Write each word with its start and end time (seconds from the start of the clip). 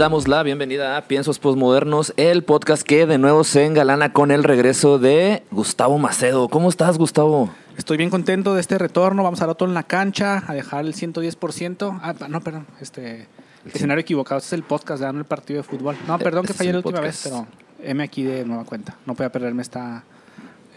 Damos 0.00 0.28
la 0.28 0.42
bienvenida 0.42 0.96
a 0.96 1.02
Piensos 1.02 1.38
Postmodernos, 1.38 2.14
el 2.16 2.42
podcast 2.42 2.84
que 2.84 3.04
de 3.04 3.18
nuevo 3.18 3.44
se 3.44 3.66
engalana 3.66 4.14
con 4.14 4.30
el 4.30 4.44
regreso 4.44 4.98
de 4.98 5.42
Gustavo 5.50 5.98
Macedo. 5.98 6.48
¿Cómo 6.48 6.70
estás, 6.70 6.96
Gustavo? 6.96 7.50
Estoy 7.76 7.98
bien 7.98 8.08
contento 8.08 8.54
de 8.54 8.62
este 8.62 8.78
retorno. 8.78 9.22
Vamos 9.22 9.42
a 9.42 9.44
dar 9.44 9.50
otro 9.50 9.68
en 9.68 9.74
la 9.74 9.82
cancha, 9.82 10.42
a 10.46 10.54
dejar 10.54 10.86
el 10.86 10.94
110%. 10.94 12.00
Ah, 12.02 12.14
no, 12.30 12.40
perdón, 12.40 12.66
este 12.80 13.28
escenario 13.66 14.00
equivocado. 14.00 14.38
Este 14.38 14.46
es 14.48 14.52
el 14.54 14.62
podcast, 14.62 15.02
no 15.02 15.18
el 15.18 15.26
partido 15.26 15.58
de 15.58 15.64
fútbol. 15.64 15.98
No, 16.08 16.18
perdón 16.18 16.46
que 16.46 16.52
Este 16.52 16.52
es 16.52 16.56
fallé 16.56 16.70
el 16.70 16.76
la 16.76 16.78
última 16.78 17.00
podcast. 17.00 17.24
vez, 17.26 17.34
pero 17.34 17.46
M 17.86 18.02
aquí 18.02 18.22
de 18.22 18.46
nueva 18.46 18.64
cuenta. 18.64 18.96
No 19.04 19.14
podía 19.14 19.30
perderme 19.30 19.60
esta, 19.60 20.04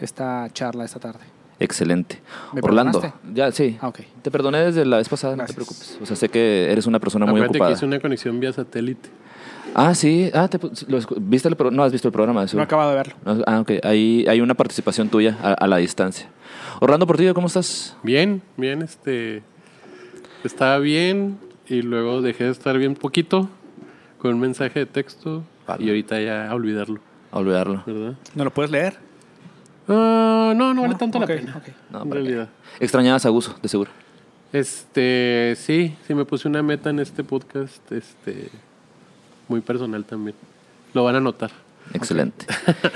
esta 0.02 0.50
charla 0.52 0.84
esta 0.84 1.00
tarde. 1.00 1.33
Excelente. 1.60 2.20
¿Me 2.52 2.60
Orlando, 2.62 3.00
perdonaste? 3.00 3.32
ya 3.34 3.52
sí. 3.52 3.78
Ah. 3.80 3.92
Te 4.22 4.30
perdoné 4.30 4.58
desde 4.58 4.84
la 4.84 4.96
vez 4.98 5.08
pasada, 5.08 5.36
Gracias. 5.36 5.56
no 5.56 5.64
te 5.64 5.66
preocupes. 5.66 5.98
O 6.02 6.06
sea, 6.06 6.16
sé 6.16 6.28
que 6.28 6.70
eres 6.70 6.86
una 6.86 6.98
persona 6.98 7.24
muy 7.26 7.34
Acuérdate 7.36 7.52
que 7.52 7.58
ocupada. 7.58 7.76
hice 7.76 7.86
una 7.86 8.00
conexión 8.00 8.40
vía 8.40 8.52
satélite. 8.52 9.08
Ah, 9.74 9.94
sí. 9.94 10.30
Ah, 10.34 10.48
te 10.48 10.58
lo 10.88 11.00
¿viste 11.16 11.48
el 11.48 11.56
pro- 11.56 11.70
no 11.70 11.82
has 11.82 11.90
visto 11.92 12.06
el 12.08 12.12
programa 12.12 12.44
de 12.44 12.56
No 12.56 12.62
acabo 12.62 12.88
de 12.88 12.94
verlo. 12.94 13.14
Ah, 13.46 13.60
ok. 13.60 13.72
Ahí 13.82 14.24
hay 14.28 14.40
una 14.40 14.54
participación 14.54 15.08
tuya 15.08 15.36
a, 15.42 15.52
a 15.52 15.66
la 15.66 15.78
distancia. 15.78 16.28
Orlando 16.80 17.06
Portillo, 17.06 17.34
¿cómo 17.34 17.46
estás? 17.48 17.96
Bien, 18.02 18.42
bien, 18.56 18.82
este. 18.82 19.42
Estaba 20.44 20.78
bien 20.78 21.38
y 21.68 21.82
luego 21.82 22.20
dejé 22.20 22.44
de 22.44 22.50
estar 22.50 22.76
bien 22.78 22.94
poquito 22.94 23.48
con 24.18 24.34
un 24.34 24.40
mensaje 24.40 24.80
de 24.80 24.86
texto 24.86 25.42
Vale. 25.66 25.84
y 25.84 25.88
ahorita 25.88 26.20
ya 26.20 26.50
a 26.50 26.54
olvidarlo, 26.54 27.00
A 27.32 27.38
olvidarlo. 27.38 27.82
¿verdad? 27.86 28.14
¿No 28.34 28.44
lo 28.44 28.50
puedes 28.52 28.70
leer? 28.70 28.96
Ah, 29.88 30.52
no, 30.56 30.72
no 30.74 30.82
vale 30.82 30.94
tanto 30.94 31.18
la 31.18 31.26
pena. 31.26 31.60
No, 31.90 32.02
en 32.02 32.08
¿para 32.08 32.20
qué? 32.22 32.28
realidad. 32.28 32.48
Extrañabas 32.80 33.26
a 33.26 33.28
Guso, 33.28 33.54
de 33.62 33.68
seguro. 33.68 33.90
Este, 34.52 35.54
sí, 35.58 35.96
sí 36.06 36.14
me 36.14 36.24
puse 36.24 36.46
una 36.48 36.62
meta 36.62 36.90
en 36.90 37.00
este 37.00 37.24
podcast, 37.24 37.90
este, 37.92 38.48
muy 39.48 39.60
personal 39.60 40.04
también. 40.04 40.36
Lo 40.92 41.04
van 41.04 41.16
a 41.16 41.20
notar. 41.20 41.50
Excelente. 41.92 42.46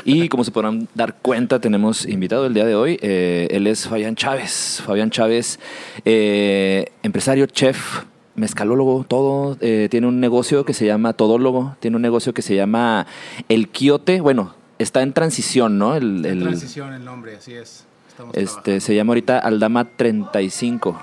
Y 0.04 0.28
como 0.28 0.44
se 0.44 0.50
podrán 0.50 0.88
dar 0.94 1.16
cuenta, 1.20 1.60
tenemos 1.60 2.06
invitado 2.06 2.46
el 2.46 2.54
día 2.54 2.64
de 2.64 2.74
hoy. 2.74 2.98
eh, 3.02 3.48
él 3.50 3.66
es 3.66 3.86
Fabián 3.86 4.14
Chávez. 4.16 4.82
Fabián 4.86 5.10
Chávez, 5.10 5.58
eh, 6.06 6.86
empresario, 7.02 7.44
chef, 7.46 8.04
mezcalólogo, 8.34 9.04
todo. 9.06 9.58
eh, 9.60 9.88
tiene 9.90 10.06
un 10.06 10.20
negocio 10.20 10.64
que 10.64 10.72
se 10.72 10.86
llama 10.86 11.12
Todólogo. 11.12 11.76
Tiene 11.80 11.96
un 11.96 12.02
negocio 12.02 12.32
que 12.32 12.40
se 12.40 12.54
llama 12.54 13.06
El 13.50 13.68
Quiote. 13.68 14.20
Bueno, 14.22 14.54
está 14.78 15.02
en 15.02 15.12
transición, 15.12 15.78
¿no? 15.78 15.94
El, 15.96 16.24
En 16.24 16.38
el- 16.38 16.42
transición 16.42 16.92
el 16.92 17.04
nombre, 17.04 17.36
así 17.36 17.54
es. 17.54 17.84
Estamos 18.08 18.36
este, 18.36 18.46
trabajando. 18.54 18.80
se 18.80 18.94
llama 18.94 19.10
ahorita 19.12 19.38
Aldama 19.38 19.84
35, 19.84 21.00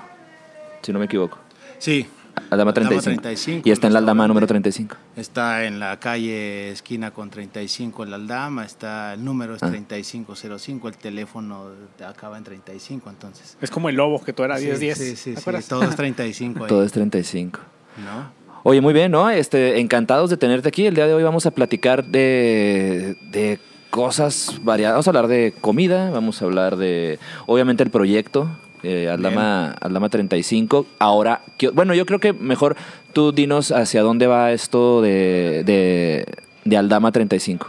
si 0.82 0.92
no 0.92 0.98
me 0.98 1.06
equivoco. 1.06 1.38
Sí. 1.78 2.06
Aldama 2.50 2.70
Aldama 2.70 2.72
35. 2.74 3.22
35, 3.22 3.62
Y 3.66 3.72
está 3.72 3.86
en 3.86 3.94
la 3.94 3.98
Aldama 4.00 4.28
número 4.28 4.46
35. 4.46 4.94
Está 5.16 5.64
en 5.64 5.78
la 5.80 5.98
calle 5.98 6.70
esquina 6.70 7.10
con 7.10 7.30
35 7.30 8.04
en 8.04 8.10
la 8.10 8.16
Aldama, 8.16 8.64
está 8.66 9.14
el 9.14 9.24
número 9.24 9.54
es 9.56 9.62
Ah. 9.62 9.68
3505, 9.70 10.88
el 10.88 10.96
teléfono 10.98 11.70
acaba 12.06 12.36
en 12.36 12.44
35, 12.44 13.08
entonces. 13.08 13.56
Es 13.62 13.70
como 13.70 13.88
el 13.88 13.96
lobo, 13.96 14.22
que 14.22 14.34
tú 14.34 14.42
eras 14.44 14.60
Sí, 14.60 14.66
10-10. 14.66 14.94
Sí, 14.98 15.16
sí, 15.16 15.30
¿te 15.30 15.36
sí, 15.36 15.40
acuerdas? 15.40 15.66
todo 15.66 15.82
es 15.84 15.96
35 15.96 16.64
ahí, 16.64 16.68
Todo 16.68 16.84
es 16.84 16.92
35. 16.92 17.58
¿no? 18.04 18.45
Oye, 18.68 18.80
muy 18.80 18.92
bien, 18.92 19.12
¿no? 19.12 19.30
Este, 19.30 19.78
encantados 19.78 20.28
de 20.28 20.36
tenerte 20.36 20.66
aquí. 20.66 20.86
El 20.86 20.96
día 20.96 21.06
de 21.06 21.14
hoy 21.14 21.22
vamos 21.22 21.46
a 21.46 21.52
platicar 21.52 22.04
de, 22.04 23.14
de 23.30 23.60
cosas 23.90 24.58
variadas. 24.60 24.94
Vamos 24.94 25.06
a 25.06 25.10
hablar 25.10 25.28
de 25.28 25.54
comida, 25.60 26.10
vamos 26.10 26.42
a 26.42 26.46
hablar 26.46 26.76
de, 26.76 27.20
obviamente, 27.46 27.84
el 27.84 27.90
proyecto, 27.90 28.50
eh, 28.82 29.08
Aldama, 29.08 29.70
Aldama 29.80 30.08
35. 30.08 30.84
Ahora, 30.98 31.42
bueno, 31.74 31.94
yo 31.94 32.06
creo 32.06 32.18
que 32.18 32.32
mejor 32.32 32.74
tú 33.12 33.30
dinos 33.30 33.70
hacia 33.70 34.02
dónde 34.02 34.26
va 34.26 34.50
esto 34.50 35.00
de, 35.00 35.62
de, 35.64 36.26
de 36.64 36.76
Aldama 36.76 37.12
35, 37.12 37.68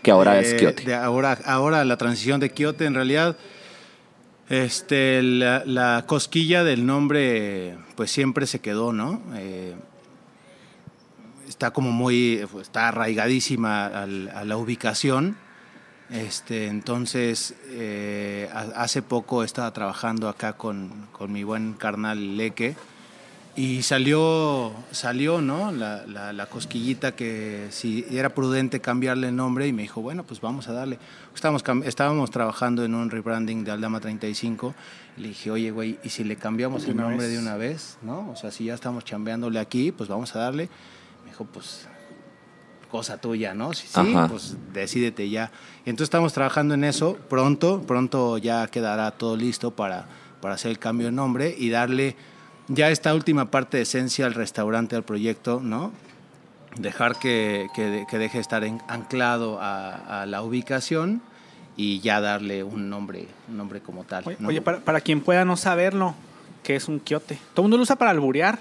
que 0.00 0.10
ahora 0.10 0.40
es 0.40 0.54
Eh, 0.54 0.74
de 0.86 0.94
ahora, 0.94 1.38
ahora 1.44 1.84
la 1.84 1.98
transición 1.98 2.40
de 2.40 2.48
Kiote, 2.48 2.86
en 2.86 2.94
realidad, 2.94 3.36
este, 4.48 5.22
la, 5.22 5.64
la 5.66 6.04
cosquilla 6.06 6.64
del 6.64 6.86
nombre, 6.86 7.76
pues 7.94 8.10
siempre 8.10 8.46
se 8.46 8.60
quedó, 8.60 8.94
¿no? 8.94 9.20
Eh, 9.36 9.74
está 11.58 11.72
como 11.72 11.90
muy, 11.90 12.46
está 12.62 12.86
arraigadísima 12.88 13.86
al- 13.86 14.28
a 14.28 14.44
la 14.44 14.56
ubicación. 14.56 15.36
Este, 16.08 16.68
entonces, 16.68 17.52
eh, 17.70 18.48
ha- 18.54 18.80
hace 18.84 19.02
poco 19.02 19.42
estaba 19.42 19.72
trabajando 19.72 20.28
acá 20.28 20.52
con, 20.52 21.08
con 21.10 21.32
mi 21.32 21.42
buen 21.42 21.72
carnal 21.72 22.36
Leque 22.36 22.76
y 23.56 23.82
salió, 23.82 24.72
salió 24.92 25.40
¿no? 25.40 25.72
La, 25.72 26.06
la- 26.06 26.32
la 26.32 26.46
cosquillita 26.46 27.16
que 27.16 27.66
si 27.70 28.06
era 28.08 28.28
prudente 28.36 28.80
cambiarle 28.80 29.28
el 29.30 29.36
nombre 29.36 29.66
y 29.66 29.72
me 29.72 29.82
dijo, 29.82 30.00
bueno, 30.00 30.22
pues 30.22 30.40
vamos 30.40 30.68
a 30.68 30.72
darle. 30.72 31.00
Estábamos, 31.34 31.64
estábamos 31.84 32.30
trabajando 32.30 32.84
en 32.84 32.94
un 32.94 33.10
rebranding 33.10 33.64
de 33.64 33.72
Aldama 33.72 33.98
35 33.98 34.76
y 35.16 35.22
le 35.22 35.28
dije, 35.28 35.50
oye, 35.50 35.72
güey, 35.72 35.98
¿y 36.04 36.08
si 36.10 36.22
le 36.22 36.36
cambiamos 36.36 36.84
el 36.84 36.96
nombre 36.96 37.16
vez. 37.26 37.30
de 37.32 37.38
una 37.40 37.56
vez? 37.56 37.98
¿no? 38.02 38.30
O 38.30 38.36
sea, 38.36 38.52
si 38.52 38.66
ya 38.66 38.74
estamos 38.74 39.04
chambeándole 39.04 39.58
aquí, 39.58 39.90
pues 39.90 40.08
vamos 40.08 40.36
a 40.36 40.38
darle. 40.38 40.68
Dijo, 41.38 41.50
pues 41.52 41.86
cosa 42.90 43.20
tuya, 43.20 43.54
¿no? 43.54 43.72
Si 43.74 43.86
sí, 43.86 44.00
Ajá. 44.16 44.26
pues 44.28 44.56
decídete 44.72 45.28
ya. 45.30 45.52
Y 45.86 45.90
entonces 45.90 46.06
estamos 46.06 46.32
trabajando 46.32 46.74
en 46.74 46.82
eso. 46.84 47.16
Pronto, 47.28 47.82
pronto 47.86 48.38
ya 48.38 48.66
quedará 48.66 49.10
todo 49.12 49.36
listo 49.36 49.70
para, 49.70 50.06
para 50.40 50.54
hacer 50.54 50.70
el 50.72 50.78
cambio 50.80 51.06
de 51.06 51.12
nombre 51.12 51.54
y 51.56 51.70
darle 51.70 52.16
ya 52.66 52.90
esta 52.90 53.14
última 53.14 53.50
parte 53.52 53.76
de 53.76 53.84
esencia 53.84 54.26
al 54.26 54.34
restaurante, 54.34 54.96
al 54.96 55.04
proyecto, 55.04 55.60
¿no? 55.62 55.92
Dejar 56.76 57.16
que, 57.20 57.68
que, 57.74 57.82
de- 57.84 58.06
que 58.10 58.18
deje 58.18 58.38
de 58.38 58.42
estar 58.42 58.64
en- 58.64 58.82
anclado 58.88 59.60
a, 59.60 60.22
a 60.22 60.26
la 60.26 60.42
ubicación 60.42 61.22
y 61.76 62.00
ya 62.00 62.20
darle 62.20 62.64
un 62.64 62.88
nombre, 62.90 63.28
un 63.48 63.56
nombre 63.58 63.80
como 63.80 64.02
tal. 64.04 64.24
Oye, 64.26 64.36
¿no? 64.40 64.48
oye, 64.48 64.60
para, 64.60 64.78
para 64.80 65.00
quien 65.00 65.20
pueda 65.20 65.44
no 65.44 65.56
saberlo, 65.56 66.14
¿qué 66.64 66.74
es 66.74 66.88
un 66.88 66.98
quiote? 66.98 67.38
Todo 67.54 67.62
el 67.62 67.64
mundo 67.64 67.76
lo 67.76 67.82
usa 67.84 67.94
para 67.96 68.10
alburear. 68.10 68.58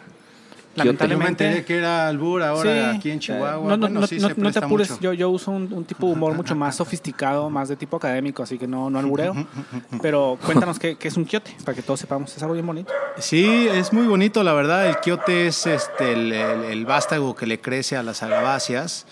Yo 0.78 0.84
me 0.86 0.90
enteré 0.92 1.10
Lamentablemente. 1.16 1.66
que 1.66 1.78
era 1.78 2.08
albur 2.08 2.42
ahora 2.44 2.92
Sí, 2.92 2.98
aquí 2.98 3.12
en 3.12 3.20
Chihuahua. 3.20 3.52
No, 3.70 3.78
no, 3.78 3.88
Bueno, 3.88 4.00
no, 4.02 4.08
sí 4.08 4.18
no- 4.20 4.30
no 4.38 4.52
te 4.52 4.60
apures, 4.60 4.90
mucho. 4.92 5.02
yo, 5.02 5.14
yo 5.14 5.30
uso 5.30 5.52
un, 5.52 5.72
un 5.74 5.86
tipo 5.86 6.08
de 6.08 6.14
humor 6.14 6.34
mucho 6.36 6.56
más 6.56 6.76
sofisticado, 6.78 7.50
más 7.50 7.68
de 7.70 7.76
tipo 7.76 7.98
académico, 7.98 8.44
así 8.44 8.58
que 8.58 8.68
no, 8.68 8.90
no 8.90 9.00
albureo. 9.00 9.34
Pero 10.02 10.38
cuéntanos 10.46 10.80
qué, 10.80 10.96
qué 10.98 11.08
es 11.08 11.18
un 11.18 11.26
quiote, 11.26 11.56
para 11.66 11.76
que 11.76 11.82
todos 11.82 12.00
sepamos. 12.00 12.36
Es 12.36 12.42
algo 12.44 12.54
bien 12.54 12.66
bonito. 12.68 12.94
Sí, 13.18 13.68
es 13.72 13.92
muy 13.94 14.06
bonito, 14.08 14.44
la 14.44 14.54
verdad. 14.54 14.88
El 14.88 14.98
quiote 14.98 15.48
es 15.48 15.66
este, 15.66 16.14
el, 16.14 16.32
el- 16.32 16.64
el 16.66 16.86
vástago 16.86 17.36
que 17.36 17.46
le 17.48 17.60
crece 17.60 17.98
a 17.98 18.04
las 18.04 18.24
agaváceas. 18.24 19.06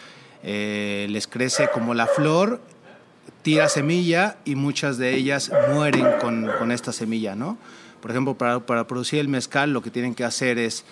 Eh, 0.43 1.07
les 1.09 1.25
crece 1.27 1.69
como 1.73 1.95
la 1.95 2.05
flor, 2.05 2.61
tira 3.41 3.67
semilla 3.69 4.37
y 4.45 4.55
muchas 4.55 4.97
de 4.99 5.15
ellas 5.15 5.51
mueren 5.73 6.05
con, 6.21 6.47
con 6.59 6.71
esta 6.71 6.91
semilla, 6.91 7.35
¿no? 7.35 7.57
Por 8.01 8.11
ejemplo, 8.11 8.35
para, 8.35 8.59
para 8.59 8.85
producir 8.85 9.19
el 9.19 9.27
mezcal 9.27 9.73
lo 9.73 9.81
que 9.81 9.89
tienen 9.89 10.13
que 10.13 10.23
hacer 10.23 10.59
es 10.59 10.85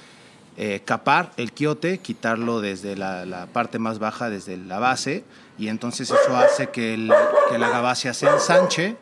eh, 0.57 0.81
capar 0.85 1.31
el 1.37 1.51
quiote, 1.51 1.97
quitarlo 1.99 2.61
desde 2.61 2.95
la, 2.95 3.25
la 3.25 3.47
parte 3.47 3.79
más 3.79 3.99
baja, 3.99 4.29
desde 4.29 4.57
la 4.57 4.79
base, 4.79 5.23
y 5.57 5.67
entonces 5.67 6.09
eso 6.11 6.35
hace 6.37 6.67
que, 6.67 6.93
el, 6.93 7.11
que 7.49 7.57
la 7.57 7.67
agavácea 7.67 8.13
se 8.13 8.27
ensanche, 8.27 8.95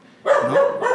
¿no? 0.48 0.92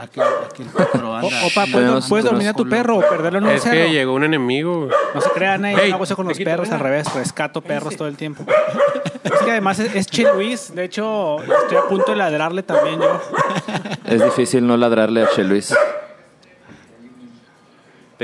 Aquí, 0.00 0.20
aquí 0.20 0.62
el 0.62 0.68
pájaro 0.70 1.10
O- 1.10 1.14
anda. 1.16 1.44
Opa, 1.44 1.66
¿puedes, 1.70 2.06
puedes 2.06 2.24
dormir 2.24 2.48
a 2.48 2.54
tu 2.54 2.66
perro 2.66 2.96
o 2.96 3.00
perderlo 3.00 3.40
en 3.40 3.44
un 3.44 3.50
Es 3.50 3.62
cerro? 3.62 3.76
que 3.76 3.90
llegó 3.90 4.14
un 4.14 4.24
enemigo. 4.24 4.88
No 5.14 5.20
se 5.20 5.28
crean, 5.32 5.66
eh, 5.66 5.74
Hey, 5.78 5.88
yo 5.90 5.94
hago 5.96 6.04
eso 6.04 6.16
con 6.16 6.26
los 6.26 6.38
perros 6.38 6.70
al 6.70 6.80
revés, 6.80 7.12
rescato 7.14 7.60
perros 7.60 7.94
todo 7.96 8.08
el 8.08 8.16
tiempo. 8.16 8.42
Es 9.22 9.32
que 9.42 9.50
además 9.50 9.78
es, 9.80 9.94
es 9.94 10.06
Che 10.06 10.32
Luis, 10.32 10.74
de 10.74 10.84
hecho 10.84 11.42
estoy 11.42 11.76
a 11.76 11.82
punto 11.88 12.12
de 12.12 12.16
ladrarle 12.16 12.62
también 12.62 13.00
yo. 13.00 13.20
Es 14.06 14.24
difícil 14.24 14.66
no 14.66 14.76
ladrarle 14.78 15.24
a 15.24 15.28
Che 15.28 15.44
Luis. 15.44 15.74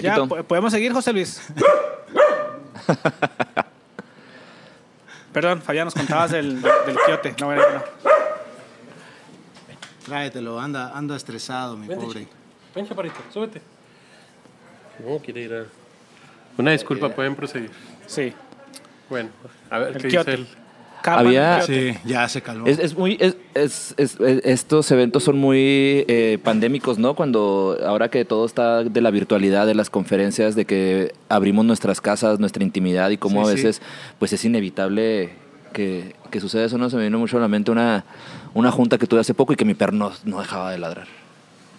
Te 0.00 0.06
Ya, 0.06 0.14
quito. 0.14 0.44
¿podemos 0.44 0.72
seguir, 0.72 0.92
José 0.92 1.12
Luis? 1.12 1.40
Perdón, 5.32 5.60
Fabián, 5.62 5.86
nos 5.86 5.94
contabas 5.94 6.30
del, 6.30 6.60
del 6.62 6.96
quiote. 7.04 7.34
No, 7.40 7.46
bueno, 7.46 7.62
no. 7.62 7.82
Tráetelo, 10.06 10.58
anda, 10.58 10.96
anda 10.96 11.16
estresado, 11.16 11.76
mi 11.76 11.86
Vente, 11.86 12.04
pobre. 12.06 12.20
chico. 12.20 12.32
Ven, 12.74 12.88
chaparrito, 12.88 13.16
súbete. 13.32 13.60
No, 15.04 15.18
quiere 15.18 15.40
ir 15.42 15.52
a... 15.54 15.64
Una 16.56 16.70
disculpa, 16.72 17.08
pueden 17.10 17.34
proseguir. 17.36 17.70
Sí. 18.06 18.32
Bueno, 19.10 19.30
a 19.70 19.78
ver 19.78 19.96
El 19.96 20.02
qué 20.02 20.08
quiote. 20.08 20.30
dice 20.36 20.42
él. 20.42 20.48
Había-. 21.04 21.62
Sí, 21.62 21.94
ya 22.04 22.28
se 22.28 22.42
calmó. 22.42 22.66
Es, 22.66 22.78
es 22.78 22.96
muy, 22.96 23.16
es, 23.20 23.36
es- 23.54 23.94
es- 23.96 24.20
es- 24.20 24.40
estos 24.44 24.90
eventos 24.90 25.24
son 25.24 25.38
muy 25.38 26.04
eh, 26.08 26.38
pandémicos, 26.42 26.98
¿no? 26.98 27.14
Cuando 27.14 27.78
ahora 27.86 28.08
que 28.10 28.24
todo 28.24 28.44
está 28.46 28.84
de 28.84 29.00
la 29.00 29.10
virtualidad, 29.10 29.66
de 29.66 29.74
las 29.74 29.90
conferencias, 29.90 30.54
de 30.54 30.64
que 30.64 31.12
abrimos 31.28 31.64
nuestras 31.64 32.00
casas, 32.00 32.38
nuestra 32.40 32.62
intimidad 32.64 33.10
y 33.10 33.16
cómo 33.18 33.44
Sí, 33.44 33.48
a 33.52 33.56
sí. 33.56 33.62
veces, 33.62 33.82
pues 34.18 34.32
es 34.32 34.44
inevitable 34.44 35.30
que, 35.72 36.14
que 36.30 36.40
suceda 36.40 36.64
eso, 36.64 36.78
¿no? 36.78 36.88
Se 36.90 36.96
me 36.96 37.04
vino 37.04 37.18
mucho 37.18 37.36
a 37.36 37.40
la 37.40 37.48
mente 37.48 37.70
una, 37.70 38.04
una 38.54 38.70
junta 38.70 38.98
que 38.98 39.06
tuve 39.06 39.20
hace 39.20 39.34
poco 39.34 39.52
y 39.52 39.56
que 39.56 39.64
mi 39.64 39.74
perro 39.74 39.92
no, 39.92 40.12
no 40.24 40.40
dejaba 40.40 40.70
de 40.72 40.78
ladrar. 40.78 41.06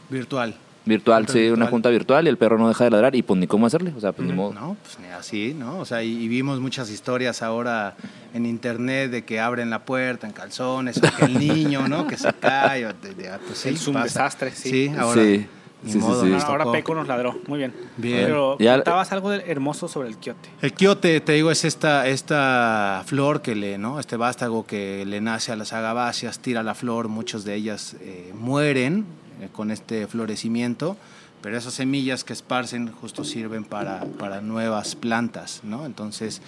Virtual. 0.09 0.55
Virtual, 0.89 1.23
Junta 1.25 1.33
sí, 1.33 1.49
una 1.49 1.67
junta 1.67 1.89
virtual 1.89 2.25
y 2.25 2.29
el 2.29 2.37
perro 2.37 2.57
no 2.57 2.67
deja 2.67 2.83
de 2.83 2.89
ladrar 2.89 3.15
y 3.15 3.21
pues 3.21 3.39
ni 3.39 3.47
cómo 3.47 3.65
hacerle, 3.67 3.93
o 3.95 3.99
sea, 4.01 4.11
pues 4.11 4.27
ni 4.27 4.33
modo. 4.33 4.51
No, 4.53 4.75
pues 4.83 4.99
ni 4.99 5.07
así, 5.07 5.53
¿no? 5.57 5.79
O 5.79 5.85
sea, 5.85 6.03
y, 6.03 6.11
y 6.23 6.27
vimos 6.27 6.59
muchas 6.59 6.89
historias 6.89 7.41
ahora 7.41 7.95
en 8.33 8.45
internet 8.45 9.11
de 9.11 9.23
que 9.23 9.39
abren 9.39 9.69
la 9.69 9.85
puerta 9.85 10.27
en 10.27 10.33
calzones, 10.33 10.97
o 10.97 11.01
que 11.15 11.25
el 11.25 11.39
niño, 11.47 11.87
¿no? 11.87 12.05
Que 12.07 12.17
se 12.17 12.33
cae, 12.33 12.85
o 12.85 12.93
de- 12.93 13.13
de- 13.13 13.29
pues 13.47 13.59
sí, 13.59 13.69
Es 13.69 13.87
un 13.87 13.93
pasa. 13.93 14.03
desastre, 14.03 14.51
sí. 14.51 14.69
Sí, 14.69 14.91
ahora. 14.97 15.21
Sí, 15.21 15.47
ni 15.81 15.93
sí, 15.93 15.97
sí, 16.01 16.05
modo, 16.05 16.23
sí. 16.25 16.29
nos 16.29 16.43
Ahora. 16.43 16.69
Peco 16.73 16.93
nos 16.93 17.07
ladró. 17.07 17.39
Muy 17.47 17.57
bien. 17.59 17.73
Bien. 17.95 18.25
Pero 18.25 18.57
Ya- 18.59 18.75
contabas 18.75 19.13
algo 19.13 19.31
hermoso 19.31 19.87
sobre 19.87 20.09
el 20.09 20.17
quiote. 20.17 20.49
El 20.61 20.73
quiote, 20.73 21.21
te 21.21 21.31
digo, 21.31 21.51
es 21.51 21.63
esta, 21.63 22.05
esta 22.07 23.03
flor 23.05 23.41
que 23.41 23.55
le, 23.55 23.77
¿no? 23.77 23.97
Este 23.99 24.17
vástago 24.17 24.65
que 24.67 25.05
le 25.05 25.21
nace 25.21 25.53
a 25.53 25.55
las 25.55 25.71
agaváceas, 25.71 26.39
tira 26.39 26.63
la 26.63 26.75
flor, 26.75 27.07
muchas 27.07 27.45
de 27.45 27.55
ellas 27.55 27.95
eh, 28.01 28.33
mueren 28.37 29.05
eh, 29.39 29.49
con 29.51 29.71
este 29.71 30.07
florecimiento, 30.07 30.97
pero 31.41 31.57
esas 31.57 31.73
semillas 31.73 32.23
que 32.23 32.33
esparcen 32.33 32.91
justo 32.91 33.23
sirven 33.23 33.63
para, 33.63 34.05
para 34.05 34.41
nuevas 34.41 34.95
plantas, 34.95 35.61
¿no? 35.63 35.85
Entonces, 35.85 36.41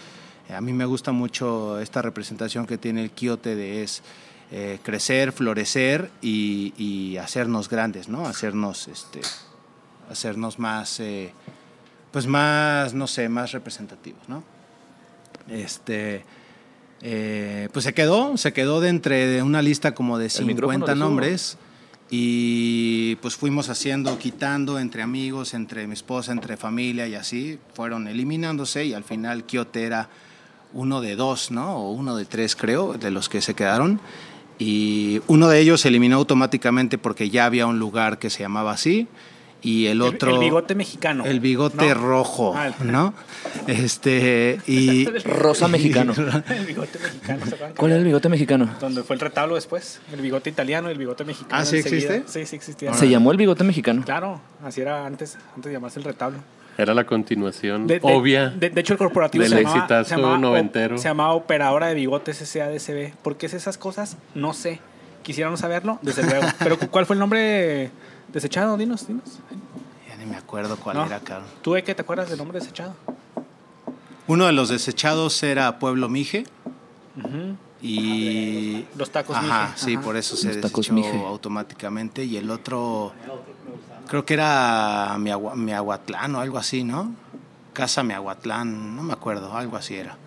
eh, 0.49 0.53
a 0.53 0.61
mí 0.61 0.73
me 0.73 0.85
gusta 0.85 1.11
mucho 1.11 1.79
esta 1.79 2.01
representación 2.01 2.65
que 2.65 2.77
tiene 2.77 3.03
el 3.03 3.11
quiote 3.11 3.55
de 3.55 3.83
es 3.83 4.01
eh, 4.51 4.79
crecer, 4.83 5.31
florecer 5.31 6.11
y, 6.21 6.73
y 6.77 7.17
hacernos 7.17 7.69
grandes, 7.69 8.09
¿no? 8.09 8.25
Hacernos, 8.25 8.87
este, 8.87 9.21
hacernos 10.09 10.59
más... 10.59 11.01
pues 12.11 12.27
más, 12.27 12.93
no 12.93 13.07
sé, 13.07 13.29
más 13.29 13.53
representativos, 13.53 14.27
¿no? 14.27 14.43
Este, 15.47 16.23
eh, 17.01 17.69
pues 17.73 17.85
se 17.85 17.93
quedó, 17.93 18.37
se 18.37 18.53
quedó 18.53 18.79
de 18.79 18.89
entre 18.89 19.25
de 19.25 19.41
una 19.43 19.61
lista 19.61 19.93
como 19.93 20.17
de 20.17 20.27
El 20.27 20.45
micrófono 20.45 20.85
50 20.85 20.95
le 20.95 21.37
subo. 21.37 21.61
Y 22.13 23.15
pues 23.21 23.37
fuimos 23.37 23.69
haciendo, 23.69 24.19
quitando 24.19 24.79
entre 24.79 25.01
amigos, 25.01 25.53
entre 25.53 25.87
mi 25.87 25.93
esposa, 25.93 26.33
entre 26.33 26.57
familia 26.57 27.07
y 27.07 27.15
así, 27.15 27.57
fueron 27.73 28.09
eliminándose 28.09 28.85
y 28.85 28.93
al 28.93 29.05
final 29.05 29.45
Kiote 29.45 29.85
era 29.85 30.09
uno 30.73 30.99
de 30.99 31.15
dos, 31.15 31.51
¿no? 31.51 31.77
O 31.77 31.91
uno 31.91 32.17
de 32.17 32.25
tres, 32.25 32.57
creo, 32.57 32.95
de 32.95 33.11
los 33.11 33.29
que 33.29 33.41
se 33.41 33.53
quedaron. 33.53 34.01
Y 34.59 35.21
uno 35.27 35.47
de 35.47 35.59
ellos 35.59 35.79
se 35.81 35.87
eliminó 35.87 36.17
automáticamente 36.17 36.97
porque 36.97 37.29
ya 37.29 37.45
había 37.45 37.65
un 37.65 37.79
lugar 37.79 38.19
que 38.19 38.29
se 38.29 38.41
llamaba 38.43 38.73
así. 38.73 39.07
Y 39.63 39.85
el 39.87 40.01
otro. 40.01 40.33
el 40.33 40.39
bigote 40.39 40.73
mexicano. 40.75 41.23
El 41.25 41.39
bigote 41.39 41.87
¿No? 41.89 41.93
rojo, 41.93 42.53
Ah, 42.57 42.67
el- 42.79 42.91
¿no? 42.91 43.13
Este. 43.67 44.59
Y. 44.67 45.05
Rosa 45.25 45.67
mexicano. 45.67 46.13
el 46.49 46.65
bigote 46.65 46.99
mexicano. 46.99 47.45
¿se 47.45 47.53
acuerdan? 47.55 47.73
¿Cuál 47.77 47.91
es 47.91 47.97
el 47.99 48.03
bigote 48.05 48.29
mexicano? 48.29 48.69
Donde 48.79 49.03
fue 49.03 49.15
el 49.15 49.19
retablo 49.19 49.55
después. 49.55 50.01
El 50.11 50.21
bigote 50.21 50.49
italiano 50.49 50.89
y 50.89 50.93
el 50.93 50.97
bigote 50.97 51.23
mexicano. 51.25 51.61
Ah, 51.61 51.65
¿sí 51.65 51.77
enseguida. 51.77 52.15
existe? 52.15 52.39
Sí, 52.39 52.45
sí 52.45 52.55
existía. 52.55 52.93
Se 52.93 53.07
llamó 53.09 53.31
el 53.31 53.37
bigote 53.37 53.63
mexicano. 53.63 54.03
Claro, 54.03 54.41
así 54.63 54.81
era 54.81 55.05
antes, 55.05 55.37
antes 55.55 55.69
de 55.69 55.73
llamarse 55.73 55.99
el 55.99 56.05
retablo. 56.05 56.39
Era 56.77 56.93
la 56.93 57.03
continuación 57.05 57.85
De, 57.85 57.99
de- 57.99 58.01
obvia. 58.03 58.49
De, 58.49 58.69
de 58.69 58.81
hecho, 58.81 58.93
el 58.93 58.97
corporativo 58.99 59.43
del 59.43 59.51
se 59.51 59.57
llamaba, 59.57 59.75
exitazo 59.77 60.09
se 60.09 60.15
llamaba 60.15 60.37
noventero. 60.37 60.97
Se 60.97 61.03
llamaba 61.09 61.33
Operadora 61.33 61.87
de 61.87 61.93
Bigotes 61.95 62.37
SADCB. 62.37 63.13
¿Por 63.21 63.35
qué 63.37 63.45
es 63.47 63.53
esas 63.53 63.77
cosas? 63.77 64.17
No 64.33 64.53
sé. 64.53 64.79
Quisiéramos 65.21 65.59
saberlo, 65.59 65.99
desde 66.01 66.23
luego. 66.23 66.47
Pero 66.59 66.79
¿cuál 66.79 67.05
fue 67.05 67.15
el 67.15 67.19
nombre 67.19 67.91
desechado? 68.33 68.77
Dinos, 68.77 69.07
dinos. 69.07 69.39
Ya 70.07 70.15
ni 70.17 70.25
me 70.25 70.37
acuerdo 70.37 70.77
cuál 70.77 70.97
No. 70.97 71.05
era, 71.05 71.19
Carlos. 71.19 71.49
¿Tú 71.61 71.73
de 71.73 71.83
qué 71.83 71.93
te 71.95 72.01
acuerdas 72.01 72.29
del 72.29 72.37
nombre 72.37 72.59
desechado? 72.59 72.95
Uno 74.27 74.45
de 74.45 74.51
los 74.53 74.69
desechados 74.69 75.41
era 75.43 75.79
Pueblo 75.79 76.07
Mije. 76.09 76.45
Y. 77.81 78.85
Los 78.95 79.09
tacos 79.11 79.35
Ajá, 79.35 79.67
Mije, 79.67 79.73
sí, 79.77 79.93
ajá. 79.95 80.03
por 80.03 80.15
eso 80.17 80.35
se 80.35 80.47
Los 80.49 80.55
tacos 80.57 80.87
desechó 80.87 80.93
Mije. 80.93 81.25
automáticamente. 81.25 82.23
Y 82.23 82.37
el 82.37 82.49
otro. 82.51 83.13
Creo 84.07 84.25
que 84.25 84.33
era 84.35 85.15
Miahuatlán 85.19 86.35
o 86.35 86.39
algo 86.41 86.57
así, 86.57 86.83
¿no? 86.83 87.13
Casa 87.73 88.03
Miahuatlán, 88.03 88.95
no 88.95 89.03
me 89.03 89.13
acuerdo, 89.13 89.55
algo 89.55 89.77
así 89.77 89.95
era. 89.95 90.17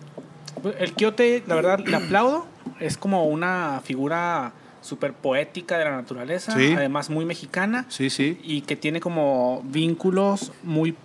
El 0.79 0.93
Quiote, 0.93 1.43
la 1.47 1.55
verdad, 1.55 1.79
le 1.79 1.95
aplaudo. 1.95 2.47
Es 2.79 2.97
como 2.97 3.25
una 3.25 3.81
figura 3.83 4.51
súper 4.85 5.13
poética 5.13 5.77
de 5.77 5.85
la 5.85 5.91
naturaleza. 5.91 6.53
Sí. 6.55 6.73
Además, 6.73 7.09
muy 7.09 7.25
mexicana. 7.25 7.85
Sí, 7.89 8.09
sí. 8.09 8.39
y 8.43 8.61
que 8.61 8.75
tiene 8.75 8.99
como 8.99 9.61
vínculos 9.65 10.51
muy 10.63 10.95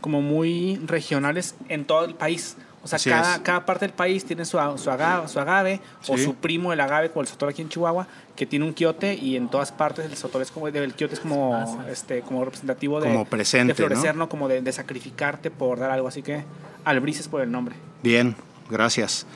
como 0.00 0.22
muy 0.22 0.76
regionales 0.86 1.54
en 1.68 1.84
todo 1.84 2.04
el 2.04 2.14
país. 2.14 2.56
O 2.84 2.86
sea, 2.86 2.96
Así 2.96 3.10
cada, 3.10 3.34
es. 3.34 3.40
cada 3.40 3.66
parte 3.66 3.86
del 3.86 3.94
país 3.94 4.24
tiene 4.24 4.44
su, 4.44 4.58
su, 4.76 4.90
agave, 4.90 5.26
su 5.28 5.40
agave 5.40 5.80
o 6.06 6.16
su 6.16 6.34
primo 6.36 6.72
el 6.72 6.80
agave, 6.80 7.10
como 7.10 7.22
el 7.22 7.28
sotol 7.28 7.48
aquí 7.48 7.60
en 7.60 7.68
Chihuahua, 7.68 8.06
que 8.36 8.46
tiene 8.46 8.64
un 8.64 8.72
quiote 8.72 9.14
y 9.14 9.36
en 9.36 9.48
todas 9.48 9.72
partes 9.72 10.06
el 10.06 10.16
sotol 10.16 10.42
es 10.42 10.52
como, 10.52 10.68
el 10.68 10.94
quiote 10.94 11.14
es 11.14 11.20
como, 11.20 11.82
este, 11.90 12.20
como 12.20 12.44
representativo 12.44 13.00
de, 13.00 13.08
Como 13.08 13.24
presente, 13.24 13.72
de 13.72 13.74
florecer, 13.74 14.14
¿no? 14.14 14.24
¿no? 14.24 14.28
Como 14.28 14.48
de, 14.48 14.62
de 14.62 14.72
sacrificarte 14.72 15.50
por 15.50 15.80
dar 15.80 15.90
algo. 15.90 16.06
Así 16.06 16.22
que 16.22 16.44
albrices 16.84 17.26
por 17.26 17.42
el 17.42 17.50
nombre. 17.50 17.74
Bien, 18.02 18.36
gracias. 18.70 19.26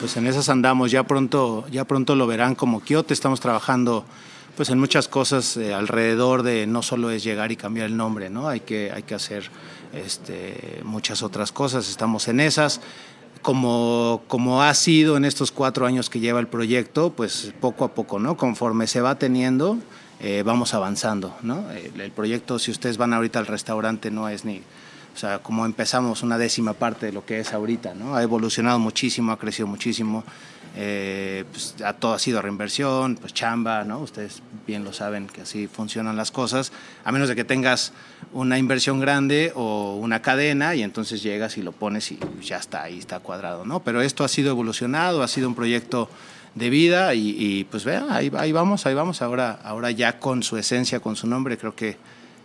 Pues 0.00 0.16
en 0.16 0.26
esas 0.26 0.48
andamos, 0.48 0.90
ya 0.90 1.02
pronto, 1.02 1.66
ya 1.70 1.84
pronto 1.84 2.16
lo 2.16 2.26
verán 2.26 2.54
como 2.54 2.80
Quiote, 2.80 3.12
estamos 3.12 3.38
trabajando 3.38 4.06
pues 4.56 4.70
en 4.70 4.78
muchas 4.78 5.08
cosas 5.08 5.58
eh, 5.58 5.74
alrededor 5.74 6.42
de 6.42 6.66
no 6.66 6.80
solo 6.80 7.10
es 7.10 7.22
llegar 7.22 7.52
y 7.52 7.56
cambiar 7.56 7.84
el 7.86 7.98
nombre, 7.98 8.30
¿no? 8.30 8.48
Hay 8.48 8.60
que, 8.60 8.90
hay 8.94 9.02
que 9.02 9.14
hacer 9.14 9.50
este, 9.92 10.80
muchas 10.84 11.22
otras 11.22 11.52
cosas, 11.52 11.86
estamos 11.90 12.28
en 12.28 12.40
esas. 12.40 12.80
Como, 13.42 14.22
como 14.26 14.62
ha 14.62 14.72
sido 14.72 15.18
en 15.18 15.26
estos 15.26 15.52
cuatro 15.52 15.84
años 15.86 16.08
que 16.08 16.18
lleva 16.18 16.40
el 16.40 16.46
proyecto, 16.46 17.12
pues 17.12 17.52
poco 17.60 17.84
a 17.84 17.94
poco, 17.94 18.18
¿no? 18.18 18.38
Conforme 18.38 18.86
se 18.86 19.02
va 19.02 19.18
teniendo, 19.18 19.76
eh, 20.20 20.42
vamos 20.46 20.72
avanzando, 20.72 21.36
¿no? 21.42 21.70
El, 21.72 22.00
el 22.00 22.10
proyecto, 22.10 22.58
si 22.58 22.70
ustedes 22.70 22.96
van 22.96 23.12
ahorita 23.12 23.38
al 23.38 23.46
restaurante, 23.46 24.10
no 24.10 24.30
es 24.30 24.46
ni, 24.46 24.62
sea, 25.20 25.40
como 25.40 25.66
empezamos 25.66 26.22
una 26.22 26.38
décima 26.38 26.72
parte 26.72 27.06
de 27.06 27.12
lo 27.12 27.24
que 27.26 27.40
es 27.40 27.52
ahorita, 27.52 27.94
¿no? 27.94 28.14
Ha 28.14 28.22
evolucionado 28.22 28.78
muchísimo, 28.78 29.32
ha 29.32 29.38
crecido 29.38 29.66
muchísimo. 29.66 30.24
eh, 30.76 31.44
pues, 31.50 31.74
todo 31.98 32.14
ha 32.14 32.18
sido 32.18 32.40
reinversión, 32.40 33.16
pues 33.16 33.34
chamba, 33.34 33.84
¿no? 33.84 33.98
Ustedes 33.98 34.42
bien 34.66 34.84
lo 34.84 34.92
saben 34.92 35.26
que 35.26 35.40
así 35.40 35.66
funcionan 35.66 36.16
las 36.16 36.30
cosas, 36.30 36.72
a 37.04 37.10
menos 37.10 37.28
de 37.28 37.34
que 37.34 37.44
tengas 37.44 37.92
una 38.32 38.56
inversión 38.56 39.00
grande 39.00 39.52
o 39.56 39.96
una 39.96 40.22
cadena 40.22 40.74
y 40.76 40.82
entonces 40.82 41.22
llegas 41.22 41.56
y 41.58 41.62
lo 41.62 41.72
pones 41.72 42.12
y 42.12 42.20
ya 42.40 42.58
está, 42.58 42.84
ahí 42.84 42.98
está 42.98 43.18
cuadrado, 43.18 43.64
¿no? 43.64 43.80
Pero 43.80 44.00
esto 44.00 44.22
ha 44.22 44.28
sido 44.28 44.50
evolucionado, 44.50 45.22
ha 45.22 45.28
sido 45.28 45.48
un 45.48 45.54
proyecto 45.54 46.08
de 46.54 46.70
vida 46.70 47.14
y, 47.14 47.34
y, 47.36 47.64
pues 47.64 47.84
vean, 47.84 48.06
ahí, 48.10 48.30
ahí 48.36 48.52
vamos, 48.52 48.86
ahí 48.86 48.94
vamos, 48.94 49.22
ahora, 49.22 49.58
ahora 49.64 49.90
ya 49.90 50.18
con 50.18 50.42
su 50.42 50.56
esencia, 50.56 51.00
con 51.00 51.16
su 51.16 51.26
nombre, 51.26 51.58
creo 51.58 51.74
que 51.74 51.96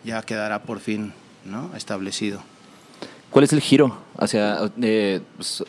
ya 0.03 0.21
quedará 0.23 0.63
por 0.63 0.79
fin, 0.79 1.13
¿no? 1.45 1.71
Establecido. 1.75 2.41
¿Cuál 3.29 3.45
es 3.45 3.53
el 3.53 3.61
giro 3.61 3.97
hacia 4.17 4.71
eh, 4.81 5.21
pues, 5.35 5.63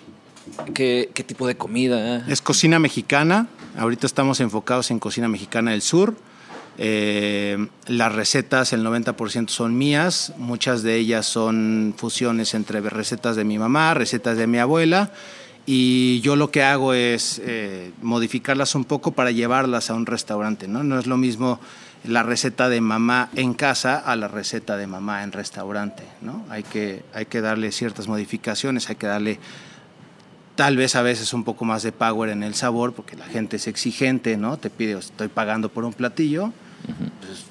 qué, 0.75 1.11
qué 1.13 1.25
tipo 1.25 1.47
de 1.47 1.57
comida? 1.57 2.25
Es 2.29 2.41
cocina 2.41 2.79
mexicana. 2.79 3.49
Ahorita 3.77 4.07
estamos 4.07 4.41
enfocados 4.41 4.91
en 4.91 4.99
cocina 4.99 5.29
mexicana 5.29 5.73
del 5.73 5.83
sur. 5.83 6.15
Eh, 6.79 7.69
las 7.87 8.15
recetas, 8.15 8.73
el 8.73 8.85
90% 8.85 9.49
son 9.49 9.77
mías. 9.77 10.33
Muchas 10.37 10.83
de 10.83 10.97
ellas 10.97 11.27
son 11.27 11.95
fusiones 11.97 12.55
entre 12.55 12.81
recetas 12.81 13.37
de 13.37 13.45
mi 13.45 13.59
mamá, 13.59 13.95
recetas 13.95 14.37
de 14.37 14.47
mi 14.47 14.59
abuela. 14.59 15.13
Y 15.65 16.21
yo 16.21 16.37
lo 16.37 16.51
que 16.51 16.63
hago 16.63 16.95
es 16.95 17.41
eh, 17.45 17.91
modificarlas 18.01 18.75
un 18.75 18.85
poco 18.85 19.13
para 19.13 19.31
llevarlas 19.33 19.91
a 19.91 19.95
un 19.95 20.07
restaurante. 20.07 20.69
¿no? 20.69 20.85
no 20.85 20.99
es 20.99 21.07
lo 21.07 21.17
mismo 21.17 21.59
la 22.07 22.23
receta 22.23 22.69
de 22.69 22.81
mamá 22.81 23.31
en 23.35 23.55
casa 23.55 23.99
a 23.99 24.17
la 24.17 24.29
receta 24.29 24.77
de 24.77 24.87
mamá 24.87 25.23
en 25.23 25.33
restaurante. 25.33 26.05
¿no? 26.21 26.45
Hay, 26.49 26.63
que, 26.63 27.05
hay 27.13 27.27
que 27.27 27.41
darle 27.41 27.73
ciertas 27.73 28.09
modificaciones, 28.09 28.89
hay 28.89 28.97
que 28.97 29.07
darle 29.07 29.39
tal 30.55 30.77
vez 30.77 30.97
a 30.97 31.03
veces 31.03 31.33
un 31.33 31.45
poco 31.45 31.65
más 31.65 31.83
de 31.83 31.93
power 31.93 32.31
en 32.31 32.43
el 32.43 32.55
sabor, 32.55 32.95
porque 32.95 33.17
la 33.17 33.27
gente 33.27 33.57
es 33.57 33.67
exigente, 33.67 34.37
¿no? 34.37 34.57
Te 34.57 34.71
pide, 34.71 34.99
estoy 34.99 35.29
pagando 35.29 35.69
por 35.69 35.85
un 35.85 35.93
platillo, 35.93 36.53
pues, 37.21 37.45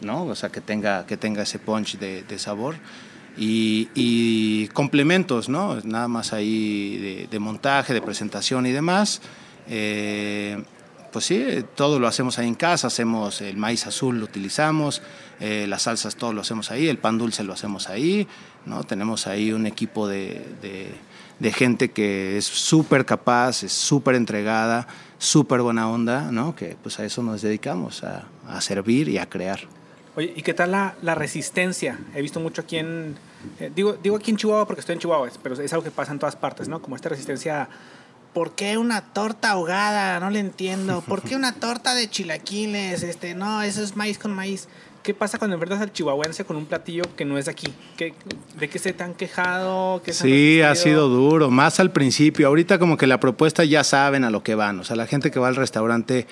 ¿no? 0.00 0.24
O 0.24 0.34
sea, 0.34 0.48
que 0.48 0.62
tenga, 0.62 1.06
que 1.06 1.18
tenga 1.18 1.42
ese 1.42 1.58
punch 1.58 1.98
de, 1.98 2.22
de 2.22 2.38
sabor. 2.38 2.76
Y, 3.36 3.90
y 3.94 4.68
complementos, 4.68 5.50
¿no? 5.50 5.78
Nada 5.84 6.08
más 6.08 6.32
ahí 6.32 6.96
de, 6.96 7.28
de 7.30 7.38
montaje, 7.38 7.92
de 7.92 8.00
presentación 8.00 8.64
y 8.64 8.72
demás. 8.72 9.20
Eh, 9.68 10.64
pues 11.16 11.24
sí, 11.24 11.64
todo 11.74 11.98
lo 11.98 12.08
hacemos 12.08 12.38
ahí 12.38 12.46
en 12.46 12.54
casa, 12.54 12.88
hacemos 12.88 13.40
el 13.40 13.56
maíz 13.56 13.86
azul, 13.86 14.18
lo 14.18 14.26
utilizamos, 14.26 15.00
eh, 15.40 15.64
las 15.66 15.84
salsas, 15.84 16.14
todo 16.14 16.34
lo 16.34 16.42
hacemos 16.42 16.70
ahí, 16.70 16.88
el 16.88 16.98
pan 16.98 17.16
dulce 17.16 17.42
lo 17.42 17.54
hacemos 17.54 17.88
ahí, 17.88 18.28
¿no? 18.66 18.84
Tenemos 18.84 19.26
ahí 19.26 19.50
un 19.50 19.64
equipo 19.66 20.06
de, 20.06 20.46
de, 20.60 20.92
de 21.38 21.52
gente 21.52 21.90
que 21.90 22.36
es 22.36 22.44
súper 22.44 23.06
capaz, 23.06 23.62
es 23.62 23.72
súper 23.72 24.14
entregada, 24.14 24.88
súper 25.16 25.62
buena 25.62 25.88
onda, 25.88 26.30
¿no? 26.30 26.54
Que 26.54 26.76
pues 26.82 27.00
a 27.00 27.06
eso 27.06 27.22
nos 27.22 27.40
dedicamos, 27.40 28.04
a, 28.04 28.26
a 28.46 28.60
servir 28.60 29.08
y 29.08 29.16
a 29.16 29.24
crear. 29.24 29.60
Oye, 30.16 30.34
¿y 30.36 30.42
qué 30.42 30.52
tal 30.52 30.72
la, 30.72 30.96
la 31.00 31.14
resistencia? 31.14 31.98
He 32.14 32.20
visto 32.20 32.40
mucho 32.40 32.60
aquí 32.60 32.76
en... 32.76 33.16
eh, 33.58 33.72
digo, 33.74 33.94
digo 34.02 34.16
aquí 34.16 34.32
en 34.32 34.36
Chihuahua 34.36 34.66
porque 34.66 34.80
estoy 34.80 34.92
en 34.92 34.98
Chihuahua, 34.98 35.30
pero 35.42 35.54
es 35.54 35.72
algo 35.72 35.82
que 35.82 35.90
pasa 35.90 36.12
en 36.12 36.18
todas 36.18 36.36
partes, 36.36 36.68
¿no? 36.68 36.82
Como 36.82 36.94
esta 36.94 37.08
resistencia... 37.08 37.70
¿Por 38.36 38.54
qué 38.54 38.76
una 38.76 39.00
torta 39.00 39.52
ahogada? 39.52 40.20
No 40.20 40.28
le 40.28 40.40
entiendo. 40.40 41.00
¿Por 41.00 41.22
qué 41.22 41.36
una 41.36 41.54
torta 41.54 41.94
de 41.94 42.10
chilaquiles? 42.10 43.02
Este, 43.02 43.34
no, 43.34 43.62
eso 43.62 43.82
es 43.82 43.96
maíz 43.96 44.18
con 44.18 44.30
maíz. 44.30 44.68
¿qué 45.02 45.14
pasa 45.14 45.38
cuando 45.38 45.54
enfrentas 45.54 45.80
al 45.80 45.90
chihuahuense 45.90 46.44
con 46.44 46.56
un 46.56 46.66
platillo 46.66 47.04
que 47.16 47.24
no 47.24 47.38
es 47.38 47.46
de 47.46 47.52
aquí? 47.52 47.68
¿Qué, 47.96 48.12
¿De 48.58 48.68
qué 48.68 48.78
se 48.78 48.92
te 48.92 49.02
han 49.04 49.14
quejado? 49.14 50.02
¿Qué 50.04 50.12
se 50.12 50.24
han 50.24 50.30
Sí, 50.30 50.60
ha 50.60 50.74
sido 50.74 51.08
duro, 51.08 51.50
más 51.50 51.80
al 51.80 51.92
principio. 51.92 52.48
Ahorita 52.48 52.78
como 52.78 52.98
que 52.98 53.06
la 53.06 53.20
propuesta 53.20 53.64
ya 53.64 53.82
saben 53.84 54.22
a 54.22 54.28
lo 54.28 54.42
que 54.42 54.54
van. 54.54 54.80
O 54.80 54.84
sea, 54.84 54.96
la 54.96 55.06
gente 55.06 55.30
que 55.30 55.38
va 55.38 55.48
al 55.48 55.56
restaurante 55.56 56.26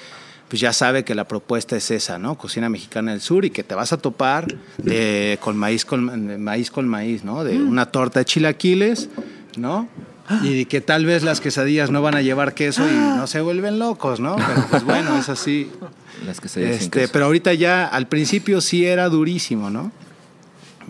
pues 0.48 0.60
ya 0.60 0.74
sabe 0.74 1.04
que 1.04 1.14
la 1.14 1.26
propuesta 1.26 1.74
es 1.74 1.90
esa, 1.90 2.18
¿no? 2.18 2.36
Cocina 2.36 2.68
mexicana 2.68 3.12
del 3.12 3.22
sur 3.22 3.46
y 3.46 3.50
que 3.50 3.64
te 3.64 3.74
vas 3.74 3.94
a 3.94 3.96
topar 3.96 4.46
de, 4.76 5.38
con 5.40 5.56
maíz 5.56 5.86
con 5.86 6.28
de 6.28 6.36
maíz 6.36 6.70
con 6.70 6.86
maíz, 6.86 7.24
¿no? 7.24 7.44
De 7.44 7.56
una 7.56 7.90
torta 7.90 8.18
de 8.18 8.26
chilaquiles, 8.26 9.08
¿no? 9.56 9.88
Y 10.42 10.64
que 10.64 10.80
tal 10.80 11.04
vez 11.04 11.22
las 11.22 11.40
quesadillas 11.40 11.90
no 11.90 12.00
van 12.00 12.14
a 12.14 12.22
llevar 12.22 12.54
queso 12.54 12.88
y 12.88 12.94
no 12.94 13.26
se 13.26 13.42
vuelven 13.42 13.78
locos, 13.78 14.20
¿no? 14.20 14.36
Pero 14.36 14.66
pues 14.70 14.84
bueno, 14.84 15.18
es 15.18 15.28
así. 15.28 15.70
Las 16.24 16.40
que 16.40 16.48
se 16.48 16.60
dicen 16.60 16.80
Este, 16.80 17.08
pero 17.08 17.26
ahorita 17.26 17.52
ya, 17.52 17.86
al 17.86 18.08
principio 18.08 18.60
sí 18.60 18.86
era 18.86 19.08
durísimo, 19.10 19.68
¿no? 19.68 19.92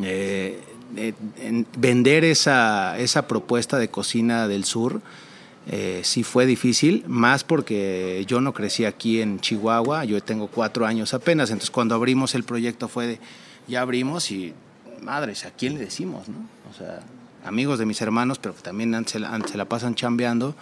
Eh, 0.02 0.60
eh, 0.96 1.14
en 1.40 1.66
vender 1.76 2.24
esa, 2.24 2.96
esa 2.98 3.26
propuesta 3.26 3.78
de 3.78 3.88
cocina 3.88 4.46
del 4.46 4.64
sur 4.64 5.00
eh, 5.66 6.02
sí 6.04 6.24
fue 6.24 6.44
difícil, 6.44 7.04
más 7.06 7.42
porque 7.42 8.22
yo 8.28 8.42
no 8.42 8.52
crecí 8.52 8.84
aquí 8.84 9.22
en 9.22 9.40
Chihuahua, 9.40 10.04
yo 10.04 10.22
tengo 10.22 10.48
cuatro 10.48 10.84
años 10.84 11.14
apenas, 11.14 11.48
entonces 11.48 11.70
cuando 11.70 11.94
abrimos 11.94 12.34
el 12.34 12.44
proyecto 12.44 12.86
fue 12.86 13.06
de, 13.06 13.20
ya 13.66 13.80
abrimos 13.80 14.30
y, 14.30 14.52
madres, 15.00 15.46
¿a 15.46 15.50
quién 15.50 15.74
le 15.74 15.80
decimos, 15.80 16.28
no? 16.28 16.36
O 16.70 16.74
sea, 16.76 17.00
amigos 17.44 17.78
de 17.78 17.86
mis 17.86 18.00
hermanos, 18.00 18.38
pero 18.38 18.54
que 18.54 18.62
también 18.62 19.06
se, 19.06 19.18
la- 19.20 19.34
han- 19.34 19.46
se 19.46 19.56
la 19.56 19.64
pasan 19.66 19.94
chambeando, 19.94 20.54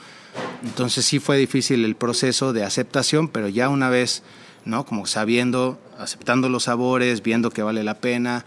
entonces 0.64 1.04
sí 1.04 1.18
fue 1.18 1.36
difícil 1.38 1.84
el 1.84 1.94
proceso 1.96 2.52
de 2.52 2.64
aceptación, 2.64 3.28
pero 3.28 3.48
ya 3.48 3.68
una 3.68 3.88
vez, 3.88 4.22
¿no? 4.64 4.84
Como 4.84 5.06
sabiendo, 5.06 5.78
aceptando 5.98 6.48
los 6.48 6.64
sabores, 6.64 7.22
viendo 7.22 7.50
que 7.50 7.62
vale 7.62 7.82
la 7.84 7.94
pena, 7.94 8.44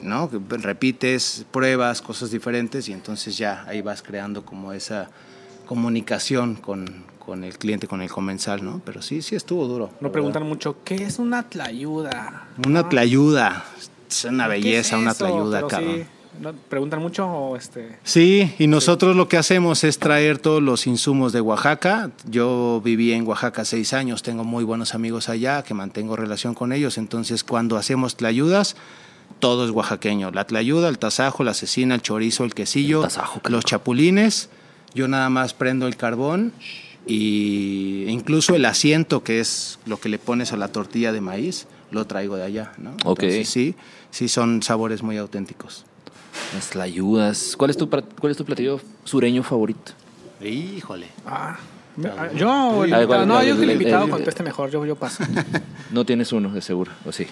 ¿no? 0.00 0.30
Repites, 0.48 1.46
pruebas, 1.50 2.02
cosas 2.02 2.30
diferentes 2.30 2.88
y 2.88 2.92
entonces 2.92 3.36
ya 3.38 3.64
ahí 3.66 3.80
vas 3.82 4.02
creando 4.02 4.44
como 4.44 4.72
esa 4.72 5.08
comunicación 5.66 6.56
con, 6.56 7.04
con 7.18 7.42
el 7.44 7.56
cliente, 7.58 7.86
con 7.88 8.02
el 8.02 8.10
comensal, 8.10 8.62
¿no? 8.64 8.82
Pero 8.84 9.00
sí, 9.02 9.22
sí 9.22 9.34
estuvo 9.34 9.66
duro. 9.66 9.90
No 10.00 10.12
preguntan 10.12 10.42
mucho, 10.42 10.76
¿qué 10.84 10.96
es 10.96 11.18
una 11.18 11.42
tlayuda? 11.48 12.48
Una 12.66 12.80
Ah, 12.80 12.88
tlayuda, 12.88 13.64
es 14.10 14.24
una 14.24 14.46
¿qué 14.48 14.54
es 14.56 14.62
belleza, 14.62 14.98
una 14.98 15.14
tlayuda, 15.14 15.58
Pero 15.58 15.68
cabrón. 15.68 15.96
sí. 16.02 16.06
Preguntan 16.68 17.00
mucho 17.00 17.26
o 17.26 17.56
este... 17.56 17.98
Sí, 18.02 18.54
y 18.58 18.66
nosotros 18.66 19.16
lo 19.16 19.28
que 19.28 19.36
hacemos 19.36 19.84
es 19.84 19.98
traer 19.98 20.38
todos 20.38 20.62
los 20.62 20.86
insumos 20.86 21.32
de 21.32 21.40
Oaxaca. 21.40 22.10
Yo 22.28 22.80
viví 22.84 23.12
en 23.12 23.26
Oaxaca 23.26 23.64
seis 23.64 23.92
años, 23.92 24.22
tengo 24.22 24.44
muy 24.44 24.64
buenos 24.64 24.94
amigos 24.94 25.28
allá, 25.28 25.62
que 25.62 25.74
mantengo 25.74 26.16
relación 26.16 26.54
con 26.54 26.72
ellos. 26.72 26.98
Entonces, 26.98 27.44
cuando 27.44 27.76
hacemos 27.76 28.16
tlayudas, 28.16 28.76
todo 29.38 29.64
es 29.64 29.70
oaxaqueño. 29.70 30.30
La 30.30 30.46
tlayuda, 30.46 30.88
el 30.88 30.98
tasajo, 30.98 31.44
la 31.44 31.54
cecina, 31.54 31.94
el 31.94 32.02
chorizo, 32.02 32.44
el 32.44 32.54
quesillo, 32.54 32.98
El 32.98 33.08
tasajo, 33.08 33.40
qué 33.42 33.50
los 33.50 33.64
chapulines. 33.64 34.48
Yo 34.94 35.08
nada 35.08 35.28
más 35.28 35.54
prendo 35.54 35.86
el 35.86 35.96
carbón 35.96 36.52
y 37.06 38.04
incluso 38.08 38.54
el 38.54 38.64
asiento, 38.64 39.22
que 39.22 39.40
es 39.40 39.78
lo 39.86 39.98
que 39.98 40.08
le 40.08 40.18
pones 40.18 40.52
a 40.52 40.56
la 40.56 40.68
tortilla 40.68 41.12
de 41.12 41.20
maíz, 41.20 41.66
lo 41.90 42.06
traigo 42.06 42.36
de 42.36 42.44
allá. 42.44 42.72
¿no? 42.78 42.92
Ok. 43.04 43.24
Entonces, 43.24 43.48
sí, 43.48 43.74
sí 44.10 44.28
son 44.28 44.62
sabores 44.62 45.02
muy 45.02 45.16
auténticos. 45.16 45.84
Las 46.54 46.70
tlayudas. 46.70 47.54
¿Cuál 47.56 47.70
es 47.70 47.76
tu, 47.76 47.88
cuál 47.88 48.30
es 48.30 48.36
tu 48.36 48.44
platillo 48.44 48.80
sureño 49.04 49.42
favorito? 49.42 49.92
Híjole. 50.42 51.06
Ah, 51.26 51.56
ah, 52.16 52.28
yo, 52.34 52.84
el 52.84 52.90
invitado- 52.90 53.02
igual, 53.02 53.28
no, 53.28 53.42
yo 53.42 53.56
que 53.56 53.62
el 53.64 53.70
invitado 53.70 54.08
conteste 54.08 54.42
mejor, 54.42 54.70
yo, 54.70 54.84
yo 54.84 54.96
paso. 54.96 55.24
No 55.90 56.04
tienes 56.04 56.32
uno, 56.32 56.50
de 56.50 56.60
seguro, 56.60 56.90
¿o 57.04 57.12
sí? 57.12 57.26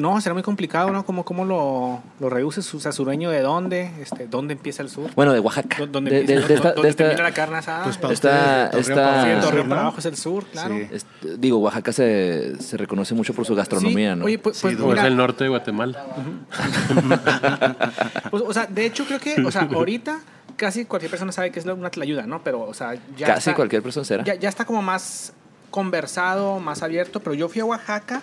No, 0.00 0.20
será 0.20 0.34
muy 0.34 0.42
complicado, 0.42 0.90
¿no? 0.90 1.04
¿Cómo, 1.04 1.24
cómo 1.24 1.44
lo, 1.44 2.02
lo 2.20 2.30
reduces? 2.30 2.72
O 2.74 2.80
sea, 2.80 2.92
sureño 2.92 3.30
de 3.30 3.40
dónde? 3.40 3.90
Este, 4.00 4.26
¿Dónde 4.26 4.54
empieza 4.54 4.82
el 4.82 4.90
sur? 4.90 5.10
Bueno, 5.14 5.32
de 5.32 5.40
Oaxaca. 5.40 5.78
¿Dó- 5.78 5.86
¿Dónde 5.86 6.10
de, 6.10 6.20
empieza? 6.20 6.42
de- 6.42 6.48
de 6.48 6.54
esta- 6.54 6.68
¿Dónde 6.72 6.82
de 6.82 6.88
esta- 6.90 7.04
termina 7.04 7.22
la 7.22 7.32
carne 7.34 7.56
asada? 7.58 7.84
Pues, 7.84 7.96
para 7.98 8.66
abajo, 8.66 9.40
Torreón 9.46 9.66
¿no? 9.66 9.68
para 9.68 9.80
abajo 9.82 9.98
es 9.98 10.04
el 10.06 10.16
sur, 10.16 10.44
claro. 10.46 10.74
Sí. 10.74 10.88
es- 10.92 11.06
digo, 11.40 11.58
Oaxaca 11.58 11.92
se, 11.92 12.60
se 12.60 12.76
reconoce 12.76 13.14
mucho 13.14 13.34
por 13.34 13.44
su 13.46 13.54
gastronomía, 13.54 14.12
Sí, 14.14 14.18
¿no? 14.18 14.24
Oye, 14.26 14.38
pues, 14.38 14.56
Sí, 14.56 14.62
pues 14.62 14.78
mira, 14.78 15.02
es 15.02 15.06
el 15.08 15.16
norte 15.16 15.44
de 15.44 15.50
Guatemala. 15.50 16.04
pues, 18.30 18.42
o 18.46 18.52
sea, 18.52 18.66
de 18.66 18.86
hecho 18.86 19.04
creo 19.06 19.18
que, 19.20 19.40
o 19.44 19.50
sea, 19.50 19.62
ahorita 19.72 20.20
casi 20.56 20.84
cualquier 20.84 21.10
persona 21.10 21.32
sabe 21.32 21.50
que 21.50 21.58
es 21.60 21.66
una 21.66 21.90
tlayuda, 21.90 22.26
¿no? 22.26 22.42
Pero, 22.42 22.62
o 22.62 22.74
sea, 22.74 22.94
ya 23.16 23.26
Casi 23.26 23.50
está- 23.50 23.54
cualquier 23.54 23.82
persona 23.82 24.04
será. 24.04 24.24
Ya, 24.24 24.34
ya 24.34 24.48
está 24.48 24.64
como 24.64 24.82
más 24.82 25.32
conversado, 25.70 26.58
más 26.60 26.82
abierto, 26.82 27.20
pero 27.20 27.34
yo 27.34 27.48
fui 27.48 27.60
a 27.60 27.64
Oaxaca 27.64 28.22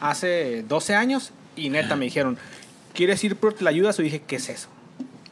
hace 0.00 0.62
12 0.62 0.94
años 0.94 1.32
y 1.56 1.70
neta 1.70 1.96
me 1.96 2.06
dijeron, 2.06 2.38
¿quieres 2.92 3.22
ir 3.24 3.36
por 3.36 3.54
tlayudas? 3.54 3.98
O 3.98 4.02
dije, 4.02 4.22
¿qué 4.26 4.36
es 4.36 4.48
eso? 4.48 4.68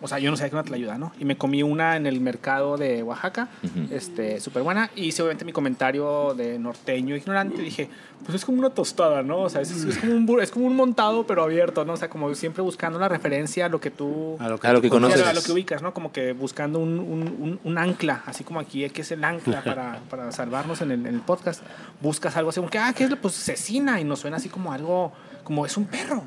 O 0.03 0.09
sea, 0.09 0.19
yo 0.19 0.31
no 0.31 0.37
sabía 0.37 0.51
que 0.51 0.57
era 0.57 0.61
una 0.63 0.69
tlayuda, 0.69 0.99
¿no? 0.99 1.13
Y 1.21 1.25
me 1.25 1.37
comí 1.37 1.63
una 1.63 1.97
en 1.97 2.07
el 2.07 2.21
mercado 2.21 2.77
de 2.77 3.03
Oaxaca, 3.05 3.49
Ujú. 3.63 3.95
este, 3.95 4.41
súper 4.41 4.63
buena. 4.65 4.91
Y 4.97 5.05
hice 5.07 5.23
obviamente 5.23 5.45
mi 5.45 5.53
comentario 5.53 6.35
de 6.35 6.59
norteño 6.59 7.15
ignorante. 7.17 7.63
Dije, 7.63 7.89
pues 8.25 8.35
es 8.37 8.45
como 8.45 8.59
una 8.59 8.71
tostada, 8.71 9.23
¿no? 9.23 9.41
O 9.43 9.49
sea, 9.49 9.61
es, 9.61 9.71
es 9.71 9.99
como, 9.99 10.15
un, 10.15 10.41
es 10.43 10.51
como 10.51 10.67
un 10.67 10.77
montado, 10.77 11.25
pero 11.27 11.43
abierto, 11.45 11.85
¿no? 11.85 11.93
O 11.93 11.97
sea, 11.97 12.09
como 12.11 12.35
siempre 12.35 12.63
buscando 12.63 12.99
la 12.99 13.09
referencia 13.09 13.67
a 13.67 13.69
lo 13.69 13.81
que 13.81 13.91
tú... 13.91 14.37
A 14.41 14.49
lo 14.49 14.59
que, 14.59 14.67
A 14.67 14.73
lo 14.73 14.81
que 14.81 14.89
conoces. 14.91 15.23
A 15.23 15.33
lo 15.33 15.43
que 15.43 15.53
ubicas, 15.53 15.83
¿no? 15.83 15.95
Como 15.95 16.11
que 16.13 16.33
buscando 16.33 16.79
un, 16.81 16.99
un- 16.99 17.37
un- 17.41 17.61
un 17.63 17.79
ancla, 17.79 18.23
así 18.27 18.43
como 18.45 18.59
aquí, 18.61 18.89
que 18.91 19.03
es 19.03 19.13
el 19.13 19.23
ancla 19.25 19.63
para, 19.65 20.01
para 20.11 20.33
salvarnos 20.33 20.81
en 20.83 20.91
el, 20.91 21.01
en 21.07 21.15
el 21.15 21.21
podcast. 21.21 21.63
Buscas 22.01 22.37
algo 22.37 22.51
así 22.51 22.59
como 22.61 22.71
que, 22.71 22.79
ah, 22.79 22.93
¿qué 22.97 23.05
es? 23.05 23.15
Pues 23.17 23.35
cecina, 23.35 24.01
y 24.01 24.05
nos 24.05 24.19
suena 24.21 24.37
así 24.39 24.49
como 24.49 24.73
algo, 24.73 25.13
como 25.45 25.65
es 25.67 25.77
un 25.77 25.85
perro, 25.87 26.23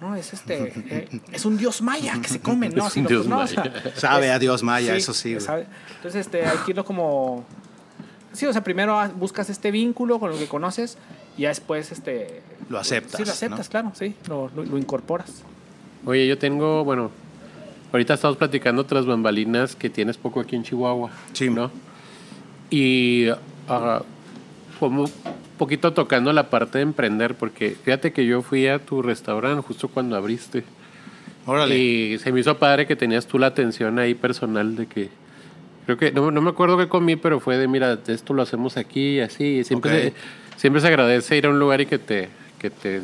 ¿no? 0.00 0.14
Es 0.16 0.32
este, 0.32 0.72
eh, 0.88 1.20
es 1.32 1.44
un 1.44 1.56
dios 1.56 1.82
maya 1.82 2.18
que 2.20 2.28
se 2.28 2.40
come, 2.40 2.68
¿no? 2.70 2.86
Es 2.88 2.96
un 2.96 3.02
lo- 3.04 3.08
dios 3.08 3.26
pues, 3.26 3.28
no, 3.28 3.36
o 3.36 3.40
maya. 3.40 3.82
sea, 3.82 3.92
Sabe 3.96 4.26
es- 4.28 4.32
a 4.32 4.38
Dios 4.38 4.62
maya, 4.62 4.96
eso 4.96 5.12
sí. 5.14 5.30
güey. 5.34 5.40
sabe. 5.44 5.66
Entonces, 5.96 6.26
este, 6.26 6.44
hay 6.46 6.58
que 6.58 6.70
irlo 6.72 6.84
como... 6.84 7.44
Sí, 8.32 8.46
o 8.46 8.52
sea, 8.52 8.62
primero 8.62 8.96
buscas 9.16 9.50
este 9.50 9.70
vínculo 9.70 10.20
con 10.20 10.30
lo 10.30 10.38
que 10.38 10.46
conoces 10.46 10.96
y 11.36 11.42
ya 11.42 11.48
después, 11.48 11.90
este... 11.92 12.42
Lo 12.68 12.78
aceptas, 12.78 13.18
Sí, 13.18 13.24
lo 13.24 13.32
aceptas, 13.32 13.66
¿no? 13.66 13.70
claro, 13.70 13.92
sí, 13.98 14.14
lo, 14.28 14.50
lo- 14.54 14.64
lo 14.64 14.78
incorporas. 14.78 15.42
Oye, 16.06 16.26
yo 16.28 16.38
tengo, 16.38 16.84
bueno, 16.84 17.10
ahorita 17.92 18.14
estamos 18.14 18.36
platicando 18.36 18.82
otras 18.82 19.04
bambalinas 19.04 19.74
que 19.74 19.90
tienes 19.90 20.16
poco 20.16 20.40
aquí 20.40 20.54
en 20.56 20.62
Chihuahua. 20.62 21.10
Sí. 21.32 21.50
¿No? 21.50 21.70
Y 22.70 23.26
como 24.78 25.02
un 25.02 25.10
poquito 25.60 25.92
tocando 25.92 26.32
la 26.32 26.48
parte 26.48 26.78
de 26.78 26.82
emprender, 26.82 27.34
porque 27.34 27.76
fíjate 27.84 28.14
que 28.14 28.24
yo 28.24 28.40
fui 28.40 28.66
a 28.66 28.78
tu 28.78 29.02
restaurante 29.02 29.60
justo 29.60 29.88
cuando 29.88 30.16
abriste. 30.16 30.64
Órale. 31.44 31.76
Y 31.76 32.18
se 32.18 32.32
me 32.32 32.40
hizo 32.40 32.56
padre 32.56 32.86
que 32.86 32.96
tenías 32.96 33.26
tú 33.26 33.38
la 33.38 33.48
atención 33.48 33.98
ahí 33.98 34.14
personal 34.14 34.74
de 34.74 34.86
que. 34.86 35.10
Creo 35.84 35.98
que. 35.98 36.12
No, 36.12 36.30
no 36.30 36.40
me 36.40 36.48
acuerdo 36.48 36.78
qué 36.78 36.88
comí, 36.88 37.16
pero 37.16 37.40
fue 37.40 37.58
de, 37.58 37.68
mira, 37.68 37.98
esto 38.06 38.32
lo 38.32 38.40
hacemos 38.40 38.78
aquí 38.78 39.16
y 39.16 39.20
así. 39.20 39.58
Y 39.58 39.64
siempre, 39.64 40.02
se, 40.02 40.12
siempre 40.56 40.80
se 40.80 40.88
agradece 40.88 41.36
ir 41.36 41.44
a 41.44 41.50
un 41.50 41.58
lugar 41.58 41.82
y 41.82 41.86
que 41.86 41.98
te. 41.98 42.30
Que 42.58 42.70
te, 42.70 43.02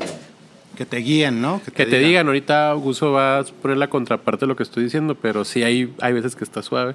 Que 0.77 0.85
te 0.85 0.99
guíen, 0.99 1.41
¿no? 1.41 1.61
que 1.75 1.87
te 1.87 1.99
digan, 1.99 2.27
ahorita 2.27 2.71
Augusto 2.71 3.11
va 3.13 3.39
a 3.39 3.45
poner 3.45 3.79
la 3.79 3.89
contraparte 3.89 4.45
de 4.45 4.49
lo 4.49 4.57
que 4.57 4.63
estoy 4.63 4.85
diciendo, 4.85 5.15
pero 5.15 5.45
sí 5.45 5.63
hay, 5.63 5.93
hay 6.01 6.13
veces 6.13 6.37
que 6.37 6.45
está 6.45 6.63
suave. 6.63 6.95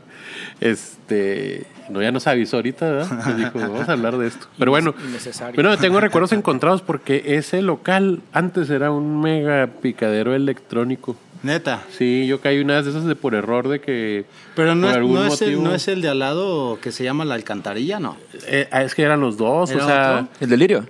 Este, 0.60 1.66
no, 1.90 2.02
ya 2.02 2.12
nos 2.12 2.28
avisó 2.28 2.58
ahorita, 2.58 2.90
¿verdad? 2.90 3.12
Nos 3.12 3.38
dijo, 3.38 3.60
vamos 3.60 3.90
a 3.90 3.94
hablar 3.94 4.18
de 4.18 4.28
esto. 4.28 4.48
Pero 4.58 4.72
bueno, 4.72 4.94
Innecesario. 5.04 5.56
bueno, 5.56 5.78
tengo 5.78 6.00
recuerdos 6.00 6.32
encontrados 6.32 6.82
porque 6.82 7.24
ese 7.26 7.62
local 7.62 8.22
antes 8.32 8.70
era 8.70 8.92
un 8.92 9.20
mega 9.22 9.68
picadero 9.82 10.34
electrónico. 10.36 11.16
Neta. 11.44 11.84
Sí, 11.90 12.28
yo 12.28 12.40
caí 12.40 12.60
una 12.60 12.82
de 12.82 12.90
esas 12.90 13.06
de 13.06 13.16
por 13.16 13.34
error 13.34 13.68
de 13.68 13.82
que. 13.82 14.26
Pero 14.56 14.76
no 14.76 14.82
por 14.84 14.92
es, 14.92 14.96
algún 14.98 15.16
no, 15.16 15.26
es 15.26 15.42
el, 15.42 15.64
no 15.64 15.74
es 15.74 15.88
el 15.88 16.02
de 16.02 16.10
al 16.10 16.20
lado 16.20 16.80
que 16.80 16.92
se 16.92 17.04
llama 17.04 17.26
la 17.26 17.34
alcantarilla, 17.34 18.00
¿no. 18.00 18.16
Eh, 18.46 18.68
ah, 18.72 18.84
es 18.84 18.94
que 18.94 19.02
eran 19.02 19.22
los 19.22 19.38
dos, 19.38 19.72
o 19.72 19.74
¿Era 19.74 19.86
sea. 19.86 20.14
otro? 20.14 20.28
¿El 20.40 20.50
delirio? 20.50 20.86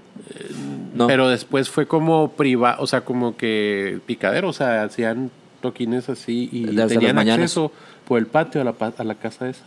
No. 0.94 1.08
Pero 1.08 1.30
después 1.30 1.70
fue 1.70 1.86
como 1.88 2.32
privado, 2.34 2.82
o 2.84 2.88
sea, 2.88 3.02
como 3.02 3.38
que 3.38 4.00
picadero, 4.06 4.50
o 4.50 4.54
sea, 4.54 4.84
hacían 4.84 5.32
toquines 5.62 6.10
así 6.10 6.50
y 6.52 6.66
tenían 6.88 7.18
acceso 7.20 7.72
por 8.08 8.20
el 8.20 8.26
patio 8.28 8.60
a 8.62 8.64
la, 8.64 8.74
pa- 8.74 8.94
a 8.98 9.04
la 9.04 9.16
casa 9.16 9.48
esa. 9.50 9.64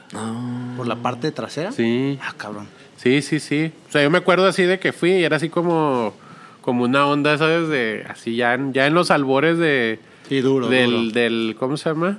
Por 0.76 0.86
la 0.86 0.96
parte 0.96 1.30
trasera. 1.32 1.72
Sí, 1.72 2.18
Ah, 2.22 2.34
cabrón. 2.36 2.66
sí, 2.96 3.22
sí, 3.22 3.40
sí. 3.40 3.72
O 3.88 3.92
sea, 3.92 4.02
yo 4.02 4.10
me 4.10 4.18
acuerdo 4.18 4.46
así 4.46 4.64
de 4.64 4.78
que 4.78 4.92
fui 4.92 5.12
y 5.12 5.22
era 5.24 5.36
así 5.36 5.48
como, 5.48 6.12
como 6.60 6.84
una 6.84 7.06
onda, 7.06 7.38
¿sabes? 7.38 7.68
De 7.68 8.04
así 8.08 8.36
ya 8.36 8.54
en, 8.54 8.72
ya 8.74 8.86
en 8.86 8.92
los 8.94 9.10
albores 9.10 9.56
de 9.58 10.00
Sí, 10.28 10.40
duro, 10.40 10.68
del, 10.68 10.90
duro. 10.90 11.10
del, 11.12 11.56
¿cómo 11.58 11.76
se 11.76 11.88
llama? 11.88 12.18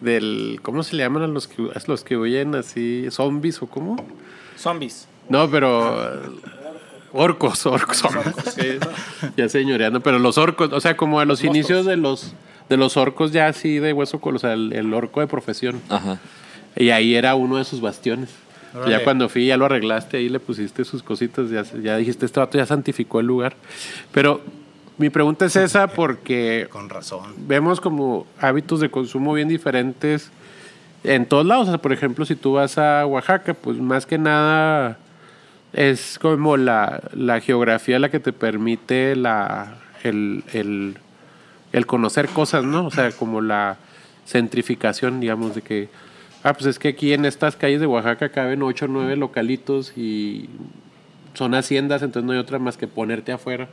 Del, 0.00 0.60
¿cómo 0.62 0.82
se 0.82 0.96
le 0.96 1.02
llaman 1.04 1.22
a 1.22 1.26
los 1.28 1.48
que, 1.48 1.62
a 1.62 1.80
los 1.86 2.04
que 2.04 2.16
huyen 2.16 2.54
así, 2.54 3.06
zombies 3.10 3.62
o 3.62 3.66
cómo? 3.68 3.96
Zombies. 4.56 5.08
No, 5.28 5.50
pero 5.50 6.20
orcos, 7.12 7.66
orcos, 7.66 8.04
sí. 8.54 8.78
ya 9.36 9.48
señoreando, 9.48 10.00
pero 10.00 10.18
los 10.18 10.38
orcos, 10.38 10.72
o 10.72 10.80
sea, 10.80 10.96
como 10.96 11.20
a 11.20 11.24
los, 11.24 11.42
Los 11.42 11.50
inicios 11.50 11.86
de 11.86 11.96
los 11.96 12.34
de 12.68 12.76
los 12.76 12.96
orcos 12.96 13.32
ya 13.32 13.46
así 13.46 13.78
de 13.78 13.92
hueso 13.92 14.20
col, 14.20 14.36
o 14.36 14.38
sea, 14.38 14.52
el, 14.52 14.72
el 14.72 14.92
orco 14.92 15.20
de 15.20 15.26
profesión. 15.26 15.80
Ajá. 15.88 16.18
Y 16.76 16.90
ahí 16.90 17.14
era 17.14 17.34
uno 17.34 17.56
de 17.56 17.64
sus 17.64 17.80
bastiones. 17.80 18.30
Órale. 18.74 18.90
Ya 18.90 19.04
cuando 19.04 19.28
fui, 19.28 19.46
ya 19.46 19.56
lo 19.56 19.64
arreglaste, 19.64 20.18
ahí 20.18 20.28
le 20.28 20.38
pusiste 20.38 20.84
sus 20.84 21.02
cositas, 21.02 21.50
ya, 21.50 21.62
ya 21.82 21.96
dijiste, 21.96 22.26
este 22.26 22.38
vato 22.38 22.58
ya 22.58 22.66
santificó 22.66 23.20
el 23.20 23.26
lugar. 23.26 23.56
Pero 24.12 24.42
mi 24.98 25.10
pregunta 25.10 25.46
es 25.46 25.56
esa 25.56 25.86
porque 25.88 26.68
Con 26.70 26.90
razón. 26.90 27.34
vemos 27.38 27.80
como 27.80 28.26
hábitos 28.40 28.80
de 28.80 28.90
consumo 28.90 29.32
bien 29.32 29.48
diferentes 29.48 30.30
en 31.04 31.24
todos 31.24 31.46
lados. 31.46 31.68
O 31.68 31.70
sea, 31.70 31.78
por 31.78 31.92
ejemplo, 31.92 32.26
si 32.26 32.36
tú 32.36 32.52
vas 32.52 32.76
a 32.76 33.06
Oaxaca, 33.06 33.54
pues 33.54 33.78
más 33.78 34.04
que 34.04 34.18
nada 34.18 34.98
es 35.72 36.18
como 36.18 36.56
la, 36.56 37.02
la 37.12 37.40
geografía 37.40 37.98
la 37.98 38.10
que 38.10 38.20
te 38.20 38.32
permite 38.32 39.16
la, 39.16 39.76
el, 40.02 40.44
el, 40.52 40.96
el 41.72 41.86
conocer 41.86 42.28
cosas, 42.28 42.64
¿no? 42.64 42.86
O 42.86 42.90
sea, 42.90 43.12
como 43.12 43.40
la 43.40 43.76
centrificación, 44.26 45.20
digamos, 45.20 45.54
de 45.54 45.62
que, 45.62 45.88
ah, 46.42 46.52
pues 46.54 46.66
es 46.66 46.78
que 46.78 46.88
aquí 46.88 47.12
en 47.12 47.24
estas 47.24 47.56
calles 47.56 47.80
de 47.80 47.86
Oaxaca 47.86 48.30
caben 48.30 48.62
ocho 48.62 48.86
o 48.86 48.88
nueve 48.88 49.16
localitos 49.16 49.96
y 49.96 50.48
son 51.34 51.54
haciendas, 51.54 52.02
entonces 52.02 52.26
no 52.26 52.32
hay 52.32 52.38
otra 52.38 52.58
más 52.58 52.76
que 52.76 52.88
ponerte 52.88 53.32
afuera 53.32 53.68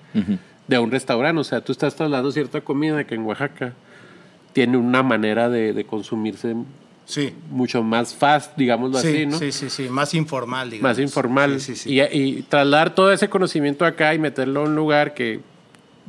de 0.68 0.80
un 0.80 0.92
restaurante. 0.92 1.42
O 1.42 1.44
sea, 1.44 1.62
tú 1.62 1.72
estás 1.72 1.96
trasladando 1.96 2.32
cierta 2.32 2.62
comida 2.62 3.04
que 3.06 3.16
en 3.16 3.24
Oaxaca 3.24 3.74
tiene 4.54 4.78
una 4.78 5.04
manera 5.04 5.50
de, 5.50 5.74
de 5.74 5.86
consumirse 5.86 6.56
Sí. 7.06 7.34
mucho 7.52 7.84
más 7.84 8.14
fast, 8.16 8.58
digámoslo 8.58 9.00
Sí, 9.00 9.08
así, 9.08 9.26
¿no? 9.28 9.38
sí, 9.38 9.52
sí, 9.52 9.70
sí, 9.70 9.90
más 9.90 10.14
informal, 10.14 10.70
digamos. 10.72 10.90
Más 10.92 11.00
informal. 11.00 11.60
Sí, 11.62 11.76
sí, 11.76 11.84
sí. 11.84 11.94
Y, 11.94 12.02
y 12.02 12.42
trasladar 12.44 12.96
todo 12.96 13.12
ese 13.12 13.30
conocimiento 13.30 13.86
acá 13.86 14.14
y 14.14 14.20
meterlo 14.20 14.62
a 14.62 14.64
un 14.64 14.76
lugar 14.76 15.14
que... 15.14 15.40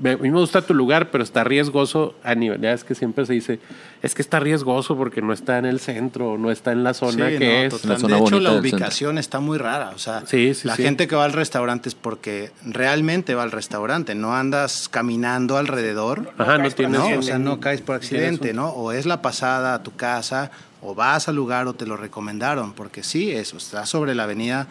me- 0.01 0.13
A 0.13 0.17
mí 0.17 0.31
me 0.31 0.39
gusta 0.39 0.63
tu 0.63 0.73
lugar, 0.75 1.11
pero 1.11 1.23
está 1.25 1.45
riesgoso 1.45 2.15
a 2.25 2.35
nivel... 2.35 2.61
Ya 2.61 2.73
es 2.73 2.83
que 2.85 2.95
siempre 2.95 3.25
se 3.27 3.33
dice, 3.35 3.61
es 4.03 4.15
que 4.15 4.23
está 4.23 4.41
riesgoso 4.41 4.97
porque 4.97 5.21
no 5.23 5.33
está 5.35 5.59
en 5.59 5.65
el 5.67 5.81
centro, 5.81 6.39
no 6.39 6.51
está 6.51 6.73
en 6.73 6.83
la 6.85 6.95
zona 6.95 7.29
Sí, 7.31 7.39
que 7.39 7.47
no, 7.47 7.53
es. 7.67 7.71
total. 7.75 7.91
La 7.91 7.99
zona 7.99 8.17
de 8.17 8.23
hecho, 8.23 8.41
la 8.41 8.51
centro. 8.53 8.61
ubicación 8.71 9.19
está 9.19 9.41
muy 9.41 9.59
rara. 9.59 9.91
O 9.95 9.99
sea, 9.99 10.23
Sí, 10.27 10.55
sí, 10.55 10.67
la 10.69 10.77
sí. 10.77 10.83
gente 10.83 11.07
que 11.09 11.15
va 11.17 11.25
al 11.27 11.33
restaurante 11.35 11.89
es 11.91 11.95
porque 11.95 12.51
realmente 12.65 13.35
va 13.35 13.43
al 13.43 13.53
restaurante, 13.53 14.15
no 14.15 14.35
andas 14.35 14.89
caminando 14.89 15.57
alrededor. 15.59 16.31
Ajá, 16.39 16.57
no 16.59 16.65
por 16.65 16.73
tienes... 16.73 16.99
No, 17.01 17.19
o 17.19 17.23
sea, 17.23 17.39
no 17.39 17.61
caes 17.61 17.81
por 17.83 17.97
accidente, 17.97 18.53
¿no? 18.55 18.69
O 18.71 18.93
es 18.93 19.05
la 19.07 19.21
pasada 19.23 19.75
a 19.75 19.83
tu 19.83 19.95
casa, 19.97 20.51
o 20.87 20.95
vas 20.95 21.29
al 21.29 21.35
lugar 21.37 21.67
o 21.67 21.75
te 21.75 21.85
lo 21.87 21.97
recomendaron, 21.97 22.73
porque 22.73 23.03
sí, 23.03 23.33
eso, 23.33 23.57
está 23.57 23.85
sobre 23.87 24.15
la 24.15 24.23
avenida. 24.23 24.69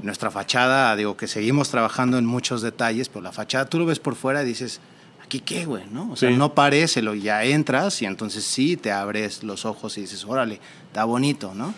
Nuestra 0.00 0.30
fachada, 0.30 0.94
digo 0.96 1.16
que 1.16 1.26
seguimos 1.26 1.70
trabajando 1.70 2.18
en 2.18 2.24
muchos 2.24 2.62
detalles, 2.62 3.08
pero 3.08 3.20
la 3.22 3.32
fachada 3.32 3.66
tú 3.66 3.78
lo 3.80 3.84
ves 3.86 3.98
por 3.98 4.14
fuera 4.14 4.42
y 4.42 4.46
dices, 4.46 4.80
¿aquí 5.22 5.40
qué, 5.40 5.64
güey? 5.64 5.84
¿no? 5.90 6.12
O 6.12 6.16
sea, 6.16 6.30
Sí. 6.30 6.36
no 6.36 6.54
parece, 6.54 7.02
lo 7.02 7.14
ya 7.14 7.44
entras 7.44 8.00
y 8.00 8.06
entonces 8.06 8.44
sí 8.44 8.76
te 8.76 8.92
abres 8.92 9.42
los 9.42 9.64
ojos 9.64 9.98
y 9.98 10.02
dices, 10.02 10.24
órale, 10.24 10.60
está 10.86 11.04
bonito, 11.04 11.52
¿no? 11.54 11.74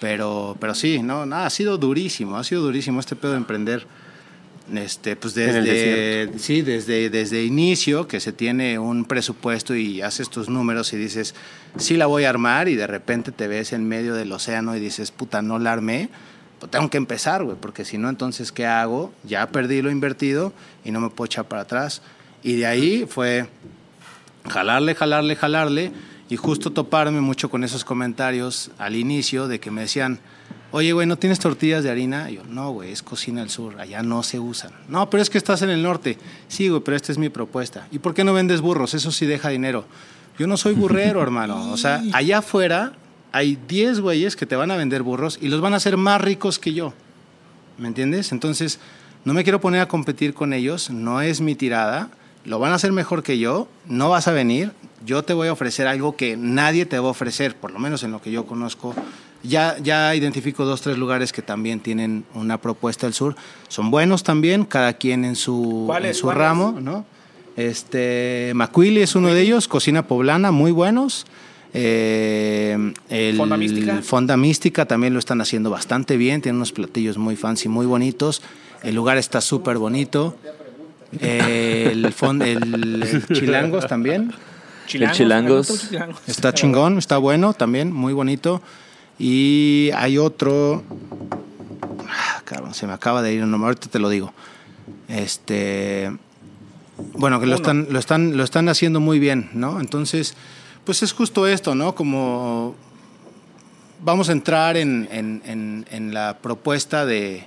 Pero, 0.00 0.56
pero 0.60 0.74
sí, 0.74 1.02
no, 1.02 1.26
nada, 1.26 1.46
ha 1.46 1.50
sido 1.50 1.76
durísimo, 1.76 2.36
ha 2.38 2.44
sido 2.44 2.62
durísimo 2.62 3.00
este 3.00 3.16
pedo 3.16 3.32
de 3.32 3.38
emprender. 3.38 3.86
Este, 4.74 5.16
pues 5.16 5.34
desde, 5.34 6.38
sí, 6.38 6.60
desde, 6.60 7.08
desde 7.08 7.44
inicio 7.44 8.06
que 8.06 8.20
se 8.20 8.32
tiene 8.32 8.78
un 8.78 9.06
presupuesto 9.06 9.74
y 9.74 10.02
haces 10.02 10.28
tus 10.28 10.50
números 10.50 10.92
y 10.92 10.96
dices, 10.96 11.34
sí 11.78 11.96
la 11.96 12.06
voy 12.06 12.24
a 12.24 12.30
armar 12.30 12.68
y 12.68 12.76
de 12.76 12.86
repente 12.86 13.32
te 13.32 13.48
ves 13.48 13.72
en 13.72 13.88
medio 13.88 14.14
del 14.14 14.30
océano 14.30 14.76
y 14.76 14.80
dices, 14.80 15.10
puta, 15.10 15.40
no 15.40 15.58
la 15.58 15.72
armé, 15.72 16.10
pues 16.58 16.70
tengo 16.70 16.90
que 16.90 16.98
empezar, 16.98 17.44
güey, 17.44 17.56
porque 17.58 17.84
si 17.84 17.98
no, 17.98 18.08
entonces, 18.08 18.52
¿qué 18.52 18.66
hago? 18.66 19.12
Ya 19.24 19.48
perdí 19.48 19.80
lo 19.80 19.90
invertido 19.90 20.52
y 20.84 20.90
no 20.90 21.00
me 21.00 21.08
puedo 21.08 21.26
echar 21.26 21.46
para 21.46 21.62
atrás. 21.62 22.02
Y 22.42 22.56
de 22.56 22.66
ahí 22.66 23.06
fue 23.08 23.48
jalarle, 24.50 24.94
jalarle, 24.94 25.36
jalarle 25.36 25.92
y 26.28 26.36
justo 26.36 26.72
toparme 26.72 27.20
mucho 27.20 27.48
con 27.48 27.64
esos 27.64 27.84
comentarios 27.84 28.70
al 28.78 28.96
inicio 28.96 29.48
de 29.48 29.60
que 29.60 29.70
me 29.70 29.82
decían, 29.82 30.18
oye, 30.70 30.92
güey, 30.92 31.06
¿no 31.06 31.16
tienes 31.16 31.38
tortillas 31.38 31.84
de 31.84 31.90
harina? 31.90 32.30
Y 32.30 32.36
yo, 32.36 32.44
no, 32.44 32.70
güey, 32.70 32.92
es 32.92 33.02
cocina 33.02 33.40
del 33.40 33.50
sur, 33.50 33.80
allá 33.80 34.02
no 34.02 34.22
se 34.22 34.38
usan. 34.38 34.72
No, 34.88 35.08
pero 35.10 35.22
es 35.22 35.30
que 35.30 35.38
estás 35.38 35.62
en 35.62 35.70
el 35.70 35.82
norte. 35.82 36.18
Sí, 36.48 36.68
güey, 36.68 36.82
pero 36.82 36.96
esta 36.96 37.12
es 37.12 37.18
mi 37.18 37.28
propuesta. 37.28 37.86
¿Y 37.90 37.98
por 37.98 38.14
qué 38.14 38.24
no 38.24 38.32
vendes 38.32 38.60
burros? 38.60 38.94
Eso 38.94 39.10
sí 39.10 39.26
deja 39.26 39.48
dinero. 39.48 39.84
Yo 40.38 40.46
no 40.46 40.56
soy 40.56 40.74
burrero, 40.74 41.22
hermano. 41.22 41.70
O 41.72 41.76
sea, 41.76 42.02
allá 42.12 42.38
afuera 42.38 42.92
hay 43.32 43.58
10 43.68 44.00
güeyes 44.00 44.36
que 44.36 44.46
te 44.46 44.56
van 44.56 44.70
a 44.70 44.76
vender 44.76 45.02
burros 45.02 45.38
y 45.40 45.48
los 45.48 45.60
van 45.60 45.74
a 45.74 45.76
hacer 45.76 45.96
más 45.96 46.20
ricos 46.20 46.58
que 46.58 46.72
yo. 46.72 46.92
¿Me 47.76 47.88
entiendes? 47.88 48.32
Entonces, 48.32 48.80
no 49.24 49.34
me 49.34 49.44
quiero 49.44 49.60
poner 49.60 49.80
a 49.80 49.88
competir 49.88 50.34
con 50.34 50.52
ellos, 50.52 50.90
no 50.90 51.20
es 51.20 51.40
mi 51.40 51.54
tirada, 51.54 52.08
lo 52.44 52.58
van 52.58 52.72
a 52.72 52.76
hacer 52.76 52.92
mejor 52.92 53.22
que 53.22 53.38
yo, 53.38 53.68
no 53.86 54.08
vas 54.08 54.26
a 54.26 54.32
venir, 54.32 54.72
yo 55.04 55.22
te 55.22 55.34
voy 55.34 55.48
a 55.48 55.52
ofrecer 55.52 55.86
algo 55.86 56.16
que 56.16 56.36
nadie 56.36 56.86
te 56.86 56.98
va 56.98 57.08
a 57.08 57.10
ofrecer, 57.10 57.54
por 57.54 57.70
lo 57.70 57.78
menos 57.78 58.02
en 58.02 58.10
lo 58.10 58.22
que 58.22 58.30
yo 58.30 58.46
conozco. 58.46 58.94
Ya, 59.42 59.76
ya 59.82 60.14
identifico 60.16 60.64
dos, 60.64 60.80
tres 60.80 60.98
lugares 60.98 61.32
que 61.32 61.42
también 61.42 61.78
tienen 61.80 62.24
una 62.34 62.58
propuesta 62.60 63.06
del 63.06 63.14
sur. 63.14 63.36
Son 63.68 63.90
buenos 63.90 64.22
también, 64.24 64.64
cada 64.64 64.94
quien 64.94 65.24
en 65.24 65.36
su, 65.36 65.86
en 66.08 66.14
su 66.14 66.26
ramo, 66.38 66.78
¿no? 66.80 67.04
Este, 67.56 68.52
Macuili 68.54 69.00
es 69.02 69.14
uno 69.14 69.28
de 69.34 69.40
ellos, 69.40 69.68
cocina 69.68 70.06
poblana, 70.06 70.50
muy 70.50 70.70
buenos. 70.72 71.26
Eh, 71.74 72.92
el 73.10 73.36
Fonda 73.36 73.56
Mística. 73.56 74.02
Fonda 74.02 74.36
Mística 74.36 74.86
también 74.86 75.12
lo 75.12 75.18
están 75.18 75.40
haciendo 75.40 75.70
bastante 75.70 76.16
bien, 76.16 76.40
tienen 76.40 76.56
unos 76.56 76.72
platillos 76.72 77.18
muy 77.18 77.36
fancy, 77.36 77.68
muy 77.68 77.86
bonitos. 77.86 78.42
El 78.82 78.94
lugar 78.94 79.18
está 79.18 79.40
súper 79.40 79.78
bonito. 79.78 80.36
Eh, 81.20 81.88
el, 81.92 82.12
fon- 82.12 82.42
el- 82.42 83.02
el 83.02 83.26
Chilangos 83.32 83.86
también 83.86 84.30
Chilangos, 84.86 85.70
mucho 85.70 85.86
Chilangos. 85.88 86.16
está 86.26 86.52
chingón, 86.52 86.98
está 86.98 87.16
bueno 87.18 87.54
también, 87.54 87.92
muy 87.92 88.12
bonito. 88.12 88.60
Y 89.18 89.90
hay 89.96 90.18
otro. 90.18 90.82
Ah, 92.08 92.40
cabrón, 92.44 92.74
se 92.74 92.86
me 92.86 92.92
acaba 92.92 93.22
de 93.22 93.32
ir 93.34 93.40
el 93.42 93.50
nombre, 93.50 93.68
ahorita 93.68 93.88
te 93.88 93.98
lo 93.98 94.08
digo. 94.08 94.32
Este. 95.08 96.12
Bueno, 97.14 97.38
que 97.40 97.46
lo 97.46 97.54
están, 97.54 97.86
lo, 97.90 97.98
están, 97.98 98.36
lo 98.36 98.42
están 98.44 98.68
haciendo 98.68 98.98
muy 99.00 99.18
bien, 99.18 99.50
¿no? 99.52 99.80
Entonces, 99.80 100.34
pues 100.84 101.02
es 101.02 101.12
justo 101.12 101.46
esto, 101.46 101.74
¿no? 101.74 101.94
Como 101.94 102.74
vamos 104.04 104.28
a 104.28 104.32
entrar 104.32 104.76
en, 104.76 105.08
en- 105.10 105.42
en- 105.44 105.86
en 105.90 106.14
la 106.14 106.38
propuesta 106.40 107.06
de, 107.06 107.44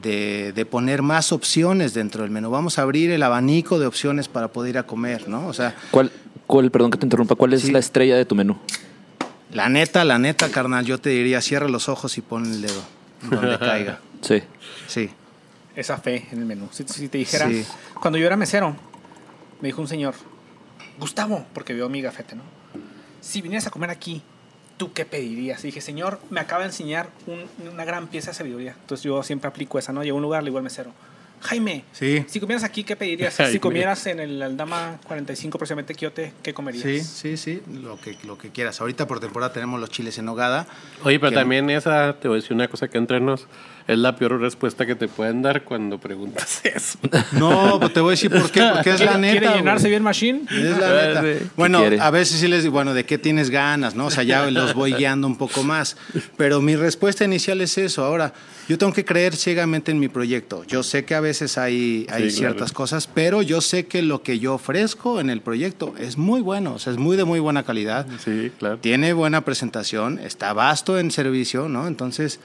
de- 0.00 0.52
de 0.54 0.66
poner 0.66 1.02
más 1.02 1.32
opciones 1.32 1.92
dentro 1.94 2.22
del 2.22 2.30
menú. 2.30 2.50
Vamos 2.50 2.78
a 2.78 2.82
abrir 2.82 3.10
el 3.10 3.22
abanico 3.22 3.78
de 3.80 3.86
opciones 3.86 4.28
para 4.28 4.48
poder 4.48 4.70
ir 4.70 4.78
a 4.78 4.82
comer, 4.84 5.28
¿no? 5.28 5.46
O 5.48 5.52
sea, 5.52 5.74
¿Cuál, 5.90 6.12
cuál, 6.46 6.70
perdón 6.70 6.90
que 6.92 6.98
te 6.98 7.06
interrumpa, 7.06 7.34
cuál 7.34 7.52
es 7.52 7.62
Sí. 7.62 7.72
la 7.72 7.78
estrella 7.80 8.16
de 8.16 8.24
tu 8.24 8.34
menú? 8.36 8.56
La 9.54 9.68
neta, 9.70 10.04
la 10.04 10.18
neta, 10.18 10.50
carnal, 10.50 10.84
yo 10.84 10.98
te 10.98 11.08
diría, 11.10 11.40
cierra 11.40 11.68
los 11.68 11.88
ojos 11.88 12.18
y 12.18 12.20
pon 12.20 12.44
el 12.44 12.60
dedo 12.60 12.82
donde 13.30 13.58
caiga. 13.58 14.00
Sí. 14.20 14.42
Sí. 14.86 15.10
Esa 15.76 15.98
fe 15.98 16.26
en 16.32 16.38
el 16.38 16.44
menú. 16.46 16.68
Si, 16.72 16.84
si 16.84 17.08
te 17.08 17.18
dijera, 17.18 17.46
Sí. 17.48 17.64
cuando 18.00 18.18
yo 18.18 18.26
era 18.26 18.36
mesero, 18.36 18.74
me 19.60 19.68
dijo 19.68 19.82
un 19.82 19.88
señor, 19.88 20.14
Gustavo, 20.98 21.44
porque 21.52 21.74
vio 21.74 21.88
mi 21.90 22.00
gafete, 22.00 22.34
¿no? 22.36 22.42
Si 23.20 23.42
vinieras 23.42 23.66
a 23.66 23.70
comer 23.70 23.90
aquí, 23.90 24.22
¿tú 24.78 24.92
qué 24.94 25.04
pedirías? 25.04 25.62
Y 25.64 25.68
dije, 25.68 25.80
señor, 25.82 26.20
me 26.30 26.40
acaba 26.40 26.62
de 26.62 26.68
enseñar 26.68 27.10
un- 27.26 27.44
una 27.70 27.84
gran 27.84 28.06
pieza 28.08 28.30
de 28.30 28.34
sabiduría. 28.36 28.76
Entonces 28.80 29.04
yo 29.04 29.22
siempre 29.22 29.48
aplico 29.48 29.78
esa, 29.78 29.92
¿no? 29.92 30.02
Llego 30.04 30.16
a 30.16 30.18
un 30.18 30.22
lugar, 30.22 30.42
le 30.42 30.48
digo 30.50 30.58
al 30.58 30.64
mesero, 30.64 30.92
Jaime, 31.44 31.84
Sí. 31.92 32.24
si 32.26 32.40
comieras 32.40 32.64
aquí, 32.64 32.84
¿qué 32.84 32.96
pedirías? 32.96 33.34
Jaime. 33.36 33.52
Si 33.52 33.58
comieras 33.60 34.06
en 34.06 34.18
el 34.20 34.42
Aldama 34.42 34.98
45, 35.06 35.58
próximamente 35.58 35.94
Quiote, 35.94 36.32
¿qué 36.42 36.54
comerías? 36.54 36.82
Sí, 36.84 37.00
sí, 37.00 37.36
sí, 37.36 37.62
lo 37.82 38.00
que, 38.00 38.16
lo 38.24 38.38
que 38.38 38.48
quieras. 38.50 38.80
Ahorita 38.80 39.06
por 39.06 39.20
temporada 39.20 39.52
tenemos 39.52 39.78
los 39.78 39.90
chiles 39.90 40.16
en 40.18 40.24
nogada. 40.24 40.66
Oye, 41.02 41.20
pero 41.20 41.30
Que- 41.30 41.36
también 41.36 41.68
esa, 41.70 42.16
te 42.20 42.28
voy 42.28 42.38
a 42.38 42.40
decir 42.40 42.54
una 42.54 42.68
cosa 42.68 42.88
que 42.88 42.98
entre 42.98 43.20
nos, 43.20 43.46
es 43.86 43.98
la 43.98 44.16
peor 44.16 44.40
respuesta 44.40 44.86
que 44.86 44.94
te 44.94 45.08
pueden 45.08 45.42
dar 45.42 45.62
cuando 45.64 45.98
preguntas 45.98 46.60
eso. 46.64 46.98
No, 47.32 47.78
pues 47.78 47.92
te 47.92 48.00
voy 48.00 48.10
a 48.10 48.12
decir 48.12 48.30
por 48.30 48.50
qué, 48.50 48.62
porque 48.72 48.90
es 48.90 49.00
la 49.00 49.12
¿Quiere, 49.12 49.18
neta. 49.20 49.40
¿quiere 49.40 49.56
llenarse 49.56 49.82
güey. 49.82 49.90
bien 49.90 50.02
Machine? 50.02 50.40
Es 50.50 50.78
la 50.78 50.88
Ah, 51.18 51.22
neta. 51.22 51.44
Bueno, 51.56 51.80
a 52.00 52.10
veces 52.10 52.40
sí 52.40 52.48
les 52.48 52.62
digo, 52.62 52.72
bueno, 52.72 52.94
¿de 52.94 53.04
qué 53.04 53.18
tienes 53.18 53.50
ganas? 53.50 53.94
¿no? 53.94 54.06
O 54.06 54.10
sea, 54.10 54.22
ya 54.22 54.50
los 54.50 54.74
voy 54.74 54.94
guiando 54.94 55.26
un 55.26 55.36
poco 55.36 55.62
más. 55.62 55.96
Pero 56.36 56.60
mi 56.60 56.76
respuesta 56.76 57.24
inicial 57.24 57.60
es 57.60 57.76
eso. 57.78 58.04
Ahora, 58.04 58.32
yo 58.68 58.78
tengo 58.78 58.92
que 58.92 59.04
creer 59.04 59.36
ciegamente 59.36 59.90
en 59.92 59.98
mi 59.98 60.08
proyecto. 60.08 60.64
Yo 60.64 60.82
sé 60.82 61.04
que 61.04 61.14
a 61.14 61.20
veces 61.20 61.58
hay, 61.58 62.06
hay 62.10 62.30
Sí, 62.30 62.38
ciertas 62.38 62.70
claro. 62.70 62.74
cosas, 62.74 63.06
pero 63.12 63.42
yo 63.42 63.60
sé 63.60 63.86
que 63.86 64.00
lo 64.02 64.22
que 64.22 64.38
yo 64.38 64.54
ofrezco 64.54 65.20
en 65.20 65.28
el 65.28 65.42
proyecto 65.42 65.94
es 65.98 66.16
muy 66.16 66.40
bueno. 66.40 66.74
O 66.74 66.78
sea, 66.78 66.92
es 66.92 66.98
muy 66.98 67.16
de 67.18 67.24
muy 67.24 67.40
buena 67.40 67.62
calidad. 67.64 68.06
Sí, 68.24 68.50
claro. 68.58 68.78
Tiene 68.78 69.12
buena 69.12 69.42
presentación, 69.44 70.18
está 70.18 70.52
vasto 70.54 70.98
en 70.98 71.10
servicio, 71.10 71.68
¿no? 71.68 71.86
Entonces, 71.86 72.40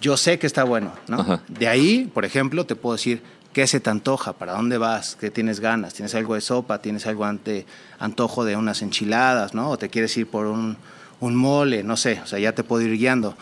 yo 0.00 0.16
sé 0.16 0.38
que 0.38 0.46
está 0.46 0.64
bueno, 0.64 0.92
¿no? 1.08 1.20
Ajá. 1.20 1.42
De 1.48 1.68
ahí, 1.68 2.10
por 2.12 2.24
ejemplo, 2.24 2.66
te 2.66 2.76
puedo 2.76 2.96
decir 2.96 3.22
qué 3.52 3.66
se 3.66 3.80
te 3.80 3.90
antoja, 3.90 4.34
para 4.34 4.52
dónde 4.52 4.78
vas, 4.78 5.16
qué 5.16 5.30
tienes 5.30 5.60
ganas, 5.60 5.94
tienes 5.94 6.14
algo 6.14 6.34
de 6.34 6.40
sopa, 6.40 6.80
tienes 6.80 7.06
algo 7.06 7.24
ante 7.24 7.66
antojo 7.98 8.44
de 8.44 8.56
unas 8.56 8.82
enchiladas, 8.82 9.54
¿no? 9.54 9.70
O 9.70 9.78
te 9.78 9.88
quieres 9.88 10.16
ir 10.16 10.28
por 10.28 10.46
un, 10.46 10.76
un 11.20 11.34
mole, 11.34 11.82
no 11.82 11.96
sé, 11.96 12.20
o 12.22 12.26
sea, 12.26 12.38
ya 12.38 12.52
te 12.52 12.62
puedo 12.62 12.82
ir 12.82 12.96
guiando. 12.96 13.36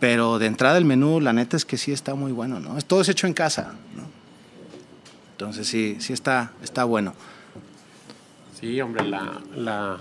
Pero 0.00 0.38
de 0.38 0.46
entrada 0.46 0.78
el 0.78 0.84
menú, 0.84 1.20
la 1.20 1.32
neta 1.32 1.56
es 1.56 1.64
que 1.64 1.76
sí 1.76 1.92
está 1.92 2.14
muy 2.14 2.32
bueno, 2.32 2.60
¿no? 2.60 2.78
Es 2.78 2.84
todo 2.84 3.00
es 3.00 3.08
hecho 3.08 3.26
en 3.26 3.34
casa, 3.34 3.74
¿no? 3.96 4.04
Entonces 5.32 5.66
sí, 5.66 5.96
sí 6.00 6.12
está, 6.12 6.52
está 6.62 6.84
bueno. 6.84 7.14
Sí, 8.60 8.80
hombre, 8.80 9.06
la, 9.06 9.40
la... 9.54 9.98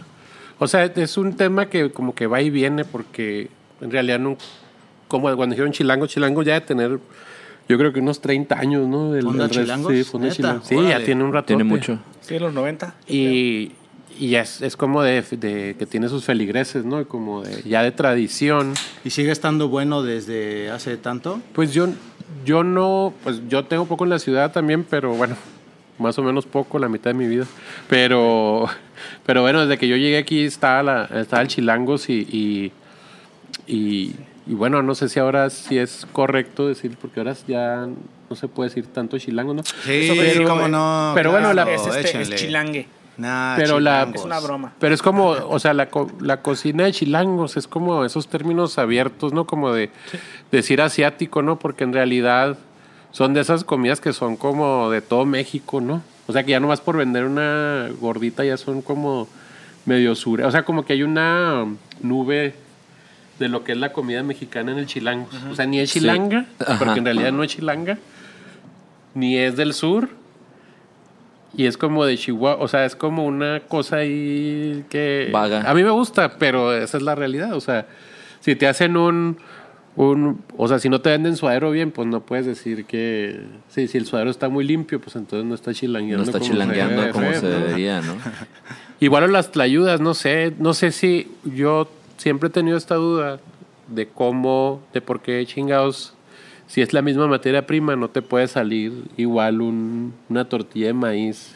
O 0.59 0.67
sea, 0.67 0.85
es 0.85 1.17
un 1.17 1.35
tema 1.35 1.67
que 1.67 1.91
como 1.91 2.15
que 2.15 2.25
va 2.25 2.41
y 2.41 2.49
viene 2.49 2.85
porque 2.85 3.49
en 3.81 3.91
realidad 3.91 4.19
no... 4.19 4.37
Como 5.07 5.33
cuando 5.35 5.53
dijeron 5.53 5.71
chilango, 5.71 6.07
chilango 6.07 6.43
ya 6.43 6.55
de 6.55 6.61
tener 6.61 6.99
yo 7.69 7.77
creo 7.77 7.91
que 7.91 7.99
unos 7.99 8.21
30 8.21 8.57
años, 8.57 8.87
¿no? 8.87 9.13
El, 9.15 9.23
¿Fonda 9.23 9.43
el 9.45 9.49
resto- 9.49 9.61
Chilangos? 9.61 9.93
Sí, 9.93 10.03
Fonda 10.05 10.27
¿Neta? 10.27 10.35
Chilangos. 10.37 10.67
Sí, 10.67 10.75
ya 10.87 11.03
tiene 11.03 11.23
un 11.23 11.33
rato. 11.33 11.47
Tiene 11.47 11.63
mucho. 11.65 11.99
Sí, 12.21 12.35
en 12.35 12.43
los 12.43 12.53
90. 12.53 12.95
Y, 13.09 13.73
y 14.17 14.35
es, 14.35 14.61
es 14.61 14.77
como 14.77 15.03
de, 15.03 15.21
de 15.21 15.75
que 15.77 15.85
tiene 15.85 16.07
sus 16.07 16.23
feligreses, 16.23 16.85
¿no? 16.85 17.01
Y 17.01 17.05
como 17.05 17.43
de, 17.43 17.63
ya 17.63 17.83
de 17.83 17.91
tradición. 17.91 18.73
¿Y 19.03 19.09
sigue 19.09 19.31
estando 19.31 19.67
bueno 19.67 20.01
desde 20.01 20.69
hace 20.71 20.95
tanto? 20.95 21.41
Pues 21.53 21.73
yo, 21.73 21.89
yo 22.45 22.63
no, 22.63 23.13
pues 23.23 23.41
yo 23.49 23.65
tengo 23.65 23.85
poco 23.85 24.05
en 24.05 24.11
la 24.11 24.19
ciudad 24.19 24.53
también, 24.53 24.85
pero 24.89 25.13
bueno, 25.13 25.35
más 25.99 26.17
o 26.17 26.23
menos 26.23 26.45
poco, 26.45 26.79
la 26.79 26.87
mitad 26.87 27.11
de 27.11 27.15
mi 27.15 27.27
vida. 27.27 27.45
Pero, 27.89 28.67
pero 29.25 29.41
bueno, 29.41 29.59
desde 29.65 29.77
que 29.77 29.89
yo 29.89 29.97
llegué 29.97 30.17
aquí 30.19 30.45
estaba, 30.45 30.83
la, 30.83 31.05
estaba 31.19 31.41
el 31.41 31.49
Chilangos 31.49 32.09
y, 32.09 32.13
y, 32.31 32.71
y, 33.67 34.15
y 34.47 34.53
bueno, 34.53 34.81
no 34.83 34.95
sé 34.95 35.09
si 35.09 35.19
ahora 35.19 35.49
sí 35.49 35.77
es 35.77 36.07
correcto 36.11 36.67
decir, 36.67 36.97
porque 37.01 37.19
ahora 37.19 37.33
ya 37.47 37.87
no 38.29 38.35
se 38.35 38.47
puede 38.47 38.69
decir 38.69 38.87
tanto 38.87 39.17
Chilango, 39.17 39.53
¿no? 39.53 39.63
Sí, 39.63 40.11
pero- 40.15 40.47
cómo 40.47 40.67
no. 40.67 41.11
pero 41.15 41.31
bueno, 41.31 41.53
la- 41.53 41.69
es, 41.71 41.85
este, 41.85 42.21
es 42.21 42.35
chilangue. 42.35 42.87
Nah, 43.17 43.55
Pero 43.55 43.79
la-. 43.79 44.07
Es 44.13 44.23
una 44.23 44.39
broma. 44.39 44.73
Pero 44.79 44.93
es 44.93 45.01
como, 45.01 45.29
o 45.29 45.57
sea, 45.59 45.73
la, 45.73 45.89
co- 45.89 46.11
la 46.21 46.41
cocina 46.43 46.83
de 46.83 46.91
chilangos 46.91 47.57
es 47.57 47.67
como 47.67 48.05
esos 48.05 48.27
términos 48.27 48.77
abiertos, 48.77 49.33
¿no? 49.33 49.45
Como 49.45 49.73
de 49.73 49.89
decir 50.51 50.81
asiático, 50.81 51.41
¿no? 51.41 51.57
Porque 51.57 51.83
en 51.83 51.93
realidad 51.93 52.59
son 53.11 53.33
de 53.33 53.41
esas 53.41 53.63
comidas 53.63 54.01
que 54.01 54.13
son 54.13 54.37
como 54.37 54.91
de 54.91 55.01
todo 55.01 55.25
México, 55.25 55.81
¿no? 55.81 56.03
O 56.27 56.33
sea, 56.33 56.43
que 56.43 56.51
ya 56.51 56.59
nomás 56.59 56.79
por 56.79 56.95
vender 56.95 57.25
una 57.25 57.87
gordita 57.99 58.45
ya 58.45 58.55
son 58.55 58.83
como 58.83 59.27
medio 59.87 60.13
sur. 60.13 60.41
O 60.43 60.51
sea, 60.51 60.63
como 60.63 60.85
que 60.85 60.93
hay 60.93 61.01
una 61.01 61.65
nube 62.03 62.53
de 63.39 63.47
lo 63.49 63.63
que 63.63 63.73
es 63.73 63.77
la 63.77 63.93
comida 63.93 64.23
mexicana 64.23 64.71
en 64.71 64.79
el 64.79 64.85
chilangos. 64.87 65.33
O 65.49 65.55
sea, 65.55 65.65
ni 65.65 65.79
es 65.79 65.91
chilanga, 65.91 66.45
porque 66.79 66.99
en 66.99 67.05
realidad 67.05 67.31
no 67.31 67.43
es 67.43 67.51
chilanga, 67.51 67.97
ni 69.13 69.37
es 69.37 69.55
del 69.55 69.73
sur. 69.73 70.09
Y 71.55 71.65
es 71.65 71.77
como 71.77 72.05
de 72.05 72.17
Chihuahua, 72.17 72.63
o 72.63 72.67
sea, 72.67 72.85
es 72.85 72.95
como 72.95 73.25
una 73.25 73.61
cosa 73.61 73.97
ahí 73.97 74.85
que... 74.89 75.29
Vaga. 75.31 75.63
A 75.67 75.73
mí 75.73 75.83
me 75.83 75.89
gusta, 75.89 76.37
pero 76.37 76.75
esa 76.75 76.97
es 76.97 77.03
la 77.03 77.15
realidad. 77.15 77.53
O 77.53 77.61
sea, 77.61 77.87
si 78.41 78.55
te 78.55 78.67
hacen 78.67 78.95
un... 78.95 79.37
un 79.95 80.43
o 80.55 80.67
sea, 80.67 80.77
si 80.77 80.87
no 80.87 81.01
te 81.01 81.09
venden 81.09 81.35
suadero 81.35 81.71
bien, 81.71 81.89
pues 81.89 82.07
no 82.07 82.21
puedes 82.21 82.45
decir 82.45 82.85
que... 82.85 83.41
Sí, 83.69 83.87
si 83.87 83.97
el 83.97 84.05
suadero 84.05 84.29
está 84.29 84.49
muy 84.49 84.65
limpio, 84.65 85.01
pues 85.01 85.15
entonces 85.15 85.47
no 85.47 85.55
está 85.55 85.73
chilangueando. 85.73 86.17
No 86.17 86.23
está 86.23 86.39
como 86.39 86.45
se 86.45 86.51
chilangueando 86.51 87.01
debe 87.01 87.13
como 87.13 87.25
ser, 87.25 87.39
se 87.39 87.47
¿no? 87.47 87.59
debería, 87.59 88.01
¿no? 88.01 88.15
Igual 88.99 89.23
en 89.23 89.31
las 89.31 89.51
tlayudas, 89.51 89.99
no 89.99 90.13
sé, 90.13 90.53
no 90.59 90.75
sé 90.75 90.91
si 90.91 91.31
yo 91.43 91.89
siempre 92.17 92.49
he 92.49 92.51
tenido 92.51 92.77
esta 92.77 92.95
duda 92.95 93.39
de 93.87 94.07
cómo, 94.07 94.81
de 94.93 95.01
por 95.01 95.21
qué 95.21 95.45
chingados, 95.45 96.13
si 96.67 96.81
es 96.81 96.91
la 96.93 97.01
misma 97.01 97.27
materia 97.27 97.65
prima, 97.65 97.95
no 97.95 98.09
te 98.09 98.21
puede 98.21 98.47
salir 98.47 99.03
igual 99.15 99.61
un- 99.61 100.13
una 100.29 100.49
tortilla 100.49 100.87
de 100.87 100.93
maíz 100.93 101.55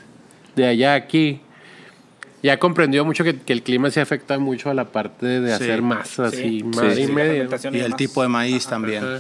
de 0.55 0.65
allá 0.67 0.93
a 0.93 0.95
aquí. 0.95 1.41
Ya 2.43 2.57
comprendió 2.57 3.05
mucho 3.05 3.23
que, 3.23 3.37
que 3.37 3.53
el 3.53 3.61
clima 3.61 3.91
se 3.91 4.01
afecta 4.01 4.39
mucho 4.39 4.69
a 4.69 4.73
la 4.73 4.85
parte 4.85 5.25
de 5.41 5.47
Sí. 5.49 5.53
hacer 5.53 5.81
masas 5.81 6.33
Sí. 6.33 6.59
y 6.59 6.63
madre 6.63 6.95
Sí, 6.95 7.01
y 7.01 7.05
sí. 7.07 7.11
media. 7.11 7.47
Y 7.73 7.79
el 7.79 7.95
tipo 7.95 8.21
de 8.23 8.29
maíz 8.29 8.65
también. 8.67 9.03
Ajá. 9.03 9.17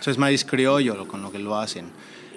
Eso 0.00 0.10
es 0.10 0.18
maíz 0.18 0.44
criollo 0.44 0.94
lo- 0.96 1.06
con 1.06 1.20
lo 1.22 1.30
que 1.30 1.38
lo 1.38 1.58
hacen. 1.58 1.86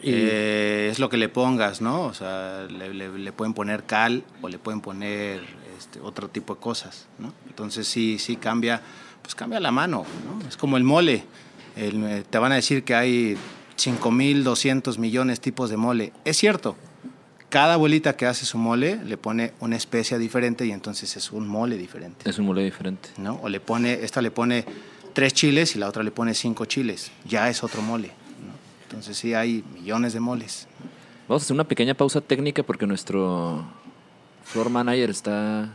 Eh, 0.03 0.89
es 0.91 0.99
lo 0.99 1.09
que 1.09 1.17
le 1.17 1.29
pongas, 1.29 1.81
¿no? 1.81 2.03
O 2.03 2.13
sea, 2.13 2.67
le, 2.69 2.93
le- 2.93 3.17
le 3.17 3.31
pueden 3.31 3.53
poner 3.53 3.83
cal 3.85 4.23
o 4.41 4.49
le 4.49 4.59
pueden 4.59 4.81
poner 4.81 5.39
este, 5.77 5.99
otro 5.99 6.29
tipo 6.29 6.55
de 6.55 6.61
cosas, 6.61 7.07
¿no? 7.19 7.33
Entonces 7.47 7.87
sí, 7.87 8.17
sí 8.19 8.35
cambia, 8.35 8.81
pues 9.21 9.35
cambia 9.35 9.59
la 9.59 9.71
mano, 9.71 10.05
¿no? 10.25 10.47
Es 10.47 10.57
como 10.57 10.77
el 10.77 10.83
mole. 10.83 11.23
El, 11.75 12.03
eh, 12.03 12.23
te 12.29 12.37
van 12.37 12.51
a 12.51 12.55
decir 12.55 12.83
que 12.83 12.95
hay 12.95 13.37
5.200 13.77 14.97
millones 14.97 15.39
tipos 15.41 15.69
de 15.69 15.77
mole. 15.77 16.13
Es 16.23 16.37
cierto. 16.37 16.75
Cada 17.49 17.75
abuelita 17.75 18.17
que 18.17 18.25
hace 18.25 18.45
su 18.45 18.57
mole 18.57 18.99
le 19.05 19.17
pone 19.17 19.53
una 19.59 19.75
especia 19.75 20.17
diferente 20.17 20.65
y 20.65 20.71
entonces 20.71 21.15
es 21.15 21.31
un 21.31 21.47
mole 21.47 21.77
diferente. 21.77 22.29
Es 22.29 22.37
un 22.39 22.45
mole 22.45 22.63
diferente. 22.63 23.09
¿no? 23.17 23.39
O 23.43 23.49
le 23.49 23.59
pone, 23.59 23.93
esta 23.93 24.21
le 24.21 24.31
pone 24.31 24.65
tres 25.13 25.33
chiles 25.33 25.75
y 25.75 25.79
la 25.79 25.87
otra 25.87 26.03
le 26.03 26.11
pone 26.11 26.33
cinco 26.33 26.65
chiles. 26.65 27.11
Ya 27.25 27.49
es 27.49 27.63
otro 27.63 27.81
mole. 27.81 28.07
¿no? 28.07 28.53
Entonces 28.83 29.17
sí 29.17 29.33
hay 29.33 29.63
millones 29.73 30.13
de 30.13 30.19
moles. 30.19 30.67
Vamos 31.27 31.43
a 31.43 31.45
hacer 31.45 31.53
una 31.53 31.63
pequeña 31.63 31.93
pausa 31.93 32.19
técnica 32.19 32.63
porque 32.63 32.85
nuestro 32.85 33.65
floor 34.45 34.69
manager 34.69 35.09
está 35.09 35.69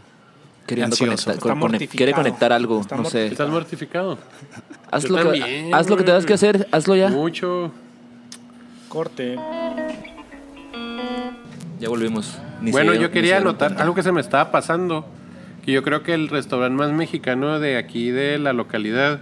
queriendo 0.67 0.95
Ansioso. 0.95 1.39
conectar, 1.39 1.83
Está 1.83 1.97
quiere 1.97 2.13
conectar 2.13 2.53
algo, 2.53 2.81
Está 2.81 2.97
no 2.97 3.05
sé. 3.05 3.27
¿Estás 3.27 3.51
mortificado? 3.51 4.19
Haz 4.91 5.05
Yo 5.05 5.17
lo, 5.17 5.33
que, 5.33 5.41
también, 5.41 5.75
haz 5.75 5.89
lo 5.89 5.97
que 5.97 6.05
tengas 6.05 6.27
que 6.27 6.33
hacer, 6.35 6.69
hazlo 6.73 6.97
ya. 6.97 7.11
Mucho. 7.11 7.73
Corte. 8.89 9.37
Ya 11.79 11.89
volvimos. 11.89 12.39
Ni 12.61 12.73
bueno, 12.73 12.93
se 12.93 13.01
yo 13.01 13.11
quería 13.11 13.39
anotar 13.39 13.81
algo 13.81 13.95
que 13.95 14.03
se 14.03 14.13
me 14.13 14.21
estaba 14.21 14.51
pasando, 14.51 15.07
que 15.65 15.73
yo 15.73 15.83
creo 15.83 16.03
que 16.03 16.15
el 16.15 16.29
restaurante 16.29 16.77
más 16.77 16.93
mexicano 16.93 17.59
de 17.59 17.77
aquí 17.77 18.11
de 18.11 18.39
la 18.39 18.53
localidad 18.53 19.21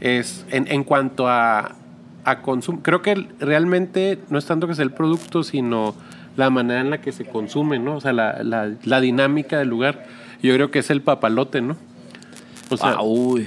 es 0.00 0.44
en, 0.50 0.66
en 0.68 0.84
cuanto 0.84 1.28
a, 1.28 1.76
a 2.24 2.42
consumo, 2.42 2.80
creo 2.82 3.00
que 3.00 3.28
realmente 3.38 4.18
no 4.28 4.38
es 4.38 4.44
tanto 4.46 4.66
que 4.66 4.74
sea 4.74 4.84
el 4.84 4.90
producto, 4.90 5.44
sino 5.44 5.94
la 6.36 6.50
manera 6.50 6.80
en 6.80 6.90
la 6.90 7.00
que 7.00 7.12
se 7.12 7.24
consume, 7.24 7.78
¿no? 7.78 7.96
O 7.96 8.00
sea, 8.00 8.12
la, 8.12 8.42
la, 8.42 8.70
la 8.84 9.00
dinámica 9.00 9.58
del 9.58 9.68
lugar. 9.68 10.06
Yo 10.42 10.52
creo 10.54 10.70
que 10.70 10.80
es 10.80 10.90
el 10.90 11.00
papalote, 11.00 11.60
¿no? 11.62 11.76
O 12.70 12.76
sea, 12.76 12.90
Ah, 12.98 13.02
uy. 13.02 13.46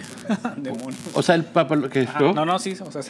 O 1.14 1.22
sea 1.22 1.36
el 1.36 1.44
papalote... 1.44 2.08
Ah, 2.14 2.32
no, 2.36 2.46
no, 2.46 2.60
sí. 2.60 2.76
O 2.84 2.92
sea, 2.92 3.02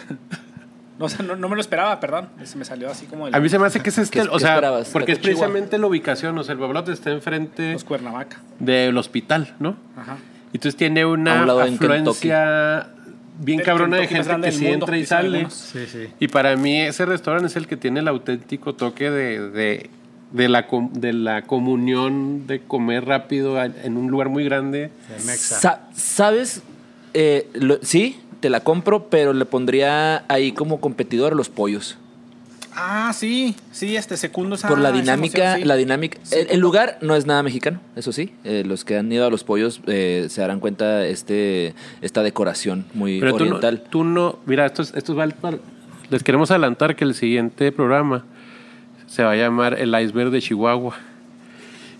no, 0.99 1.05
o 1.05 1.09
sea, 1.09 1.25
no, 1.25 1.35
no 1.35 1.47
me 1.49 1.55
lo 1.55 1.61
esperaba, 1.61 1.99
perdón. 1.99 2.29
Se 2.43 2.57
me 2.57 2.65
salió 2.65 2.89
así 2.89 3.05
como 3.05 3.27
el, 3.27 3.35
A 3.35 3.39
mí 3.39 3.49
se 3.49 3.59
me 3.59 3.67
hace 3.67 3.81
que 3.81 3.89
es 3.89 3.97
este, 3.97 4.21
¿Qué- 4.21 4.27
o 4.27 4.33
qué 4.33 4.39
sea, 4.39 4.55
esperabas? 4.55 4.89
porque 4.89 5.11
es 5.13 5.19
precisamente 5.19 5.77
la 5.77 5.87
ubicación, 5.87 6.37
o 6.37 6.43
sea, 6.43 6.53
el 6.53 6.59
papalote 6.59 6.91
está 6.91 7.11
enfrente 7.11 7.73
los 7.73 7.83
Cuernavaca. 7.83 8.37
del 8.59 8.97
hospital, 8.97 9.53
¿no? 9.59 9.75
Ajá. 9.95 10.17
Entonces 10.53 10.75
tiene 10.75 11.05
una 11.05 11.41
un 11.41 11.47
lado 11.47 11.63
en 11.65 11.73
afluencia 11.75 12.87
bien 13.39 13.61
cabrona 13.61 13.97
de 13.97 14.07
gente 14.07 14.35
que 14.41 14.51
sí 14.51 14.67
entra 14.67 14.97
y 14.97 15.05
sale. 15.05 15.27
algunos. 15.37 15.53
Sí, 15.53 15.85
sí. 15.91 16.07
Y 16.19 16.27
para 16.27 16.55
mí 16.55 16.79
ese 16.81 17.05
restaurante 17.05 17.47
es 17.47 17.55
el 17.55 17.67
que 17.67 17.77
tiene 17.77 17.99
el 17.99 18.07
auténtico 18.07 18.73
toque 18.75 19.09
de, 19.11 19.49
de, 19.49 19.89
de 20.31 20.49
la, 20.49 20.67
com- 20.67 20.91
de 20.93 21.13
la 21.13 21.41
comunión 21.43 22.47
de 22.47 22.61
comer 22.61 23.05
rápido 23.05 23.61
en 23.63 23.97
un 23.97 24.09
lugar 24.09 24.29
muy 24.29 24.43
grande. 24.43 24.89
Sa- 25.61 25.87
¿Sabes? 25.93 26.61
Eh, 27.13 27.47
lo- 27.53 27.79
sí, 27.81 28.19
te 28.39 28.49
la 28.49 28.59
compro, 28.61 29.09
pero 29.09 29.33
le 29.33 29.45
pondría 29.45 30.23
ahí 30.27 30.51
como 30.51 30.79
competidor 30.79 31.35
los 31.35 31.49
pollos. 31.49 31.97
Ah, 32.79 33.11
sí. 33.13 33.55
Sí, 33.71 33.95
este 33.95 34.17
segundo 34.17 34.55
esa 34.55 34.67
Por 34.67 34.77
la 34.77 34.91
dinámica, 34.91 35.37
emoción, 35.43 35.61
sí. 35.61 35.67
la 35.67 35.75
dinámica. 35.75 36.19
Sí, 36.21 36.35
el, 36.35 36.47
el 36.51 36.59
lugar 36.59 36.99
no 37.01 37.15
es 37.15 37.25
nada 37.25 37.41
mexicano, 37.41 37.81
eso 37.95 38.11
sí. 38.11 38.33
Eh, 38.43 38.63
los 38.67 38.85
que 38.85 38.97
han 38.97 39.11
ido 39.11 39.25
a 39.25 39.29
los 39.31 39.43
pollos 39.43 39.81
eh, 39.87 40.27
se 40.29 40.41
darán 40.41 40.59
cuenta 40.59 41.05
este 41.07 41.73
esta 42.01 42.21
decoración 42.21 42.85
muy 42.93 43.19
Pero 43.19 43.31
tú 43.33 43.45
no, 43.45 43.55
oriental. 43.55 43.83
tú 43.89 44.03
no, 44.03 44.37
mira, 44.45 44.65
esto 44.67 44.83
es, 44.83 44.93
esto 44.95 45.13
es 45.13 45.17
val- 45.17 45.33
par- 45.33 45.59
les 46.11 46.23
queremos 46.23 46.51
adelantar 46.51 46.95
que 46.95 47.03
el 47.03 47.15
siguiente 47.15 47.71
programa 47.71 48.25
se 49.07 49.23
va 49.23 49.31
a 49.31 49.35
llamar 49.35 49.79
El 49.79 49.89
Iceberg 49.99 50.29
de 50.29 50.39
Chihuahua. 50.41 50.95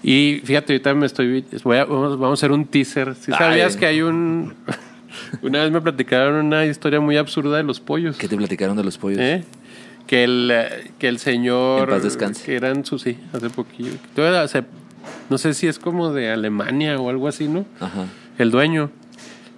Y 0.04 0.42
fíjate, 0.46 0.74
ahorita 0.74 0.94
me 0.94 1.06
estoy, 1.08 1.44
voy 1.64 1.78
a- 1.78 1.86
vamos, 1.86 2.20
vamos 2.20 2.32
a 2.32 2.40
hacer 2.40 2.52
un 2.52 2.66
teaser. 2.66 3.16
Si 3.16 3.32
sabías 3.32 3.76
que 3.76 3.88
hay 3.88 4.02
un, 4.04 4.54
una 5.42 5.64
vez 5.64 5.72
me 5.72 5.82
platicaron 5.82 6.36
una 6.46 6.66
historia 6.66 7.00
muy 7.00 7.18
absurda 7.18 7.58
de 7.58 7.64
los 7.64 7.80
pollos. 7.80 8.16
¿Qué 8.18 8.28
te 8.28 8.38
platicaron 8.38 8.78
de 8.78 8.84
los 8.84 8.98
pollos? 8.98 9.20
¿Eh? 9.20 9.44
Que 10.08 10.24
el, 10.24 10.50
eh, 10.52 10.92
que 10.98 11.08
el 11.08 11.20
señor. 11.20 11.90
En 11.90 11.96
paz 11.96 12.04
descanse. 12.04 12.44
Que 12.46 12.56
eran 12.56 12.86
sus, 12.86 13.02
sí, 13.04 13.20
hace 13.34 13.50
poquillo. 13.50 13.92
Todavía 14.16 14.48
no 15.30 15.38
sé 15.38 15.54
si 15.54 15.68
es 15.68 15.80
como 15.80 16.12
de 16.14 16.32
Alemania 16.32 16.98
o 16.98 17.10
algo 17.10 17.28
así, 17.28 17.48
¿no? 17.48 17.66
Ajá. 17.80 18.06
El 18.38 18.52
dueño. 18.52 18.92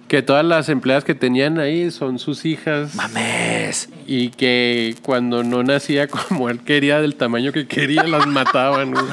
Que 0.08 0.22
todas 0.22 0.44
las 0.44 0.68
empleadas 0.68 1.04
que 1.04 1.14
tenían 1.14 1.60
ahí 1.60 1.92
son 1.92 2.18
sus 2.18 2.44
hijas. 2.44 2.96
¡Mames! 2.96 3.88
Y 4.08 4.30
que 4.30 4.96
cuando 5.02 5.44
no 5.44 5.62
nacía 5.62 6.08
como 6.28 6.50
él 6.50 6.58
quería, 6.60 7.00
del 7.00 7.14
tamaño 7.14 7.52
que 7.52 7.68
quería, 7.68 8.02
las 8.02 8.26
mataban. 8.26 8.92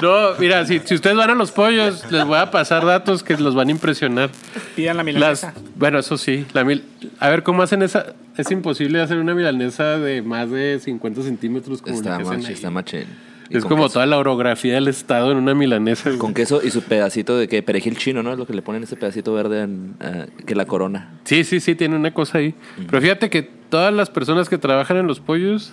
No, 0.00 0.34
mira, 0.38 0.64
si, 0.64 0.78
si 0.84 0.94
ustedes 0.94 1.16
van 1.16 1.30
a 1.30 1.34
los 1.34 1.50
pollos, 1.50 2.04
les 2.12 2.24
voy 2.24 2.38
a 2.38 2.52
pasar 2.52 2.86
datos 2.86 3.24
que 3.24 3.36
los 3.36 3.56
van 3.56 3.66
a 3.66 3.72
impresionar. 3.72 4.30
Pidan 4.76 4.96
la 4.96 5.02
Las, 5.02 5.06
milanesa. 5.14 5.54
bueno, 5.74 5.98
eso 5.98 6.16
sí. 6.16 6.46
La 6.52 6.62
mil, 6.62 6.84
a 7.18 7.28
ver, 7.28 7.42
¿cómo 7.42 7.64
hacen 7.64 7.82
esa? 7.82 8.14
Es 8.38 8.50
imposible 8.50 9.00
hacer 9.00 9.18
una 9.18 9.34
milanesa 9.34 9.98
de 9.98 10.22
más 10.22 10.50
de 10.50 10.78
50 10.80 11.22
centímetros 11.22 11.82
como 11.82 11.96
Está 11.96 12.10
la 12.10 12.16
que 12.18 12.22
hacen 12.22 12.46
ahí. 12.46 12.52
está 12.52 12.70
machín. 12.70 13.04
Y 13.50 13.56
Es 13.56 13.64
como 13.64 13.84
queso. 13.84 13.94
toda 13.94 14.06
la 14.06 14.18
orografía 14.18 14.74
del 14.74 14.88
estado 14.88 15.32
en 15.32 15.38
una 15.38 15.54
milanesa. 15.54 16.16
Con 16.18 16.34
queso 16.34 16.60
y 16.62 16.70
su 16.70 16.82
pedacito 16.82 17.36
de 17.38 17.48
que 17.48 17.62
perejil 17.62 17.96
chino, 17.96 18.22
¿no? 18.22 18.32
Es 18.32 18.38
lo 18.38 18.46
que 18.46 18.52
le 18.52 18.62
ponen 18.62 18.82
ese 18.82 18.96
pedacito 18.96 19.32
verde 19.32 19.62
en, 19.62 19.94
ah, 20.00 20.26
que 20.46 20.54
la 20.54 20.66
corona. 20.66 21.10
Sí, 21.24 21.44
sí, 21.44 21.58
sí, 21.60 21.74
tiene 21.74 21.96
una 21.96 22.12
cosa 22.12 22.38
ahí. 22.38 22.54
Pero 22.88 23.00
fíjate 23.00 23.30
que 23.30 23.42
todas 23.42 23.92
las 23.92 24.10
personas 24.10 24.48
que 24.48 24.58
trabajan 24.58 24.98
en 24.98 25.06
los 25.06 25.20
pollos 25.20 25.72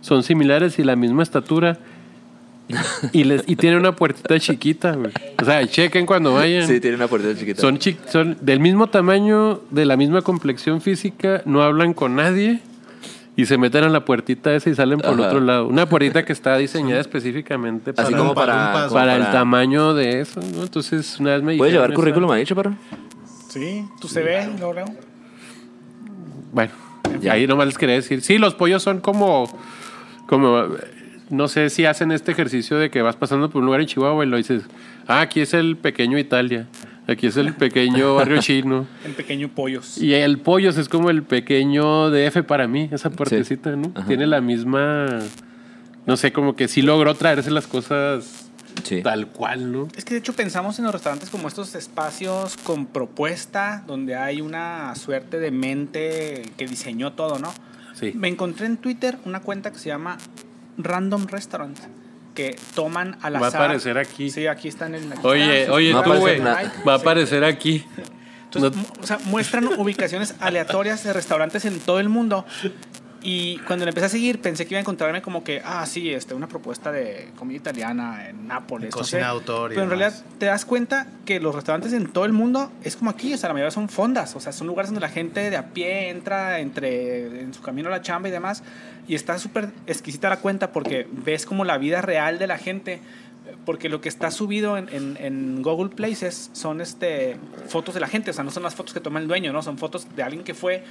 son 0.00 0.22
similares 0.22 0.78
y 0.78 0.84
la 0.84 0.94
misma 0.94 1.22
estatura. 1.22 1.78
Y, 3.12 3.24
les, 3.24 3.44
y 3.46 3.56
tiene 3.56 3.76
una 3.76 3.94
puertita 3.94 4.38
chiquita, 4.40 4.92
güey. 4.92 5.12
O 5.40 5.44
sea, 5.44 5.66
chequen 5.66 6.04
cuando 6.06 6.34
vayan. 6.34 6.66
Sí, 6.66 6.80
tiene 6.80 6.96
una 6.96 7.06
puerta 7.08 7.34
chiquita. 7.36 7.60
Son, 7.60 7.78
chi- 7.78 7.96
son 8.08 8.36
del 8.40 8.60
mismo 8.60 8.88
tamaño, 8.88 9.60
de 9.70 9.84
la 9.84 9.96
misma 9.96 10.22
complexión 10.22 10.80
física, 10.80 11.42
no 11.44 11.62
hablan 11.62 11.94
con 11.94 12.16
nadie 12.16 12.60
y 13.36 13.44
se 13.46 13.58
meten 13.58 13.84
a 13.84 13.88
la 13.88 14.04
puertita 14.04 14.54
esa 14.54 14.70
y 14.70 14.74
salen 14.74 14.98
por 14.98 15.12
el 15.12 15.20
Ajá. 15.20 15.28
otro 15.28 15.40
lado. 15.40 15.66
Una 15.68 15.86
puertita 15.88 16.24
que 16.24 16.32
está 16.32 16.56
diseñada 16.56 17.00
específicamente 17.00 17.92
para, 17.92 18.08
Así 18.08 18.16
como 18.16 18.34
para, 18.34 18.72
como 18.72 18.94
para 18.94 19.16
el 19.16 19.30
tamaño 19.30 19.94
de 19.94 20.20
eso, 20.20 20.40
¿no? 20.40 20.62
Entonces, 20.62 21.20
una 21.20 21.34
vez 21.34 21.42
me 21.42 21.56
¿Puedes 21.56 21.74
llevar 21.74 21.92
currículum 21.92 22.30
esa- 22.30 22.34
ahí, 22.38 22.44
chaparro? 22.46 22.74
Sí, 23.50 23.84
tu 24.00 24.08
CV, 24.08 24.48
luego, 24.58 24.72
luego. 24.72 24.92
Bueno, 26.52 26.72
Ya. 27.20 27.34
ahí 27.34 27.46
nomás 27.46 27.66
les 27.66 27.78
quería 27.78 27.94
decir. 27.96 28.22
Sí, 28.22 28.38
los 28.38 28.54
pollos 28.54 28.82
son 28.82 29.00
como, 29.00 29.46
como, 30.26 30.66
no 31.30 31.48
sé 31.48 31.70
si 31.70 31.84
hacen 31.84 32.12
este 32.12 32.32
ejercicio 32.32 32.78
de 32.78 32.90
que 32.90 33.02
vas 33.02 33.16
pasando 33.16 33.50
por 33.50 33.60
un 33.60 33.66
lugar 33.66 33.80
en 33.80 33.86
Chihuahua 33.86 34.24
y 34.24 34.28
lo 34.28 34.36
dices, 34.36 34.62
ah, 35.06 35.20
aquí 35.20 35.40
es 35.40 35.54
el 35.54 35.76
pequeño 35.76 36.18
Italia, 36.18 36.66
aquí 37.06 37.26
es 37.26 37.36
el 37.36 37.54
pequeño 37.54 38.14
barrio 38.16 38.40
chino. 38.40 38.86
El 39.04 39.12
pequeño 39.12 39.48
pollos. 39.48 39.98
Y 39.98 40.14
el 40.14 40.38
pollos 40.38 40.76
es 40.78 40.88
como 40.88 41.10
el 41.10 41.22
pequeño 41.22 42.10
DF 42.10 42.42
para 42.42 42.68
mí, 42.68 42.88
esa 42.92 43.10
partecita, 43.10 43.74
¿no? 43.76 43.92
Ajá. 43.94 44.06
Tiene 44.06 44.26
la 44.26 44.40
misma, 44.40 45.06
no 46.06 46.16
sé, 46.16 46.32
como 46.32 46.54
que 46.54 46.68
sí 46.68 46.82
logró 46.82 47.14
traerse 47.14 47.50
las 47.50 47.66
cosas 47.66 48.42
Sí. 48.84 49.00
tal 49.02 49.28
cual, 49.28 49.72
¿no? 49.72 49.88
Es 49.96 50.04
que 50.04 50.12
de 50.14 50.20
hecho 50.20 50.34
pensamos 50.34 50.78
en 50.78 50.84
los 50.84 50.92
restaurantes 50.92 51.30
como 51.30 51.48
estos 51.48 51.74
espacios 51.74 52.58
con 52.58 52.84
propuesta, 52.84 53.82
donde 53.86 54.16
hay 54.16 54.42
una 54.42 54.94
suerte 54.96 55.40
de 55.40 55.50
mente 55.50 56.42
que 56.58 56.66
diseñó 56.66 57.14
todo, 57.14 57.38
¿no? 57.38 57.52
Sí. 57.94 58.12
Me 58.14 58.28
encontré 58.28 58.66
en 58.66 58.76
Twitter 58.76 59.16
una 59.24 59.40
cuenta 59.40 59.72
que 59.72 59.78
se 59.78 59.88
llama 59.88 60.18
Random 60.78 61.26
Restaurant, 61.26 61.76
que 62.34 62.56
toman 62.74 63.16
al 63.22 63.34
Va 63.34 63.46
a 63.46 63.48
azar. 63.48 63.62
aparecer 63.62 63.98
aquí. 63.98 64.30
Sí, 64.30 64.46
aquí 64.46 64.68
está 64.68 64.86
en 64.86 64.94
el. 64.96 65.12
aquí 65.12 65.20
Oye, 65.26 65.60
está. 65.62 65.72
oye, 65.72 65.92
No 65.92 66.02
tú, 66.02 66.12
güey, 66.14 66.38
va 66.40 66.92
a 66.92 66.96
aparecer 66.96 67.44
aquí. 67.44 67.84
Entonces, 68.44 68.76
No- 68.80 69.02
o 69.02 69.06
sea, 69.06 69.18
muestran 69.24 69.66
ubicaciones 69.66 70.34
aleatorias 70.40 71.02
de 71.04 71.12
restaurantes 71.12 71.64
en 71.64 71.80
todo 71.80 71.98
el 72.00 72.08
mundo. 72.08 72.44
Y 73.28 73.58
cuando 73.66 73.84
le 73.84 73.88
empecé 73.90 74.06
a 74.06 74.08
seguir, 74.08 74.40
pensé 74.40 74.64
que 74.66 74.74
iba 74.74 74.78
a 74.78 74.82
encontrarme 74.82 75.20
como 75.20 75.42
que, 75.42 75.60
ah, 75.64 75.84
sí, 75.84 76.10
este, 76.12 76.32
una 76.34 76.46
propuesta 76.46 76.92
de 76.92 77.30
comida 77.36 77.56
italiana 77.56 78.28
en 78.28 78.46
Nápoles. 78.46 78.90
No 78.94 78.98
cocina 78.98 79.04
sé. 79.10 79.16
de 79.18 79.24
autor 79.24 79.70
Pero 79.70 79.82
en 79.82 79.88
realidad 79.88 80.14
te 80.38 80.46
das 80.46 80.64
cuenta 80.64 81.08
que 81.24 81.40
los 81.40 81.52
restaurantes 81.52 81.92
en 81.92 82.06
todo 82.12 82.24
el 82.24 82.32
mundo 82.32 82.70
es 82.84 82.94
como 82.94 83.10
aquí, 83.10 83.34
o 83.34 83.36
sea, 83.36 83.48
la 83.48 83.54
mayoría 83.54 83.72
son 83.72 83.88
fondas, 83.88 84.36
o 84.36 84.40
sea, 84.40 84.52
son 84.52 84.68
lugares 84.68 84.90
donde 84.90 85.00
la 85.00 85.08
gente 85.08 85.50
de 85.50 85.56
a 85.56 85.70
pie 85.74 86.10
entra 86.10 86.60
entre 86.60 87.40
en 87.40 87.52
su 87.52 87.62
camino 87.62 87.88
a 87.88 87.90
la 87.90 88.00
chamba 88.02 88.28
y 88.28 88.32
demás. 88.32 88.62
Y 89.08 89.16
está 89.16 89.38
súper 89.40 89.70
exquisita 89.88 90.28
la 90.28 90.36
cuenta 90.38 90.70
porque 90.70 91.08
ves 91.10 91.46
como 91.46 91.64
la 91.64 91.78
vida 91.78 92.02
real 92.02 92.38
de 92.38 92.46
la 92.46 92.58
gente. 92.58 93.00
Porque 93.64 93.88
lo 93.88 94.00
que 94.00 94.08
está 94.08 94.30
subido 94.30 94.76
en, 94.76 94.88
en- 94.90 95.16
en 95.20 95.62
Google 95.62 95.90
Places 95.94 96.50
son 96.52 96.80
este, 96.80 97.36
fotos 97.68 97.94
de 97.94 98.00
la 98.00 98.08
gente, 98.08 98.30
o 98.30 98.34
sea, 98.34 98.42
no 98.44 98.50
son 98.50 98.62
las 98.64 98.74
fotos 98.74 98.92
que 98.94 99.00
toma 99.00 99.18
el 99.20 99.28
dueño, 99.28 99.52
¿no? 99.52 99.62
Son 99.62 99.78
fotos 99.78 100.06
de 100.16 100.22
alguien 100.24 100.42
que 100.44 100.52
fue, 100.54 100.82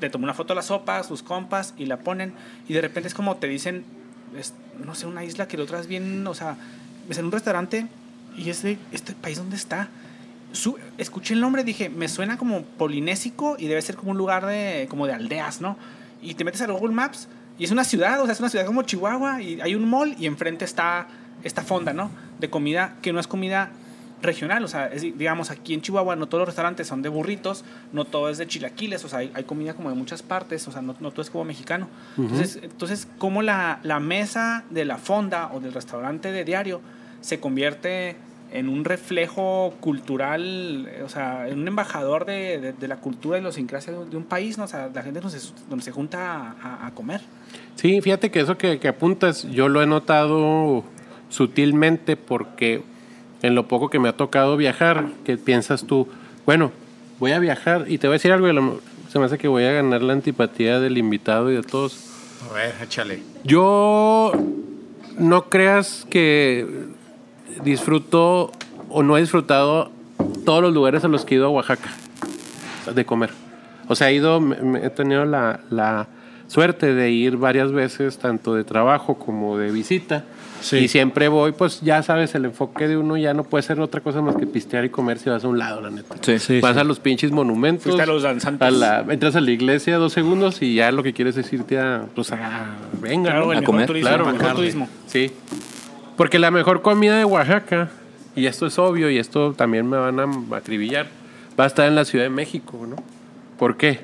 le 0.00 0.10
tomó 0.10 0.24
una 0.24 0.34
foto 0.34 0.52
a 0.52 0.56
la 0.56 0.62
sopa, 0.62 1.02
sus 1.02 1.22
compas, 1.22 1.74
y 1.76 1.86
la 1.86 1.98
ponen, 1.98 2.32
y 2.68 2.74
de 2.74 2.80
repente 2.80 3.08
es 3.08 3.14
como 3.14 3.36
te 3.36 3.46
dicen, 3.46 3.84
es, 4.38 4.54
no 4.84 4.94
sé, 4.94 5.06
una 5.06 5.24
isla 5.24 5.48
que 5.48 5.56
lo 5.56 5.64
otras 5.64 5.86
bien, 5.86 6.26
o 6.26 6.34
sea, 6.34 6.56
es 7.08 7.18
en 7.18 7.26
un 7.26 7.32
restaurante, 7.32 7.86
y 8.36 8.50
es 8.50 8.62
de, 8.62 8.78
¿este 8.92 9.12
país 9.14 9.38
dónde 9.38 9.56
está? 9.56 9.88
Su- 10.52 10.78
escuché 10.98 11.34
el 11.34 11.40
nombre, 11.40 11.62
dije, 11.64 11.88
me 11.88 12.08
suena 12.08 12.36
como 12.38 12.62
polinésico 12.62 13.56
y 13.58 13.66
debe 13.66 13.82
ser 13.82 13.96
como 13.96 14.12
un 14.12 14.18
lugar 14.18 14.46
de, 14.46 14.86
como 14.88 15.06
de 15.06 15.12
aldeas, 15.12 15.60
¿no? 15.60 15.76
Y 16.22 16.34
te 16.34 16.44
metes 16.44 16.60
a 16.62 16.66
Google 16.66 16.94
Maps 16.94 17.28
y 17.58 17.64
es 17.64 17.70
una 17.70 17.84
ciudad, 17.84 18.20
o 18.20 18.24
sea, 18.24 18.32
es 18.32 18.40
una 18.40 18.48
ciudad 18.48 18.66
como 18.66 18.82
Chihuahua 18.82 19.42
y 19.42 19.60
hay 19.60 19.74
un 19.74 19.88
mall 19.88 20.14
y 20.18 20.26
enfrente 20.26 20.64
está 20.64 21.06
esta 21.44 21.62
fonda, 21.62 21.92
¿no? 21.92 22.10
De 22.38 22.50
comida 22.50 22.96
que 23.00 23.12
no 23.12 23.20
es 23.20 23.26
comida 23.26 23.70
regional, 24.22 24.62
o 24.64 24.68
sea, 24.68 24.86
es, 24.88 25.02
digamos, 25.02 25.50
aquí 25.50 25.72
en 25.74 25.80
Chihuahua 25.82 26.14
no 26.16 26.26
todos 26.26 26.40
los 26.42 26.48
restaurantes 26.48 26.86
son 26.86 27.00
de 27.02 27.08
burritos, 27.08 27.64
no 27.92 28.04
todo 28.04 28.28
es 28.28 28.38
de 28.38 28.46
chilaquiles, 28.46 29.04
o 29.04 29.08
sea, 29.08 29.20
hay, 29.20 29.30
hay 29.34 29.44
comida 29.44 29.74
como 29.74 29.88
de 29.88 29.94
muchas 29.96 30.22
partes, 30.22 30.66
o 30.68 30.72
sea, 30.72 30.82
no, 30.82 30.94
no 31.00 31.10
todo 31.10 31.22
es 31.22 31.30
como 31.30 31.44
mexicano. 31.44 31.88
Entonces, 32.18 32.58
entonces 32.62 33.08
como 33.18 33.42
la, 33.42 33.80
la 33.82 33.98
mesa 34.00 34.64
de 34.70 34.84
la 34.84 34.98
fonda 34.98 35.50
o 35.54 35.60
del 35.60 35.72
restaurante 35.72 36.32
de 36.32 36.44
diario 36.44 36.80
se 37.22 37.40
convierte 37.40 38.16
en 38.52 38.68
un 38.68 38.84
reflejo 38.84 39.74
cultural, 39.80 40.88
eh, 40.90 41.02
o 41.04 41.08
sea, 41.08 41.46
en 41.48 41.60
un 41.60 41.68
embajador 41.68 42.24
de, 42.26 42.58
de- 42.60 42.72
de 42.72 42.88
la 42.88 42.96
cultura 42.96 43.38
y 43.38 43.40
la 43.40 43.48
idiosincrasia 43.48 43.92
de, 43.92 44.04
de 44.06 44.16
un 44.16 44.24
país, 44.24 44.58
¿no? 44.58 44.64
O 44.64 44.66
sea, 44.66 44.90
la 44.92 45.02
gente 45.02 45.20
donde 45.20 45.38
se, 45.38 45.52
donde 45.68 45.84
se 45.84 45.92
junta 45.92 46.56
a, 46.60 46.86
a 46.86 46.90
comer. 46.92 47.20
Sí, 47.76 48.00
fíjate 48.00 48.30
que 48.32 48.40
eso 48.40 48.58
que, 48.58 48.80
que 48.80 48.88
apuntas, 48.88 49.44
yo 49.52 49.68
lo 49.68 49.80
he 49.82 49.86
notado 49.86 50.82
sutilmente 51.28 52.16
porque 52.16 52.82
en 53.42 53.54
lo 53.54 53.66
poco 53.68 53.88
que 53.90 53.98
me 53.98 54.08
ha 54.08 54.16
tocado 54.16 54.56
viajar, 54.56 55.06
que 55.24 55.36
piensas 55.36 55.84
tú, 55.84 56.08
bueno, 56.46 56.72
voy 57.18 57.32
a 57.32 57.38
viajar 57.38 57.86
y 57.88 57.98
te 57.98 58.06
voy 58.06 58.14
a 58.14 58.16
decir 58.18 58.32
algo, 58.32 58.48
y 58.48 58.52
lo- 58.52 58.80
se 59.10 59.18
me 59.18 59.24
hace 59.24 59.38
que 59.38 59.48
voy 59.48 59.64
a 59.64 59.72
ganar 59.72 60.02
la 60.02 60.12
antipatía 60.12 60.78
del 60.80 60.96
invitado 60.98 61.50
y 61.50 61.54
de 61.56 61.62
todos. 61.62 62.06
A 62.50 62.54
ver, 62.54 62.74
échale. 62.82 63.22
Yo 63.44 64.32
no 65.18 65.48
creas 65.48 66.06
que 66.08 66.66
disfruto 67.64 68.52
o 68.88 69.02
no 69.02 69.16
he 69.16 69.20
disfrutado 69.20 69.90
todos 70.44 70.62
los 70.62 70.72
lugares 70.72 71.04
a 71.04 71.08
los 71.08 71.24
que 71.24 71.34
he 71.34 71.38
ido 71.38 71.46
a 71.46 71.50
Oaxaca 71.50 71.90
de 72.94 73.04
comer. 73.04 73.30
O 73.88 73.94
sea, 73.94 74.10
he 74.10 74.14
ido, 74.14 74.40
me- 74.40 74.56
me- 74.56 74.86
he 74.86 74.90
tenido 74.90 75.24
la, 75.24 75.60
la 75.70 76.06
suerte 76.46 76.94
de 76.94 77.10
ir 77.10 77.36
varias 77.36 77.72
veces, 77.72 78.18
tanto 78.18 78.54
de 78.54 78.64
trabajo 78.64 79.14
como 79.18 79.58
de 79.58 79.70
visita. 79.70 80.24
Sí. 80.60 80.76
Y 80.78 80.88
siempre 80.88 81.28
voy, 81.28 81.52
pues 81.52 81.80
ya 81.80 82.02
sabes, 82.02 82.34
el 82.34 82.44
enfoque 82.44 82.86
de 82.88 82.96
uno 82.96 83.16
ya 83.16 83.32
no 83.34 83.44
puede 83.44 83.62
ser 83.62 83.80
otra 83.80 84.00
cosa 84.00 84.20
más 84.20 84.36
que 84.36 84.46
pistear 84.46 84.84
y 84.84 84.90
comer 84.90 85.18
si 85.18 85.30
vas 85.30 85.42
a 85.44 85.48
un 85.48 85.58
lado, 85.58 85.80
la 85.80 85.90
neta. 85.90 86.16
Sí. 86.20 86.38
Sí, 86.38 86.60
vas 86.60 86.74
sí. 86.74 86.80
a 86.80 86.84
los 86.84 87.00
pinches 87.00 87.30
monumentos. 87.32 87.84
Fuiste 87.84 88.02
a 88.02 88.06
los 88.06 88.22
danzantes. 88.22 88.66
a 88.68 88.70
la- 88.70 89.04
entras 89.08 89.36
a 89.36 89.40
la 89.40 89.50
iglesia 89.50 89.96
dos 89.96 90.12
segundos 90.12 90.60
y 90.62 90.74
ya 90.74 90.92
lo 90.92 91.02
que 91.02 91.12
quieres 91.12 91.36
es 91.36 91.52
irte 91.52 91.78
a, 91.78 92.04
pues 92.14 92.30
a, 92.32 92.76
venga, 93.00 93.30
Claro, 93.30 93.46
¿no? 93.46 93.52
el 93.52 93.58
A 93.58 93.60
mejor 93.60 93.74
comer, 93.74 93.86
turismo, 93.86 94.08
claro, 94.08 94.28
el 94.28 94.36
mejor 94.36 94.54
turismo. 94.54 94.88
Sí. 95.06 95.32
Porque 96.16 96.38
la 96.38 96.50
mejor 96.50 96.82
comida 96.82 97.16
de 97.16 97.24
Oaxaca, 97.24 97.88
y 98.36 98.46
esto 98.46 98.66
es 98.66 98.78
obvio, 98.78 99.08
y 99.10 99.18
esto 99.18 99.54
también 99.54 99.88
me 99.88 99.96
van 99.96 100.20
a 100.20 100.56
acribillar, 100.56 101.06
va 101.58 101.64
a 101.64 101.66
estar 101.66 101.86
en 101.88 101.94
la 101.94 102.04
Ciudad 102.04 102.24
de 102.26 102.30
México, 102.30 102.86
¿no? 102.88 102.96
¿Por 103.58 103.76
qué? 103.76 104.00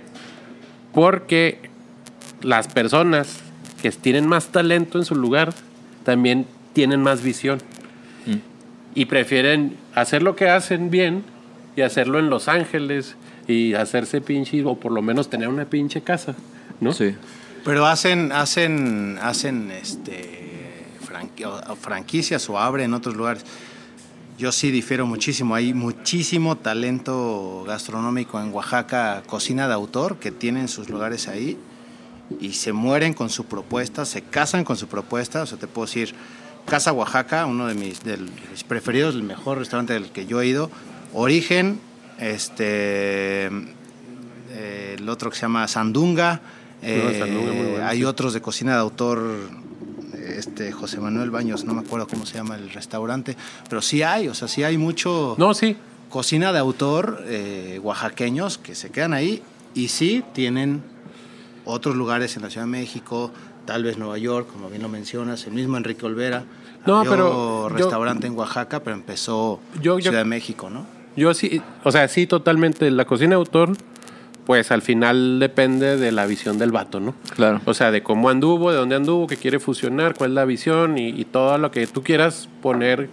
Porque 0.92 1.60
las 2.42 2.68
personas 2.68 3.40
que 3.82 3.90
tienen 3.90 4.26
más 4.26 4.48
talento 4.48 4.98
en 4.98 5.04
su 5.04 5.14
lugar 5.14 5.52
también 6.06 6.46
tienen 6.72 7.02
más 7.02 7.20
visión. 7.22 7.58
Mm. 8.26 8.36
Y 8.94 9.04
prefieren 9.06 9.76
hacer 9.94 10.22
lo 10.22 10.36
que 10.36 10.48
hacen 10.48 10.88
bien 10.88 11.24
y 11.76 11.82
hacerlo 11.82 12.18
en 12.20 12.30
Los 12.30 12.46
Ángeles 12.48 13.16
y 13.48 13.74
hacerse 13.74 14.20
pinche, 14.20 14.64
o 14.64 14.76
por 14.76 14.92
lo 14.92 15.02
menos 15.02 15.28
tener 15.28 15.48
una 15.48 15.64
pinche 15.66 16.00
casa, 16.00 16.34
¿no? 16.80 16.92
Sí. 16.92 17.14
Pero 17.64 17.84
hacen, 17.86 18.30
hacen, 18.32 19.18
hacen 19.20 19.70
este 19.72 20.86
franqui- 21.06 21.44
o- 21.44 21.72
o 21.72 21.76
franquicias 21.76 22.48
o 22.48 22.58
abren 22.58 22.86
en 22.86 22.94
otros 22.94 23.16
lugares. 23.16 23.44
Yo 24.38 24.52
sí 24.52 24.70
difiero 24.70 25.06
muchísimo. 25.06 25.54
Hay 25.56 25.74
muchísimo 25.74 26.56
talento 26.56 27.64
gastronómico 27.66 28.40
en 28.40 28.52
Oaxaca, 28.52 29.22
cocina 29.26 29.66
de 29.66 29.74
autor, 29.74 30.18
que 30.18 30.30
tienen 30.30 30.68
sus 30.68 30.88
lugares 30.88 31.26
ahí 31.26 31.56
y 32.40 32.52
se 32.54 32.72
mueren 32.72 33.14
con 33.14 33.30
su 33.30 33.44
propuesta, 33.44 34.04
se 34.04 34.22
casan 34.22 34.64
con 34.64 34.76
su 34.76 34.88
propuesta. 34.88 35.42
O 35.42 35.46
sea, 35.46 35.58
te 35.58 35.66
puedo 35.66 35.86
decir, 35.86 36.14
Casa 36.66 36.92
Oaxaca, 36.92 37.46
uno 37.46 37.66
de 37.66 37.74
mis, 37.74 38.02
de 38.02 38.16
mis 38.16 38.64
preferidos, 38.64 39.14
el 39.14 39.22
mejor 39.22 39.58
restaurante 39.58 39.92
del 39.92 40.10
que 40.10 40.26
yo 40.26 40.40
he 40.40 40.46
ido. 40.46 40.70
Origen, 41.12 41.78
este, 42.18 43.46
eh, 44.50 44.96
el 44.98 45.08
otro 45.08 45.30
que 45.30 45.36
se 45.36 45.42
llama 45.42 45.66
Sandunga. 45.68 46.40
eh, 46.82 47.16
Sandunga, 47.18 47.52
bueno, 47.52 47.86
hay 47.86 47.98
sí. 47.98 48.04
otros 48.04 48.34
de 48.34 48.40
cocina 48.40 48.72
de 48.72 48.78
autor, 48.80 49.22
este 50.36 50.72
José 50.72 50.98
Manuel 51.00 51.30
Baños, 51.30 51.64
no 51.64 51.74
me 51.74 51.80
acuerdo 51.82 52.06
cómo 52.08 52.26
se 52.26 52.34
llama 52.34 52.56
el 52.56 52.70
restaurante, 52.70 53.36
pero 53.68 53.80
sí 53.80 54.02
hay, 54.02 54.28
o 54.28 54.34
sea, 54.34 54.48
sí 54.48 54.64
hay 54.64 54.76
mucho 54.76 55.34
No, 55.38 55.54
sí. 55.54 55.76
cocina 56.10 56.52
de 56.52 56.58
autor 56.58 57.22
eh, 57.26 57.80
oaxaqueños 57.82 58.58
que 58.58 58.74
se 58.74 58.90
quedan 58.90 59.12
ahí 59.14 59.42
y 59.74 59.88
sí 59.88 60.24
tienen 60.34 60.82
otros 61.66 61.94
lugares 61.96 62.36
en 62.36 62.42
la 62.42 62.50
Ciudad 62.50 62.64
de 62.66 62.70
México, 62.72 63.30
tal 63.66 63.82
vez 63.84 63.98
Nueva 63.98 64.16
York, 64.18 64.48
como 64.50 64.70
bien 64.70 64.80
lo 64.82 64.88
mencionas, 64.88 65.46
el 65.46 65.52
mismo 65.52 65.76
Enrique 65.76 66.06
Olvera. 66.06 66.44
No, 66.86 66.96
abrió 66.98 67.10
pero 67.10 67.68
yo- 67.70 67.76
restaurante 67.76 68.26
en 68.28 68.38
Oaxaca, 68.38 68.80
pero 68.80 68.96
empezó 68.96 69.60
Yo- 69.82 69.98
yo- 69.98 70.10
Ciudad 70.10 70.18
de 70.18 70.24
México, 70.24 70.70
¿no? 70.70 70.86
Yo 71.16 71.34
sí, 71.34 71.60
o 71.84 71.90
sea, 71.92 72.06
sí, 72.08 72.26
totalmente. 72.26 72.90
La 72.90 73.04
cocina 73.06 73.30
de 73.30 73.36
autor, 73.36 73.72
pues 74.44 74.70
al 74.70 74.82
final 74.82 75.38
depende 75.40 75.96
de 75.96 76.12
la 76.12 76.26
visión 76.26 76.58
del 76.58 76.70
vato, 76.70 77.00
¿no? 77.00 77.14
Claro. 77.34 77.60
O 77.64 77.74
sea, 77.74 77.90
de 77.90 78.02
cómo 78.02 78.28
anduvo, 78.28 78.70
de 78.70 78.76
dónde 78.76 78.94
anduvo, 78.96 79.26
qué 79.26 79.36
quiere 79.36 79.58
fusionar, 79.58 80.14
cuál 80.14 80.30
es 80.30 80.34
la 80.36 80.44
visión 80.44 80.98
y, 80.98 81.08
y 81.08 81.24
todo 81.24 81.56
lo 81.58 81.70
que 81.70 81.86
tú 81.86 82.02
quieras 82.02 82.48
poner 82.62 83.08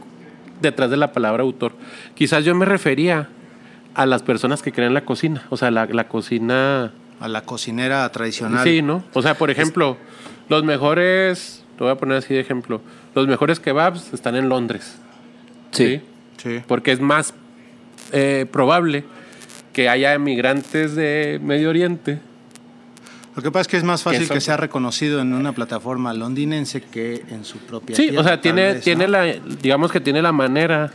detrás 0.61 0.89
de 0.91 0.97
la 0.97 1.11
palabra 1.13 1.43
autor. 1.43 1.71
Quizás 2.13 2.45
yo 2.45 2.53
me 2.55 2.65
refería 2.65 3.29
a 3.95 4.05
las 4.05 4.21
personas 4.21 4.61
que 4.61 4.71
creen 4.71 4.93
la 4.93 5.05
cocina, 5.05 5.45
o 5.49 5.57
sea, 5.57 5.71
la, 5.71 5.85
la 5.87 6.07
cocina... 6.07 6.91
A 7.23 7.27
la 7.27 7.41
cocinera 7.41 8.09
tradicional. 8.11 8.63
Sí, 8.63 8.81
¿no? 8.81 9.03
O 9.13 9.21
sea, 9.21 9.35
por 9.35 9.49
ejemplo, 9.49 9.97
los 10.49 10.63
mejores 10.63 11.63
te 11.77 11.83
voy 11.83 11.91
a 11.91 11.95
poner 11.95 12.17
así 12.17 12.33
de 12.33 12.39
ejemplo, 12.39 12.81
los 13.15 13.27
mejores 13.27 13.59
kebabs 13.59 14.13
están 14.13 14.35
en 14.35 14.49
Londres. 14.49 14.95
Sí. 15.71 16.01
Sí. 16.37 16.61
Porque 16.67 16.91
es 16.91 16.99
más 16.99 17.33
eh, 18.11 18.45
probable 18.51 19.03
que 19.71 19.89
haya 19.89 20.17
migrantes 20.19 20.95
de 20.95 21.39
Medio 21.41 21.69
Oriente. 21.69 22.19
Lo 23.35 23.41
que 23.41 23.49
pasa 23.49 23.61
es 23.61 23.67
que 23.67 23.77
es 23.77 23.83
más 23.83 24.03
fácil 24.03 24.29
Que 24.29 24.39
sea 24.39 24.57
reconocido 24.57 25.19
en 25.19 25.33
una 25.33 25.53
plataforma 25.53 26.13
londinense 26.13 26.81
que 26.81 27.23
en 27.29 27.45
su 27.45 27.57
propia 27.57 27.95
Sí, 27.95 28.09
tierra, 28.09 28.21
o 28.21 28.23
sea, 28.23 28.41
tiene, 28.41 28.73
vez, 28.73 28.83
tiene 28.83 29.05
¿no? 29.05 29.11
la, 29.13 29.25
digamos 29.61 29.91
que 29.91 29.99
tiene 29.99 30.21
la 30.21 30.31
manera 30.31 30.91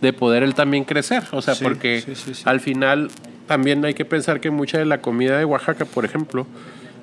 de 0.00 0.12
poder 0.14 0.42
él 0.42 0.54
también 0.54 0.84
crecer. 0.84 1.24
O 1.32 1.42
sea, 1.42 1.54
Sí, 1.54 1.62
porque 1.64 2.00
sí, 2.00 2.14
sí, 2.14 2.34
sí. 2.34 2.42
al 2.46 2.60
final 2.60 3.10
también 3.46 3.84
hay 3.84 3.94
que 3.94 4.04
pensar 4.04 4.40
que 4.40 4.50
mucha 4.50 4.78
de 4.78 4.84
la 4.86 5.00
comida 5.00 5.38
de 5.38 5.44
Oaxaca, 5.44 5.84
por 5.84 6.04
ejemplo, 6.04 6.46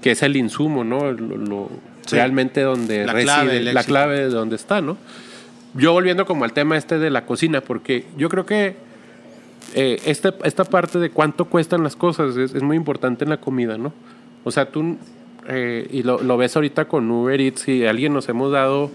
que 0.01 0.11
es 0.11 0.23
el 0.23 0.35
insumo, 0.35 0.83
¿no? 0.83 1.11
Lo, 1.11 1.37
lo- 1.37 1.69
Sí. 2.07 2.15
Realmente 2.15 2.61
donde 2.61 3.05
La 3.05 3.13
reside, 3.13 3.25
clave 3.31 3.61
la 3.73 3.83
clave 3.83 4.17
de 4.21 4.29
donde 4.29 4.55
está, 4.55 4.81
¿no? 4.81 4.97
Yo 5.75 5.93
volviendo 5.93 6.25
como 6.25 6.45
al 6.45 6.51
tema 6.51 6.75
este 6.75 6.97
de 6.97 7.11
la 7.11 7.25
cocina, 7.27 7.61
porque 7.61 8.05
yo 8.17 8.27
creo 8.27 8.47
que 8.47 8.75
eh, 9.75 10.01
esta, 10.07 10.33
esta 10.43 10.65
parte 10.65 10.97
de 10.97 11.11
cuánto 11.11 11.45
cuestan 11.45 11.83
las 11.83 11.95
cosas 11.95 12.35
es, 12.37 12.55
es 12.55 12.63
muy 12.63 12.75
importante 12.75 13.23
en 13.23 13.29
la 13.29 13.37
comida, 13.37 13.77
¿no? 13.77 13.93
O 14.43 14.49
sea, 14.49 14.65
tú, 14.71 14.97
eh, 15.47 15.87
y 15.91 16.01
lo, 16.01 16.21
lo 16.23 16.37
ves 16.37 16.55
ahorita 16.55 16.85
con 16.85 17.09
Uber 17.11 17.39
Eats, 17.39 17.67
y 17.67 17.85
alguien 17.85 18.13
nos 18.13 18.27
hemos 18.29 18.51
dado 18.51 18.89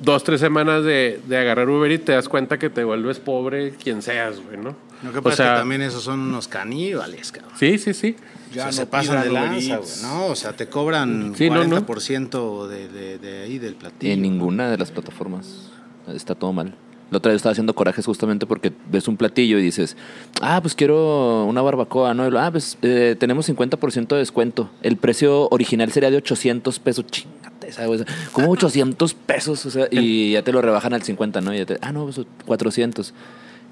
dos, 0.00 0.24
tres 0.24 0.40
semanas 0.40 0.84
de, 0.84 1.20
de 1.26 1.36
agarrar 1.36 1.68
Uber 1.68 1.90
Eats, 1.92 2.06
te 2.06 2.12
das 2.12 2.30
cuenta 2.30 2.58
que 2.58 2.70
te 2.70 2.82
vuelves 2.82 3.18
pobre 3.20 3.72
quien 3.72 4.00
seas, 4.00 4.40
güey, 4.42 4.56
¿no? 4.56 4.74
Lo 5.02 5.12
que 5.12 5.18
O 5.18 5.22
pasa 5.22 5.36
sea, 5.36 5.46
es 5.46 5.52
que 5.52 5.58
también 5.60 5.82
esos 5.82 6.02
son 6.02 6.20
unos 6.20 6.48
caníbales, 6.48 7.32
cabrón. 7.32 7.52
Sí, 7.58 7.78
sí, 7.78 7.94
sí. 7.94 8.16
o 8.50 8.54
sea, 8.54 8.66
no 8.66 8.72
se 8.72 8.86
pasan 8.86 9.22
de 9.22 9.30
lanza, 9.30 9.76
güey, 9.76 9.90
¿no? 10.02 10.26
O 10.26 10.36
sea, 10.36 10.54
te 10.54 10.68
cobran 10.68 11.34
Sí, 11.36 11.50
no, 11.50 11.64
no. 11.64 11.86
40% 11.86 12.66
De, 12.68 12.88
de, 12.88 13.18
de 13.18 13.42
ahí 13.42 13.58
del 13.58 13.74
platillo. 13.74 14.12
En 14.12 14.22
ninguna 14.22 14.70
de 14.70 14.78
las 14.78 14.90
plataformas. 14.90 15.70
Está 16.08 16.34
todo 16.34 16.52
mal. 16.52 16.74
La 17.10 17.18
otra 17.18 17.30
vez 17.30 17.36
estaba 17.36 17.52
haciendo 17.52 17.74
corajes 17.74 18.04
justamente 18.06 18.46
porque 18.46 18.72
ves 18.90 19.06
un 19.08 19.16
platillo 19.16 19.58
y 19.58 19.62
dices, 19.62 19.96
ah, 20.40 20.60
pues 20.60 20.74
quiero 20.74 21.44
una 21.44 21.62
barbacoa, 21.62 22.14
¿no? 22.14 22.26
Y 22.26 22.30
lo, 22.30 22.40
ah, 22.40 22.50
pues 22.50 22.78
eh, 22.82 23.14
tenemos 23.18 23.48
50% 23.48 24.08
de 24.08 24.16
descuento. 24.16 24.70
El 24.82 24.96
precio 24.96 25.48
original 25.50 25.92
sería 25.92 26.10
de 26.10 26.16
800 26.16 26.78
pesos. 26.80 27.06
Chingate 27.06 27.68
esa, 27.68 27.86
güey. 27.86 28.04
¿Cómo 28.32 28.50
800 28.50 29.14
pesos? 29.14 29.64
O 29.66 29.70
sea, 29.70 29.86
y 29.90 30.32
ya 30.32 30.42
te 30.42 30.50
lo 30.50 30.60
rebajan 30.62 30.94
al 30.94 31.02
50, 31.02 31.40
¿no? 31.40 31.54
Y 31.54 31.58
ya 31.58 31.66
te, 31.66 31.78
ah, 31.82 31.92
no, 31.92 32.04
pues 32.04 32.20
400. 32.46 33.14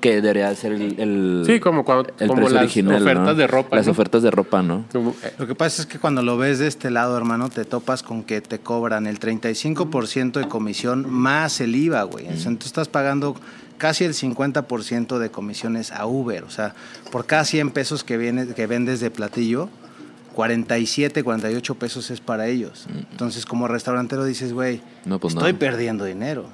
Que 0.02 0.20
debería 0.20 0.54
ser 0.54 0.72
el, 0.72 0.98
el, 1.00 1.42
Sí, 1.46 1.60
como 1.60 1.84
cuando- 1.84 2.10
el 2.18 2.26
como 2.28 2.34
precio 2.42 2.54
las 2.56 2.64
original, 2.64 3.02
ofertas 3.02 3.24
¿no? 3.26 3.34
de 3.36 3.46
ropa, 3.46 3.76
Las 3.76 3.86
¿no? 3.86 3.92
ofertas 3.92 4.22
de 4.22 4.30
ropa, 4.30 4.60
¿no? 4.62 4.84
Eh, 5.22 5.32
Lo 5.38 5.46
que 5.46 5.54
pasa 5.54 5.80
es 5.82 5.86
que 5.86 5.98
cuando 5.98 6.22
lo 6.22 6.36
ves 6.36 6.58
de 6.58 6.66
este 6.66 6.90
lado, 6.90 7.16
hermano, 7.16 7.48
te 7.48 7.64
topas 7.64 8.02
con 8.02 8.24
que 8.24 8.40
te 8.42 8.58
cobran 8.58 9.06
el 9.06 9.18
35% 9.20 10.40
de 10.40 10.48
comisión 10.48 11.08
más 11.08 11.60
el 11.60 11.74
IVA, 11.76 12.02
güey. 12.02 12.26
Entonces 12.26 12.58
tú 12.58 12.66
estás 12.66 12.88
pagando 12.88 13.36
casi 13.78 14.04
el 14.04 14.12
50% 14.14 15.18
de 15.18 15.30
comisiones 15.30 15.92
a 15.92 16.04
Uber. 16.06 16.42
O 16.44 16.50
sea, 16.50 16.74
por 17.10 17.24
cada 17.24 17.44
100 17.44 17.70
pesos 17.70 18.02
que, 18.04 18.16
viene, 18.16 18.46
que 18.48 18.66
vendes 18.66 18.98
de 19.00 19.10
platillo, 19.10 19.68
47, 20.34 21.22
48 21.22 21.74
pesos 21.76 22.10
es 22.10 22.20
para 22.20 22.46
ellos. 22.46 22.86
Entonces, 23.12 23.44
como 23.46 23.68
restaurantero 23.68 24.24
dices, 24.24 24.52
güey, 24.52 24.80
No, 25.04 25.18
pues 25.18 25.34
estoy 25.34 25.52
no. 25.52 25.58
perdiendo 25.58 26.04
dinero. 26.04 26.46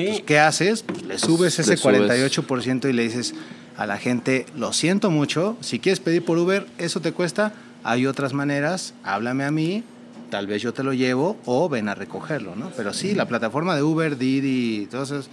Sí. 0.00 0.06
Entonces, 0.06 0.24
¿Qué 0.26 0.38
haces? 0.38 0.82
Pues 0.82 1.02
le 1.04 1.18
subes 1.18 1.58
le 1.58 1.62
ese 1.64 1.76
subes. 1.76 2.00
48% 2.02 2.88
y 2.88 2.92
le 2.92 3.02
dices 3.02 3.34
a 3.76 3.86
la 3.86 3.96
gente, 3.98 4.46
lo 4.56 4.72
siento 4.72 5.10
mucho, 5.10 5.56
si 5.60 5.78
quieres 5.78 6.00
pedir 6.00 6.24
por 6.24 6.36
Uber, 6.38 6.66
eso 6.78 7.00
te 7.00 7.12
cuesta, 7.12 7.52
hay 7.82 8.06
otras 8.06 8.32
maneras, 8.34 8.92
háblame 9.04 9.44
a 9.44 9.50
mí, 9.50 9.82
tal 10.30 10.46
vez 10.46 10.60
yo 10.62 10.72
te 10.74 10.82
lo 10.82 10.92
llevo 10.92 11.38
o 11.46 11.68
ven 11.68 11.88
a 11.88 11.94
recogerlo, 11.94 12.54
¿no? 12.56 12.70
Pero 12.76 12.92
sí, 12.92 13.14
la 13.14 13.26
plataforma 13.26 13.74
de 13.74 13.82
Uber, 13.82 14.18
Didi, 14.18 14.86
todas 14.90 15.10
esas, 15.10 15.26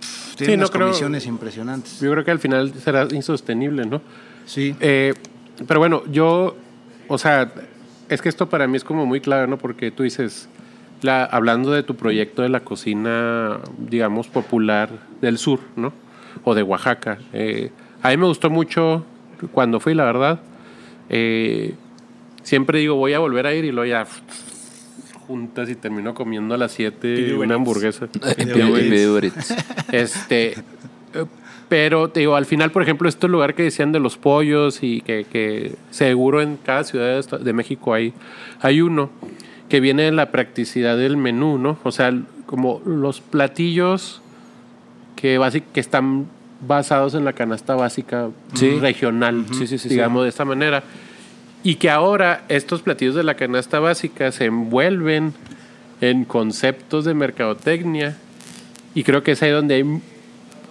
pff, 0.00 0.36
tiene 0.36 0.52
Sí, 0.52 0.56
no 0.56 0.60
unas 0.62 0.70
creo- 0.70 0.86
comisiones 0.86 1.26
impresionantes. 1.26 2.00
yo 2.00 2.10
creo 2.12 2.24
que 2.24 2.30
al 2.30 2.38
final 2.38 2.72
será 2.82 3.06
insostenible, 3.12 3.84
¿no? 3.84 4.00
Sí. 4.46 4.74
Eh, 4.80 5.12
pero 5.68 5.78
bueno, 5.80 6.02
yo, 6.10 6.56
o 7.08 7.18
sea, 7.18 7.52
es 8.08 8.22
que 8.22 8.28
esto 8.30 8.48
para 8.48 8.66
mí 8.66 8.76
es 8.78 8.84
como 8.84 9.04
muy 9.04 9.20
clave, 9.20 9.46
¿no? 9.48 9.58
Porque 9.58 9.90
tú 9.90 10.02
dices, 10.02 10.48
la, 11.02 11.24
hablando 11.24 11.72
de 11.72 11.82
tu 11.82 11.96
proyecto 11.96 12.42
de 12.42 12.48
la 12.48 12.60
cocina, 12.60 13.60
digamos, 13.78 14.28
popular 14.28 14.90
del 15.20 15.38
sur, 15.38 15.60
¿no? 15.76 15.92
O 16.44 16.54
de 16.54 16.62
Oaxaca. 16.62 17.18
eh, 17.32 17.70
a 18.02 18.10
mí 18.10 18.16
me 18.16 18.26
gustó 18.26 18.50
mucho 18.50 19.04
cuando 19.52 19.78
fui, 19.78 19.94
la 19.94 20.04
verdad. 20.04 20.40
Eh, 21.08 21.74
siempre 22.42 22.80
digo, 22.80 22.96
voy 22.96 23.12
a 23.12 23.20
volver 23.20 23.46
a 23.46 23.54
ir 23.54 23.64
y 23.64 23.70
luego 23.70 23.86
ya 23.86 24.06
juntas 25.26 25.68
y 25.70 25.76
termino 25.76 26.12
comiendo 26.14 26.54
a 26.54 26.58
las 26.58 26.72
7 26.72 26.96
Pide 27.00 27.34
Uber 27.34 27.46
una 27.46 27.54
hamburguesa. 27.54 28.08
Este, 29.92 30.54
pero 31.68 32.08
te 32.08 32.20
digo, 32.20 32.34
al 32.34 32.46
final, 32.46 32.72
por 32.72 32.82
ejemplo, 32.82 33.08
este 33.08 33.28
lugar 33.28 33.54
que 33.54 33.62
decían 33.62 33.92
de 33.92 34.00
los 34.00 34.16
pollos 34.16 34.82
y 34.82 35.00
que, 35.00 35.24
que 35.30 35.74
seguro 35.90 36.42
en 36.42 36.56
cada 36.56 36.84
ciudad 36.84 37.24
de 37.24 37.52
México 37.52 37.94
hay, 37.94 38.12
hay 38.60 38.80
uno 38.80 39.10
que 39.72 39.80
viene 39.80 40.02
de 40.02 40.12
la 40.12 40.30
practicidad 40.30 40.98
del 40.98 41.16
menú, 41.16 41.56
¿no? 41.56 41.78
O 41.82 41.92
sea, 41.92 42.12
como 42.44 42.82
los 42.84 43.22
platillos 43.22 44.20
que, 45.16 45.40
basi- 45.40 45.62
que 45.72 45.80
están 45.80 46.26
basados 46.68 47.14
en 47.14 47.24
la 47.24 47.32
canasta 47.32 47.74
básica 47.74 48.28
Sí. 48.52 48.78
regional, 48.80 49.46
Sí, 49.52 49.66
sí, 49.66 49.78
sí, 49.78 49.88
digamos 49.88 50.24
de 50.24 50.28
esta 50.28 50.44
manera. 50.44 50.82
Y 51.62 51.76
que 51.76 51.88
ahora 51.88 52.44
estos 52.50 52.82
platillos 52.82 53.14
de 53.14 53.22
la 53.24 53.32
canasta 53.34 53.80
básica 53.80 54.30
se 54.30 54.44
envuelven 54.44 55.32
en 56.02 56.26
conceptos 56.26 57.06
de 57.06 57.14
mercadotecnia 57.14 58.18
y 58.94 59.04
creo 59.04 59.22
que 59.22 59.32
es 59.32 59.42
ahí 59.42 59.52
donde 59.52 59.76
hay 59.76 60.00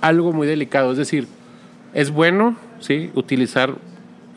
algo 0.01 0.31
muy 0.31 0.45
delicado. 0.45 0.91
Es 0.91 0.99
decir, 0.99 1.25
es 1.95 2.11
bueno, 2.11 2.55
sí, 2.81 3.09
utilizar 3.15 3.73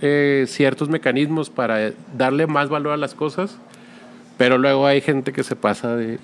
eh, 0.00 0.46
ciertos 0.48 0.88
mecanismos 0.88 1.50
para 1.50 1.92
darle 2.16 2.46
más 2.46 2.70
valor 2.70 2.94
a 2.94 2.96
las 2.96 3.14
cosas, 3.14 3.58
pero 4.36 4.58
luego 4.58 4.86
hay 4.86 5.00
gente 5.00 5.32
que 5.32 5.42
se 5.44 5.56
pasa 5.56 5.96
de 5.96 6.18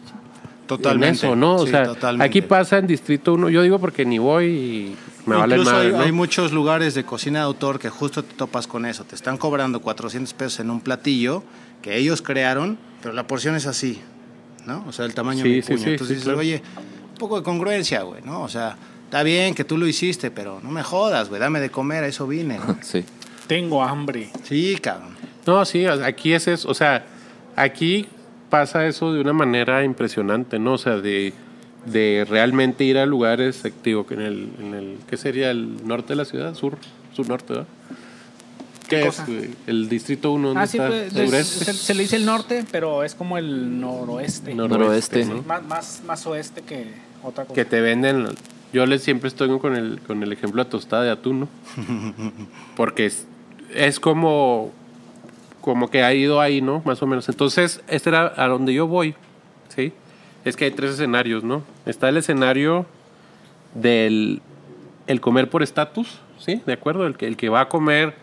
Totalmente. 0.66 1.09
en 1.09 1.14
eso, 1.14 1.37
¿no? 1.37 1.57
O 1.57 1.64
Sí, 1.64 1.73
sea, 1.73 1.85
totalmente. 1.85 2.25
aquí 2.27 2.42
pasa 2.42 2.79
en 2.79 2.87
Distrito 2.87 3.35
1, 3.35 3.49
yo 3.51 3.62
digo 3.62 3.79
porque 3.79 4.05
ni 4.05 4.18
voy 4.18 4.46
y 4.46 4.96
me 5.27 5.37
vale 5.37 5.57
Incluso 5.57 5.73
madre, 5.73 5.87
hay, 5.88 5.92
¿no? 5.92 6.01
hay 6.01 6.12
muchos 6.12 6.53
lugares 6.53 6.94
de 6.94 7.05
cocina 7.05 7.40
de 7.40 7.44
autor 7.46 7.79
que 7.79 7.88
justo 7.90 8.23
te 8.23 8.35
topas 8.35 8.66
con 8.68 8.87
eso. 8.87 9.05
Te 9.05 9.14
están 9.16 9.37
cobrando 9.37 9.81
400 9.81 10.33
pesos 10.35 10.61
en 10.61 10.70
un 10.70 10.81
platillo 10.81 11.42
que 11.83 11.96
ellos 11.96 12.23
crearon, 12.23 12.79
pero 13.03 13.14
la 13.14 13.27
porción 13.27 13.57
es 13.57 13.66
así, 13.66 14.01
¿no? 14.66 14.85
O 14.87 14.92
sea, 14.92 15.07
el 15.07 15.14
tamaño 15.14 15.42
Sí, 15.42 15.49
de 15.51 15.57
mi 15.57 15.62
sí, 15.62 15.68
puño. 15.73 15.85
sí, 15.85 15.90
Entonces 15.90 16.07
sí, 16.09 16.14
dices, 16.14 16.25
claro. 16.25 16.38
oye, 16.38 16.62
un 17.12 17.18
poco 17.18 17.37
de 17.38 17.42
congruencia, 17.42 18.03
güey, 18.03 18.23
¿no? 18.23 18.42
O 18.42 18.49
sea, 18.49 18.77
está 19.05 19.23
bien 19.25 19.55
que 19.55 19.64
tú 19.64 19.77
lo 19.77 19.87
hiciste, 19.88 20.31
pero 20.31 20.61
no 20.62 20.70
me 20.70 20.83
jodas, 20.85 21.29
güey, 21.31 21.40
dame 21.40 21.59
de 21.61 21.70
comer, 21.70 22.05
a 22.05 22.07
eso 22.07 22.27
vine, 22.29 22.59
¿no? 22.59 22.77
Sí. 22.83 23.05
Tengo 23.49 23.83
hambre. 23.83 24.31
Sí, 24.44 24.79
cabrón. 24.81 25.16
No, 25.46 25.64
sí, 25.64 25.85
aquí 25.85 26.33
es 26.33 26.46
eso, 26.46 26.68
o 26.68 26.75
sea, 26.75 27.05
aquí 27.56 28.06
pasa 28.48 28.86
eso 28.86 29.12
de 29.12 29.20
una 29.20 29.32
manera 29.32 29.84
impresionante, 29.84 30.58
¿no? 30.58 30.74
O 30.74 30.78
sea, 30.78 30.96
de, 30.96 31.32
de 31.86 32.26
realmente 32.28 32.84
ir 32.84 32.98
a 32.98 33.06
lugares, 33.06 33.62
digo, 33.84 34.06
que 34.06 34.14
en 34.14 34.20
el, 34.20 34.48
en 34.60 34.74
el, 34.74 34.96
¿qué 35.08 35.16
sería? 35.16 35.50
¿El 35.50 35.86
norte 35.86 36.08
de 36.10 36.16
la 36.16 36.24
ciudad? 36.24 36.54
¿Sur? 36.54 36.78
¿Sur 37.14 37.28
norte, 37.28 37.52
¿verdad? 37.54 37.68
¿Qué 38.88 39.06
es? 39.06 39.24
güey? 39.24 39.50
El 39.68 39.88
distrito 39.88 40.32
1, 40.32 40.48
¿dónde 40.48 40.62
Ah, 40.62 40.66
sí, 40.66 40.78
está? 40.78 40.88
pues, 41.30 41.46
se, 41.46 41.72
se 41.72 41.94
le 41.94 42.02
dice 42.02 42.16
el 42.16 42.26
norte, 42.26 42.64
pero 42.72 43.04
es 43.04 43.14
como 43.14 43.38
el 43.38 43.80
noroeste. 43.80 44.52
Noroeste. 44.52 45.24
¿no? 45.24 45.42
Más, 45.42 45.62
más, 45.64 46.02
más 46.04 46.26
oeste 46.26 46.62
que 46.62 46.86
otra 47.22 47.44
cosa. 47.44 47.54
Que 47.54 47.64
te 47.64 47.80
venden, 47.80 48.26
yo 48.72 48.86
les 48.86 49.02
siempre 49.04 49.28
estoy 49.28 49.56
con 49.60 49.76
el, 49.76 50.00
con 50.00 50.24
el 50.24 50.32
ejemplo 50.32 50.64
de 50.64 50.70
tostada 50.70 51.04
de 51.04 51.10
atún, 51.10 51.40
¿no? 51.40 51.48
Porque 52.76 53.06
es, 53.06 53.26
es 53.72 54.00
como, 54.00 54.72
como 55.61 55.90
que 55.90 56.03
ha 56.03 56.12
ido 56.14 56.40
ahí, 56.40 56.61
¿no? 56.61 56.83
Más 56.85 57.03
o 57.03 57.07
menos. 57.07 57.29
Entonces, 57.29 57.83
este 57.88 58.11
era 58.11 58.33
a 58.37 58.46
donde 58.49 58.73
yo 58.73 58.87
voy, 58.87 59.14
¿sí? 59.75 59.92
Es 60.44 60.57
que 60.57 60.64
hay 60.66 60.70
tres 60.70 60.92
escenarios, 60.92 61.44
¿no? 61.44 61.62
Está 61.87 62.09
el 62.09 62.16
escenario 62.16 62.87
del 63.74 64.41
el 65.07 65.20
comer 65.20 65.51
por 65.51 65.62
estatus, 65.62 66.20
¿sí? 66.39 66.62
¿De 66.66 66.72
acuerdo? 66.72 67.07
El 67.07 67.16
que, 67.16 67.26
el 67.26 67.37
que 67.37 67.49
va 67.49 67.62
a 67.62 67.68
comer 67.68 68.14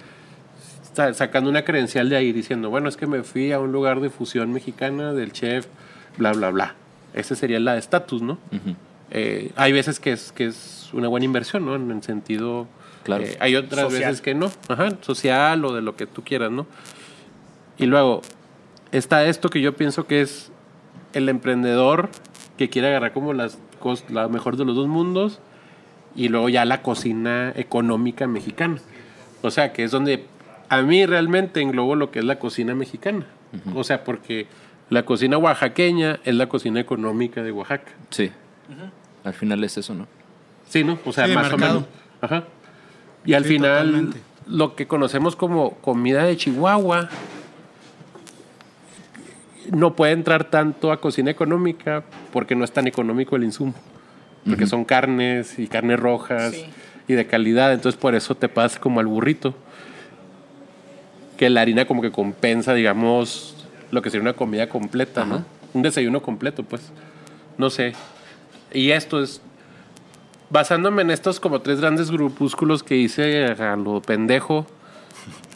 sa- 0.93 1.13
sacando 1.13 1.49
una 1.49 1.63
credencial 1.65 2.07
de 2.09 2.15
ahí 2.15 2.31
diciendo, 2.31 2.69
bueno, 2.69 2.87
es 2.87 2.95
que 2.97 3.07
me 3.07 3.23
fui 3.23 3.51
a 3.51 3.59
un 3.59 3.71
lugar 3.71 3.99
de 3.99 4.09
fusión 4.09 4.53
mexicana 4.53 5.13
del 5.13 5.33
chef, 5.33 5.67
bla, 6.17 6.31
bla, 6.31 6.49
bla. 6.49 6.75
Ese 7.13 7.35
sería 7.35 7.59
la 7.59 7.73
de 7.73 7.79
estatus, 7.79 8.21
¿no? 8.21 8.33
Ujú. 8.51 8.75
Eh, 9.11 9.51
hay 9.55 9.73
veces 9.73 9.99
que 9.99 10.11
es, 10.13 10.31
que 10.31 10.45
es 10.45 10.89
una 10.93 11.07
buena 11.09 11.25
inversión, 11.25 11.65
¿no? 11.65 11.75
En 11.75 11.91
el 11.91 12.03
sentido... 12.03 12.67
Claro. 13.03 13.23
eh, 13.23 13.37
hay 13.39 13.55
otras 13.55 13.81
Social. 13.85 14.01
veces 14.09 14.21
que 14.21 14.33
no. 14.35 14.51
Ajá, 14.67 14.89
social 15.01 15.63
o 15.65 15.73
de 15.73 15.81
lo 15.81 15.95
que 15.95 16.07
tú 16.07 16.23
quieras, 16.23 16.51
¿no? 16.51 16.67
Y 17.77 17.85
luego 17.85 18.21
está 18.91 19.25
esto 19.25 19.49
que 19.49 19.61
yo 19.61 19.75
pienso 19.75 20.07
que 20.07 20.21
es 20.21 20.51
el 21.13 21.29
emprendedor 21.29 22.09
que 22.57 22.69
quiere 22.69 22.87
agarrar 22.89 23.13
como 23.13 23.33
las 23.33 23.57
cos- 23.81 24.07
la 24.09 24.27
mejor 24.27 24.57
de 24.57 24.65
los 24.65 24.75
dos 24.75 24.87
mundos 24.87 25.39
y 26.15 26.29
luego 26.29 26.49
ya 26.49 26.65
la 26.65 26.81
cocina 26.81 27.53
económica 27.55 28.25
mexicana. 28.27 28.77
O 29.43 29.51
sea, 29.51 29.73
que 29.73 29.83
es 29.83 29.91
donde 29.91 30.25
a 30.69 30.81
mí 30.81 31.05
realmente 31.05 31.61
englobo 31.61 31.95
lo 31.95 32.09
que 32.11 32.19
es 32.19 32.25
la 32.25 32.39
cocina 32.39 32.73
mexicana. 32.75 33.25
O 33.75 33.83
sea, 33.83 34.03
porque 34.03 34.47
La 34.89 35.03
cocina 35.03 35.37
oaxaqueña 35.37 36.19
es 36.23 36.33
la 36.35 36.47
cocina 36.47 36.79
económica 36.79 37.43
de 37.43 37.51
Oaxaca. 37.51 37.91
Sí. 38.09 38.31
Al 39.25 39.33
final 39.33 39.61
es 39.65 39.77
eso, 39.77 39.93
¿no? 39.93 40.07
Sí, 40.69 40.85
¿no? 40.85 40.97
O 41.05 41.11
sea, 41.11 41.27
Sí, 41.27 41.33
más 41.33 41.49
mercado. 41.51 41.71
o 41.79 41.81
menos. 41.81 41.89
Ajá. 42.21 42.43
Y 43.25 43.33
al 43.33 43.43
Sí, 43.43 43.49
final, 43.55 43.85
totalmente. 43.87 44.19
lo 44.47 44.75
que 44.77 44.87
conocemos 44.87 45.35
como 45.35 45.71
comida 45.81 46.23
de 46.23 46.37
Chihuahua 46.37 47.09
no 49.71 49.95
puede 49.95 50.13
entrar 50.13 50.45
tanto 50.45 50.91
a 50.91 50.99
cocina 51.01 51.31
económica 51.31 52.03
porque 52.31 52.55
no 52.55 52.63
es 52.63 52.71
tan 52.71 52.87
económico 52.87 53.35
el 53.35 53.43
insumo. 53.43 53.73
Porque 54.45 54.65
son 54.65 54.85
carnes 54.85 55.59
y 55.59 55.67
carnes 55.67 55.99
rojas 55.99 56.53
Sí. 56.53 56.65
y 57.09 57.13
de 57.13 57.27
calidad. 57.27 57.73
Entonces, 57.73 57.99
por 57.99 58.15
eso 58.15 58.33
te 58.35 58.47
pasa 58.47 58.79
como 58.79 58.99
al 59.01 59.07
burrito. 59.07 59.53
Que 61.37 61.49
la 61.49 61.61
harina 61.61 61.85
como 61.85 62.01
que 62.01 62.11
compensa, 62.11 62.73
digamos, 62.73 63.67
lo 63.91 64.01
que 64.01 64.09
sería 64.09 64.21
una 64.23 64.33
comida 64.33 64.69
completa, 64.69 65.25
¿no? 65.25 65.43
Un 65.73 65.81
desayuno 65.83 66.21
completo, 66.21 66.63
pues. 66.63 66.91
No 67.57 67.69
sé. 67.69 67.93
Y 68.73 68.91
esto 68.91 69.21
es 69.21 69.41
basándome 70.49 71.01
en 71.01 71.11
estos 71.11 71.39
como 71.41 71.59
tres 71.61 71.81
grandes 71.81 72.09
grupúsculos 72.09 72.81
que 72.83 72.95
hice 72.95 73.45
a 73.47 73.75
lo 73.75 74.01
pendejo, 74.01 74.65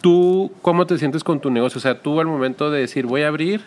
¿tú 0.01 0.51
cómo 0.61 0.85
te 0.87 0.97
sientes 0.97 1.23
con 1.23 1.39
tu 1.39 1.49
negocio? 1.51 1.77
O 1.77 1.81
sea, 1.81 2.01
tú 2.01 2.19
al 2.19 2.27
momento 2.27 2.71
de 2.71 2.81
decir 2.81 3.05
voy 3.05 3.21
a 3.21 3.27
abrir, 3.27 3.61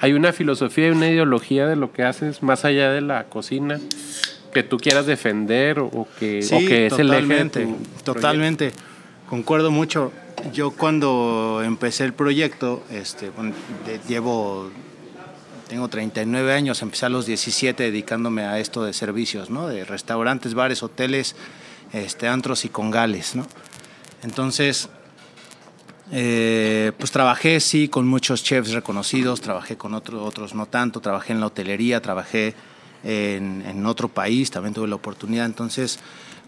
hay 0.00 0.12
una 0.12 0.32
filosofía 0.32 0.88
y 0.88 0.90
una 0.90 1.08
ideología 1.08 1.66
de 1.66 1.76
lo 1.76 1.92
que 1.92 2.02
haces 2.02 2.42
más 2.42 2.64
allá 2.64 2.90
de 2.90 3.00
la 3.00 3.24
cocina 3.24 3.80
que 4.52 4.62
tú 4.62 4.78
quieras 4.78 5.06
defender 5.06 5.80
o, 5.80 6.06
que, 6.18 6.42
Sí, 6.42 6.54
o 6.54 6.58
que 6.58 6.86
es 6.86 6.98
el 6.98 7.12
eje 7.12 7.16
de 7.16 7.50
totalmente, 7.50 7.66
tu 7.66 8.12
totalmente. 8.12 8.72
Concuerdo 9.28 9.70
mucho. 9.70 10.12
Yo 10.52 10.70
cuando 10.70 11.62
empecé 11.64 12.04
el 12.04 12.12
proyecto, 12.12 12.82
este, 12.90 13.30
llevo, 14.08 14.70
tengo 15.68 15.88
39 15.88 16.52
años, 16.52 16.82
empecé 16.82 17.06
a 17.06 17.08
los 17.08 17.26
17 17.26 17.82
dedicándome 17.82 18.42
a 18.44 18.58
esto 18.58 18.84
de 18.84 18.92
servicios, 18.92 19.50
¿no? 19.50 19.66
De 19.66 19.84
restaurantes, 19.84 20.54
bares, 20.54 20.82
hoteles, 20.82 21.34
este, 21.92 22.28
antros 22.28 22.64
y 22.64 22.68
congales, 22.68 23.34
¿no? 23.34 23.46
Entonces, 24.22 24.88
eh, 26.16 26.92
pues 26.96 27.10
trabajé 27.10 27.58
sí 27.58 27.88
con 27.88 28.06
muchos 28.06 28.44
chefs 28.44 28.70
reconocidos, 28.72 29.40
trabajé 29.40 29.76
con 29.76 29.94
otro- 29.94 30.22
otros 30.24 30.54
no 30.54 30.66
tanto, 30.66 31.00
trabajé 31.00 31.32
en 31.32 31.40
la 31.40 31.46
hotelería, 31.46 32.00
trabajé 32.00 32.54
en, 33.02 33.64
en 33.66 33.84
otro 33.84 34.08
país, 34.08 34.50
también 34.50 34.74
tuve 34.74 34.86
la 34.86 34.94
oportunidad. 34.94 35.44
Entonces, 35.46 35.98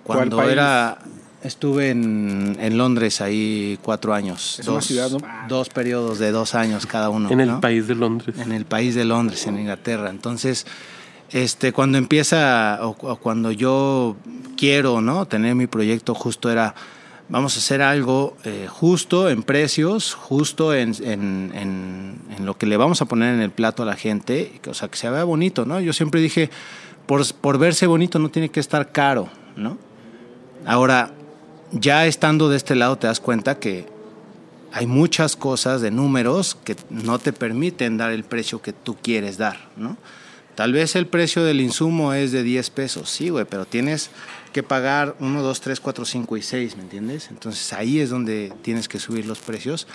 ¿Cuál 0.05 0.19
cuando 0.19 0.37
país? 0.37 0.53
era, 0.53 0.99
estuve 1.43 1.91
en, 1.91 2.57
en 2.61 2.79
Londres 2.79 3.21
ahí 3.21 3.77
cuatro 3.83 4.15
años, 4.15 4.61
Es 4.61 4.69
una 4.69 4.81
ciudad, 4.81 5.11
¿no? 5.11 5.19
dos 5.49 5.69
periodos 5.69 6.21
de 6.21 6.31
dos 6.31 6.55
años 6.55 6.87
cada 6.87 7.11
uno. 7.11 7.29
En 7.31 7.41
el 7.41 7.49
¿no? 7.49 7.61
país 7.61 7.89
de 7.89 7.97
Londres. 7.97 8.37
en 8.39 8.53
el 8.53 8.67
país 8.67 8.95
de 8.95 9.05
Londres, 9.05 9.47
en 9.49 9.59
Inglaterra. 9.59 10.11
Entonces, 10.11 10.65
este, 11.33 11.73
cuando 11.73 11.99
empieza 11.99 12.79
o, 12.83 12.91
o 13.01 13.17
cuando 13.17 13.51
yo 13.51 14.17
quiero, 14.57 15.01
¿no? 15.01 15.27
Tener 15.27 15.57
mi 15.57 15.67
proyecto 15.67 16.15
justo 16.15 16.51
era, 16.53 16.73
vamos 17.29 17.57
a 17.57 17.59
hacer 17.59 17.83
algo 17.83 18.37
eh, 18.45 18.67
justo 18.71 19.29
en 19.29 19.43
precios, 19.43 20.15
justo 20.15 20.75
en, 20.75 20.93
en- 21.05 22.17
lo 22.45 22.57
que 22.57 22.67
le 22.67 22.77
vamos 22.77 23.03
a 23.03 23.07
poner 23.07 23.35
en 23.35 23.41
el 23.41 23.51
plato 23.51 23.83
a 23.83 23.87
la 23.87 23.97
gente, 23.97 24.61
o 24.69 24.75
sea, 24.75 24.89
que 24.89 24.97
se 24.97 25.11
vea 25.11 25.25
bonito, 25.25 25.65
¿no? 25.65 25.81
Yo 25.81 25.93
siempre 25.93 26.21
dije, 26.21 26.51
por, 27.07 27.25
por 27.35 27.59
verse 27.59 27.87
bonito 27.89 28.19
no 28.21 28.29
tiene 28.29 28.51
que 28.51 28.61
estar 28.61 28.93
caro, 28.93 29.29
¿no? 29.57 29.79
Ahora, 30.65 31.13
ya 31.73 32.07
estando 32.07 32.49
de 32.49 32.57
este 32.57 32.77
lado 32.77 32.97
te 32.99 33.07
das 33.09 33.19
cuenta 33.21 33.59
que 33.59 33.87
hay 34.73 34.87
muchas 34.87 35.35
cosas 35.37 35.81
de 35.81 35.91
números 35.91 36.57
que 36.65 36.77
no 36.91 37.19
te 37.19 37.33
permiten 37.33 37.97
dar 37.97 38.13
el 38.13 38.23
precio 38.25 38.63
que 38.63 38.73
tú 38.73 38.97
quieres 39.03 39.39
dar, 39.39 39.69
¿no? 39.77 39.97
Tal 40.55 40.73
vez 40.73 40.95
el 40.97 41.07
precio 41.07 41.45
del 41.45 41.61
insumo 41.61 42.13
es 42.15 42.31
de 42.33 42.43
10 42.43 42.71
pesos, 42.71 43.11
sí, 43.11 43.29
güey, 43.31 43.45
pero 43.45 43.65
tienes 43.67 44.11
que 44.57 44.63
pagar 44.63 45.17
1, 45.21 45.43
2, 45.43 45.61
3, 45.61 45.81
4, 45.81 46.05
5 46.07 46.37
y 46.39 46.43
6, 46.43 46.77
¿me 46.77 46.83
entiendes? 46.83 47.29
Entonces 47.31 47.73
ahí 47.75 48.01
es 48.01 48.09
donde 48.09 48.53
tienes 48.63 48.89
que 48.89 48.99
subir 48.99 49.27
los 49.27 49.39
precios. 49.39 49.87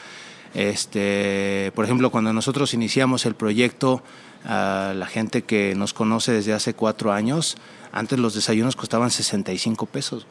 Este, 0.53 1.72
por 1.76 1.84
ejemplo, 1.86 2.12
cuando 2.12 2.32
nosotros 2.34 2.74
iniciamos 2.76 3.26
el 3.26 3.34
proyecto, 3.36 4.03
a 4.45 4.93
la 4.95 5.05
gente 5.07 5.43
que 5.43 5.74
nos 5.76 5.93
conoce 5.93 6.32
desde 6.32 6.53
hace 6.53 6.74
cuatro 6.74 7.12
años, 7.12 7.57
antes 7.91 8.18
los 8.20 8.34
desayunos 8.36 8.76
costaban 8.76 9.09
65 9.12 9.86
pesos 9.88 10.26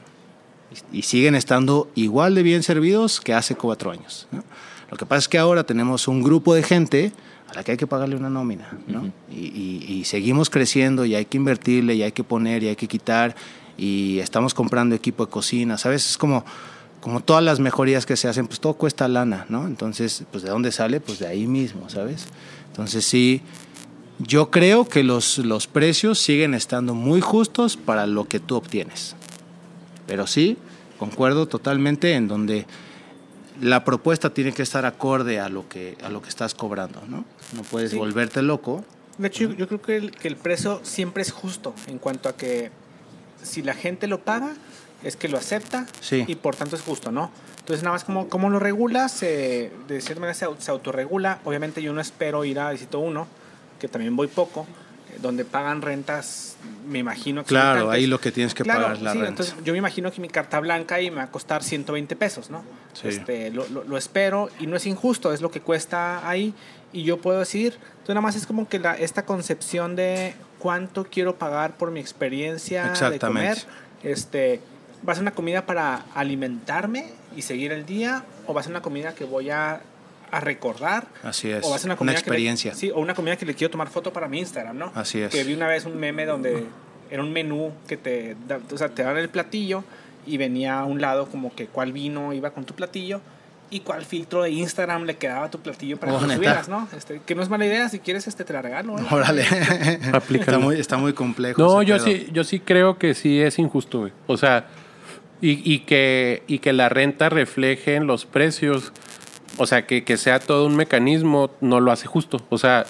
y 0.93 1.03
siguen 1.03 1.35
estando 1.35 1.91
igual 1.97 2.35
de 2.37 2.43
bien 2.45 2.63
servidos 2.63 3.21
que 3.21 3.35
hace 3.35 3.55
cuatro 3.57 3.91
años. 3.91 4.27
¿no? 4.33 4.43
Lo 4.91 4.97
que 4.97 5.07
pasa 5.07 5.19
es 5.21 5.29
que 5.29 5.39
ahora 5.39 5.65
tenemos 5.65 6.07
un 6.09 6.23
grupo 6.23 6.55
de 6.55 6.63
gente 6.63 7.13
a 7.49 7.55
la 7.55 7.65
que 7.65 7.73
hay 7.73 7.77
que 7.77 7.87
pagarle 7.89 8.15
una 8.17 8.31
nómina, 8.31 8.79
¿no? 8.89 9.13
y, 9.31 9.47
y- 9.47 9.87
y 9.93 10.05
seguimos 10.05 10.51
creciendo 10.51 11.05
y 11.05 11.15
hay 11.17 11.25
que 11.27 11.37
invertirle 11.37 11.95
y 11.97 12.03
hay 12.03 12.13
que 12.13 12.23
poner 12.25 12.63
y 12.63 12.69
hay 12.69 12.77
que 12.77 12.87
quitar 12.89 13.35
y 13.81 14.19
estamos 14.19 14.53
comprando 14.53 14.95
equipo 14.95 15.25
de 15.25 15.31
cocina, 15.33 15.79
¿sabes? 15.79 16.11
Es 16.11 16.19
como, 16.19 16.45
como 17.01 17.21
todas 17.23 17.43
las 17.43 17.61
mejorías 17.61 18.05
que 18.05 18.17
se 18.17 18.29
hacen, 18.29 18.47
pues 18.47 18.61
todo 18.61 18.75
cuesta 18.75 19.09
lana, 19.09 19.47
¿no? 19.49 19.67
Entonces, 19.67 20.25
pues 20.31 20.43
¿de 20.43 20.51
dónde 20.51 20.71
sale? 20.71 21.01
Pues 21.01 21.19
de 21.19 21.27
ahí 21.27 21.47
mismo, 21.47 21.89
¿sabes? 21.89 22.27
Entonces 22.69 23.07
sí, 23.07 23.41
yo 24.19 24.51
creo 24.51 24.87
que 24.87 25.03
los, 25.03 25.39
los 25.39 25.67
precios 25.67 26.19
siguen 26.19 26.53
estando 26.53 26.95
muy 26.95 27.23
justos 27.23 27.79
para 27.79 28.07
lo 28.07 28.27
que 28.29 28.39
tú 28.39 28.57
obtienes. 28.57 29.17
Pero 30.07 30.27
sí, 30.27 30.59
concuerdo 30.99 31.49
totalmente 31.49 32.13
en 32.13 32.29
donde 32.29 32.67
la 33.63 33.83
propuesta 33.85 34.29
tiene 34.35 34.53
que 34.53 34.63
estar 34.63 34.85
acorde 34.85 35.41
a 35.41 35.49
lo 35.49 35.69
que, 35.69 35.97
a 36.05 36.11
lo 36.11 36.21
que 36.21 36.29
estás 36.29 36.55
cobrando, 36.55 37.01
¿no? 37.09 37.25
No 37.55 37.63
puedes 37.71 37.93
Sí. 37.93 37.97
volverte 37.97 38.43
loco. 38.43 38.85
De 39.17 39.29
hecho, 39.29 39.45
yo, 39.45 39.53
yo 39.55 39.69
creo 39.69 39.81
que 39.83 39.97
el, 39.97 40.11
que 40.13 40.29
el 40.29 40.37
precio 40.37 40.81
siempre 40.83 41.23
es 41.23 41.31
justo 41.33 41.75
en 41.87 41.99
cuanto 41.99 42.29
a 42.29 42.37
que 42.37 42.71
si 43.43 43.63
la 43.63 43.75
gente 43.75 44.07
lo 44.07 44.21
paga, 44.21 44.53
es 45.03 45.17
que 45.17 45.29
lo 45.29 45.39
acepta 45.39 45.87
Sí. 46.01 46.25
y 46.27 46.35
por 46.37 46.57
tanto 46.57 46.77
es 46.77 46.83
justo, 46.83 47.11
¿no? 47.11 47.31
Entonces, 47.61 47.83
nada 47.85 47.95
más 47.95 48.05
como, 48.05 48.29
como 48.29 48.51
lo 48.51 48.59
regulas, 48.59 49.23
eh, 49.23 49.71
de 49.89 50.01
cierta 50.01 50.21
manera 50.21 50.35
se, 50.35 50.47
au- 50.47 50.59
se 50.59 50.71
autorregula. 50.71 51.41
Obviamente, 51.45 51.83
yo 51.83 51.93
no 51.93 52.01
espero 52.01 52.45
ir 52.45 52.59
a 52.59 52.71
Distrito 52.71 52.99
1, 52.99 53.27
que 53.79 53.87
también 53.89 54.17
voy 54.17 54.27
poco, 54.27 54.67
eh, 55.13 55.19
donde 55.23 55.45
pagan 55.45 55.81
rentas, 55.81 56.57
me 56.87 56.99
imagino. 56.99 57.45
Claro, 57.45 57.69
exorbitantes. 57.71 57.99
ahí 58.03 58.07
lo 58.09 58.21
que 58.21 58.33
tienes 58.33 58.55
que 58.55 58.63
Claro, 58.65 58.81
pagar 58.83 58.97
es 58.97 59.03
la 59.03 59.13
sí, 59.13 59.19
renta. 59.19 59.29
Entonces, 59.31 59.55
yo 59.65 59.73
me 59.73 59.79
imagino 59.79 60.11
que 60.11 60.21
mi 60.21 60.29
carta 60.29 60.59
blanca 60.61 61.01
y 61.01 61.11
me 61.11 61.19
va 61.19 61.23
a 61.25 61.31
costar 61.31 61.63
120 61.63 62.17
pesos, 62.17 62.51
¿no? 62.51 62.65
Sí. 62.93 63.09
Este, 63.09 63.51
lo, 63.51 63.69
lo- 63.69 63.85
lo 63.85 63.97
espero 63.97 64.51
y 64.59 64.67
no 64.67 64.77
es 64.77 64.87
injusto, 64.87 65.33
es 65.33 65.41
lo 65.41 65.51
que 65.51 65.61
cuesta 65.61 66.29
ahí 66.29 66.53
y 66.93 67.05
yo 67.05 67.19
puedo 67.19 67.39
decidir. 67.39 67.75
Entonces, 67.75 68.09
nada 68.09 68.21
más 68.23 68.35
es 68.37 68.47
como 68.47 68.69
que 68.69 68.79
la, 68.81 68.97
esta 68.97 69.25
concepción 69.25 69.95
de 69.97 70.35
cuánto 70.61 71.05
quiero 71.11 71.35
pagar 71.37 71.77
por 71.77 71.91
mi 71.91 71.99
experiencia 71.99 72.93
de 72.93 73.19
comer. 73.19 73.59
Este, 74.05 74.61
¿Va 75.07 75.13
a 75.13 75.17
ser 75.17 75.23
una 75.23 75.33
comida 75.33 75.67
para 75.67 76.05
alimentarme 76.15 77.07
y 77.37 77.43
seguir 77.43 77.73
el 77.73 77.85
día? 77.87 78.25
¿O 78.47 78.55
va 78.55 78.61
a 78.61 78.63
ser 78.65 78.71
una 78.73 78.83
comida 78.83 79.15
que 79.15 79.25
voy 79.25 79.51
a, 79.51 79.81
a 80.31 80.41
recordar? 80.41 81.07
Así 81.23 81.51
es, 81.51 81.65
O 81.65 81.71
va 81.71 81.77
a 81.77 81.79
ser 81.79 81.87
una, 81.89 81.95
una 81.95 81.99
comida 81.99 82.13
que 82.15 82.17
le- 82.17 82.21
experiencia. 82.21 82.75
sí, 82.75 82.91
o 82.91 83.01
una 83.01 83.15
comida 83.15 83.37
que 83.37 83.47
le 83.47 83.55
quiero 83.55 83.71
tomar 83.71 83.89
foto 83.89 84.13
para 84.13 84.29
mi 84.29 84.39
Instagram, 84.39 84.77
¿no? 84.79 84.93
Así 84.95 85.21
es. 85.21 85.31
Que 85.33 85.43
vi 85.45 85.55
una 85.55 85.67
vez 85.67 85.85
un 85.87 85.99
meme 85.99 86.27
donde 86.27 86.65
era 87.11 87.23
un 87.23 87.33
menú 87.33 87.73
que 87.89 87.97
te, 87.97 88.37
o 88.73 88.79
sea, 88.79 88.91
te 88.91 89.03
dan 89.03 89.17
el 89.17 89.29
platillo 89.29 89.83
y 90.27 90.37
venía 90.37 90.79
a 90.81 90.85
un 90.85 91.01
lado 91.01 91.27
como 91.29 91.55
que 91.55 91.67
cuál 91.67 91.93
vino 91.93 92.33
iba 92.35 92.51
con 92.51 92.65
tu 92.65 92.75
platillo 92.75 93.21
y 93.71 93.81
cuál 93.81 94.05
filtro 94.05 94.43
de 94.43 94.51
Instagram 94.51 95.05
le 95.05 95.17
quedaba 95.17 95.47
a 95.47 95.51
tu 95.51 95.61
platillo 95.61 95.97
para 95.97 96.13
Oh, 96.13 96.17
que 96.17 96.23
lo 96.23 96.27
¿neta? 96.29 96.37
subieras, 96.39 96.69
¿no? 96.69 96.89
Este, 96.97 97.21
que 97.25 97.35
no 97.35 97.43
es 97.43 97.49
mala 97.49 97.67
idea, 97.67 97.89
si 97.89 98.01
quieres 98.01 98.27
este 98.27 98.45
te 98.45 98.53
la 98.53 98.63
regalo. 98.63 98.99
¿eh? 98.99 99.03
Órale. 99.11 99.43
Está, 100.35 100.59
muy, 100.59 100.81
está 100.81 100.97
muy 100.97 101.13
complejo. 101.13 101.63
No, 101.63 101.83
yo 101.83 101.97
pedo. 101.97 102.05
sí, 102.07 102.27
yo 102.33 102.45
sí 102.45 102.61
creo 102.61 102.99
que 102.99 103.15
sí 103.15 103.41
es 103.41 103.59
injusto, 103.59 104.01
güey. 104.01 104.13
O 104.27 104.37
sea, 104.37 104.67
y, 105.41 105.61
y 105.73 105.81
que, 105.81 106.43
y 106.49 106.59
que 106.59 106.73
la 106.73 106.89
renta 106.89 107.29
refleje 107.29 107.95
en 107.95 108.07
los 108.07 108.27
precios. 108.27 108.93
O 109.59 109.67
sea, 109.67 109.87
que, 109.87 110.05
que 110.05 110.17
sea 110.17 110.39
todo 110.41 110.67
un 110.67 110.77
mecanismo, 110.77 111.51
no 111.61 111.81
lo 111.81 111.93
hace 111.93 112.07
justo. 112.07 112.39
O 112.51 112.59
sea, 112.59 112.87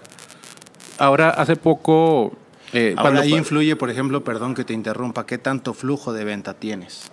ahora 0.98 1.30
hace 1.30 1.56
poco. 1.56 2.32
eh, 2.72 2.94
Ahora 2.96 3.02
cuando- 3.02 3.20
ahí 3.22 3.34
influye, 3.34 3.76
por 3.76 3.90
ejemplo, 3.90 4.22
perdón 4.24 4.54
que 4.54 4.64
te 4.64 4.72
interrumpa, 4.72 5.26
¿qué 5.26 5.38
tanto 5.38 5.74
flujo 5.74 6.12
de 6.12 6.24
venta 6.24 6.54
tienes? 6.54 7.10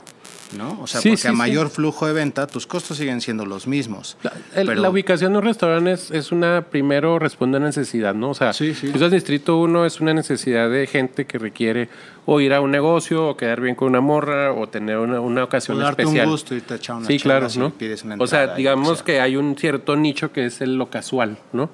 ¿No? 0.55 0.79
O 0.81 0.87
sea, 0.87 1.01
Sí, 1.01 1.09
porque 1.09 1.21
sí, 1.23 1.27
a 1.27 1.31
sí. 1.31 1.37
mayor 1.37 1.69
flujo 1.69 2.07
de 2.07 2.13
venta, 2.13 2.47
tus 2.47 2.65
costos 2.65 2.95
siguen 2.97 3.19
siendo 3.19 3.45
los 3.45 3.67
mismos. 3.67 4.15
La, 4.23 4.31
el- 4.55 4.67
Pero- 4.67 4.81
la 4.81 4.89
ubicación 4.89 5.33
de 5.33 5.39
un 5.39 5.43
restaurante 5.43 5.91
es, 5.91 6.09
es 6.11 6.31
una, 6.31 6.61
primero 6.61 7.19
responde 7.19 7.57
a 7.57 7.59
una 7.59 7.67
necesidad, 7.67 8.15
¿no? 8.15 8.29
O 8.29 8.33
sea, 8.33 8.53
si 8.53 8.73
en 8.83 9.09
Distrito 9.11 9.57
1 9.57 9.85
es 9.85 9.99
una 9.99 10.13
necesidad 10.13 10.69
de 10.69 10.87
gente 10.87 11.25
que 11.25 11.37
requiere 11.37 11.89
o 12.25 12.39
ir 12.39 12.53
a 12.53 12.61
un 12.61 12.71
negocio, 12.71 13.27
o 13.27 13.35
quedar 13.37 13.59
bien 13.61 13.75
con 13.75 13.89
una 13.89 13.99
morra, 14.01 14.53
o 14.53 14.67
tener 14.67 14.97
una, 14.97 15.19
una 15.19 15.43
ocasión 15.43 15.77
O 15.77 15.79
darte 15.81 16.03
especial. 16.03 16.25
un 16.27 16.31
gusto 16.31 16.55
y 16.55 16.61
te 16.61 16.75
echar 16.75 16.95
una 16.97 17.07
Sí, 17.07 17.19
claro, 17.19 17.47
¿no? 17.57 17.69
pides 17.71 18.03
una 18.03 18.15
o 18.19 18.27
sea, 18.27 18.55
digamos 18.55 18.97
sea. 18.99 19.05
que 19.05 19.19
hay 19.21 19.35
un 19.37 19.55
cierto 19.57 19.95
nicho 19.97 20.31
que 20.31 20.45
es 20.45 20.61
el 20.61 20.75
lo 20.77 20.89
casual, 20.89 21.37
¿no? 21.53 21.69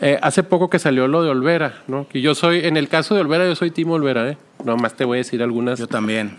Eh, 0.00 0.18
hace 0.22 0.42
poco 0.42 0.68
que 0.70 0.78
salió 0.78 1.06
lo 1.08 1.22
de 1.22 1.30
Olvera, 1.30 1.82
¿no? 1.88 2.06
Que 2.08 2.20
yo 2.20 2.34
soy, 2.34 2.66
en 2.66 2.76
el 2.76 2.88
caso 2.88 3.14
de 3.14 3.20
Olvera, 3.20 3.44
yo 3.46 3.54
soy 3.54 3.70
Timo 3.70 3.94
Olvera, 3.94 4.28
¿eh? 4.30 4.38
Nomás 4.64 4.94
te 4.94 5.04
voy 5.04 5.16
a 5.16 5.18
decir 5.18 5.42
algunas, 5.42 5.78
Yo 5.78 5.86
también. 5.86 6.34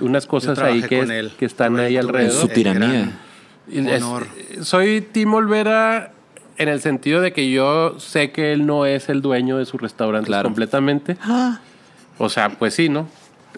unas 0.00 0.26
cosas 0.26 0.58
ahí 0.58 0.82
que, 0.82 0.98
con 0.98 1.10
es- 1.10 1.18
él. 1.18 1.32
que 1.38 1.44
están 1.46 1.78
ahí 1.78 1.96
alrededor. 1.96 2.32
Su 2.32 2.46
el 2.46 2.52
tiranía. 2.52 3.12
es- 3.72 4.02
honor. 4.02 4.26
soy 4.62 5.00
Tim 5.00 5.32
Olvera 5.34 6.12
en 6.58 6.68
el 6.68 6.80
sentido 6.80 7.20
de 7.20 7.32
que 7.32 7.50
yo 7.50 7.98
sé 7.98 8.32
que 8.32 8.52
él 8.52 8.66
no 8.66 8.84
es 8.86 9.08
el 9.08 9.22
dueño 9.22 9.58
de 9.58 9.64
su 9.66 9.78
restaurante 9.78 10.26
Claro. 10.26 10.48
completamente. 10.48 11.16
O 12.18 12.28
sea, 12.28 12.50
pues 12.50 12.74
sí, 12.74 12.88
¿no? 12.88 13.08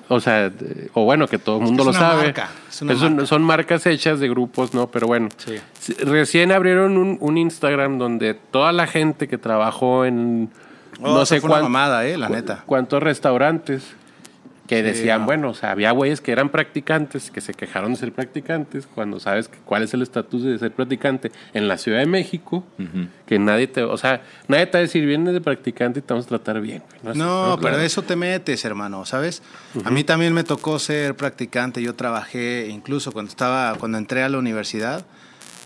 O 0.08 0.20
sea, 0.20 0.46
eh, 0.46 0.88
o 0.94 1.04
bueno, 1.04 1.26
que 1.28 1.38
todo 1.38 1.56
el 1.58 1.62
mundo 1.64 1.82
Es 1.82 1.86
lo 1.86 1.90
una 1.90 1.98
sabe. 2.00 2.22
marca, 2.24 2.48
es 2.68 2.82
una 2.82 2.92
Es 2.92 3.00
un- 3.02 3.12
marca. 3.16 3.26
son 3.26 3.42
marcas 3.42 3.86
hechas 3.86 4.20
de 4.20 4.28
grupos, 4.28 4.72
¿no? 4.74 4.86
Pero 4.90 5.06
bueno. 5.06 5.28
Sí. 5.36 5.54
Sí, 5.78 5.94
Recién 5.94 6.52
abrieron 6.52 6.96
un, 6.96 7.16
un 7.20 7.38
Instagram 7.38 7.98
donde 7.98 8.34
toda 8.34 8.72
la 8.72 8.86
gente 8.86 9.28
que 9.28 9.38
trabajó 9.38 10.04
en 10.04 10.50
Oh, 11.00 11.14
no 11.14 11.26
sé 11.26 11.40
fue 11.40 11.48
una 11.50 11.60
cuán- 11.60 11.62
mamada, 11.72 12.06
eh, 12.06 12.16
la 12.18 12.28
neta. 12.28 12.62
cuántos 12.66 13.02
restaurantes 13.02 13.94
que 14.68 14.76
Sí, 14.76 14.82
decían, 14.82 15.20
no. 15.20 15.26
bueno, 15.26 15.50
o 15.50 15.54
sea, 15.54 15.72
había 15.72 15.90
güeyes 15.90 16.20
que 16.20 16.32
eran 16.32 16.48
practicantes, 16.48 17.30
que 17.30 17.40
se 17.40 17.52
quejaron 17.52 17.92
de 17.92 17.98
ser 17.98 18.12
practicantes, 18.12 18.86
cuando 18.86 19.18
sabes 19.20 19.48
que- 19.48 19.58
cuál 19.58 19.82
es 19.82 19.92
el 19.92 20.00
estatus 20.02 20.44
de 20.44 20.58
ser 20.58 20.70
practicante 20.72 21.30
en 21.52 21.66
la 21.68 21.76
Ciudad 21.76 21.98
de 21.98 22.06
México, 22.06 22.64
que 23.26 23.38
nadie 23.38 23.66
te, 23.66 23.82
o 23.82 23.96
sea, 23.98 24.22
nadie 24.48 24.66
te 24.66 24.72
va 24.72 24.78
a 24.78 24.82
decir, 24.82 25.04
vienes 25.04 25.34
de 25.34 25.40
practicante 25.40 25.98
y 25.98 26.02
te 26.02 26.14
vamos 26.14 26.26
a 26.26 26.28
tratar 26.28 26.60
bien. 26.60 26.82
güey". 27.02 27.16
No, 27.18 27.56
pero 27.60 27.74
claro. 27.74 27.80
eso 27.84 28.02
te 28.02 28.16
metes, 28.16 28.64
hermano, 28.64 29.04
¿sabes? 29.04 29.42
A 29.84 29.90
mí 29.90 30.04
también 30.04 30.32
me 30.32 30.44
tocó 30.44 30.78
ser 30.78 31.16
practicante. 31.16 31.82
Yo 31.82 31.94
trabajé, 31.94 32.68
incluso 32.70 33.12
cuando 33.12 33.28
estaba, 33.30 33.74
cuando 33.78 33.98
entré 33.98 34.22
a 34.22 34.28
la 34.28 34.38
universidad, 34.38 35.04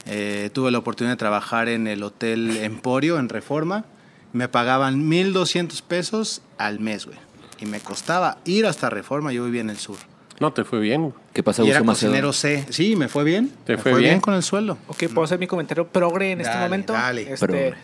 eh, 0.07 0.51
tuve 0.53 0.71
la 0.71 0.79
oportunidad 0.79 1.13
de 1.13 1.19
trabajar 1.19 1.69
en 1.69 1.87
el 1.87 2.03
Hotel 2.03 2.57
Emporio 2.63 3.19
en 3.19 3.29
Reforma. 3.29 3.85
Me 4.37 4.49
pagaban 4.49 5.11
1.200 5.11 5.81
pesos 5.81 6.43
al 6.59 6.79
mes, 6.79 7.07
güey. 7.07 7.17
Y 7.59 7.65
me 7.65 7.81
costaba 7.81 8.37
ir 8.45 8.67
hasta 8.67 8.91
Reforma. 8.91 9.33
Yo 9.33 9.47
vivía 9.47 9.63
en 9.63 9.71
el 9.71 9.79
sur. 9.79 9.97
No, 10.41 10.53
te 10.53 10.63
fue 10.65 10.79
bien. 10.79 11.15
¿Qué 11.33 11.43
pasa, 11.43 11.63
y 11.65 11.71
era 11.71 11.83
cocinero 11.83 12.35
C. 12.35 12.67
Sí, 12.69 12.97
me 12.97 13.09
fue 13.09 13.25
bien. 13.25 13.51
¿Te 13.65 13.77
me 13.77 13.83
fue 13.83 13.95
bien? 13.95 14.21
con 14.21 14.35
el 14.35 14.43
sueldo. 14.43 14.77
Ok, 14.89 15.05
puedo 15.07 15.23
hacer 15.23 15.39
mi 15.39 15.47
comentario 15.47 15.89
progre 15.89 16.33
en 16.33 16.43
este 16.43 16.55
momento. 16.59 16.93
dale. 16.93 17.23
Este, 17.33 17.47
Progre. 17.47 17.75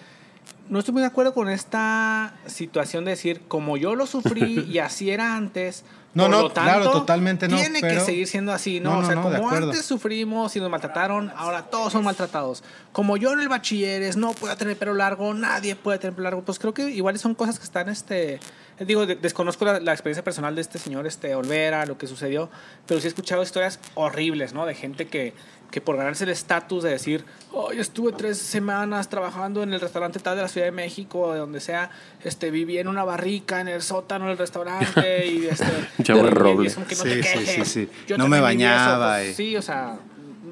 No 0.68 0.78
estoy 0.78 0.92
muy 0.92 1.00
de 1.02 1.08
acuerdo 1.08 1.34
con 1.34 1.48
esta 1.48 2.34
situación 2.46 3.04
de 3.04 3.12
decir, 3.12 3.42
como 3.48 3.76
yo 3.76 3.94
lo 3.94 4.06
sufrí 4.06 4.60
y 4.70 4.78
así 4.78 5.10
era 5.10 5.36
antes. 5.36 5.84
No, 6.14 6.24
por 6.24 6.30
no, 6.30 6.42
lo 6.42 6.50
tanto, 6.50 6.70
claro, 6.70 6.90
totalmente 6.90 7.48
no, 7.48 7.56
Tiene 7.56 7.80
que 7.80 7.98
seguir 8.00 8.26
siendo 8.26 8.52
así, 8.52 8.80
¿no? 8.80 8.92
No, 8.92 8.98
o 8.98 9.04
sea, 9.06 9.14
no, 9.14 9.22
como 9.22 9.48
antes 9.48 9.82
sufrimos 9.86 10.54
y 10.54 10.60
nos 10.60 10.68
maltrataron, 10.68 11.32
ahora 11.34 11.62
todos 11.62 11.90
son 11.94 12.04
maltratados. 12.04 12.62
Como 12.92 13.16
yo 13.16 13.32
en 13.32 13.40
el 13.40 13.48
bachilleres 13.48 14.18
no 14.18 14.32
puedo 14.32 14.54
tener 14.58 14.76
pelo 14.76 14.92
largo, 14.92 15.32
nadie 15.32 15.74
puede 15.74 15.98
tener 15.98 16.14
pelo 16.14 16.24
largo. 16.24 16.42
Pues 16.42 16.58
creo 16.58 16.74
que 16.74 16.90
igual 16.90 17.18
son 17.18 17.34
cosas 17.34 17.58
que 17.58 17.64
están, 17.64 17.88
este. 17.88 18.40
Digo, 18.78 19.06
de- 19.06 19.14
desconozco 19.16 19.64
la, 19.64 19.80
la 19.80 19.92
experiencia 19.92 20.22
personal 20.22 20.54
de 20.54 20.60
este 20.60 20.78
señor, 20.78 21.06
este 21.06 21.34
Olvera, 21.34 21.86
lo 21.86 21.96
que 21.96 22.06
sucedió, 22.06 22.50
pero 22.86 23.00
sí 23.00 23.06
he 23.06 23.08
escuchado 23.08 23.42
historias 23.42 23.80
horribles, 23.94 24.52
¿no? 24.52 24.66
De 24.66 24.74
gente 24.74 25.06
que, 25.06 25.32
que 25.72 25.80
por 25.80 25.96
ganarse 25.96 26.22
el 26.22 26.30
estatus 26.30 26.84
de 26.84 26.90
decir, 26.90 27.24
hoy 27.50 27.80
estuve 27.80 28.12
tres 28.12 28.38
semanas 28.38 29.08
trabajando 29.08 29.64
en 29.64 29.72
el 29.72 29.80
restaurante 29.80 30.20
tal 30.20 30.36
de 30.36 30.42
la 30.42 30.48
Ciudad 30.48 30.66
de 30.68 30.70
México, 30.72 31.18
o 31.22 31.32
de 31.32 31.40
donde 31.40 31.58
sea, 31.58 31.90
este, 32.22 32.52
viví 32.52 32.78
en 32.78 32.86
una 32.86 33.02
barrica 33.02 33.60
en 33.60 33.66
el 33.68 33.82
sótano 33.82 34.28
del 34.28 34.38
restaurante 34.38 35.26
y 35.26 35.46
este. 35.50 35.66
Chavo 36.04 36.20
y- 36.20 36.22
de 36.22 36.28
y 36.28 36.34
roble. 36.34 36.68
es 36.68 36.74
como 36.74 36.86
que 36.86 36.94
no 36.94 37.02
Sí, 37.02 37.08
te 37.08 37.22
sí, 37.24 37.38
quejes. 37.38 37.68
sí, 37.68 37.86
sí. 37.86 37.88
Yo 38.06 38.18
No 38.18 38.28
me 38.28 38.36
eso, 38.36 38.44
bañaba, 38.44 39.16
pues, 39.16 39.28
eh. 39.30 39.34
Sí, 39.34 39.56
o 39.56 39.62
sea, 39.62 39.98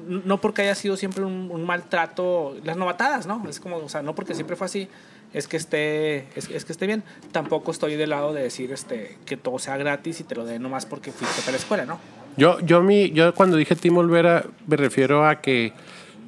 no 0.07 0.41
porque 0.41 0.63
haya 0.63 0.75
sido 0.75 0.97
siempre 0.97 1.23
un, 1.23 1.49
un 1.51 1.63
maltrato, 1.63 2.57
las 2.63 2.75
novatadas, 2.75 3.27
¿no? 3.27 3.47
Es 3.47 3.59
como, 3.59 3.77
o 3.77 3.87
sea, 3.89 4.01
no 4.01 4.15
porque 4.15 4.33
siempre 4.33 4.55
fue 4.55 4.65
así, 4.65 4.89
es 5.33 5.47
que 5.47 5.55
esté, 5.57 6.27
es, 6.35 6.49
es 6.49 6.65
que 6.65 6.71
esté 6.73 6.87
bien. 6.87 7.03
Tampoco 7.31 7.71
estoy 7.71 7.95
del 7.95 8.09
lado 8.09 8.33
de 8.33 8.41
decir 8.41 8.71
este 8.73 9.17
que 9.25 9.37
todo 9.37 9.59
sea 9.59 9.77
gratis 9.77 10.19
y 10.19 10.23
te 10.23 10.33
lo 10.35 10.43
den 10.45 10.61
nomás 10.63 10.85
porque 10.87 11.11
fuiste 11.11 11.47
a 11.47 11.51
la 11.51 11.57
escuela, 11.57 11.85
¿no? 11.85 11.99
Yo, 12.37 12.59
yo, 12.61 12.81
mi, 12.81 13.11
yo 13.11 13.33
cuando 13.33 13.57
dije 13.57 13.75
Tim 13.75 13.97
Olvera 13.97 14.45
me 14.67 14.77
refiero 14.77 15.27
a 15.27 15.41
que 15.41 15.73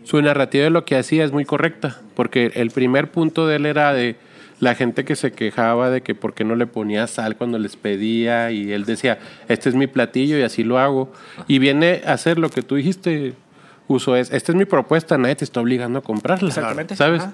su 0.03 0.21
narrativa 0.21 0.65
de 0.65 0.69
lo 0.69 0.85
que 0.85 0.97
hacía 0.97 1.23
es 1.23 1.31
muy 1.31 1.45
correcta, 1.45 2.01
porque 2.15 2.51
el 2.55 2.71
primer 2.71 3.09
punto 3.09 3.47
de 3.47 3.55
él 3.55 3.65
era 3.65 3.93
de 3.93 4.15
la 4.59 4.75
gente 4.75 5.05
que 5.05 5.15
se 5.15 5.31
quejaba 5.31 5.89
de 5.89 6.01
que 6.01 6.15
por 6.15 6.33
qué 6.33 6.43
no 6.43 6.55
le 6.55 6.67
ponía 6.67 7.07
sal 7.07 7.35
cuando 7.35 7.59
les 7.59 7.75
pedía 7.75 8.51
y 8.51 8.71
él 8.71 8.85
decía, 8.85 9.19
este 9.47 9.69
es 9.69 9.75
mi 9.75 9.87
platillo 9.87 10.37
y 10.37 10.41
así 10.41 10.63
lo 10.63 10.79
hago. 10.79 11.11
Y 11.47 11.59
viene 11.59 12.01
a 12.05 12.13
hacer 12.13 12.37
lo 12.37 12.49
que 12.49 12.61
tú 12.61 12.75
dijiste, 12.75 13.33
Uso, 13.87 14.15
es, 14.15 14.31
esta 14.31 14.53
es 14.53 14.57
mi 14.57 14.65
propuesta, 14.65 15.17
nadie 15.17 15.35
te 15.35 15.43
está 15.43 15.59
obligando 15.59 15.99
a 15.99 16.01
comprarla. 16.01 16.47
Exactamente, 16.47 16.95
¿Sabes? 16.95 17.23
ajá. 17.23 17.33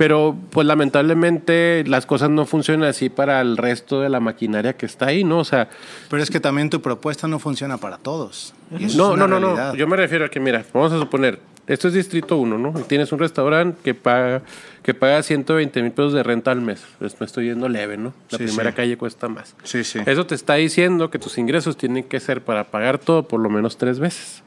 Pero 0.00 0.34
pues 0.48 0.66
lamentablemente 0.66 1.84
las 1.86 2.06
cosas 2.06 2.30
no 2.30 2.46
funcionan 2.46 2.88
así 2.88 3.10
para 3.10 3.38
el 3.42 3.58
resto 3.58 4.00
de 4.00 4.08
la 4.08 4.18
maquinaria 4.18 4.72
que 4.72 4.86
está 4.86 5.08
ahí, 5.08 5.24
¿no? 5.24 5.40
O 5.40 5.44
sea, 5.44 5.68
Pero 6.08 6.22
es 6.22 6.30
que 6.30 6.40
también 6.40 6.70
tu 6.70 6.80
propuesta 6.80 7.28
no 7.28 7.38
funciona 7.38 7.76
para 7.76 7.98
todos. 7.98 8.54
Y 8.78 8.84
eso 8.86 8.96
no, 8.96 9.12
es 9.12 9.18
no, 9.18 9.24
una 9.26 9.38
no, 9.38 9.54
no. 9.54 9.74
Yo 9.74 9.86
me 9.86 9.98
refiero 9.98 10.24
a 10.24 10.30
que, 10.30 10.40
mira, 10.40 10.64
vamos 10.72 10.90
a 10.94 10.98
suponer, 10.98 11.38
esto 11.66 11.88
es 11.88 11.92
Distrito 11.92 12.38
1, 12.38 12.56
¿no? 12.56 12.72
Tienes 12.84 13.12
un 13.12 13.18
restaurante 13.18 13.78
que 13.84 13.92
paga, 13.92 14.40
que 14.82 14.94
paga 14.94 15.22
120 15.22 15.82
mil 15.82 15.92
pesos 15.92 16.14
de 16.14 16.22
renta 16.22 16.50
al 16.50 16.62
mes. 16.62 16.82
Pues 16.98 17.20
me 17.20 17.26
estoy 17.26 17.48
yendo 17.48 17.68
leve, 17.68 17.98
¿no? 17.98 18.14
La 18.30 18.38
Sí, 18.38 18.44
primera 18.44 18.70
sí. 18.70 18.76
calle 18.76 18.96
cuesta 18.96 19.28
más. 19.28 19.54
Sí, 19.64 19.84
sí. 19.84 19.98
Eso 20.06 20.24
te 20.24 20.34
está 20.34 20.54
diciendo 20.54 21.10
que 21.10 21.18
tus 21.18 21.36
ingresos 21.36 21.76
tienen 21.76 22.04
que 22.04 22.20
ser 22.20 22.40
para 22.42 22.64
pagar 22.64 22.96
todo 22.96 23.28
por 23.28 23.38
lo 23.38 23.50
menos 23.50 23.76
tres 23.76 23.98
veces. 23.98 24.42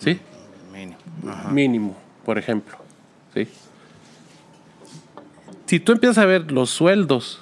¿Sí? 0.00 0.18
Mínimo. 0.72 0.96
Ajá. 1.28 1.48
Mínimo, 1.50 1.96
por 2.24 2.38
ejemplo. 2.38 2.76
¿Sí? 3.32 3.46
Si 5.66 5.80
tú 5.80 5.92
empiezas 5.92 6.18
a 6.18 6.26
ver 6.26 6.52
los 6.52 6.70
sueldos 6.70 7.40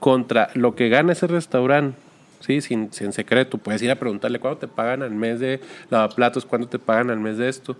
contra 0.00 0.50
lo 0.54 0.74
que 0.74 0.88
gana 0.88 1.12
ese 1.12 1.26
restaurante, 1.26 1.98
¿sí? 2.40 2.60
sin, 2.62 2.92
sin 2.92 3.12
secreto, 3.12 3.58
puedes 3.58 3.82
ir 3.82 3.90
a 3.90 3.96
preguntarle 3.96 4.40
cuánto 4.40 4.60
te 4.60 4.68
pagan 4.68 5.02
al 5.02 5.10
mes 5.10 5.38
de 5.38 5.60
lavaplatos, 5.90 6.46
cuánto 6.46 6.68
te 6.68 6.78
pagan 6.78 7.10
al 7.10 7.20
mes 7.20 7.36
de 7.36 7.48
esto. 7.48 7.76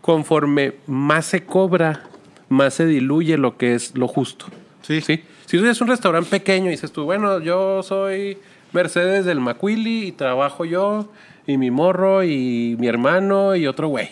Conforme 0.00 0.74
más 0.86 1.26
se 1.26 1.44
cobra, 1.44 2.04
más 2.48 2.74
se 2.74 2.86
diluye 2.86 3.36
lo 3.36 3.58
que 3.58 3.74
es 3.74 3.94
lo 3.94 4.08
justo. 4.08 4.46
Sí. 4.80 5.02
¿sí? 5.02 5.22
Si 5.44 5.56
tú 5.56 5.62
tienes 5.62 5.80
un 5.80 5.88
restaurante 5.88 6.30
pequeño 6.30 6.66
y 6.66 6.70
dices 6.70 6.90
tú, 6.90 7.04
bueno, 7.04 7.40
yo 7.40 7.82
soy 7.82 8.38
Mercedes 8.72 9.26
del 9.26 9.40
Macuili 9.40 10.06
y 10.06 10.12
trabajo 10.12 10.64
yo 10.64 11.10
y 11.46 11.58
mi 11.58 11.70
morro 11.70 12.24
y 12.24 12.76
mi 12.78 12.86
hermano 12.86 13.54
y 13.54 13.66
otro 13.66 13.88
güey, 13.88 14.10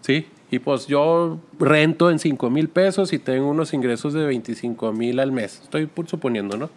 ¿sí? 0.00 0.26
Y 0.54 0.60
pues 0.60 0.86
yo 0.86 1.40
rento 1.58 2.12
en 2.12 2.20
5 2.20 2.48
mil 2.48 2.68
pesos 2.68 3.12
y 3.12 3.18
tengo 3.18 3.48
unos 3.48 3.74
ingresos 3.74 4.12
de 4.12 4.24
25 4.24 4.92
mil 4.92 5.18
al 5.18 5.32
mes. 5.32 5.58
Estoy 5.64 5.90
suponiendo, 6.06 6.56
¿no? 6.56 6.70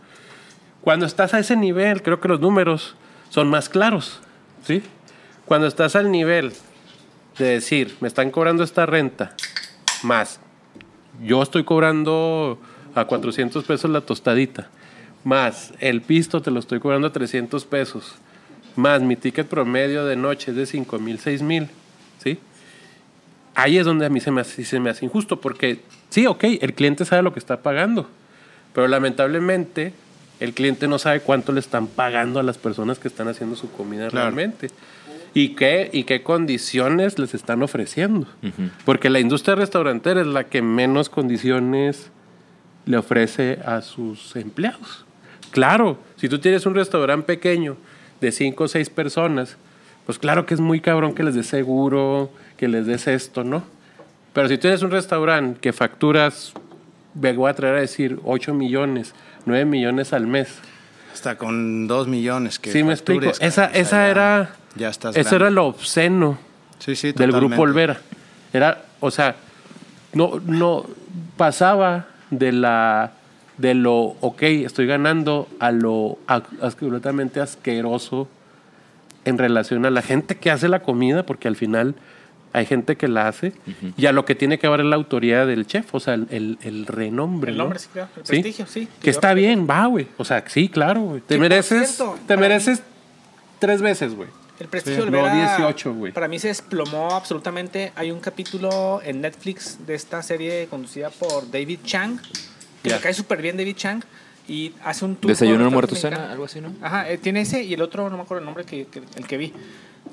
Cuando 0.82 1.06
estás 1.06 1.36
a 1.36 1.40
ese 1.40 1.56
nivel, 1.56 2.02
creo 2.02 2.20
que 2.20 2.28
los 2.28 2.40
números 2.40 2.96
son 3.30 3.50
más 3.50 3.70
claros, 3.70 4.20
¿sí? 4.66 4.82
Cuando 5.46 5.68
estás 5.68 5.96
al 5.96 6.10
nivel 6.10 6.54
de 7.38 7.46
decir, 7.46 7.96
me 8.00 8.08
están 8.08 8.32
cobrando 8.32 8.64
esta 8.64 8.88
renta, 8.88 9.36
más 10.02 10.40
yo 11.24 11.44
estoy 11.44 11.64
cobrando 11.64 12.58
a 12.96 13.06
400 13.06 13.64
pesos 13.64 13.92
la 13.92 14.02
tostadita, 14.02 14.72
más 15.24 15.72
el 15.80 16.02
pisto 16.02 16.42
te 16.42 16.50
lo 16.50 16.60
estoy 16.60 16.80
cobrando 16.80 17.10
a 17.10 17.14
300 17.14 17.64
pesos, 17.66 18.16
más 18.76 19.04
mi 19.04 19.16
ticket 19.16 19.46
promedio 19.46 20.04
de 20.04 20.16
noche 20.16 20.50
es 20.50 20.58
de 20.58 20.66
5 20.66 20.98
mil, 20.98 21.20
6 21.20 21.44
mil. 21.44 21.70
Ahí 23.60 23.80
es 23.80 23.86
donde 23.86 24.06
a 24.06 24.10
mí 24.10 24.20
se 24.20 24.30
me, 24.30 24.42
hace, 24.42 24.64
se 24.64 24.80
me 24.80 24.92
hace 24.92 25.04
injusto, 25.04 25.42
porque 25.42 25.80
sí, 26.10 26.28
ok, 26.28 26.44
el 26.62 26.74
cliente 26.76 27.06
sabe 27.06 27.24
lo 27.24 27.34
que 27.34 27.40
está 27.40 27.62
pagando, 27.64 28.08
pero 28.72 28.88
lamentablemente 28.88 29.94
el 30.40 30.54
cliente 30.54 30.88
no 30.88 31.00
sabe 31.00 31.22
cuánto 31.22 31.52
le 31.54 31.60
están 31.60 31.88
pagando 31.88 32.40
a 32.40 32.44
las 32.44 32.60
personas 32.60 33.00
que 33.00 33.08
están 33.08 33.28
haciendo 33.28 33.56
su 33.56 33.72
comida 33.72 34.10
Claro. 34.10 34.26
realmente. 34.28 34.70
¿Y 35.34 35.56
qué, 35.56 35.90
¿Y 35.92 36.04
qué 36.04 36.22
condiciones 36.22 37.18
les 37.18 37.34
están 37.34 37.64
ofreciendo? 37.64 38.28
Porque 38.86 39.10
la 39.10 39.20
industria 39.20 39.56
restaurantera 39.56 40.22
es 40.22 40.28
la 40.28 40.44
que 40.44 40.62
menos 40.62 41.10
condiciones 41.10 42.12
le 42.86 42.98
ofrece 42.98 43.58
a 43.66 43.82
sus 43.82 44.36
empleados. 44.36 45.06
Claro, 45.52 45.98
si 46.16 46.30
tú 46.30 46.38
tienes 46.40 46.66
un 46.68 46.76
restaurante 46.76 47.26
pequeño 47.26 47.76
de 48.22 48.32
cinco 48.32 48.66
o 48.66 48.68
seis 48.68 48.90
personas, 48.92 49.58
pues 50.06 50.20
claro 50.20 50.46
que 50.46 50.54
es 50.54 50.60
muy 50.60 50.80
cabrón 50.80 51.14
que 51.16 51.24
les 51.24 51.34
des 51.36 51.48
seguro, 51.48 52.32
que 52.58 52.68
les 52.68 52.86
des 52.86 53.08
esto, 53.08 53.44
¿no? 53.44 53.64
Pero 54.34 54.48
si 54.50 54.58
tienes 54.58 54.82
un 54.84 54.92
restaurante 54.92 55.60
que 55.60 55.74
facturas, 55.74 56.54
me 57.14 57.34
voy 57.34 57.50
a 57.50 57.54
traer 57.54 57.76
a 57.76 57.80
decir 57.82 58.20
8 58.26 58.54
millones, 58.54 59.14
9 59.46 59.66
millones 59.66 60.14
al 60.14 60.28
mes. 60.28 60.50
Hasta 61.14 61.38
con 61.38 61.88
dos 61.88 62.08
millones 62.08 62.60
que 62.60 62.72
sí, 62.72 62.84
me 62.84 62.94
explico. 62.94 63.32
Esa, 63.40 63.66
esa 63.66 63.98
ya- 63.98 64.08
era, 64.10 64.50
Ya 64.76 64.90
estás 64.90 65.16
eso 65.16 65.30
grande. 65.30 65.46
era 65.46 65.50
lo 65.52 65.66
obsceno 65.66 66.38
Sí, 66.80 66.96
sí, 66.96 67.12
del 67.12 67.32
grupo 67.32 67.62
Olvera. 67.64 67.98
Era, 68.54 68.84
o 69.00 69.10
sea, 69.10 69.36
no, 70.14 70.40
no 70.46 70.86
pasaba 71.38 72.08
de 72.30 72.52
la 72.52 73.14
de 73.58 73.74
lo 73.74 73.96
ok, 74.22 74.44
estoy 74.44 74.86
ganando 74.86 75.48
a 75.60 75.72
lo 75.72 76.20
absolutamente 76.28 77.40
asqueroso 77.40 78.28
en 79.26 79.40
relación 79.40 79.84
a 79.88 79.90
la 79.90 80.04
gente 80.04 80.38
que 80.38 80.52
hace 80.52 80.68
la 80.70 80.82
comida, 80.84 81.24
porque 81.24 81.48
al 81.48 81.56
final 81.56 81.96
hay 82.58 82.66
gente 82.66 82.96
que 82.96 83.08
la 83.08 83.28
hace, 83.28 83.54
y 83.98 84.06
a 84.06 84.12
lo 84.12 84.26
que 84.26 84.36
tiene 84.36 84.60
que 84.60 84.68
ver 84.68 84.84
la 84.84 84.96
autoría 84.96 85.46
del 85.46 85.66
chef, 85.68 85.94
o 85.96 86.00
sea, 86.00 86.14
el, 86.16 86.28
el- 86.32 86.58
el 86.62 86.86
renombre. 86.86 87.52
El 87.52 87.58
¿no? 87.58 87.64
nombre, 87.66 87.80
sí, 87.80 87.88
claro, 87.94 88.10
el 88.18 88.24
prestigio, 88.24 88.66
sí. 88.68 88.88
Que 89.02 89.10
está 89.10 89.34
bien, 89.34 89.68
va, 89.70 89.86
güey. 89.86 90.08
O 90.18 90.26
sea, 90.26 90.44
sí, 90.48 90.70
claro, 90.70 91.02
güey. 91.02 91.22
Te 91.22 91.38
mereces, 91.38 91.96
cierto, 91.96 92.18
te 92.28 92.38
mereces 92.38 92.82
tres 93.60 93.82
veces, 93.82 94.16
güey. 94.16 94.30
El 94.60 94.68
prestigio 94.68 95.04
Sí. 95.06 95.12
de 95.12 95.18
Olvera. 95.18 95.34
No, 95.60 95.68
18, 95.68 95.94
güey. 95.94 96.12
Para 96.14 96.28
mí 96.28 96.40
se 96.40 96.48
desplomó 96.48 97.12
absolutamente. 97.12 97.92
Hay 97.96 98.10
un 98.10 98.20
capítulo 98.20 99.02
en 99.04 99.22
Netflix 99.22 99.86
de 99.86 99.94
esta 99.94 100.24
serie 100.24 100.66
conducida 100.68 101.12
por 101.12 101.50
David 101.52 101.80
Chang. 101.86 102.20
Que 102.82 102.90
Ya. 102.90 102.96
me 102.96 103.02
cae 103.02 103.14
súper 103.14 103.40
bien 103.42 103.56
David 103.56 103.76
Chang. 103.76 104.02
Y 104.48 104.74
hace 104.84 105.06
un 105.06 105.16
tour. 105.18 105.30
Desayuno, 105.30 105.66
restaurantes 105.66 106.00
cena, 106.02 106.32
algo 106.32 106.46
así, 106.46 106.60
¿no? 106.62 106.74
Ajá, 106.82 107.08
eh, 107.08 107.18
tiene 107.20 107.42
ese 107.42 107.62
y 107.64 107.74
el 107.74 107.82
otro, 107.84 108.10
no 108.10 108.16
me 108.18 108.24
acuerdo 108.24 108.40
el 108.40 108.46
nombre 108.46 108.64
que, 108.64 108.86
que- 108.88 109.04
el 109.16 109.28
que 109.28 109.38
vi. 109.38 109.54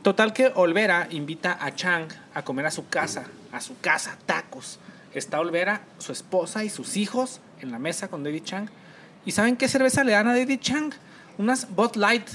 Total 0.04 0.34
que 0.34 0.52
Olvera 0.54 1.08
invita 1.12 1.56
a 1.58 1.74
Chang 1.74 2.08
a 2.34 2.42
comer 2.44 2.66
a 2.66 2.70
su 2.70 2.86
casa, 2.88 3.24
a 3.52 3.62
su 3.62 3.80
casa, 3.80 4.18
tacos. 4.26 4.78
Está 5.14 5.40
Olvera, 5.40 5.80
su 5.96 6.12
esposa 6.12 6.62
y 6.62 6.68
sus 6.68 6.98
hijos 6.98 7.40
en 7.62 7.72
la 7.72 7.78
mesa 7.78 8.08
con 8.08 8.22
David 8.22 8.42
Chang. 8.44 8.68
¿Y 9.24 9.32
saben 9.32 9.56
qué 9.56 9.66
cerveza 9.66 10.04
le 10.04 10.12
dan 10.12 10.28
a 10.28 10.36
David 10.36 10.60
Chang? 10.60 10.92
Unas 11.38 11.74
Bud 11.74 11.96
Light. 11.96 12.28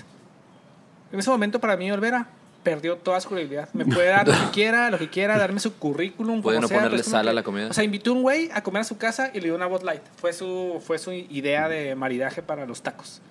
En 1.12 1.20
ese 1.20 1.30
momento 1.30 1.60
para 1.60 1.78
mí 1.78 1.92
Olvera 1.92 2.26
perdió 2.64 2.98
toda 2.98 3.22
su 3.22 3.30
credibilidad. 3.30 3.70
Me 3.74 3.86
puede 3.86 4.08
dar 4.08 4.28
lo 4.28 4.34
que 4.34 4.50
quiera, 4.52 4.90
lo 4.90 4.98
que 4.98 5.12
quiera, 5.12 5.38
darme 5.38 5.60
su 5.60 5.76
currículum. 5.76 6.42
Puede 6.42 6.60
no 6.60 6.68
sea, 6.68 6.78
ponerle 6.78 7.04
sal 7.04 7.28
a 7.28 7.34
la 7.34 7.44
comida. 7.44 7.68
O 7.68 7.74
sea, 7.74 7.84
invitó 7.84 8.10
a 8.10 8.14
un 8.16 8.24
güey 8.24 8.50
a 8.52 8.64
comer 8.64 8.82
a 8.82 8.86
su 8.86 8.98
casa 8.98 9.30
y 9.32 9.42
le 9.42 9.46
dio 9.46 9.56
una 9.56 9.68
Bud 9.68 9.84
Light. 9.84 10.02
Fue 10.18 10.34
su, 10.34 10.82
fue 10.84 10.98
su 10.98 11.12
idea 11.12 11.70
de 11.70 11.94
maridaje 11.94 12.42
para 12.42 12.66
los 12.66 12.82
tacos. 12.82 13.22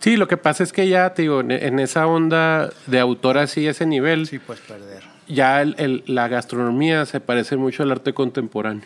Sí, 0.00 0.16
lo 0.16 0.28
que 0.28 0.36
pasa 0.36 0.62
es 0.62 0.72
que 0.72 0.88
ya, 0.88 1.12
te 1.14 1.22
digo, 1.22 1.40
en, 1.40 1.78
esa 1.80 2.06
onda 2.06 2.70
de 2.86 3.00
autor 3.00 3.38
así, 3.38 3.66
ese 3.66 3.84
nivel, 3.84 4.26
Sí, 4.28 4.38
puedes 4.38 4.62
perder. 4.62 5.02
ya 5.26 5.60
el- 5.60 5.74
el- 5.78 6.04
la 6.06 6.28
gastronomía 6.28 7.04
se 7.06 7.20
parece 7.20 7.56
mucho 7.56 7.82
al 7.82 7.90
arte 7.90 8.12
contemporáneo. 8.14 8.84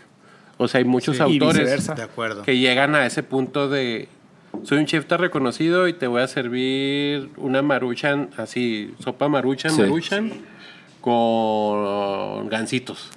O 0.56 0.68
sea, 0.68 0.78
hay 0.78 0.84
muchos 0.84 1.16
Sí, 1.16 1.22
autores 1.22 1.58
viceversa. 1.58 1.94
De 1.94 2.02
acuerdo. 2.02 2.42
que 2.42 2.56
llegan 2.58 2.94
a 2.94 3.04
ese 3.06 3.22
punto 3.22 3.68
de 3.68 4.08
soy 4.64 4.78
un 4.78 4.86
chef 4.86 5.06
tan 5.06 5.18
reconocido 5.18 5.88
y 5.88 5.92
te 5.94 6.06
voy 6.06 6.22
a 6.22 6.28
servir 6.28 7.30
una 7.36 7.62
maruchan, 7.62 8.30
así, 8.36 8.94
sopa 9.02 9.28
maruchan, 9.28 9.72
Sí. 9.72 9.80
maruchan, 9.82 10.32
con 11.00 12.48
gancitos. 12.48 13.10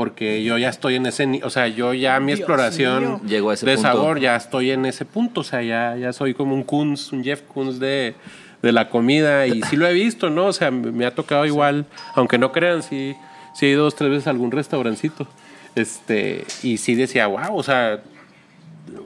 Porque 0.00 0.42
yo 0.42 0.56
ya 0.56 0.70
estoy 0.70 0.94
en 0.94 1.04
ese, 1.04 1.26
ni- 1.26 1.42
o 1.42 1.50
sea, 1.50 1.68
yo 1.68 1.92
ya 1.92 2.18
mi 2.20 2.28
Dios 2.28 2.38
exploración 2.38 3.00
mío. 3.04 3.20
Llegó 3.26 3.50
a 3.50 3.54
ese 3.54 3.66
de 3.66 3.74
punto. 3.74 3.86
sabor, 3.90 4.18
ya 4.18 4.34
estoy 4.34 4.70
en 4.70 4.86
ese 4.86 5.04
punto, 5.04 5.42
o 5.42 5.44
sea, 5.44 5.60
ya, 5.62 5.94
ya 5.98 6.14
soy 6.14 6.32
como 6.32 6.54
un 6.54 6.62
Kunz, 6.62 7.12
un 7.12 7.22
Jeff 7.22 7.42
Kunz 7.42 7.78
de, 7.78 8.14
de 8.62 8.72
la 8.72 8.88
comida 8.88 9.46
y 9.46 9.60
sí 9.64 9.76
lo 9.76 9.86
he 9.86 9.92
visto, 9.92 10.30
¿no? 10.30 10.46
O 10.46 10.52
sea, 10.54 10.70
me 10.70 10.90
me 10.90 11.04
ha 11.04 11.14
tocado 11.14 11.44
igual, 11.44 11.84
aunque 12.14 12.38
no 12.38 12.50
crean, 12.50 12.82
sí, 12.82 13.14
sí 13.54 13.66
he 13.66 13.70
ido 13.72 13.82
dos, 13.84 13.94
tres 13.94 14.08
veces 14.10 14.26
a 14.26 14.30
algún 14.30 14.50
restaurancito. 14.50 15.28
Este, 15.74 16.46
y 16.62 16.78
sí 16.78 16.94
decía, 16.94 17.26
wow, 17.26 17.54
o 17.54 17.62
sea, 17.62 18.00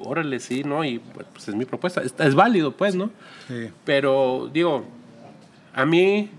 órale, 0.05 0.39
sí, 0.39 0.63
¿no? 0.63 0.85
Y 0.85 1.01
pues 1.33 1.49
es 1.49 1.57
mi 1.57 1.65
propuesta. 1.65 2.03
Es, 2.03 2.15
es 2.21 2.35
válido, 2.37 2.71
pues, 2.71 2.95
¿no? 2.95 3.11
Sí. 3.49 3.69
Pero, 3.85 4.49
digo, 4.55 4.85
a 5.75 5.85
mí, 5.85 6.31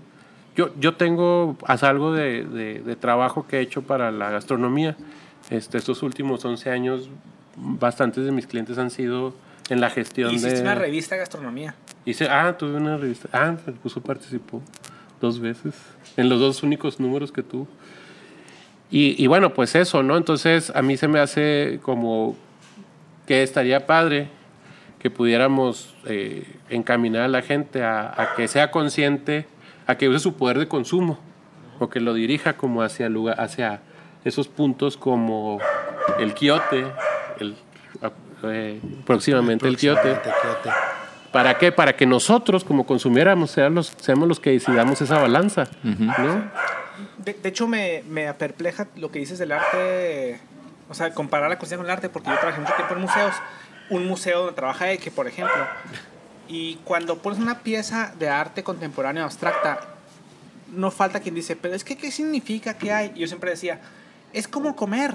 yo, 0.56 0.70
yo 0.80 0.94
tengo 0.96 1.56
haz 1.66 1.82
algo 1.82 2.12
de, 2.12 2.44
de- 2.44 2.80
de 2.80 2.96
trabajo 2.96 3.46
que 3.46 3.58
he 3.58 3.60
hecho 3.60 3.82
para 3.82 4.10
la 4.10 4.30
gastronomía. 4.30 4.96
Este, 5.50 5.78
estos 5.78 6.02
últimos 6.02 6.44
11 6.44 6.70
años, 6.70 7.08
bastantes 7.56 8.24
de 8.24 8.32
mis 8.32 8.46
clientes 8.46 8.78
han 8.78 8.90
sido 8.90 9.34
en 9.68 9.80
la 9.80 9.90
gestión 9.90 10.30
Hiciste 10.34 10.56
de... 10.56 10.62
una 10.62 10.74
revista 10.74 11.14
de 11.14 11.20
gastronomía. 11.20 11.74
Hice, 12.04 12.28
ah, 12.28 12.56
tuve 12.58 12.76
una 12.76 12.96
revista. 12.96 13.28
Ah, 13.32 13.54
el 13.66 13.74
puso 13.74 14.00
participó 14.00 14.60
dos 15.20 15.38
veces. 15.40 15.74
En 16.16 16.28
los 16.28 16.40
dos 16.40 16.62
únicos 16.62 16.98
números 17.00 17.30
que 17.32 17.42
tuvo. 17.42 17.68
Y, 18.90 19.22
y 19.22 19.26
bueno, 19.26 19.52
pues 19.54 19.74
eso, 19.74 20.02
¿no? 20.02 20.16
Entonces 20.16 20.70
a 20.74 20.82
mí 20.82 20.96
se 20.96 21.08
me 21.08 21.18
hace 21.18 21.80
como 21.82 22.36
que 23.26 23.42
estaría 23.42 23.86
padre 23.86 24.28
que 25.00 25.10
pudiéramos 25.10 25.94
eh, 26.06 26.44
encaminar 26.70 27.22
a 27.22 27.28
la 27.28 27.42
gente 27.42 27.82
a, 27.82 28.14
a 28.20 28.34
que 28.36 28.46
sea 28.48 28.70
consciente, 28.70 29.46
a 29.86 29.96
que 29.96 30.08
use 30.08 30.18
su 30.18 30.34
poder 30.34 30.58
de 30.58 30.68
consumo, 30.68 31.18
o 31.78 31.88
que 31.88 32.00
lo 32.00 32.14
dirija 32.14 32.56
como 32.56 32.82
hacia, 32.82 33.08
lugar, 33.08 33.40
hacia 33.40 33.80
esos 34.24 34.48
puntos 34.48 34.96
como 34.96 35.58
el 36.18 36.34
quiote, 36.34 36.86
el, 37.38 37.56
eh, 38.44 38.80
próximamente 39.04 39.68
el 39.68 39.76
quiote. 39.76 40.16
¿Para 41.32 41.58
qué? 41.58 41.70
Para 41.70 41.94
que 41.94 42.06
nosotros, 42.06 42.64
como 42.64 42.86
consumiéramos, 42.86 43.50
seamos 43.50 43.74
los, 43.74 43.86
seamos 44.02 44.28
los 44.28 44.40
que 44.40 44.50
decidamos 44.50 45.00
esa 45.02 45.18
balanza. 45.18 45.68
¿no? 45.82 46.50
De, 47.18 47.34
de 47.34 47.48
hecho, 47.48 47.68
me, 47.68 48.02
me 48.08 48.32
perpleja 48.34 48.88
lo 48.96 49.10
que 49.10 49.18
dices 49.18 49.38
del 49.38 49.52
arte, 49.52 50.40
o 50.88 50.94
sea, 50.94 51.12
comparar 51.12 51.50
la 51.50 51.58
cocina 51.58 51.76
con 51.76 51.86
el 51.86 51.92
arte, 51.92 52.08
porque 52.08 52.30
yo 52.30 52.36
trabajé 52.36 52.60
mucho 52.60 52.74
tiempo 52.74 52.94
en 52.94 53.00
museos. 53.02 53.34
Un 53.88 54.06
museo 54.08 54.38
donde 54.40 54.54
trabaja 54.54 54.90
Eke, 54.90 55.10
por 55.12 55.28
ejemplo, 55.28 55.54
y 56.48 56.76
cuando 56.84 57.18
pones 57.18 57.38
una 57.38 57.60
pieza 57.60 58.12
de 58.18 58.28
arte 58.28 58.62
contemporáneo 58.62 59.24
abstracta, 59.24 59.80
no 60.72 60.90
falta 60.90 61.20
quien 61.20 61.34
dice, 61.34 61.56
pero 61.56 61.74
es 61.74 61.84
que, 61.84 61.96
¿qué 61.96 62.10
significa? 62.10 62.74
¿Qué 62.74 62.92
hay? 62.92 63.12
Y 63.14 63.20
yo 63.20 63.26
siempre 63.26 63.50
decía, 63.50 63.80
es 64.32 64.48
como 64.48 64.74
comer. 64.76 65.14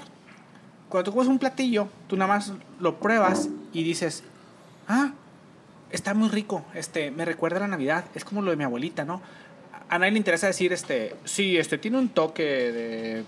Cuando 0.90 1.10
tú 1.10 1.16
comes 1.16 1.30
un 1.30 1.40
platillo, 1.40 1.88
tú 2.08 2.18
nada 2.18 2.34
más 2.34 2.54
lo 2.80 3.00
pruebas 3.00 3.50
y 3.72 3.84
dices, 3.84 4.24
ah, 4.88 5.12
está 5.90 6.14
muy 6.14 6.30
rico, 6.30 6.66
este, 6.74 7.12
me 7.12 7.24
recuerda 7.26 7.58
a 7.58 7.62
la 7.62 7.68
Navidad, 7.68 8.06
es 8.16 8.26
como 8.26 8.42
lo 8.42 8.52
de 8.52 8.58
mi 8.58 8.64
abuelita, 8.64 9.06
¿no? 9.06 9.22
A 9.90 10.00
nadie 10.00 10.12
le 10.12 10.18
interesa 10.18 10.48
decir, 10.48 10.72
este, 10.74 11.16
sí, 11.26 11.58
este, 11.58 11.78
tiene 11.78 11.98
un 11.98 12.10
toque 12.10 12.44
de, 12.44 13.24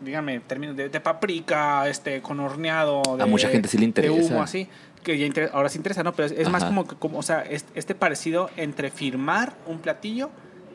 dígame, 0.00 0.40
términos 0.40 0.76
de, 0.76 0.88
de 0.88 1.00
paprika, 1.00 1.88
este, 1.88 2.20
con 2.22 2.40
horneado. 2.40 3.02
A 3.14 3.16
de- 3.18 3.26
mucha 3.26 3.48
gente 3.48 3.68
sí 3.68 3.76
le 3.76 3.82
De 3.82 3.86
interesa. 3.86 4.32
humo, 4.34 4.42
así, 4.42 4.66
que 5.02 5.18
ya 5.18 5.26
inter- 5.26 5.50
ahora 5.52 5.68
sí 5.68 5.78
interesa, 5.78 6.02
¿no? 6.02 6.12
Pero 6.12 6.26
es, 6.26 6.32
es 6.32 6.48
más 6.48 6.64
como, 6.64 6.86
que- 6.86 6.96
como, 6.96 7.18
o 7.18 7.22
sea, 7.22 7.42
es- 7.42 7.64
este 7.74 7.94
parecido 7.94 8.50
entre 8.56 8.90
firmar 8.90 9.54
un 9.66 9.78
platillo, 9.78 10.30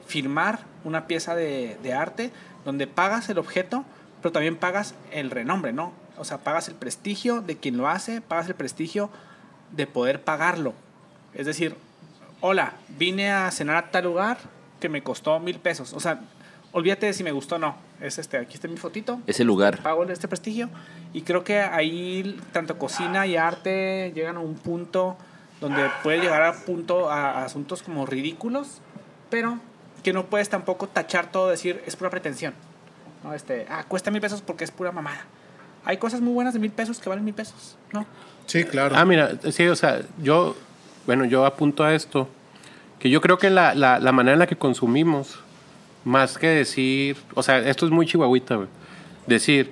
firmar 0.05 0.59
una 0.83 1.07
pieza 1.07 1.35
de, 1.35 1.77
de 1.83 1.93
arte, 1.93 2.31
donde 2.65 2.87
pagas 2.87 3.29
el 3.29 3.37
objeto, 3.37 3.85
pero 4.21 4.31
también 4.31 4.55
pagas 4.57 4.95
el 5.11 5.31
renombre, 5.31 5.73
¿no? 5.73 5.93
O 6.17 6.25
sea, 6.25 6.39
pagas 6.39 6.67
el 6.67 6.75
prestigio 6.75 7.41
de 7.41 7.57
quien 7.57 7.77
lo 7.77 7.87
hace, 7.87 8.21
pagas 8.21 8.47
el 8.47 8.55
prestigio 8.55 9.09
de 9.71 9.85
poder 9.87 10.21
pagarlo. 10.23 10.73
Es 11.33 11.45
decir, 11.45 11.75
hola, 12.41 12.73
vine 12.97 13.31
a 13.31 13.51
cenar 13.51 13.75
a 13.77 13.91
tal 13.91 14.05
lugar 14.05 14.37
que 14.79 14.89
me 14.89 15.03
costó 15.03 15.39
mil 15.39 15.59
pesos. 15.59 15.93
O 15.93 15.99
sea, 15.99 16.21
olvídate 16.77 17.07
de 17.07 17.13
si 17.13 17.23
me 17.23 17.31
gustó 17.31 17.55
o 17.55 17.59
no. 17.59 17.75
Es 17.99 18.19
este, 18.19 18.37
aquí 18.37 18.53
está 18.53 18.67
mi 18.67 18.77
fotito, 18.77 19.19
Ese 19.25 19.43
lugar. 19.43 19.81
pago 19.81 20.03
este 20.05 20.27
prestigio. 20.27 20.69
Y 21.13 21.21
creo 21.21 21.43
que 21.43 21.59
ahí 21.59 22.39
tanto 22.53 22.77
cocina 22.77 23.25
y 23.25 23.35
arte 23.35 24.11
llegan 24.13 24.37
a 24.37 24.39
un 24.39 24.55
punto 24.55 25.17
donde 25.59 25.89
puede 26.03 26.19
llegar 26.19 26.43
a 26.43 26.53
punto 26.53 27.09
a, 27.09 27.31
a 27.31 27.45
asuntos 27.45 27.81
como 27.81 28.05
ridículos, 28.05 28.79
pero 29.31 29.59
que 30.03 30.13
no 30.13 30.27
puedes 30.27 30.49
tampoco 30.49 30.87
tachar 30.87 31.31
todo, 31.31 31.49
decir 31.49 31.81
es 31.87 31.95
pura 31.95 32.11
pretensión. 32.11 32.53
¿no? 33.23 33.33
Este, 33.33 33.65
ah, 33.69 33.83
cuesta 33.87 34.11
mil 34.11 34.21
pesos 34.21 34.41
porque 34.41 34.63
es 34.63 34.69
pura 34.71 34.91
mamada. 34.91 35.25
Hay 35.83 35.97
cosas 35.97 36.21
muy 36.21 36.33
buenas 36.33 36.53
de 36.53 36.59
mil 36.59 36.71
pesos 36.71 36.99
que 36.99 37.09
valen 37.09 37.25
mil 37.25 37.33
pesos, 37.33 37.75
¿no? 37.93 38.05
Sí, 38.45 38.63
claro. 38.65 38.95
Ah, 38.95 39.05
mira, 39.05 39.31
sí, 39.51 39.67
o 39.67 39.75
sea, 39.75 40.01
yo, 40.21 40.55
bueno, 41.07 41.25
yo 41.25 41.45
apunto 41.45 41.83
a 41.83 41.95
esto, 41.95 42.27
que 42.99 43.09
yo 43.09 43.19
creo 43.21 43.37
que 43.39 43.49
la, 43.49 43.73
la, 43.73 43.97
la 43.99 44.11
manera 44.11 44.33
en 44.33 44.39
la 44.39 44.47
que 44.47 44.57
consumimos, 44.57 45.39
más 46.07 46.37
que 46.37 46.47
decir, 46.47 47.17
o 47.35 47.43
sea, 47.43 47.59
esto 47.59 47.85
es 47.85 47.91
muy 47.91 48.05
chihuahuita, 48.05 48.55
güey, 48.55 48.67
decir, 49.27 49.71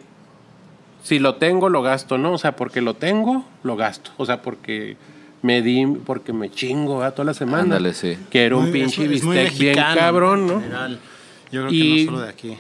si 1.02 1.20
lo 1.20 1.36
tengo, 1.36 1.70
lo 1.70 1.82
gasto, 1.82 2.18
¿no? 2.18 2.34
O 2.34 2.38
sea, 2.38 2.56
porque 2.56 2.82
lo 2.82 2.94
tengo, 2.96 3.46
lo 3.64 3.76
gasto. 3.78 4.12
O 4.18 4.26
sea, 4.26 4.42
porque 4.42 4.98
me 5.44 5.62
di, 5.62 5.86
porque 6.06 6.34
me 6.34 6.50
chingo 6.50 6.98
¿verdad? 6.98 7.14
toda 7.14 7.26
la 7.28 7.34
semana. 7.34 7.64
Ándale, 7.64 7.94
sí. 7.94 8.18
Quiero 8.30 8.58
un 8.58 8.64
Muy- 8.66 8.74
pinche 8.74 9.06
es- 9.06 9.12
es 9.12 9.24
muy 9.24 9.38
bistec 9.38 9.58
bien 9.60 9.76
cabrón, 9.76 10.48
¿no? 10.48 10.60
general. 10.60 11.00
Yo 11.52 11.68
creo 11.68 11.72
Y- 11.74 12.06
que 12.06 12.06
no 12.06 12.12
solo 12.12 12.24
de 12.24 12.30
aquí. 12.30 12.58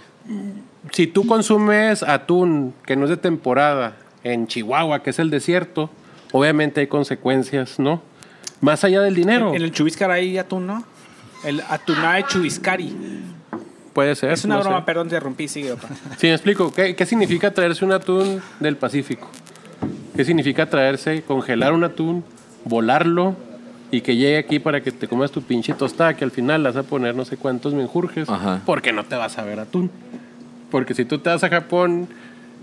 si 0.92 1.08
tú 1.08 1.26
consumes 1.28 2.02
atún 2.04 2.74
que 2.86 2.96
no 2.96 3.04
es 3.06 3.10
de 3.10 3.18
temporada 3.18 3.98
en 4.24 4.48
Chihuahua, 4.48 5.02
que 5.04 5.10
es 5.10 5.20
el 5.20 5.30
desierto, 5.32 5.90
obviamente 6.32 6.82
hay 6.82 6.88
consecuencias, 6.88 7.80
¿no? 7.80 8.02
Más 8.62 8.84
allá 8.84 9.02
del 9.02 9.16
dinero. 9.16 9.54
En 9.54 9.62
el 9.64 9.72
chubiscar 9.72 10.12
hay 10.12 10.38
atún, 10.38 10.66
¿no? 10.68 10.84
El 11.44 11.62
atunae 11.68 12.24
chubiscari. 12.28 12.96
Puede 13.96 14.14
ser. 14.16 14.34
Es 14.34 14.44
una 14.44 14.56
no 14.56 14.62
broma, 14.62 14.80
sé. 14.80 14.86
perdón, 14.88 15.08
te 15.08 15.18
rompí, 15.22 15.48
sigue, 15.48 15.74
papá. 15.74 15.88
Sí, 16.18 16.28
me 16.28 16.34
explico. 16.34 16.70
¿Qué, 16.74 16.98
qué 16.98 17.06
significa 17.06 17.52
traerse 17.52 17.86
un 17.86 17.94
atún 17.94 18.42
del 18.60 18.76
Pacífico? 18.76 19.30
¿Qué 20.14 20.26
significa 20.26 20.70
traerse, 20.70 21.22
congelar 21.22 21.72
un 21.72 21.86
atún, 21.86 22.26
volarlo 22.66 23.38
y 23.92 24.02
que 24.02 24.18
llegue 24.18 24.38
aquí 24.38 24.60
para 24.60 24.82
que 24.82 24.92
te 24.92 25.08
comas 25.08 25.32
tu 25.32 25.44
pinche 25.44 25.74
tostada, 25.74 26.14
que 26.14 26.26
al 26.26 26.32
final 26.32 26.64
vas 26.64 26.76
a 26.76 26.84
poner 26.84 27.16
no 27.16 27.24
sé 27.24 27.38
cuántos 27.38 27.74
menjurjes? 27.74 28.28
Ajá. 28.30 28.62
Porque 28.66 28.92
no 28.92 29.06
te 29.06 29.16
vas 29.16 29.38
a 29.38 29.44
ver 29.46 29.62
atún. 29.62 29.90
Porque 30.72 30.94
si 30.94 31.06
tú 31.06 31.20
te 31.20 31.30
vas 31.30 31.46
a 31.46 31.48
Japón 31.48 32.10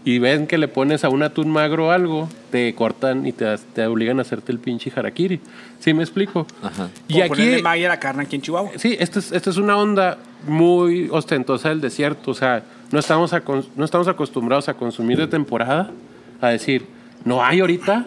y 0.04 0.18
ven 0.18 0.46
que 0.46 0.58
le 0.58 0.68
pones 0.68 1.04
a 1.04 1.08
un 1.08 1.22
atún 1.22 1.50
magro 1.50 1.92
algo, 1.92 2.28
te 2.50 2.74
cortan 2.74 3.26
y 3.26 3.32
te, 3.32 3.56
te 3.72 3.86
obligan 3.86 4.18
a 4.18 4.22
hacerte 4.22 4.50
el 4.50 4.58
pinche 4.58 4.92
harakiri. 4.94 5.40
¿Sí 5.78 5.94
me 5.94 6.02
explico? 6.02 6.46
Ajá. 6.62 6.88
Y 7.06 7.14
Como 7.14 7.24
aquí... 7.24 7.30
ponerle 7.30 7.62
magia 7.62 7.86
a 7.86 7.88
la 7.90 8.00
carne 8.00 8.24
aquí 8.24 8.36
en 8.36 8.42
Chihuahua. 8.42 8.70
Sí, 8.76 8.96
esta 8.98 9.20
es, 9.20 9.30
esta 9.32 9.50
es 9.50 9.56
una 9.58 9.76
onda 9.76 10.18
muy 10.46 11.08
ostentosa 11.10 11.68
del 11.68 11.80
desierto. 11.80 12.32
O 12.32 12.34
sea, 12.34 12.64
no 12.90 12.98
estamos, 12.98 13.32
a 13.32 13.42
no 13.76 13.84
estamos 13.84 14.08
acostumbrados 14.08 14.68
a 14.68 14.74
consumir 14.74 15.18
de 15.18 15.28
temporada, 15.28 15.90
a 16.40 16.48
decir, 16.48 16.86
no 17.24 17.44
hay 17.44 17.60
ahorita, 17.60 18.06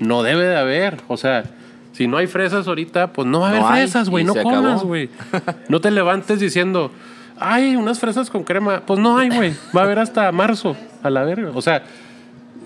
no 0.00 0.22
debe 0.22 0.44
de 0.44 0.56
haber. 0.56 1.00
O 1.08 1.16
sea, 1.16 1.44
Si 1.92 2.06
no 2.06 2.16
hay 2.16 2.26
fresas 2.26 2.66
ahorita, 2.68 3.12
pues 3.12 3.28
no 3.28 3.40
va 3.40 3.48
a 3.48 3.50
haber 3.50 3.62
hay, 3.62 3.82
fresas, 3.82 4.08
güey. 4.08 4.24
No 4.24 4.34
comas, 4.34 4.82
güey. 4.82 5.10
No 5.68 5.80
te 5.80 5.90
levantes 5.90 6.40
diciendo, 6.40 6.90
ay, 7.42 7.76
unas 7.76 7.98
fresas 7.98 8.30
con 8.30 8.44
crema. 8.44 8.82
Pues 8.86 8.98
no 8.98 9.18
hay, 9.18 9.28
güey. 9.28 9.54
Va 9.76 9.82
a 9.82 9.84
haber 9.84 9.98
hasta 9.98 10.30
marzo, 10.32 10.76
a 11.02 11.10
la 11.10 11.24
verga. 11.24 11.50
O 11.54 11.62
sea, 11.62 11.82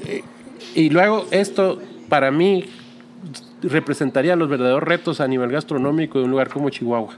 eh, 0.05 0.23
y 0.75 0.91
luego 0.91 1.27
esto, 1.31 1.81
para 2.09 2.31
mí, 2.31 2.65
representaría 3.63 4.37
los 4.37 4.49
verdaderos 4.49 4.83
retos 4.83 5.21
a 5.21 5.29
nivel 5.29 5.51
gastronómico 5.51 6.19
de 6.19 6.25
un 6.25 6.31
lugar 6.31 6.49
como 6.49 6.71
Chihuahua. 6.71 7.15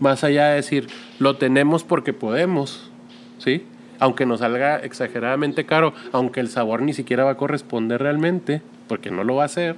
Más 0.00 0.24
allá 0.24 0.48
de 0.48 0.56
decir, 0.56 0.88
lo 1.18 1.36
tenemos 1.36 1.84
porque 1.84 2.12
podemos, 2.12 2.90
¿sí? 3.38 3.64
Aunque 3.98 4.26
nos 4.26 4.40
salga 4.40 4.76
exageradamente 4.76 5.66
caro, 5.66 5.92
aunque 6.12 6.40
el 6.40 6.48
sabor 6.48 6.82
ni 6.82 6.92
siquiera 6.92 7.24
va 7.24 7.32
a 7.32 7.36
corresponder 7.36 8.00
realmente, 8.00 8.62
porque 8.86 9.10
no 9.10 9.24
lo 9.24 9.36
va 9.36 9.42
a 9.42 9.46
hacer, 9.46 9.74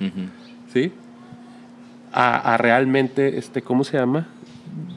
¿sí? 0.72 0.92
A, 2.12 2.54
a 2.54 2.56
realmente, 2.58 3.38
este, 3.38 3.62
¿cómo 3.62 3.84
se 3.84 3.96
llama? 3.96 4.26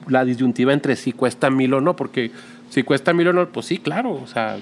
La 0.07 0.25
disyuntiva 0.25 0.73
entre 0.73 0.95
si 0.95 1.11
cuesta 1.11 1.49
mil 1.49 1.73
o 1.73 1.81
no, 1.81 1.95
porque 1.95 2.31
si 2.69 2.83
cuesta 2.83 3.13
mil 3.13 3.27
o 3.29 3.33
no, 3.33 3.47
pues 3.49 3.65
sí, 3.65 3.77
claro, 3.77 4.13
o 4.13 4.27
sea, 4.27 4.57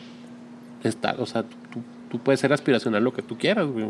está, 0.83 1.15
o 1.17 1.25
sea, 1.25 1.43
tú, 1.43 1.81
tú 2.09 2.19
puedes 2.19 2.39
ser 2.39 2.53
aspiracional 2.53 3.03
lo 3.03 3.13
que 3.13 3.21
tú 3.21 3.37
quieras, 3.37 3.67
güey. 3.67 3.87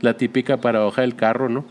La 0.00 0.16
típica 0.16 0.58
paradoja 0.58 1.02
del 1.02 1.14
carro, 1.14 1.48
¿no? 1.48 1.64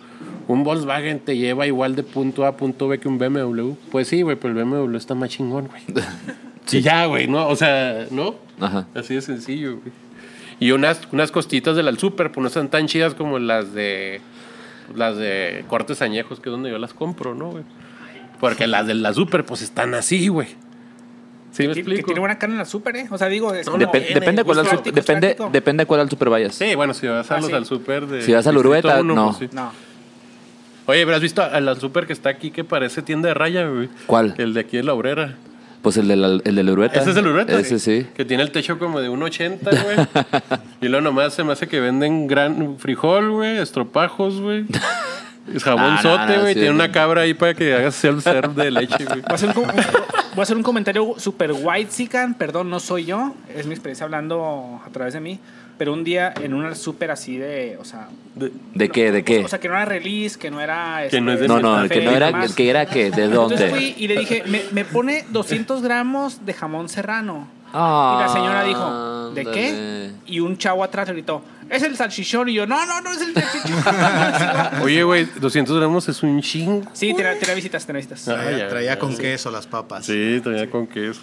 Un 0.47 0.63
Volkswagen 0.63 1.19
te 1.19 1.37
lleva 1.37 1.67
igual 1.67 1.95
de 1.95 2.03
punto 2.03 2.45
A 2.45 2.49
a 2.49 2.57
punto 2.57 2.87
B 2.87 2.99
que 2.99 3.07
un 3.07 3.19
BMW. 3.19 3.73
Pues 3.91 4.07
sí, 4.07 4.21
güey, 4.21 4.37
pero 4.37 4.57
el 4.57 4.65
BMW 4.65 4.95
está 4.95 5.13
más 5.13 5.29
chingón, 5.29 5.67
güey. 5.67 5.83
Sí, 6.65 6.81
ya, 6.81 7.07
güey, 7.07 7.27
¿no? 7.27 7.49
O 7.49 7.57
sea, 7.57 8.07
¿no? 8.09 8.35
Ajá. 8.61 8.87
Así 8.95 9.13
de 9.13 9.21
sencillo, 9.21 9.79
güey. 9.79 9.91
Y 10.61 10.71
unas, 10.71 11.01
unas 11.11 11.29
costitas 11.29 11.75
del 11.75 11.97
super, 11.97 12.31
pues 12.31 12.41
no 12.41 12.47
están 12.47 12.69
tan 12.69 12.87
chidas 12.87 13.15
como 13.15 13.37
las 13.37 13.73
de 13.73 14.21
las 14.95 15.17
de 15.17 15.65
cortes 15.67 16.01
añejos, 16.01 16.39
que 16.39 16.49
es 16.49 16.51
donde 16.51 16.69
yo 16.69 16.77
las 16.77 16.93
compro, 16.93 17.35
¿no, 17.35 17.51
güey? 17.51 17.63
Porque 18.43 18.67
las 18.67 18.85
de 18.87 18.93
la 18.93 19.13
super, 19.13 19.45
pues 19.45 19.61
están 19.61 19.93
así, 19.93 20.27
güey. 20.27 20.49
¿Sí 21.53 21.63
me 21.65 21.69
Que, 21.69 21.73
que 21.75 21.79
explico? 21.79 22.05
tiene 22.07 22.19
buena 22.19 22.37
carne 22.37 22.55
en 22.55 22.59
la 22.59 22.65
super, 22.65 22.93
¿eh? 22.97 23.07
O 23.09 23.17
sea, 23.17 23.27
digo, 23.29 23.53
es 23.53 23.65
No, 23.65 23.71
como- 23.71 23.85
no, 23.85 23.89
Depen- 23.89 24.05
tiene, 24.05 24.19
depende 24.19 24.43
cuál 24.43 24.59
al 24.59 24.65
práctico, 24.67 24.93
depende, 24.95 25.37
depende 25.53 25.85
cuál 25.85 26.01
al 26.01 26.09
super 26.09 26.29
vayas. 26.29 26.53
Sí, 26.53 26.75
bueno, 26.75 26.93
si 26.93 27.07
vas 27.07 27.31
a 27.31 27.35
Ah, 27.35 27.37
los 27.39 27.47
sí. 27.47 27.53
al 27.55 27.65
super 27.65 28.05
de. 28.05 28.21
Si 28.21 28.33
vas 28.33 28.45
al 28.45 28.57
Urueta, 28.57 28.99
uno, 28.99 29.15
no. 29.15 29.25
pues 29.27 29.49
sí. 29.49 29.55
No. 29.55 29.71
Oye, 30.87 31.05
pero 31.05 31.15
has 31.15 31.21
visto 31.21 31.41
al 31.41 31.79
super 31.79 32.05
que 32.05 32.11
está 32.11 32.27
aquí 32.27 32.51
que 32.51 32.65
parece 32.65 33.01
tienda 33.01 33.29
de 33.29 33.33
raya, 33.33 33.65
güey. 33.65 33.87
¿Cuál? 34.07 34.35
El 34.37 34.53
de 34.53 34.59
aquí 34.59 34.75
de 34.75 34.83
la 34.83 34.93
obrera. 34.93 35.35
Pues 35.81 35.95
el 35.95 36.09
de 36.09 36.17
la, 36.17 36.27
el 36.43 36.55
de 36.55 36.63
la 36.63 36.71
Urueta. 36.73 36.99
¿Ese 36.99 37.11
es 37.11 37.15
el 37.15 37.27
Urueta? 37.27 37.57
Ese 37.57 37.79
sí. 37.79 38.07
Que 38.13 38.25
tiene 38.25 38.43
el 38.43 38.51
techo 38.51 38.77
como 38.77 38.99
de 38.99 39.09
1.80, 39.09 39.59
güey. 39.83 40.07
y 40.81 40.87
luego 40.89 41.01
nomás 41.01 41.33
se 41.33 41.45
me 41.45 41.53
hace 41.53 41.67
que 41.69 41.79
venden 41.79 42.27
gran 42.27 42.77
frijol, 42.77 43.31
güey, 43.31 43.57
estropajos, 43.59 44.41
güey. 44.41 44.65
Es 45.53 45.63
jabón 45.63 45.95
no, 45.95 46.01
sote, 46.01 46.35
no, 46.35 46.41
güey. 46.41 46.53
sí, 46.53 46.59
tiene 46.61 46.75
una 46.75 46.91
cabra 46.91 47.21
ahí 47.21 47.33
para 47.33 47.53
que 47.53 47.73
hagas 47.73 47.95
self-serve 48.01 48.53
de 48.53 48.71
leche, 48.71 49.03
güey. 49.05 49.21
Voy 49.21 49.31
a 49.31 49.33
hacer 49.33 49.49
un, 49.49 49.53
com- 49.55 49.65
voy 49.65 50.39
a 50.39 50.41
hacer 50.43 50.55
un 50.57 50.63
comentario 50.63 51.15
super 51.17 51.51
white 51.53 51.91
sican, 51.91 52.33
perdón, 52.35 52.69
no 52.69 52.79
soy 52.79 53.05
yo, 53.05 53.35
es 53.53 53.65
mi 53.65 53.73
experiencia 53.73 54.05
hablando 54.05 54.81
a 54.85 54.89
través 54.91 55.13
de 55.13 55.19
mí, 55.19 55.39
pero 55.77 55.91
un 55.91 56.03
día 56.05 56.33
en 56.41 56.53
una 56.53 56.75
super 56.75 57.11
así 57.11 57.37
de, 57.37 57.77
o 57.79 57.83
sea, 57.83 58.07
De- 58.35 58.51
¿De 58.73 58.89
qué? 58.89 59.11
¿De 59.11 59.23
qué? 59.23 59.43
o 59.43 59.47
sea, 59.49 59.59
que 59.59 59.67
no 59.67 59.75
era 59.75 59.83
release, 59.85 60.39
que 60.39 60.49
no 60.49 60.61
era 60.61 61.01
Que 61.09 61.19
no 61.19 61.33
es 61.33 61.39
de 61.41 61.47
No, 61.47 61.59
no, 61.59 61.89
que 61.89 62.01
no 62.01 62.11
era, 62.11 62.31
que 62.55 62.69
era 62.69 62.85
que, 62.85 63.11
¿de 63.11 63.23
Entonces 63.25 63.69
fui 63.69 63.89
dónde? 63.89 63.95
y 63.97 64.07
le 64.07 64.19
dije, 64.19 64.43
me, 64.47 64.61
me 64.71 64.85
pone 64.85 65.25
200 65.29 65.81
gramos 65.81 66.45
de 66.45 66.53
jamón 66.53 66.87
serrano. 66.89 67.47
Ah, 67.73 68.17
y 68.19 68.21
la 68.27 68.29
señora 68.29 68.63
dijo, 68.63 69.31
¿de 69.33 69.45
qué? 69.45 70.11
Y 70.25 70.39
un 70.39 70.57
chavo 70.57 70.83
atrás 70.83 71.07
le 71.07 71.13
gritó, 71.15 71.41
es 71.69 71.81
el 71.83 71.95
salchichón. 71.97 72.49
Y 72.49 72.53
yo, 72.53 72.67
no, 72.67 72.85
no, 72.85 73.01
no 73.01 73.11
es 73.11 73.21
el 73.21 73.33
salchichón. 73.33 74.81
Oye, 74.83 75.03
güey, 75.03 75.25
200 75.39 75.77
gramos 75.77 76.07
es 76.07 76.21
un 76.23 76.41
chingo. 76.41 76.83
sí, 76.93 77.13
tenía, 77.13 77.37
tenía 77.39 77.55
visitas, 77.55 77.85
tenía 77.85 77.97
visitas. 77.97 78.27
Ah, 78.29 78.67
Traía, 78.69 78.99
con 78.99 79.13
sí. 79.15 79.21
queso 79.21 79.49
las 79.51 79.67
papas. 79.67 80.05
Sí, 80.05 80.39
traía 80.43 80.69
con 80.69 80.87
queso. 80.87 81.21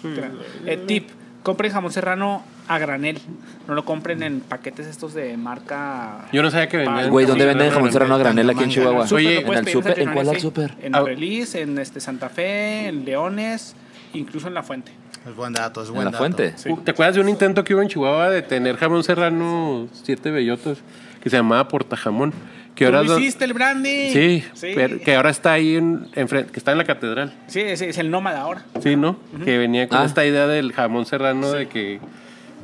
Eh, 0.65 0.77
tip, 0.87 1.09
compren 1.43 1.71
jamón 1.71 1.91
serrano 1.91 2.43
a 2.67 2.77
granel. 2.77 3.19
No 3.67 3.73
lo 3.75 3.85
compren 3.85 4.21
en 4.23 4.41
paquetes 4.41 4.87
estos 4.87 5.13
de 5.13 5.35
marca... 5.37 6.27
Yo 6.31 6.41
no 6.41 6.51
sabía 6.51 6.67
que 6.69 6.77
vendían. 6.77 7.09
Güey, 7.09 7.25
¿dónde 7.25 7.43
Sí, 7.43 7.47
venden 7.47 7.67
no, 7.67 7.73
jamón 7.73 7.87
no, 7.87 7.93
serrano 7.93 8.15
a 8.15 8.17
granel 8.17 8.49
aquí 8.49 8.63
en. 8.63 8.69
Chihuahua? 8.69 9.05
Oye, 9.11 9.39
¿en 9.41 9.53
el 9.53 9.67
súper? 9.67 9.99
¿En 9.99 10.13
cuál 10.13 10.29
al 10.29 10.39
súper? 10.39 10.75
En 10.81 10.95
Ah. 10.95 11.01
Release, 11.01 11.61
en 11.61 11.77
este 11.79 11.99
Santa 11.99 12.29
Fe, 12.29 12.87
en 12.87 13.03
Leones, 13.05 13.75
incluso 14.13 14.47
en 14.47 14.53
La 14.53 14.63
Fuente. 14.63 14.91
Es 15.27 15.35
buen 15.35 15.53
dato, 15.53 15.81
es 15.83 15.89
¿En 15.89 15.93
buen 15.95 16.05
la 16.05 16.11
dato. 16.11 16.23
fuente? 16.23 16.55
Uh, 16.67 16.77
¿Te 16.81 16.91
acuerdas 16.91 17.15
de 17.15 17.21
un 17.21 17.29
intento 17.29 17.63
que 17.63 17.73
hubo 17.75 17.81
en 17.81 17.87
Chihuahua 17.89 18.29
de 18.29 18.41
tener 18.41 18.77
jamón 18.77 19.03
serrano, 19.03 19.87
siete 19.91 20.31
bellotas, 20.31 20.79
que 21.21 21.29
se 21.29 21.37
llamaba 21.37 21.67
Portajamón? 21.67 22.33
Que 22.73 22.85
¿Tú 22.87 22.95
ahora 22.95 23.03
do- 23.07 23.19
hiciste 23.19 23.45
el 23.45 23.53
brandy? 23.53 24.09
Sí, 24.11 24.43
sí. 24.53 24.71
pero 24.73 24.99
que 24.99 25.15
ahora 25.15 25.29
está 25.29 25.51
ahí 25.53 25.75
en, 25.75 26.07
enfrente- 26.15 26.51
que 26.51 26.57
está 26.59 26.71
en 26.71 26.77
la 26.79 26.85
catedral. 26.85 27.33
Sí, 27.47 27.59
es, 27.59 27.81
es 27.81 27.97
el 27.97 28.09
nómada 28.09 28.41
ahora. 28.41 28.63
Sí, 28.81 28.95
¿no? 28.95 29.17
Que 29.43 29.57
venía 29.57 29.87
con 29.89 29.99
Ah. 29.99 30.05
esta 30.05 30.25
idea 30.25 30.47
del 30.47 30.71
jamón 30.71 31.05
serrano 31.05 31.51
de 31.51 31.67
que 31.67 31.99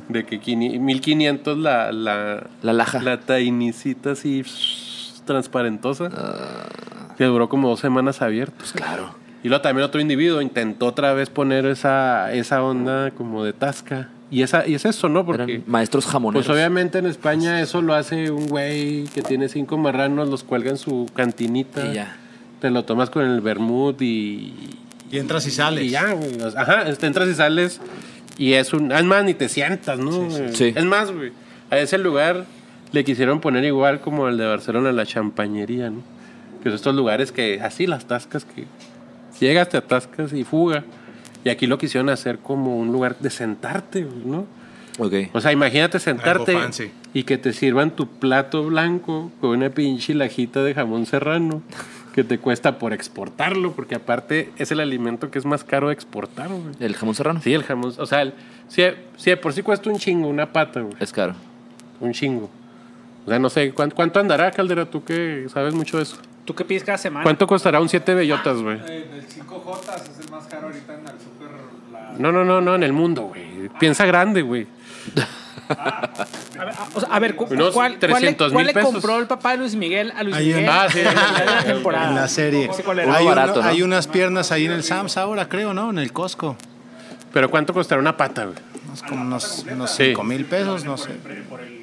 de 0.08 0.24
que 0.24 0.40
quini- 0.40 0.80
1500 0.80 1.58
la 1.58 1.92
la 1.92 2.46
La 2.62 2.72
laja. 2.72 3.00
la 3.02 3.20
tainicita 3.20 4.12
así 4.12 4.42
transparentosa. 5.26 6.08
Ah. 6.16 6.66
Que 7.16 7.24
duró 7.24 7.48
como 7.48 7.68
dos 7.68 7.80
semanas 7.80 8.22
abiertos. 8.22 8.56
Pues 8.58 8.72
claro. 8.72 9.14
Y 9.42 9.48
luego 9.48 9.62
también 9.62 9.84
otro 9.84 10.00
individuo 10.00 10.40
intentó 10.42 10.86
otra 10.86 11.12
vez 11.12 11.30
poner 11.30 11.66
esa, 11.66 12.32
esa 12.32 12.62
onda 12.62 13.12
como 13.12 13.44
de 13.44 13.52
tasca. 13.52 14.08
Y, 14.30 14.42
esa, 14.42 14.66
y 14.66 14.74
es 14.74 14.84
eso, 14.84 15.08
¿no? 15.08 15.24
Porque 15.24 15.42
Eran 15.42 15.64
maestros 15.66 16.06
jamoneros. 16.06 16.46
pues 16.46 16.54
obviamente 16.56 16.98
en 16.98 17.06
España 17.06 17.60
eso 17.62 17.80
lo 17.80 17.94
hace 17.94 18.30
un 18.30 18.48
güey 18.48 19.04
que 19.14 19.22
tiene 19.22 19.48
cinco 19.48 19.78
marranos, 19.78 20.28
los 20.28 20.44
cuelga 20.44 20.70
en 20.70 20.76
su 20.76 21.06
cantinita. 21.14 21.86
Y 21.86 21.94
ya. 21.94 22.16
Te 22.60 22.70
lo 22.70 22.84
tomas 22.84 23.08
con 23.10 23.24
el 23.24 23.40
vermut 23.40 24.02
y, 24.02 24.54
Y 25.10 25.18
entras 25.18 25.46
y 25.46 25.50
sales. 25.50 25.84
y 25.84 25.90
ya, 25.90 26.12
güey. 26.12 26.36
Ajá, 26.56 26.84
te 26.92 27.06
entras 27.06 27.28
y 27.28 27.34
sales 27.34 27.80
y 28.36 28.52
es 28.54 28.72
un... 28.72 28.92
Es 28.92 29.04
más, 29.04 29.24
ni 29.24 29.34
te 29.34 29.48
sientas, 29.48 29.98
¿no? 29.98 30.10
güey? 30.10 30.54
Sí. 30.54 30.72
Es 30.74 30.84
más, 30.84 31.10
güey. 31.10 31.32
A 31.70 31.78
ese 31.78 31.96
lugar 31.98 32.44
le 32.92 33.04
quisieron 33.04 33.40
poner 33.40 33.64
igual 33.64 34.00
como 34.00 34.28
el 34.28 34.36
de 34.36 34.46
Barcelona, 34.46 34.92
la 34.92 35.06
champañería, 35.06 35.90
¿no? 35.90 36.02
Que 36.62 36.70
son 36.70 36.74
estos 36.74 36.94
lugares 36.94 37.32
que... 37.32 37.60
Así 37.62 37.86
las 37.86 38.06
tascas 38.06 38.44
que... 38.44 38.64
Llegas, 39.40 39.68
te 39.68 39.76
atascas 39.76 40.32
y 40.32 40.44
fuga. 40.44 40.84
Y 41.44 41.50
aquí 41.50 41.66
lo 41.66 41.78
quisieron 41.78 42.08
hacer 42.10 42.38
como 42.38 42.76
un 42.76 42.88
lugar 42.92 43.16
de 43.18 43.30
sentarte, 43.30 44.06
¿no? 44.24 44.46
Ok. 44.98 45.14
O 45.32 45.40
sea, 45.40 45.52
imagínate 45.52 46.00
sentarte 46.00 46.56
y 47.14 47.22
que 47.22 47.38
te 47.38 47.52
sirvan 47.52 47.92
tu 47.92 48.08
plato 48.08 48.64
blanco 48.64 49.30
con 49.40 49.50
una 49.50 49.70
pinche 49.70 50.12
lajita 50.14 50.62
de 50.64 50.74
jamón 50.74 51.06
serrano 51.06 51.62
que 52.12 52.24
te 52.24 52.38
cuesta 52.38 52.78
por 52.80 52.92
exportarlo, 52.92 53.72
porque 53.74 53.94
aparte 53.94 54.50
es 54.58 54.72
el 54.72 54.80
alimento 54.80 55.30
que 55.30 55.38
es 55.38 55.44
más 55.44 55.62
caro 55.62 55.86
de 55.88 55.94
exportar, 55.94 56.48
güey. 56.48 56.74
¿El 56.80 56.96
jamón 56.96 57.14
serrano? 57.14 57.40
Sí, 57.40 57.54
el 57.54 57.62
jamón, 57.62 57.94
o 57.96 58.06
sea, 58.06 58.22
el- 58.22 58.34
si, 58.66 59.36
por 59.36 59.52
sí 59.52 59.62
cuesta 59.62 59.88
un 59.88 59.98
chingo 59.98 60.26
una 60.26 60.52
pata, 60.52 60.80
güey, 60.80 60.96
Es 60.98 61.12
caro. 61.12 61.34
un 62.00 62.12
chingo. 62.12 62.50
O 63.24 63.30
sea, 63.30 63.38
no 63.38 63.48
sé, 63.50 63.70
¿cuánto, 63.72 63.94
cuánto 63.94 64.18
andará, 64.18 64.50
Caldera? 64.50 64.86
Tú 64.86 65.04
que 65.04 65.46
sabes 65.52 65.74
mucho 65.74 65.98
de 65.98 66.02
eso. 66.02 66.16
¿Tú 66.48 66.54
qué 66.54 66.64
pides 66.64 66.82
cada 66.82 66.96
semana? 66.96 67.24
¿Cuánto 67.24 67.46
costará 67.46 67.78
un 67.78 67.90
siete 67.90 68.14
bellotas, 68.14 68.56
güey? 68.62 68.78
En 68.78 68.86
el 69.12 69.28
5J 69.28 69.96
es 69.96 70.24
el 70.24 70.30
más 70.30 70.46
caro 70.46 70.68
ahorita 70.68 70.94
en 70.94 71.00
el 71.00 71.06
super. 71.20 71.48
La... 71.92 72.14
No, 72.18 72.32
no, 72.32 72.42
no, 72.42 72.62
no, 72.62 72.74
en 72.74 72.82
el 72.84 72.94
mundo, 72.94 73.24
güey. 73.24 73.68
Piensa 73.78 74.06
grande, 74.06 74.40
güey. 74.40 74.66
A 75.68 76.64
ver, 76.64 76.68
a- 76.70 76.88
o 76.94 77.00
sea, 77.00 77.08
a 77.10 77.18
ver, 77.18 77.36
cu- 77.36 77.46
Unos 77.50 77.74
¿cuál, 77.74 77.98
cuál, 77.98 78.22
le, 78.22 78.32
300,000 78.32 78.52
cuál 78.54 78.66
le 78.66 78.72
compró 78.82 79.18
el 79.18 79.26
papá 79.26 79.50
de 79.50 79.58
Luis 79.58 79.74
Miguel 79.74 80.10
a 80.16 80.22
Luis 80.22 80.34
Hay 80.36 80.46
Miguel? 80.46 80.62
un- 80.64 80.68
Ah, 80.70 80.86
sí. 80.90 81.00
en 81.00 82.14
la 82.14 82.28
serie. 82.28 82.70
Hay, 83.12 83.26
barato, 83.26 83.60
¿no? 83.60 83.68
hay 83.68 83.82
unas 83.82 84.08
piernas 84.08 84.50
ahí 84.50 84.64
en 84.64 84.72
el 84.72 84.82
Sams 84.82 85.18
ahora, 85.18 85.46
creo, 85.50 85.74
¿no? 85.74 85.90
En 85.90 85.98
el 85.98 86.10
Costco. 86.14 86.56
Pero 87.34 87.50
¿cuánto 87.50 87.74
costará 87.74 88.00
una 88.00 88.16
pata, 88.16 88.46
güey? 88.46 88.56
Unos, 88.86 89.02
como 89.02 89.20
unos, 89.20 89.66
unos 89.70 89.90
Sí. 89.90 90.06
5 90.06 90.24
mil 90.24 90.46
pesos, 90.46 90.86
no 90.86 90.96
sé. 90.96 91.10
Por, 91.50 91.60
el. 91.60 91.77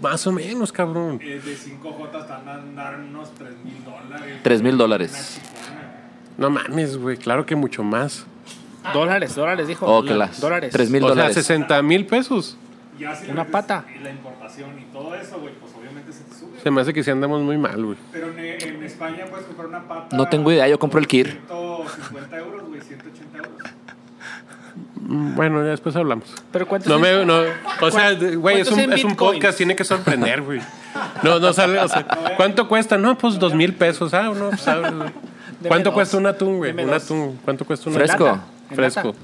Más 0.00 0.26
o 0.26 0.32
menos, 0.32 0.72
cabrón. 0.72 1.18
Eh, 1.22 1.40
de 1.44 1.56
5J 1.56 2.20
están 2.20 2.48
a 2.48 2.54
andar 2.54 3.00
unos 3.00 3.34
3 3.34 3.50
mil 3.64 3.84
dólares. 3.84 4.36
Tres 4.42 4.62
mil 4.62 4.78
dólares. 4.78 5.40
No 6.36 6.50
mames, 6.50 6.96
güey, 6.96 7.16
claro 7.16 7.44
que 7.44 7.56
mucho 7.56 7.82
más. 7.82 8.24
Dólares, 8.92 9.34
dólares, 9.34 9.66
dijo. 9.66 9.86
Oh, 9.86 10.04
que 10.04 10.14
las. 10.14 10.40
Dólares. 10.40 10.72
Tres 10.72 10.88
mil 10.90 11.02
o 11.02 11.06
sea, 11.06 11.14
dólares. 11.14 11.34
60 11.34 11.82
mil 11.82 12.06
pesos. 12.06 12.56
Ya 12.98 13.14
si 13.14 13.30
Una 13.30 13.44
pata. 13.44 13.84
metes 13.86 14.02
La 14.02 14.10
importación 14.10 14.70
y 14.78 14.84
todo 14.92 15.14
eso, 15.14 15.38
güey, 15.40 15.54
pues 15.54 15.72
obviamente 15.78 16.12
se 16.12 16.24
te 16.24 16.34
sube. 16.34 16.60
Se 16.60 16.70
me 16.70 16.80
hace 16.80 16.92
que 16.92 17.02
sí 17.04 17.10
andamos 17.10 17.42
muy 17.42 17.56
mal, 17.58 17.84
güey. 17.84 17.98
Pero 18.12 18.28
en, 18.32 18.38
en 18.38 18.82
España 18.82 19.26
puedes 19.30 19.46
comprar 19.46 19.68
una 19.68 19.86
pata. 19.86 20.16
No 20.16 20.28
tengo 20.28 20.50
idea, 20.52 20.66
yo 20.68 20.78
compro 20.78 20.98
el 21.00 21.06
Kir. 21.06 21.40
150 21.48 22.38
euros, 22.38 22.68
güey, 22.68 22.80
180 22.80 23.38
euros. 23.38 23.52
Mm, 24.96 24.97
Bueno, 25.10 25.64
ya 25.64 25.70
después 25.70 25.96
hablamos. 25.96 26.28
Pero 26.52 26.68
¿cuántos 26.68 26.90
No 26.90 26.98
me, 26.98 27.24
no, 27.24 27.38
o 27.80 27.90
sea, 27.90 28.12
güey, 28.12 28.60
es 28.60 28.68
¿Cuántos 28.68 28.86
un, 28.86 28.92
es 28.92 29.04
un 29.04 29.16
podcast, 29.16 29.56
tiene 29.56 29.74
que 29.74 29.82
sorprender, 29.82 30.42
güey. 30.42 30.60
No, 31.22 31.38
no 31.38 31.50
sale, 31.54 31.78
o 31.78 31.88
sea, 31.88 32.06
¿cuánto 32.36 32.68
cuesta? 32.68 32.98
No, 32.98 33.16
pues 33.16 33.38
dos 33.38 33.54
mil 33.54 33.72
pesos, 33.72 34.12
ah, 34.12 34.24
no, 34.24 34.50
pues, 34.50 34.68
ah. 34.68 35.10
¿Cuánto 35.66 35.94
cuesta 35.94 36.18
un 36.18 36.26
atún, 36.26 36.58
güey? 36.58 36.72
Un 36.72 36.92
atún, 36.92 37.38
¿cuánto 37.42 37.64
cuesta 37.64 37.88
un 37.88 37.96
Fresco. 37.96 38.26
atún? 38.26 38.40
Fresco. 38.76 39.08
lata. 39.08 39.18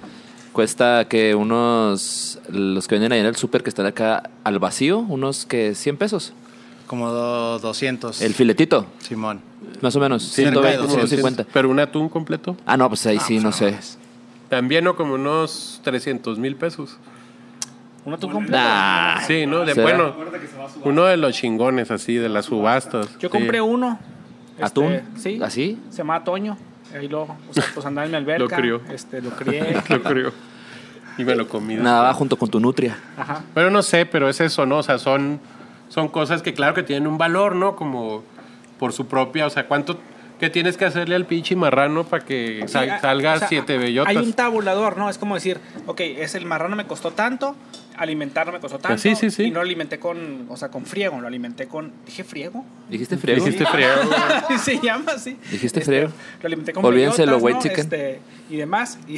Cuesta 0.53 1.07
que 1.07 1.35
unos. 1.35 2.39
Los 2.49 2.89
que 2.89 2.95
venden 2.95 3.13
ahí 3.13 3.21
en 3.21 3.27
el 3.27 3.37
súper 3.37 3.63
que 3.63 3.69
están 3.69 3.85
acá 3.87 4.31
al 4.43 4.59
vacío, 4.59 5.01
unos 5.01 5.45
que 5.45 5.75
100 5.75 5.97
pesos. 5.99 6.33
Como 6.87 7.11
do- 7.11 7.59
200. 7.59 8.23
El 8.23 8.33
filetito, 8.35 8.87
Simón. 9.01 9.41
más 9.83 9.95
o 9.97 10.01
menos, 10.01 10.23
Cerca 10.23 10.51
de 10.61 10.77
120, 10.77 10.77
200. 10.83 11.11
150. 11.11 11.47
Pero 11.53 11.69
un 11.71 11.79
atún 11.81 12.09
completo. 12.09 12.57
Ah, 12.65 12.77
no, 12.77 12.89
pues 12.89 13.05
ahí 13.07 13.19
sí, 13.19 13.37
no 13.37 13.51
pues, 13.51 13.57
sé. 13.57 13.75
También, 14.49 14.85
¿no? 14.85 14.97
Como 14.97 15.15
unos 15.15 15.81
300 15.85 16.39
mil 16.39 16.57
pesos. 16.57 16.99
¿Uno 18.05 18.19
tú? 18.19 18.29
Nah. 18.41 19.21
Sí, 19.27 19.47
¿no? 19.47 19.65
De, 19.65 19.75
bueno, 19.75 20.15
uno 20.83 21.05
de 21.05 21.17
los 21.17 21.35
chingones 21.35 21.91
así, 21.91 22.17
de 22.17 22.29
las 22.29 22.47
subastas. 22.47 23.09
Yo 23.19 23.29
Sí. 23.29 23.39
compré 23.39 23.61
uno. 23.61 23.99
¿Atún? 24.61 24.93
Este, 24.93 25.19
sí. 25.21 25.41
¿Así? 25.43 25.81
Se 25.91 25.99
llama 25.99 26.23
Toño. 26.23 26.57
Ahí 26.95 27.09
lo, 27.09 27.23
o 27.23 27.37
sea, 27.51 27.65
pues 27.75 27.85
andaba 27.87 28.05
en 28.05 28.11
mi 28.13 28.17
alberca. 28.19 28.45
Lo 28.45 28.49
crió. 28.49 28.81
Este, 28.93 29.21
lo 29.21 29.31
crié. 29.31 29.83
Lo 29.89 30.03
creo. 30.03 30.33
Y 31.17 31.25
me 31.25 31.35
lo 31.35 31.49
comí. 31.49 31.75
Nada 31.77 32.03
va 32.03 32.13
junto 32.15 32.37
con 32.37 32.51
tu 32.51 32.61
nutria. 32.61 32.97
Ajá. 33.17 33.43
Pero 33.55 33.71
no 33.71 33.83
sé, 33.83 34.05
pero 34.05 34.29
es 34.29 34.41
eso, 34.41 34.67
¿no? 34.67 34.79
O 34.79 34.83
sea, 34.83 34.99
son, 34.99 35.41
son 35.89 36.09
cosas 36.09 36.43
que 36.43 36.55
claro 36.55 36.75
que 36.75 36.83
tienen 36.83 37.07
un 37.09 37.19
valor, 37.19 37.55
¿no? 37.57 37.75
Como 37.77 38.23
por 38.79 38.93
su 38.93 39.07
propia, 39.07 39.47
o 39.47 39.51
sea, 39.51 39.67
¿cuánto 39.67 39.99
qué 40.39 40.51
tienes 40.51 40.77
que 40.77 40.85
hacerle 40.85 41.15
al 41.15 41.27
pinche 41.27 41.57
marrano 41.57 42.05
para 42.05 42.25
que 42.25 42.63
ah, 42.65 42.69
salga 42.69 43.35
o 43.35 43.39
sea, 43.39 43.49
siete 43.49 43.79
bellotas? 43.79 44.11
Hay 44.11 44.17
un 44.17 44.33
tabulador, 44.33 44.97
¿no? 44.97 45.09
Es 45.11 45.19
como 45.19 45.35
decir, 45.35 45.59
ok, 45.87 46.01
es 46.01 46.35
el 46.35 46.47
marrano 46.47 46.77
me 46.77 46.87
costó 46.87 47.13
tanto, 47.13 47.57
alimentarlo 47.97 48.53
me 48.53 48.61
costó 48.61 48.79
tanto. 48.79 48.99
sí, 48.99 49.15
sí, 49.15 49.31
sí. 49.31 49.45
Y 49.45 49.51
no 49.51 49.57
lo 49.57 49.63
alimenté 49.63 49.99
con, 49.99 50.47
o 50.49 50.57
sea, 50.57 50.71
con 50.71 50.87
friego, 50.87 51.21
lo 51.21 51.27
alimenté 51.27 51.67
con, 51.67 51.93
dije 52.07 52.25
friego. 52.25 52.65
¿Dijiste 52.89 53.17
friego? 53.17 53.45
Dijiste 53.45 53.67
friego. 53.67 53.95
Se 54.59 54.81
llama 54.81 55.13
así. 55.13 55.39
¿Dijiste 55.51 55.81
Este, 55.81 55.83
friego? 55.83 56.11
Lo 56.43 56.47
alimenté 56.47 56.73
con 56.73 56.85
Olvídense 56.85 57.27
lo 57.27 57.39
bellotas, 57.39 57.65
white 57.65 57.77
¿no? 57.77 57.83
Este, 57.83 58.21
y 58.51 58.57
demás. 58.57 58.99
Y, 59.09 59.17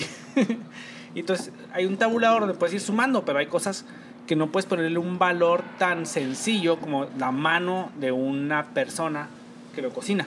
y 1.15 1.21
entonces 1.21 1.53
hay 1.73 1.87
un 1.87 1.97
tabulador 1.97 2.41
donde 2.41 2.55
puedes 2.55 2.75
ir 2.75 2.81
sumando, 2.81 3.25
pero 3.25 3.39
hay 3.39 3.47
cosas 3.47 3.85
que 4.27 4.37
no 4.37 4.49
puedes 4.49 4.67
ponerle 4.67 4.99
un 4.99 5.19
valor 5.19 5.63
tan 5.79 6.05
sencillo 6.05 6.79
como 6.79 7.07
la 7.19 7.31
mano 7.31 7.93
de 7.99 8.13
una 8.13 8.67
persona 8.67 9.29
que 9.75 9.83
lo 9.83 9.91
cocina. 9.91 10.27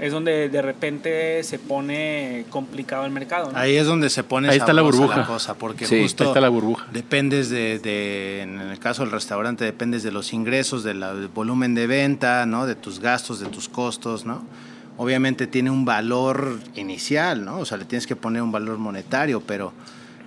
Es 0.00 0.12
donde 0.12 0.48
de 0.50 0.60
repente 0.62 1.42
se 1.42 1.58
pone 1.58 2.44
complicado 2.50 3.06
el 3.06 3.10
mercado. 3.12 3.50
¿no? 3.50 3.58
Ahí 3.58 3.76
es 3.76 3.86
donde 3.86 4.10
se 4.10 4.22
pone 4.24 4.48
Ahí 4.50 4.58
está 4.58 4.72
la 4.74 4.82
burbuja. 4.82 5.26
cosa, 5.26 5.54
porque 5.54 5.86
Sí, 5.86 6.02
justo 6.02 6.24
ahí 6.24 6.28
está 6.30 6.40
la 6.40 6.48
burbuja. 6.50 6.86
dependes 6.92 7.48
de, 7.48 7.78
de- 7.78 8.42
en 8.42 8.60
el 8.60 8.78
caso 8.78 9.02
del 9.02 9.10
restaurante, 9.12 9.64
dependes 9.64 10.02
de 10.02 10.12
los 10.12 10.32
ingresos, 10.34 10.84
de 10.84 10.94
la- 10.94 11.14
del 11.14 11.28
volumen 11.28 11.74
de 11.74 11.86
venta, 11.86 12.44
¿no? 12.44 12.66
De 12.66 12.74
tus 12.74 13.00
gastos, 13.00 13.40
de 13.40 13.46
tus 13.46 13.68
costos, 13.70 14.26
¿no? 14.26 14.44
Obviamente 14.98 15.46
tiene 15.46 15.70
un 15.70 15.84
valor 15.84 16.58
inicial, 16.74 17.44
¿no? 17.44 17.58
O 17.60 17.64
sea, 17.64 17.76
le 17.78 17.84
tienes 17.84 18.06
que 18.06 18.16
poner 18.16 18.42
un 18.42 18.52
valor 18.52 18.78
monetario, 18.78 19.40
pero 19.40 19.72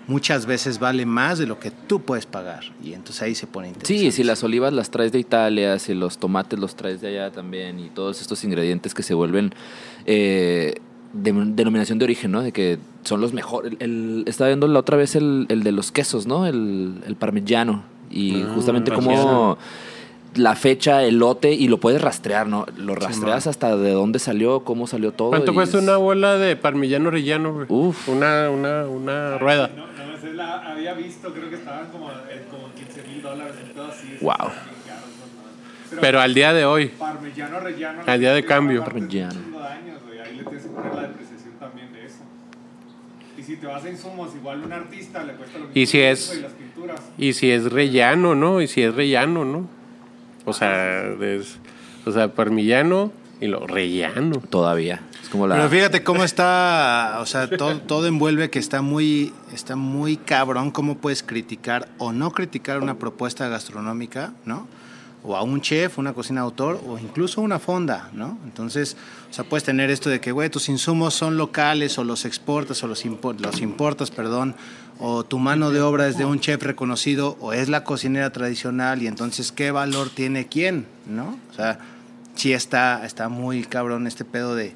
muchas 0.10 0.46
veces 0.46 0.80
vale 0.80 1.06
más 1.06 1.40
de 1.40 1.46
lo 1.48 1.60
que 1.60 1.72
tú 1.72 2.02
puedes 2.02 2.26
pagar. 2.26 2.64
Y 2.84 2.92
entonces 2.94 3.22
ahí 3.22 3.36
se 3.36 3.48
pone 3.48 3.70
interesante. 3.70 3.98
Sí, 4.02 4.12
si 4.12 4.24
las 4.24 4.44
olivas 4.44 4.74
las 4.74 4.90
traes 4.90 5.12
de 5.14 5.20
Italia, 5.20 5.80
si 5.80 5.94
los 5.94 6.18
tomates 6.18 6.60
los 6.60 6.76
traes 6.76 7.00
de 7.00 7.08
allá 7.08 7.32
también 7.32 7.80
y 7.80 7.90
todos 7.90 8.20
estos 8.20 8.44
ingredientes 8.44 8.94
que 8.94 9.04
se 9.04 9.14
vuelven 9.14 9.54
eh, 10.06 10.76
de 11.14 11.32
denominación 11.32 11.98
de 12.00 12.06
origen, 12.06 12.32
¿no? 12.32 12.42
De 12.42 12.52
que 12.52 12.78
son 13.04 13.22
los 13.22 13.34
mejores. 13.34 13.74
El, 13.80 13.92
el- 13.92 14.24
estaba 14.28 14.50
viendo 14.50 14.68
la 14.68 14.80
otra 14.80 14.98
vez 14.98 15.16
el, 15.16 15.46
el 15.50 15.64
de 15.64 15.72
los 15.72 15.92
quesos, 15.92 16.28
¿no? 16.28 16.46
El, 16.46 16.96
el 17.08 17.16
parmigiano. 17.16 17.84
Y 18.12 18.42
Ah, 18.42 18.52
justamente 18.56 18.92
parmigiano. 18.92 19.24
como 19.24 19.58
la 20.36 20.56
fecha, 20.56 21.04
el 21.04 21.18
lote, 21.18 21.54
y 21.54 21.68
lo 21.68 21.80
puedes 21.80 22.02
rastrear, 22.02 22.48
¿no? 22.48 22.66
Lo 22.78 22.94
rastreas 22.94 23.48
hasta 23.48 23.76
de 23.76 23.92
dónde 23.92 24.20
salió, 24.20 24.60
cómo 24.64 24.86
salió 24.86 25.12
todo. 25.12 25.30
¿Cuánto 25.30 25.54
cuesta 25.56 25.78
es- 25.78 25.84
una 25.84 25.98
bola 25.98 26.38
de 26.38 26.56
parmillano 26.56 27.10
rellano, 27.10 27.54
güey? 27.54 27.66
Uf. 27.70 28.08
Una, 28.10 28.50
una, 28.52 28.86
una 28.86 29.38
rueda. 29.40 29.72
No, 30.20 30.24
no, 30.24 30.28
esa 30.28 30.28
es 30.30 30.36
la 30.36 30.72
había 30.72 30.94
visto, 30.94 31.34
creo 31.34 31.50
que 31.50 31.56
estaban 31.56 31.88
como, 31.90 32.12
eh, 32.12 32.46
como 32.52 32.72
15 32.74 33.04
mil 33.08 33.22
dólares 33.22 33.56
y 33.70 33.74
todo 33.74 33.88
así. 33.92 34.18
Wow. 34.22 34.36
Caros. 34.38 34.54
Pero, 35.90 36.02
Pero 36.02 36.22
al 36.22 36.34
día 36.34 36.54
de 36.54 36.66
hoy. 36.66 36.88
Parmellano 36.88 37.60
rellano. 37.60 38.02
Al 38.06 38.20
día 38.20 38.34
de 38.34 38.46
cambio. 38.46 38.84
Parmigiano. 38.84 39.34
Güey. 39.52 40.20
Ahí 40.20 40.36
le 40.38 40.44
tienes 40.44 40.64
que 40.64 40.70
poner 40.70 40.94
la 40.96 41.02
depreciación 41.02 41.54
también 41.60 41.92
de 41.94 42.06
eso. 42.06 42.18
Y 43.38 43.44
si 43.44 43.56
te 43.58 43.66
vas 43.66 43.84
a 43.84 43.90
insumos, 43.90 44.36
igual 44.36 44.64
un 44.64 44.72
artista 44.72 45.24
le 45.24 45.34
cuesta 45.34 45.58
lo 45.58 45.66
mismo. 45.66 45.80
Y 45.82 45.86
si 45.88 46.00
es- 46.02 46.36
Y 46.38 46.42
las 46.42 46.52
pinturas. 46.52 47.02
Y 47.18 47.34
si 47.34 47.50
es 47.52 47.72
rellano, 47.72 48.36
¿no? 48.36 48.62
Y 48.62 48.68
si 48.68 48.84
es 48.84 48.94
rellano, 48.94 49.46
¿no? 49.46 49.68
O 50.46 50.54
sea, 50.54 51.06
es, 51.22 51.58
o 52.06 52.12
sea, 52.12 52.28
parmillano 52.36 53.12
y 53.42 53.48
lo 53.48 53.66
rellano. 53.66 54.40
Todavía. 54.50 55.02
Pero 55.58 55.70
fíjate 55.70 56.04
cómo 56.04 56.24
está, 56.24 57.18
o 57.22 57.26
sea, 57.26 57.50
todo, 57.50 57.80
todo 57.82 58.08
envuelve 58.08 58.50
que 58.50 58.60
está 58.60 58.82
muy, 58.82 59.34
está 59.54 59.76
muy 59.76 60.18
cabrón 60.18 60.72
cómo 60.72 60.98
puedes 60.98 61.22
criticar 61.24 61.88
o 61.98 62.12
no 62.12 62.32
criticar 62.32 62.82
una 62.82 62.96
propuesta 62.96 63.48
gastronómica, 63.48 64.34
¿no? 64.46 64.68
O 65.22 65.36
a 65.36 65.44
un 65.44 65.60
chef, 65.60 65.98
una 66.00 66.14
cocina 66.14 66.42
autor, 66.42 66.82
o 66.88 66.98
incluso 66.98 67.42
una 67.42 67.60
fonda, 67.60 68.10
¿no? 68.14 68.38
Entonces, 68.46 68.96
o 69.30 69.34
sea, 69.34 69.44
puedes 69.44 69.66
tener 69.66 69.92
esto 69.92 70.10
de 70.10 70.22
que, 70.22 70.32
güey, 70.32 70.50
tus 70.50 70.70
insumos 70.70 71.14
son 71.14 71.36
locales 71.38 71.98
o 71.98 72.04
los 72.06 72.24
exportas 72.24 72.82
o 72.84 72.88
los, 72.88 73.06
impo- 73.06 73.38
los 73.38 73.62
importas, 73.62 74.12
perdón, 74.12 74.56
o 74.98 75.26
tu 75.26 75.38
mano 75.38 75.72
de 75.72 75.82
obra 75.82 76.08
es 76.08 76.18
de 76.18 76.24
un 76.26 76.40
chef 76.40 76.64
reconocido 76.64 77.38
o 77.42 77.52
es 77.54 77.68
la 77.70 77.84
cocinera 77.84 78.32
tradicional 78.32 79.02
y 79.04 79.08
entonces, 79.08 79.52
¿qué 79.52 79.72
valor 79.72 80.10
tiene 80.10 80.48
quién, 80.48 80.86
¿no? 81.06 81.38
O 81.52 81.54
sea, 81.54 81.80
sí 82.36 82.54
está, 82.54 83.06
está 83.06 83.28
muy 83.28 83.64
cabrón 83.64 84.08
este 84.08 84.24
pedo 84.24 84.56
de 84.56 84.74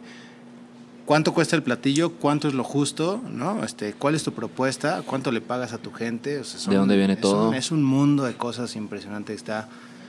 cuánto 1.05 1.33
cuesta 1.33 1.55
el 1.55 1.63
platillo, 1.63 2.11
cuánto 2.13 2.47
es 2.47 2.53
lo 2.53 2.63
justo, 2.63 3.21
¿no? 3.29 3.63
Este, 3.63 3.93
cuál 3.93 4.15
es 4.15 4.23
tu 4.23 4.33
propuesta, 4.33 5.01
cuánto 5.05 5.31
le 5.31 5.41
pagas 5.41 5.73
a 5.73 5.77
tu 5.77 5.91
gente, 5.91 6.39
O 6.39 6.43
sea, 6.43 6.59
son- 6.59 6.71
¿De 6.71 6.77
dónde 6.77 6.97
viene 6.97 7.13
es 7.13 7.21
todo? 7.21 7.49
un- 7.49 7.55
es 7.55 7.71
un 7.71 7.83
mundo 7.83 8.23
de 8.23 8.33
cosas 8.35 8.75
impresionante, 8.75 9.33
está, 9.33 9.67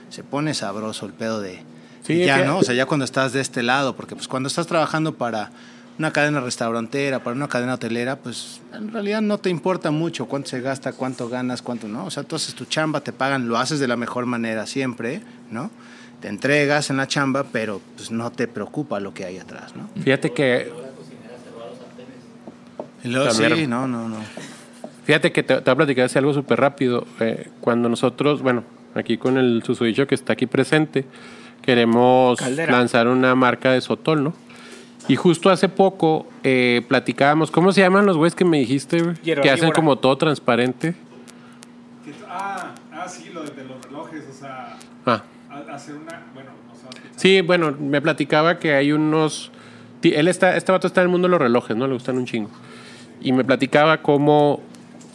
se 0.09 0.23
pone 0.23 0.53
sabroso 0.53 1.05
el 1.05 1.13
pedo 1.13 1.41
de 1.41 1.61
Sí, 2.03 2.23
ya, 2.23 2.39
que- 2.39 2.45
¿no? 2.45 2.59
O 2.59 2.63
sea, 2.63 2.75
ya 2.75 2.85
cuando 2.85 3.03
estás 3.05 3.33
de 3.33 3.41
este 3.41 3.63
lado, 3.63 3.95
porque 3.95 4.15
pues 4.15 4.27
cuando 4.27 4.47
estás 4.47 4.67
trabajando 4.67 5.15
para 5.15 5.49
una 5.97 6.11
cadena 6.11 6.39
restaurantera, 6.41 7.23
para 7.23 7.35
una 7.35 7.47
cadena 7.47 7.73
hotelera, 7.75 8.17
pues 8.17 8.59
en 8.73 8.91
realidad 8.91 9.21
no 9.21 9.37
te 9.39 9.49
importa 9.49 9.91
mucho 9.91 10.25
cuánto 10.27 10.49
se 10.49 10.61
gasta, 10.61 10.91
cuánto 10.93 11.29
ganas, 11.29 11.61
cuánto 11.61 11.87
no. 11.87 12.05
O 12.05 12.11
sea, 12.11 12.23
tú 12.23 12.35
haces 12.35 12.53
tu 12.53 12.65
chamba, 12.65 13.01
te 13.01 13.11
pagan, 13.13 13.47
lo 13.47 13.57
haces 13.57 13.79
de 13.79 13.87
la 13.87 13.95
mejor 13.95 14.25
manera 14.27 14.65
siempre, 14.67 15.21
¿no? 15.51 15.71
Te 16.21 16.27
entregas 16.27 16.89
en 16.89 16.97
la 16.97 17.07
chamba, 17.07 17.45
pero 17.51 17.81
pues 17.95 18.11
no 18.11 18.31
te 18.31 18.47
preocupa 18.47 18.99
lo 18.99 19.13
que 19.13 19.25
hay 19.25 19.37
atrás, 19.37 19.75
¿no? 19.75 19.89
Fíjate 20.03 20.31
que, 20.33 20.71
También. 23.13 23.55
sí, 23.55 23.67
no, 23.67 23.87
no, 23.87 24.09
no. 24.09 24.17
fíjate 25.05 25.31
que 25.31 25.43
te, 25.43 25.55
te 25.55 25.61
voy 25.61 25.71
a 25.71 25.75
platicar 25.75 26.05
así 26.05 26.17
algo 26.17 26.33
súper 26.33 26.59
rápido. 26.59 27.05
Eh, 27.19 27.49
cuando 27.61 27.89
nosotros, 27.89 28.41
bueno, 28.41 28.63
aquí 28.95 29.17
con 29.17 29.37
el 29.37 29.63
susodicho 29.63 30.07
que 30.07 30.15
está 30.15 30.33
aquí 30.33 30.45
presente, 30.45 31.05
queremos 31.61 32.39
Caldera. 32.39 32.71
lanzar 32.71 33.07
una 33.07 33.35
marca 33.35 33.71
de 33.71 33.81
Sotol, 33.81 34.23
¿no? 34.23 34.33
Y 35.07 35.15
justo 35.15 35.49
hace 35.51 35.69
poco 35.69 36.27
eh, 36.43 36.81
platicábamos, 36.87 37.51
¿cómo 37.51 37.71
se 37.71 37.81
llaman 37.81 38.05
los 38.05 38.17
güeyes 38.17 38.33
que 38.33 38.45
me 38.45 38.57
dijiste? 38.57 39.13
Hierba 39.23 39.43
Que 39.43 39.51
hacen 39.51 39.71
como 39.71 39.97
todo 39.97 40.17
transparente. 40.17 40.95
Ah, 42.27 42.73
ah, 42.91 43.07
sí, 43.07 43.29
lo 43.33 43.43
de, 43.43 43.63
los 43.63 43.83
relojes, 43.85 44.23
o 44.29 44.33
sea, 44.33 44.77
Ah, 45.05 45.23
hacer 45.71 45.95
una. 45.95 46.23
Bueno, 46.33 46.49
no 46.67 46.75
sé. 46.75 46.99
Sí, 47.15 47.41
bueno, 47.41 47.75
me 47.79 48.01
platicaba 48.01 48.57
que 48.57 48.73
hay 48.73 48.91
unos... 48.91 49.51
Él 50.01 50.27
está, 50.27 50.55
este 50.57 50.71
vato 50.71 50.87
está 50.87 51.01
en 51.01 51.05
el 51.05 51.11
mundo 51.11 51.27
de 51.27 51.31
los 51.31 51.41
relojes, 51.41 51.75
¿no? 51.75 51.87
Le 51.87 51.93
gustan 51.93 52.17
un 52.17 52.25
chingo. 52.25 52.49
Y 53.21 53.31
me 53.31 53.43
platicaba 53.43 54.01
cómo, 54.01 54.61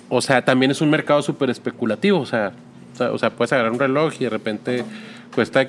o 0.09 0.20
sea, 0.20 0.44
también 0.44 0.70
es 0.70 0.80
un 0.80 0.90
mercado 0.90 1.22
súper 1.22 1.51
especulativo, 1.51 2.20
o 2.20 2.26
sea, 2.26 2.53
o 2.98 3.18
sea, 3.18 3.30
puedes 3.30 3.53
agarrar 3.53 3.72
un 3.72 3.78
reloj 3.78 4.12
y 4.20 4.24
de 4.24 4.30
repente 4.30 4.84
cuesta 5.34 5.66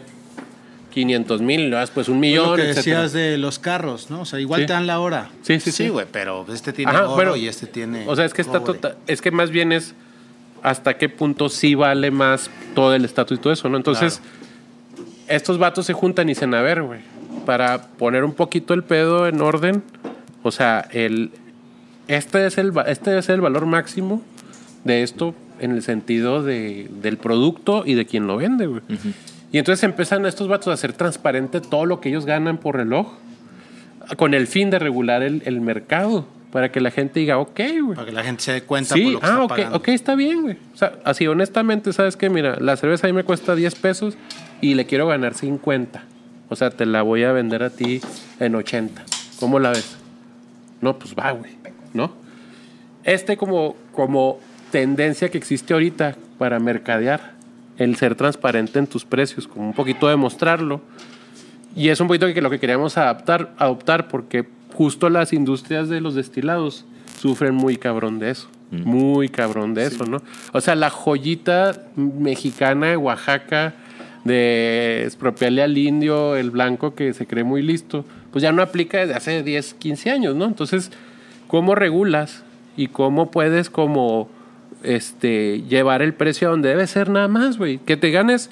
500 0.91 1.41
mil, 1.41 1.73
pues 1.93 2.09
un 2.09 2.19
millón, 2.19 2.49
lo 2.49 2.55
que 2.57 2.69
etcétera. 2.71 3.03
decías 3.03 3.13
de 3.13 3.37
los 3.37 3.59
carros, 3.59 4.09
¿no? 4.09 4.21
O 4.21 4.25
sea, 4.25 4.39
igual 4.39 4.61
Sí. 4.61 4.67
te 4.67 4.73
dan 4.73 4.87
la 4.87 4.99
hora. 4.99 5.29
Sí, 5.41 5.59
sí, 5.61 5.71
sí. 5.71 5.83
Sí, 5.83 5.89
güey, 5.89 6.05
pero 6.11 6.45
este 6.51 6.73
tiene 6.73 6.91
Ajá, 6.91 7.03
oro 7.05 7.15
bueno, 7.15 7.35
y 7.37 7.47
este 7.47 7.67
tiene. 7.67 8.03
O 8.07 8.15
sea, 8.15 8.25
es 8.25 8.33
que 8.33 8.41
está 8.41 8.59
cobre. 8.59 8.79
tota- 8.79 8.95
es 9.07 9.21
que 9.21 9.31
más 9.31 9.51
bien 9.51 9.71
es 9.71 9.93
hasta 10.63 10.97
qué 10.97 11.07
punto 11.07 11.47
sí 11.47 11.75
vale 11.75 12.11
más 12.11 12.49
todo 12.75 12.93
el 12.93 13.05
estatus 13.05 13.37
y 13.37 13.41
todo 13.41 13.53
eso, 13.53 13.69
¿no? 13.69 13.77
Entonces, 13.77 14.21
estos 15.27 15.57
vatos 15.57 15.85
se 15.85 15.93
juntan 15.93 16.27
y 16.27 16.33
dicen, 16.33 16.53
a 16.53 16.61
ver, 16.61 16.81
güey, 16.81 16.99
para 17.45 17.81
poner 17.83 18.23
un 18.25 18.33
poquito 18.33 18.73
el 18.73 18.83
pedo 18.83 19.27
en 19.27 19.41
orden, 19.41 19.83
o 20.43 20.51
sea, 20.51 20.85
el 20.91 21.31
este 22.15 22.45
es 22.45 22.57
el 22.57 22.73
este 22.87 23.17
es 23.17 23.29
el 23.29 23.41
valor 23.41 23.65
máximo 23.65 24.21
de 24.83 25.03
esto 25.03 25.35
en 25.59 25.71
el 25.71 25.83
sentido 25.83 26.43
de, 26.43 26.89
del 27.01 27.17
producto 27.17 27.83
y 27.85 27.93
de 27.93 28.05
quien 28.05 28.27
lo 28.27 28.37
vende, 28.37 28.65
güey. 28.65 28.81
Y 29.51 29.57
entonces 29.57 29.83
empiezan 29.83 30.25
estos 30.25 30.47
vatos 30.47 30.67
a 30.67 30.73
hacer 30.73 30.93
transparente 30.93 31.61
todo 31.61 31.85
lo 31.85 31.99
que 32.01 32.09
ellos 32.09 32.25
ganan 32.25 32.57
por 32.57 32.77
reloj 32.77 33.13
con 34.17 34.33
el 34.33 34.47
fin 34.47 34.69
de 34.69 34.79
regular 34.79 35.21
el, 35.23 35.43
el 35.45 35.61
mercado 35.61 36.25
para 36.51 36.71
que 36.71 36.81
la 36.81 36.91
gente 36.91 37.19
diga, 37.19 37.37
ok, 37.37 37.59
güey. 37.81 37.95
Para 37.95 38.05
que 38.05 38.11
la 38.11 38.23
gente 38.23 38.43
se 38.43 38.51
dé 38.53 38.63
cuenta 38.63 38.93
Sí, 38.93 39.03
por 39.03 39.13
lo 39.13 39.19
que 39.19 39.25
ah, 39.25 39.29
está 39.29 39.43
ok, 39.43 39.49
pagando. 39.49 39.77
ok, 39.77 39.87
está 39.89 40.15
bien, 40.15 40.41
güey. 40.41 40.57
O 40.73 40.77
sea, 40.77 40.93
así 41.05 41.27
honestamente, 41.27 41.93
¿sabes 41.93 42.17
qué? 42.17 42.29
Mira, 42.29 42.57
la 42.59 42.75
cerveza 42.75 43.07
ahí 43.07 43.13
me 43.13 43.23
cuesta 43.23 43.55
10 43.55 43.75
pesos 43.75 44.17
y 44.59 44.73
le 44.73 44.85
quiero 44.85 45.07
ganar 45.07 45.33
50. 45.33 46.03
O 46.49 46.55
sea, 46.55 46.69
te 46.71 46.85
la 46.85 47.03
voy 47.03 47.23
a 47.23 47.31
vender 47.31 47.63
a 47.63 47.69
ti 47.69 48.01
en 48.39 48.55
80. 48.55 49.03
¿Cómo 49.39 49.59
la 49.59 49.69
ves? 49.69 49.95
No, 50.81 50.97
pues 50.99 51.15
va, 51.15 51.31
güey. 51.31 51.60
¿No? 51.93 52.11
Este 53.03 53.37
como, 53.37 53.75
como 53.91 54.39
tendencia 54.71 55.29
que 55.29 55.37
existe 55.37 55.73
ahorita 55.73 56.15
para 56.37 56.59
mercadear, 56.59 57.33
el 57.77 57.95
ser 57.95 58.15
transparente 58.15 58.79
en 58.79 58.87
tus 58.87 59.05
precios, 59.05 59.47
como 59.47 59.67
un 59.67 59.73
poquito 59.73 60.07
demostrarlo. 60.07 60.81
Y 61.75 61.89
es 61.89 61.99
un 61.99 62.07
poquito 62.07 62.31
que 62.33 62.41
lo 62.41 62.49
que 62.49 62.59
queríamos 62.59 62.97
adaptar, 62.97 63.53
adoptar 63.57 64.07
porque 64.07 64.47
justo 64.73 65.09
las 65.09 65.33
industrias 65.33 65.89
de 65.89 66.01
los 66.01 66.15
destilados 66.15 66.85
sufren 67.19 67.55
muy 67.55 67.77
cabrón 67.77 68.19
de 68.19 68.31
eso. 68.31 68.49
Muy 68.71 69.27
cabrón 69.27 69.73
de 69.73 69.85
eso, 69.85 70.05
¿no? 70.05 70.21
O 70.53 70.61
sea, 70.61 70.75
la 70.75 70.89
joyita 70.89 71.87
mexicana 71.97 72.87
de 72.87 72.97
Oaxaca 72.97 73.73
de 74.23 75.03
expropiarle 75.03 75.61
al 75.61 75.77
indio 75.77 76.37
el 76.37 76.51
blanco 76.51 76.95
que 76.95 77.13
se 77.13 77.27
cree 77.27 77.43
muy 77.43 77.61
listo, 77.61 78.05
pues 78.31 78.41
ya 78.41 78.53
no 78.53 78.61
aplica 78.61 78.99
desde 78.99 79.15
hace 79.15 79.43
10, 79.43 79.73
15 79.73 80.11
años, 80.11 80.35
¿no? 80.35 80.45
Entonces, 80.45 80.89
¿cómo 81.51 81.75
regulas 81.75 82.43
y 82.77 82.87
cómo 82.87 83.29
puedes 83.29 83.69
como 83.69 84.29
este 84.83 85.63
llevar 85.63 86.01
el 86.01 86.13
precio 86.13 86.47
a 86.47 86.51
donde 86.51 86.69
debe 86.69 86.87
ser 86.87 87.09
nada 87.09 87.27
más, 87.27 87.57
güey? 87.57 87.77
Que 87.79 87.97
te 87.97 88.09
ganes 88.09 88.49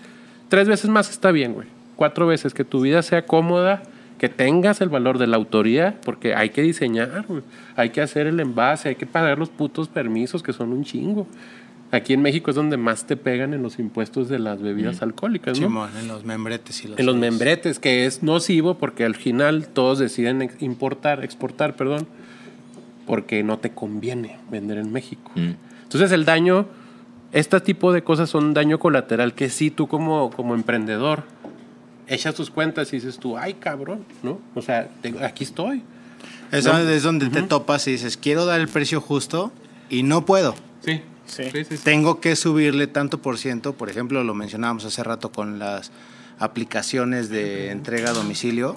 tres 0.50 0.68
veces 0.68 0.90
más 0.90 1.10
está 1.10 1.32
bien, 1.32 1.54
güey. 1.54 1.70
Cuatro 1.96 2.28
veces, 2.28 2.54
que 2.54 2.66
tu 2.66 2.82
vida 2.82 3.02
sea 3.02 3.26
cómoda, 3.26 3.84
que 4.18 4.28
tengas 4.28 4.82
el 4.82 4.90
valor 4.90 5.18
de 5.18 5.28
la 5.28 5.38
autoría, 5.38 5.96
porque 6.04 6.36
hay 6.36 6.50
que 6.50 6.62
diseñar, 6.62 7.24
güey. 7.26 7.42
Hay 7.78 7.92
que 7.92 8.02
hacer 8.02 8.28
el 8.28 8.38
envase, 8.42 8.90
hay 8.90 8.96
que 8.96 9.06
pagar 9.06 9.40
los 9.40 9.48
putos 9.48 9.88
permisos 9.88 10.44
que 10.44 10.52
son 10.52 10.74
un 10.74 10.84
chingo. 10.84 11.26
Aquí 11.92 12.12
en 12.12 12.22
México 12.22 12.52
es 12.52 12.56
donde 12.58 12.76
más 12.76 13.08
te 13.08 13.16
pegan 13.16 13.54
en 13.54 13.64
los 13.64 13.80
impuestos 13.80 14.28
de 14.28 14.40
las 14.40 14.62
bebidas 14.62 15.02
alcohólicas, 15.02 15.58
¿no? 15.58 15.88
En 15.98 16.10
los 16.10 16.26
membretes 16.26 16.84
y 16.84 16.90
los 16.90 17.00
en 17.00 17.06
los 17.06 17.16
membretes, 17.16 17.80
que 17.80 18.06
es 18.06 18.24
nocivo 18.24 18.78
porque 18.78 19.06
al 19.06 19.16
final 19.16 19.70
todos 19.70 20.00
deciden 20.00 20.52
importar, 20.60 21.24
exportar, 21.24 21.78
perdón, 21.78 22.06
porque 23.10 23.42
no 23.44 23.58
te 23.58 23.72
conviene 23.72 24.38
vender 24.52 24.78
en 24.78 24.92
México. 24.92 25.32
Mm. 25.34 25.54
Entonces 25.82 26.12
el 26.12 26.26
daño, 26.26 26.68
este 27.32 27.60
tipo 27.60 27.92
de 27.92 28.04
cosas 28.04 28.30
son 28.30 28.54
daño 28.54 28.78
colateral 28.78 29.34
que 29.34 29.50
sí 29.50 29.72
tú 29.72 29.88
como, 29.88 30.30
como 30.30 30.54
emprendedor 30.54 31.24
echas 32.08 32.36
tus 32.36 32.52
cuentas 32.52 32.94
y 32.94 32.98
dices 32.98 33.18
tú, 33.18 33.36
ay 33.36 33.56
cabrón, 33.56 34.06
¿no? 34.22 34.40
O 34.54 34.62
sea, 34.62 34.88
te- 35.02 35.26
aquí 35.26 35.44
estoy. 35.44 35.82
Es, 36.52 36.66
No. 36.66 36.74
donde- 36.74 36.96
es 36.96 37.02
donde 37.04 37.30
te 37.30 37.42
topas 37.42 37.88
y 37.88 37.94
dices, 37.94 38.16
quiero 38.16 38.46
dar 38.46 38.60
el 38.60 38.68
precio 38.68 39.02
justo 39.02 39.52
y 39.90 40.04
no 40.04 40.24
puedo. 40.26 40.54
Sí, 40.86 41.02
Sí. 41.26 41.46
sí, 41.52 41.64
sí. 41.66 41.78
sí. 41.78 41.84
Tengo 41.84 42.20
que 42.20 42.36
subirle 42.36 42.86
tanto 42.86 43.20
por 43.24 43.40
ciento. 43.40 43.74
Por 43.74 43.90
ejemplo, 43.90 44.24
lo 44.24 44.36
mencionábamos 44.36 44.86
hace 44.86 45.04
rato 45.04 45.32
con 45.32 45.58
las 45.58 45.92
aplicaciones 46.40 47.30
de 47.30 47.70
entrega 47.72 48.10
a 48.12 48.14
domicilio. 48.14 48.76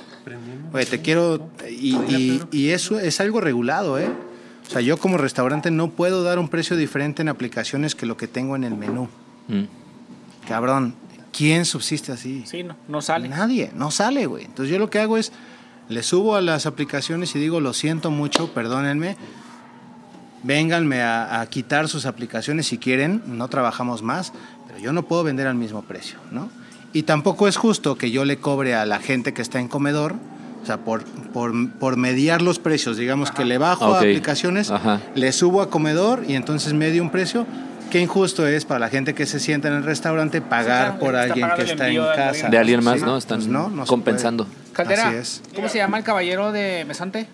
Oye, 0.73 0.87
te 0.87 1.01
quiero... 1.01 1.49
Y, 1.71 1.95
y- 1.97 2.43
y 2.51 2.69
eso 2.71 2.99
es 2.99 3.21
algo 3.21 3.41
regulado, 3.41 3.99
¿eh? 3.99 4.09
O 4.67 4.71
sea, 4.71 4.81
yo 4.81 4.97
como 4.97 5.17
restaurante 5.19 5.71
no 5.71 5.91
puedo 5.91 6.23
dar 6.23 6.39
un 6.39 6.49
precio 6.49 6.77
diferente 6.77 7.23
en 7.23 7.29
aplicaciones 7.29 7.95
que 7.95 8.07
lo 8.07 8.17
que 8.17 8.27
tengo 8.27 8.57
en 8.57 8.65
el 8.65 8.75
menú. 8.75 9.09
Mm. 9.49 9.63
Cabrón, 10.49 10.95
¿quién 11.33 11.65
subsiste 11.65 12.11
así? 12.13 12.45
Sí, 12.47 12.63
no, 12.63 12.77
no 12.89 13.01
sale. 13.03 13.29
Nadie, 13.29 13.71
no 13.75 13.91
sale, 13.91 14.27
güey. 14.27 14.45
Entonces 14.45 14.73
yo 14.73 14.79
lo 14.79 14.89
que 14.91 14.99
hago 14.99 15.19
es, 15.19 15.33
le 15.89 16.03
subo 16.03 16.37
a 16.37 16.41
las 16.41 16.67
aplicaciones 16.67 17.35
y 17.37 17.39
digo, 17.39 17.61
lo 17.61 17.73
siento 17.75 18.11
mucho, 18.11 18.53
perdónenme, 18.55 19.17
vénganme 20.43 21.03
a, 21.03 21.41
a 21.41 21.47
quitar 21.47 21.89
sus 21.89 22.07
aplicaciones 22.07 22.67
si 22.67 22.79
quieren, 22.79 23.23
no 23.27 23.49
trabajamos 23.49 24.03
más, 24.03 24.33
pero 24.67 24.79
yo 24.81 24.93
no 24.93 25.03
puedo 25.05 25.23
vender 25.23 25.47
al 25.47 25.55
mismo 25.55 25.83
precio, 25.83 26.19
¿no? 26.31 26.49
Y 26.93 27.05
tampoco 27.05 27.49
es 27.49 27.57
justo 27.57 27.97
que 27.97 28.11
yo 28.11 28.24
le 28.24 28.36
cobre 28.38 28.74
a 28.74 28.84
la 28.86 28.99
gente 28.99 29.32
que 29.32 29.43
está 29.43 29.61
en 29.61 29.68
comedor, 29.68 30.14
o 30.62 30.66
sea, 30.66 30.78
por, 30.78 31.05
por, 31.05 31.53
por 31.78 31.97
mediar 31.97 32.43
los 32.43 32.59
precios, 32.59 32.97
digamos 32.97 33.30
que 33.30 33.45
le 33.45 33.59
bajo 33.59 33.86
Ok. 33.88 33.95
a 33.95 33.99
aplicaciones, 33.99 34.70
Ajá. 34.70 35.01
le 35.14 35.32
subo 35.32 35.62
a 35.62 35.70
comedor 35.70 36.24
y 36.28 36.34
entonces 36.34 36.72
medio 36.74 37.03
un 37.03 37.11
precio. 37.11 37.47
Qué 37.90 38.01
injusto 38.01 38.47
es 38.47 38.64
para 38.64 38.78
la 38.80 38.88
gente 38.88 39.12
que 39.14 39.26
se 39.26 39.38
sienta 39.38 39.68
en 39.68 39.74
el 39.74 39.82
restaurante 39.84 40.40
pagar 40.40 40.84
claro, 40.93 40.99
por 40.99 41.14
alguien 41.16 41.47
que 41.57 41.62
está 41.62 41.88
en 41.88 41.97
casa. 41.97 42.28
alguien. 42.28 42.51
De 42.51 42.59
alguien 42.59 42.84
más, 42.84 43.01
Sí, 43.01 43.05
¿no? 43.05 43.18
Están 43.18 43.38
pues 43.40 43.49
no, 43.51 43.68
no 43.68 43.84
compensando. 43.84 44.47
Caldera, 44.72 45.09
Así 45.09 45.16
es. 45.16 45.43
¿cómo 45.55 45.68
se 45.68 45.76
llama 45.78 45.99
el 45.99 46.05
caballero 46.05 46.53
de 46.53 46.86
Mesante? 46.86 47.26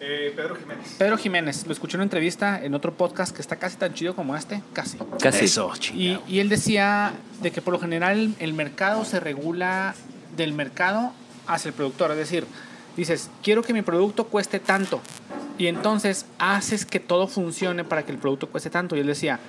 Eh, 0.00 0.32
Pedro 0.36 0.54
Jiménez. 0.56 0.94
Pedro 0.98 1.18
Jiménez. 1.18 1.66
Lo 1.66 1.72
escuché 1.72 1.96
en 1.96 2.00
una 2.00 2.04
entrevista 2.04 2.62
en 2.62 2.74
otro 2.74 2.94
podcast 2.94 3.34
que 3.34 3.42
está 3.42 3.56
casi 3.56 3.76
tan 3.76 3.94
chido 3.94 4.14
como 4.14 4.36
este, 4.36 4.62
casi. 4.72 4.98
Casi. 5.20 5.46
Eso, 5.46 5.72
Y, 5.92 6.18
y 6.28 6.38
él 6.38 6.48
decía 6.48 7.12
de 7.42 7.50
que 7.50 7.60
por 7.60 7.72
lo 7.72 7.80
general 7.80 8.34
el 8.38 8.54
mercado 8.54 9.04
se 9.04 9.18
regula 9.20 9.94
del 10.36 10.52
mercado 10.52 11.12
hacia 11.46 11.70
el 11.70 11.74
productor. 11.74 12.12
Es 12.12 12.18
decir, 12.18 12.46
dices, 12.96 13.28
quiero 13.42 13.62
que 13.62 13.72
mi 13.72 13.82
producto 13.82 14.24
cueste 14.24 14.60
tanto. 14.60 15.00
Y 15.58 15.66
entonces 15.66 16.26
haces 16.38 16.86
que 16.86 17.00
todo 17.00 17.26
funcione 17.26 17.82
para 17.82 18.04
que 18.04 18.12
el 18.12 18.18
producto 18.18 18.48
cueste 18.48 18.70
tanto. 18.70 18.96
Y 18.96 19.00
él 19.00 19.06
decía, 19.08 19.40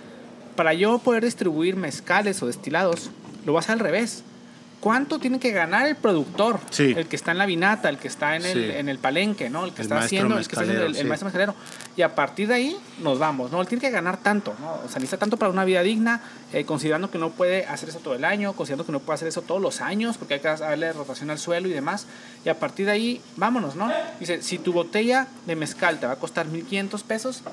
para 0.56 0.74
yo 0.74 0.98
poder 0.98 1.24
distribuir 1.24 1.76
mezcales 1.76 2.42
o 2.42 2.48
destilados, 2.48 3.12
lo 3.46 3.54
vas 3.54 3.70
al 3.70 3.80
revés. 3.80 4.24
¿Cuánto 4.80 5.20
tiene 5.20 5.40
que 5.40 5.52
ganar 5.52 5.88
el 5.88 5.98
productor? 5.98 6.60
Sí. 6.70 6.94
El 6.96 7.08
que 7.08 7.18
está 7.18 7.32
en 7.32 7.38
la 7.38 7.46
vinata, 7.46 7.90
el 7.90 7.98
que 7.98 8.08
está 8.08 8.38
en 8.38 8.46
el, 8.46 8.54
Sí. 8.54 8.78
en 8.78 8.88
el 8.88 8.98
palenque, 8.98 9.50
¿no? 9.50 9.66
El 9.66 9.74
que 9.74 9.82
El 9.82 9.88
está 9.88 10.00
haciendo, 10.00 10.38
el 10.38 10.48
que 10.48 10.54
está 10.54 10.62
haciendo 10.62 10.86
el, 10.86 11.06
maestro 11.06 11.26
mezcalero. 11.26 11.54
Y 11.98 12.02
a 12.02 12.16
partir 12.16 12.48
de 12.48 12.54
ahí 12.54 12.78
nos 13.04 13.20
vamos, 13.20 13.52
¿no? 13.52 13.60
Él 13.60 13.68
tiene 13.68 13.82
que 13.82 13.90
ganar 13.90 14.18
tanto, 14.18 14.56
¿no? 14.62 14.76
O 14.76 14.88
sea, 14.88 14.96
necesita 15.00 15.18
tanto 15.18 15.36
para 15.36 15.52
una 15.52 15.66
vida 15.66 15.84
digna, 15.84 16.22
eh, 16.54 16.64
considerando 16.64 17.12
que 17.12 17.18
no 17.18 17.32
puede 17.32 17.66
hacer 17.66 17.90
eso 17.90 18.00
todo 18.00 18.16
el 18.16 18.24
año, 18.24 18.54
considerando 18.54 18.86
que 18.86 18.94
no 18.94 19.00
puede 19.02 19.16
hacer 19.16 19.28
eso 19.28 19.42
todos 19.42 19.62
los 19.62 19.82
años, 19.82 20.18
porque 20.18 20.36
hay 20.36 20.40
que 20.40 20.48
darle 20.48 20.94
rotación 20.94 21.30
al 21.30 21.40
suelo 21.40 21.68
y 21.68 21.72
demás. 21.72 22.06
Y 22.46 22.50
a 22.50 22.58
partir 22.58 22.86
de 22.86 22.94
ahí, 22.94 23.22
vámonos, 23.36 23.76
¿no? 23.76 23.92
Dice, 24.20 24.42
si 24.42 24.60
tu 24.60 24.72
botella 24.72 25.28
de 25.46 25.58
mezcal 25.58 26.00
te 26.00 26.08
va 26.08 26.14
a 26.14 26.18
costar 26.18 26.48
1.500 26.48 27.04
pesos, 27.04 27.44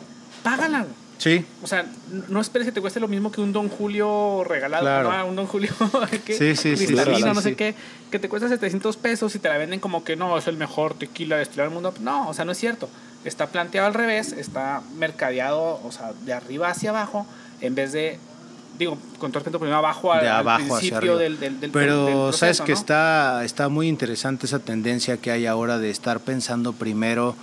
págala. 0.44 0.86
Sí, 1.18 1.44
O 1.62 1.66
sea, 1.66 1.86
no 2.28 2.40
esperes 2.40 2.66
que 2.66 2.72
te 2.72 2.80
cueste 2.80 3.00
lo 3.00 3.08
mismo 3.08 3.32
que 3.32 3.40
un 3.40 3.52
Don 3.52 3.68
Julio 3.68 4.44
regalado, 4.44 4.84
Claro. 4.84 5.12
¿no? 5.12 5.26
Un 5.26 5.36
Don 5.36 5.46
Julio 5.46 5.70
que, 6.26 6.34
Sí, 6.34 6.56
sí, 6.56 6.76
sí, 6.76 6.94
no 7.24 7.40
sé 7.40 7.56
qué, 7.56 7.74
que 8.10 8.18
te 8.18 8.28
cuesta 8.28 8.48
700 8.48 8.96
pesos 8.98 9.34
y 9.34 9.38
te 9.38 9.48
la 9.48 9.56
venden 9.56 9.80
como 9.80 10.04
que 10.04 10.14
no, 10.16 10.36
es 10.36 10.46
el 10.46 10.56
mejor 10.56 10.94
tequila 10.94 11.36
destilado 11.36 11.70
del 11.70 11.74
mundo. 11.74 11.94
No, 12.00 12.28
o 12.28 12.34
sea, 12.34 12.44
no 12.44 12.52
es 12.52 12.58
cierto. 12.58 12.88
Está 13.24 13.46
planteado 13.46 13.86
al 13.86 13.94
revés, 13.94 14.32
está 14.32 14.82
mercadeado, 14.96 15.80
o 15.82 15.90
sea, 15.90 16.12
de 16.24 16.32
arriba 16.32 16.68
hacia 16.68 16.90
abajo, 16.90 17.26
en 17.60 17.74
vez 17.74 17.92
de, 17.92 18.18
digo, 18.78 18.98
con 19.18 19.32
todo 19.32 19.40
respeto, 19.40 19.58
primero 19.58 19.78
abajo 19.78 20.12
al, 20.12 20.20
de 20.20 20.28
abajo 20.28 20.76
principio 20.76 21.16
del, 21.16 21.40
del, 21.40 21.58
del 21.60 21.70
Pero 21.70 22.04
del 22.04 22.14
proceso, 22.14 22.38
sabes 22.38 22.60
que 22.60 22.72
¿no? 22.72 22.78
está, 22.78 23.44
está 23.44 23.68
muy 23.68 23.88
interesante 23.88 24.46
esa 24.46 24.58
tendencia 24.58 25.16
que 25.16 25.30
hay 25.30 25.46
ahora 25.46 25.78
de 25.78 25.90
estar 25.90 26.20
pensando 26.20 26.72
primero 26.74 27.34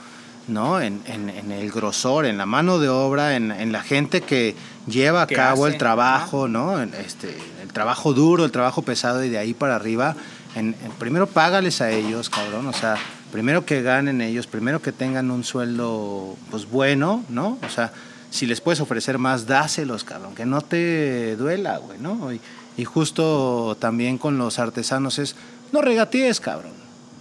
¿no? 0.47 0.81
En, 0.81 1.01
en- 1.05 1.29
en 1.29 1.51
el 1.51 1.71
grosor, 1.71 2.25
en 2.25 2.37
la 2.37 2.45
mano 2.45 2.79
de 2.79 2.89
obra, 2.89 3.35
en, 3.35 3.51
en 3.51 3.71
la 3.71 3.81
gente 3.81 4.21
que 4.21 4.55
lleva 4.87 5.21
a 5.23 5.27
cabo 5.27 5.65
hace, 5.65 5.73
el 5.73 5.79
trabajo, 5.79 6.47
¿no? 6.47 6.81
En 6.81 6.93
este, 6.93 7.35
el 7.61 7.71
trabajo 7.71 8.13
duro, 8.13 8.45
el 8.45 8.51
trabajo 8.51 8.81
pesado 8.81 9.23
y 9.23 9.29
de 9.29 9.37
ahí 9.37 9.53
para 9.53 9.75
arriba. 9.75 10.15
En, 10.55 10.75
en- 10.83 10.91
primero 10.99 11.27
págales 11.27 11.81
a 11.81 11.89
ellos, 11.91 12.29
cabrón. 12.29 12.67
O 12.67 12.73
sea, 12.73 12.95
primero 13.31 13.65
que 13.65 13.81
ganen 13.81 14.21
ellos, 14.21 14.45
primero 14.47 14.81
que 14.81 14.91
tengan 14.91 15.31
un 15.31 15.43
sueldo 15.43 16.35
pues 16.51 16.69
bueno, 16.69 17.23
¿no? 17.29 17.57
O 17.65 17.69
sea, 17.69 17.91
si 18.29 18.45
les 18.45 18.61
puedes 18.61 18.79
ofrecer 18.81 19.17
más, 19.19 19.45
dáselos, 19.47 20.03
cabrón, 20.03 20.35
que 20.35 20.45
no 20.45 20.61
te 20.61 21.35
duela, 21.37 21.77
güey, 21.77 21.99
¿no? 21.99 22.31
Y, 22.33 22.41
y 22.77 22.83
justo 22.85 23.77
también 23.79 24.17
con 24.17 24.37
los 24.37 24.59
artesanos 24.59 25.19
es, 25.19 25.35
no 25.71 25.81
regatees, 25.81 26.39
cabrón. 26.39 26.73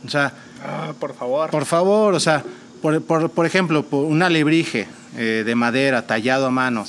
O 0.07 0.11
sea, 0.11 0.33
Ah, 0.65 0.93
por 0.99 1.15
favor. 1.15 1.51
por 1.51 1.65
favor, 1.67 2.15
o 2.15 2.21
sea, 2.21 2.43
por, 2.83 3.01
por- 3.03 3.31
por 3.31 3.47
ejemplo, 3.47 3.85
por 3.85 4.05
un 4.05 4.23
alebrije 4.23 4.87
eh, 5.17 5.43
de 5.47 5.55
madera 5.55 6.07
tallado 6.07 6.47
a 6.47 6.51
mano, 6.51 6.85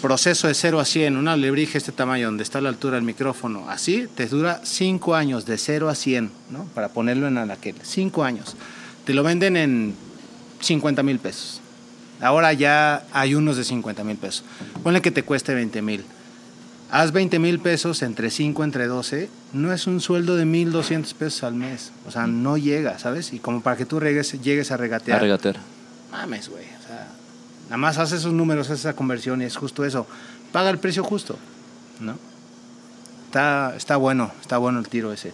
proceso 0.00 0.48
de 0.48 0.54
0 0.54 0.80
a 0.80 0.84
100, 0.84 1.16
un 1.16 1.28
alebrije 1.28 1.78
este 1.78 1.92
tamaño 1.92 2.26
donde 2.26 2.42
está 2.42 2.58
a 2.58 2.62
la 2.62 2.68
altura 2.68 2.96
del 2.96 3.04
micrófono, 3.04 3.68
así 3.68 4.06
te 4.14 4.26
dura 4.26 4.60
5 4.62 5.14
años, 5.14 5.46
de 5.46 5.56
0 5.58 5.88
a 5.88 5.94
100, 5.94 6.30
¿no? 6.50 6.64
Para 6.74 6.88
ponerlo 6.90 7.26
en 7.26 7.38
anaquel, 7.38 7.74
5 7.82 8.22
años. 8.24 8.56
Te 9.04 9.14
lo 9.14 9.22
venden 9.22 9.56
en 9.56 9.94
50 10.60 11.02
mil 11.02 11.18
pesos. 11.18 11.60
Ahora 12.20 12.52
ya 12.52 13.04
hay 13.12 13.34
unos 13.34 13.56
de 13.56 13.64
50 13.64 14.04
mil 14.04 14.16
pesos. 14.16 14.44
Ponle 14.82 15.02
que 15.02 15.10
te 15.10 15.22
cueste 15.24 15.52
20 15.54 15.82
mil. 15.82 16.04
Haz 16.90 17.12
20 17.12 17.38
mil 17.40 17.58
pesos 17.58 18.02
entre 18.02 18.30
5, 18.30 18.62
entre 18.62 18.86
12, 18.86 19.28
no 19.52 19.72
es 19.72 19.86
un 19.86 20.00
sueldo 20.00 20.36
de 20.36 20.44
1.200 20.44 21.12
pesos 21.14 21.42
al 21.42 21.54
mes. 21.54 21.90
O 22.06 22.10
sea, 22.10 22.26
no 22.26 22.56
llega, 22.56 22.98
¿sabes? 22.98 23.32
Y 23.32 23.38
como 23.40 23.62
para 23.62 23.76
que 23.76 23.84
tú 23.86 23.98
regues- 23.98 24.40
llegues 24.40 24.70
a 24.70 24.74
A 24.74 24.76
regatear. 24.76 25.20
regatear. 25.20 25.56
Mames, 26.12 26.48
güey. 26.48 26.64
O 26.64 26.86
sea, 26.86 27.08
nada 27.64 27.76
más 27.78 27.98
haces 27.98 28.20
esos 28.20 28.32
números, 28.32 28.68
haces 28.68 28.80
esa 28.80 28.94
conversión 28.94 29.42
y 29.42 29.44
es 29.46 29.56
justo 29.56 29.84
eso. 29.84 30.06
Paga 30.52 30.70
el 30.70 30.78
precio 30.78 31.02
justo, 31.02 31.36
¿no? 32.00 32.16
Está, 33.26 33.74
está 33.76 33.96
bueno, 33.96 34.30
está 34.40 34.58
bueno 34.58 34.78
el 34.78 34.86
tiro 34.88 35.12
ese. 35.12 35.32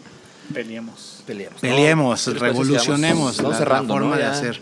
Peleemos. 0.52 1.22
Peleemos. 1.26 1.60
Peleemos, 1.60 2.24
¿qué 2.24 2.30
les 2.32 2.40
parece 2.40 2.56
si 2.56 2.62
revolucionemos 2.64 3.42
la, 3.42 3.54
cerrando, 3.56 3.94
la 3.94 4.00
forma 4.00 4.16
¿no? 4.16 4.16
de 4.16 4.22
Ya- 4.22 4.32
hacer. 4.32 4.60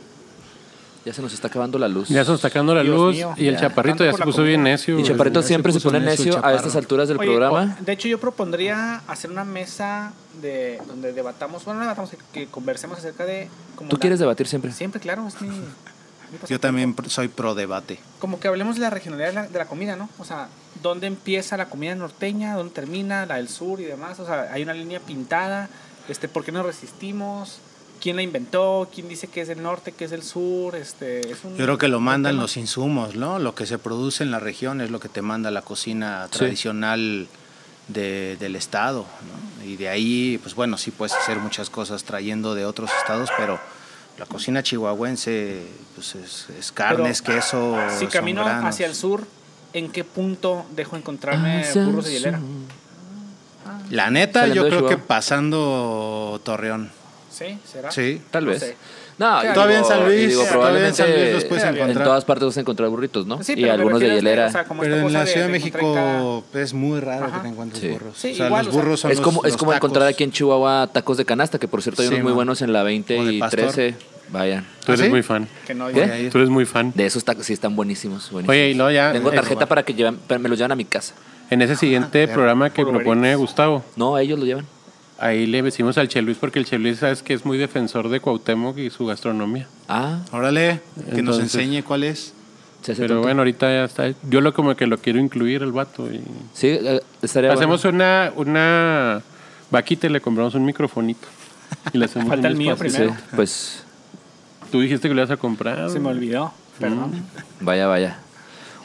Ya 1.05 1.13
se 1.13 1.21
nos 1.21 1.35
está 1.35 1.49
acabando 1.49 1.79
la 1.79 1.87
luz. 1.89 2.09
Ya 2.09 2.25
se 2.25 2.31
nos 2.31 2.39
está 2.39 2.49
sacando 2.49 2.75
la 2.75 2.83
Dios 2.83 2.97
luz 2.97 3.15
mío, 3.17 3.35
y 3.37 3.47
el 3.49 3.55
ya. 3.57 3.61
chaparrito 3.63 3.99
Tanto 3.99 4.05
ya 4.07 4.11
por 4.13 4.19
se 4.19 4.23
la 4.23 4.25
puso 4.25 4.37
comida. 4.39 4.49
bien 4.49 4.63
necio. 4.63 4.95
Y 4.95 5.03
güey. 5.03 5.11
Chaparrito 5.13 5.43
siempre 5.43 5.73
se 5.73 5.79
puso 5.79 5.89
pone 5.91 6.01
necio 6.05 6.33
a 6.33 6.35
chaparro. 6.37 6.57
estas 6.57 6.77
alturas 6.77 7.09
del 7.09 7.19
Oye, 7.19 7.27
programa. 7.29 7.77
o- 7.81 7.85
de 7.85 7.93
hecho, 7.93 8.09
yo 8.09 8.19
propondría 8.19 9.03
hacer 9.07 9.31
una 9.31 9.45
mesa 9.45 10.13
de 10.41 10.81
donde 10.89 11.13
debatamos, 11.13 11.65
bueno, 11.65 11.81
no 11.81 11.85
debatamos, 11.87 12.11
que 12.33 12.47
conversemos 12.47 12.99
acerca 12.99 13.25
de... 13.27 13.49
como 13.77 13.91
¿Tú 13.91 13.97
la- 13.97 14.01
quieres 14.01 14.19
debatir 14.19 14.47
siempre? 14.47 14.73
Siempre, 14.73 15.01
claro, 15.01 15.27
es 15.29 15.41
mi... 15.43 15.51
Yo 16.49 16.59
también 16.59 16.97
pr- 16.97 17.09
soy 17.11 17.29
pro 17.29 17.55
debate. 17.55 18.01
Como 18.19 18.41
que 18.41 18.49
hablemos 18.49 18.75
de 18.75 18.81
la 18.81 18.91
regionalidad 18.91 19.29
de 19.29 19.35
la, 19.35 19.47
de 19.47 19.59
la 19.59 19.67
comida, 19.67 19.95
¿no? 19.95 20.09
O 20.19 20.25
sea, 20.25 20.49
¿dónde 20.83 21.07
empieza 21.07 21.57
la 21.57 21.67
comida 21.67 21.95
norteña? 21.95 22.57
¿Dónde 22.57 22.73
termina 22.75 23.25
la 23.27 23.37
del 23.37 23.49
sur 23.49 23.79
y 23.81 23.85
demás? 23.85 24.19
O 24.19 24.27
sea, 24.27 24.49
hay 24.53 24.63
una 24.65 24.73
línea 24.75 24.99
pintada. 24.99 25.69
Este, 26.09 26.27
¿Por 26.27 26.45
qué 26.45 26.51
nos 26.51 26.67
resistimos? 26.67 27.61
¿Quién 28.05 28.17
la 28.17 28.23
inventó? 28.23 28.87
¿Quién 28.95 29.09
dice 29.09 29.29
que 29.29 29.41
es 29.41 29.49
del 29.49 29.63
norte, 29.63 29.93
que 29.93 30.05
es 30.05 30.11
del 30.11 30.23
sur? 30.23 30.77
Este, 30.77 31.21
es 31.33 31.43
un 31.43 31.57
Yo 31.57 31.65
creo 31.65 31.79
que 31.79 31.89
lo 31.89 32.01
mandan 32.01 32.33
tema. 32.33 32.43
los 32.43 32.59
insumos, 32.59 33.15
¿no? 33.17 33.39
Lo 33.39 33.55
que 33.55 33.65
se 33.65 33.79
produce 33.79 34.23
en 34.23 34.31
la 34.31 34.39
región 34.41 34.83
es 34.83 34.91
lo 34.91 35.01
que 35.01 35.09
te 35.09 35.23
manda 35.23 35.51
la 35.51 35.63
cocina 35.63 36.29
tradicional 36.31 37.29
de- 37.89 38.37
del 38.39 38.57
estado, 38.57 39.07
¿no? 39.59 39.65
Y 39.65 39.77
de 39.77 39.89
ahí, 39.89 40.39
pues 40.43 40.55
bueno, 40.55 40.77
sí 40.77 40.91
puedes 40.91 41.15
hacer 41.15 41.39
muchas 41.39 41.71
cosas 41.71 42.05
trayendo 42.05 42.55
de 42.55 42.67
otros 42.67 42.91
estados, 43.01 43.31
pero 43.39 43.59
la 44.19 44.27
cocina 44.27 44.63
chihuahuense, 44.63 45.63
pues 45.95 46.15
es, 46.17 46.47
es 46.59 46.73
carnes, 46.73 47.23
Pero, 47.23 47.39
queso, 47.41 47.75
Si 47.99 48.07
camino 48.09 48.45
granos. 48.45 48.69
hacia 48.69 48.87
el 48.87 48.95
sur, 48.95 49.27
¿en 49.73 49.91
qué 49.91 50.05
punto 50.05 50.67
dejo 50.77 50.99
encontrarme 50.99 51.63
Hacia 51.63 51.83
burros 51.87 52.05
de 52.05 52.11
el 52.11 52.17
hielera? 52.19 52.41
La 53.89 54.11
neta, 54.11 54.41
Saliendo 54.41 54.69
yo 54.69 54.77
creo 54.77 54.89
que 54.91 54.99
pasando 54.99 56.39
Torreón. 56.45 56.91
¿Sí? 57.35 57.59
¿Será? 57.65 57.91
Sí. 57.91 58.21
Tal 58.31 58.45
No 58.45 58.51
vez. 58.53 58.61
sé. 58.61 58.77
No, 59.19 59.41
Todavía 59.55 59.79
en 59.79 59.85
San 59.85 60.05
Luis, 60.07 60.29
digo, 60.29 60.45
todavía 60.45 60.89
en 60.89 60.95
San 60.95 61.09
Luis 61.13 61.33
los 61.35 61.45
puedes 61.45 61.63
Sí, 61.63 61.69
en 61.69 61.77
encontrar. 61.77 62.05
todas 62.05 62.25
partes 62.25 62.47
vas 62.47 62.57
a 62.57 62.61
encontrar 62.61 62.89
burritos, 62.89 63.27
¿no? 63.27 63.43
Sí, 63.45 63.55
y 63.57 63.69
algunos 63.69 64.01
de 64.01 64.07
que, 64.09 64.15
hielera. 64.17 64.47
o 64.49 64.51
sea, 64.51 64.65
como 64.65 64.83
Pero 64.83 64.97
en 64.97 65.13
la 65.13 65.25
Ciudad 65.27 65.47
de 65.47 65.53
de 65.53 65.57
encontrar 65.59 65.83
México 65.83 66.43
cada- 66.53 66.63
es 66.65 66.75
muy 66.75 67.01
raro 67.01 67.27
Ajá. 67.27 67.37
que 67.37 67.43
te 67.43 67.49
encuentres 67.49 67.81
Sí. 67.81 67.89
burros. 67.91 68.17
Sí, 68.19 68.33
o 68.33 68.35
sea, 68.37 68.47
igual, 68.47 68.65
los 68.67 68.69
o 68.69 68.73
sea, 68.77 68.83
burros 68.83 69.01
son 69.01 69.11
es 69.13 69.19
los- 69.19 69.25
como, 69.25 69.45
es 69.45 69.57
como 69.57 69.71
tacos. 69.73 69.89
encontrar 69.89 70.09
aquí 70.09 70.25
en 70.25 70.33
Chihuahua 70.33 70.89
tacos 70.93 71.17
de 71.17 71.25
canasta, 71.25 71.59
que 71.61 71.69
por 71.69 71.83
cierto 71.83 72.03
hay 72.03 72.09
Sí, 72.09 72.15
unos 72.15 72.25
muy 72.25 72.33
buenos 72.33 72.61
en 72.63 72.73
la 72.73 72.83
20 72.83 73.19
O 73.21 73.25
de 73.25 73.33
y 73.35 73.39
pastor. 73.41 73.61
13. 73.61 73.95
Vayan. 74.31 74.65
Tú 74.85 74.91
¿Ah, 74.93 74.95
eres 74.95 75.01
sí? 75.07 75.11
muy 75.11 75.23
fan. 75.23 75.47
que 75.67 75.75
no, 75.75 75.89
¿Qué? 75.89 75.95
ya- 76.07 76.13
Ahí. 76.13 76.31
Tú 76.31 76.39
eres 76.39 76.51
muy 76.51 76.65
fan. 76.65 76.93
De 76.95 77.07
esos 77.07 77.25
tacos 77.25 77.47
sí 77.47 77.53
están 77.53 77.77
buenísimos. 77.77 78.31
buenísimos. 78.33 78.49
Oye, 78.53 78.71
y 78.71 78.75
no, 78.75 78.91
ya. 78.91 79.13
Tengo 79.13 79.31
eh, 79.31 79.35
tarjeta 79.37 79.67
para 79.67 79.83
que 79.85 79.95
lleven, 79.95 80.17
para- 80.17 80.39
me 80.39 80.49
los 80.49 80.59
llevan 80.59 80.73
a 80.73 80.77
mi 80.77 80.85
casa. 80.87 81.15
En 81.51 81.63
ese 81.63 81.77
siguiente 81.77 82.27
programa 82.27 82.71
que 82.71 82.85
propone. 82.85 83.37
Gustavo, 83.37 83.85
No, 83.97 84.19
ellos 84.19 84.39
lo 84.39 84.45
llevan. 84.47 84.67
Ahí 85.19 85.47
le 85.47 85.63
decimos 85.63 85.97
al 85.99 86.09
Che 86.09 86.23
Luis 86.23 86.39
porque 86.39 86.59
el 86.59 86.65
Che 86.67 86.79
Luis 86.79 86.99
sabes 86.99 87.23
que 87.23 87.35
es 87.35 87.45
muy 87.45 87.59
defensor 87.59 88.09
de 88.09 88.21
Cuauhtémoc 88.21 88.79
y 88.79 88.91
su 88.91 89.07
gastronomía. 89.07 89.67
Ah, 89.89 90.21
Órale, 90.33 90.81
que 91.15 91.23
nos 91.23 91.39
enseñe 91.39 91.83
cuál 91.83 92.05
es. 92.05 92.33
Pero 92.87 92.99
tonto. 93.09 93.23
bueno, 93.23 93.41
ahorita 93.41 93.67
ya 93.71 93.85
está. 93.85 94.13
Yo 94.29 94.43
lo 94.43 94.53
como 94.53 94.77
que 94.77 94.87
lo 94.87 94.99
quiero 94.99 95.19
incluir 95.19 95.63
el 95.63 95.73
vato. 95.73 96.07
Y... 96.13 96.21
Sí, 96.53 96.67
eh, 96.69 97.01
estaría 97.23 97.51
Hacemos 97.53 97.83
bueno. 97.83 97.97
una, 97.97 98.33
una 98.37 99.23
vaquita 99.71 100.07
y 100.07 100.11
le 100.11 100.21
compramos 100.21 100.55
un 100.55 100.67
microfonito. 100.67 101.27
Y 101.95 101.99
le 101.99 102.05
hacemos 102.05 102.29
Falta 102.29 102.47
el 102.49 102.57
mío. 102.57 102.75
Sí, 102.77 102.81
primero. 102.81 103.17
pues 103.35 103.85
Tú 104.71 104.81
dijiste 104.81 105.09
que 105.09 105.15
lo 105.15 105.23
ibas 105.23 105.31
a 105.31 105.39
comprar. 105.39 105.89
Se 105.91 105.99
me 105.99 106.11
olvidó. 106.11 106.53
Perdón. 106.79 107.25
vaya, 107.61 107.87
vaya. 107.87 108.19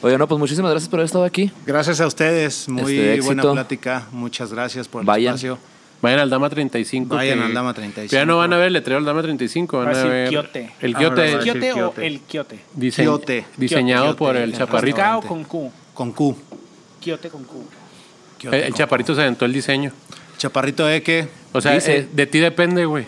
Oye, 0.00 0.16
no, 0.16 0.26
pues 0.26 0.38
muchísimas 0.38 0.70
gracias 0.70 0.88
por 0.88 1.00
haber 1.00 1.06
estado 1.06 1.24
aquí. 1.24 1.52
Gracias 1.66 2.00
a 2.00 2.06
ustedes, 2.06 2.70
muy 2.70 2.98
Este, 2.98 3.20
buena 3.20 3.42
plática. 3.42 4.06
Muchas 4.12 4.50
gracias 4.50 4.88
por 4.88 5.02
el 5.02 5.06
Vayan. 5.06 5.34
espacio. 5.34 5.58
Vayan 6.02 6.20
al 6.20 6.30
Dama 6.30 6.48
35. 6.48 7.14
Vayan 7.14 7.40
al 7.40 7.52
Dama 7.52 7.74
35. 7.74 8.10
Ya 8.12 8.24
no 8.24 8.38
van 8.38 8.52
a 8.52 8.56
ver 8.56 8.68
el 8.68 8.72
letrero 8.72 8.96
del 9.00 9.04
Dama 9.06 9.20
35. 9.22 9.78
Van 9.78 9.86
Va 9.88 9.98
a 9.98 10.00
a 10.00 10.04
ver 10.04 10.28
Quiote. 10.30 10.70
el 10.80 10.94
Quiote. 10.94 11.32
¿El 11.32 11.38
quiote 11.40 11.72
o 11.72 11.74
quiote. 11.76 12.06
el 12.06 12.20
quiote? 12.20 12.58
dise- 12.74 13.02
Quiote. 13.02 13.44
Diseñado 13.56 14.04
Quiote. 14.06 14.18
por 14.18 14.36
el 14.36 14.50
Quiote. 14.50 14.58
chaparrito. 14.58 14.96
¿Con 14.96 15.04
K 15.04 15.16
o 15.18 15.22
con 15.22 15.44
Q? 15.44 15.72
Con 15.94 16.12
Q. 16.12 16.36
Quiote 17.00 17.28
con 17.28 17.44
Q. 17.44 17.64
El, 18.44 18.54
el 18.54 18.74
chaparrito 18.74 19.14
se 19.14 19.20
aventó 19.20 19.44
el 19.44 19.52
diseño. 19.52 19.92
Chaparrito 20.38 20.88
Eque. 20.88 21.28
O 21.52 21.60
sea, 21.60 21.74
Dice- 21.74 21.98
eh, 21.98 22.08
de 22.10 22.26
ti 22.26 22.38
depende, 22.38 22.86
güey. 22.86 23.04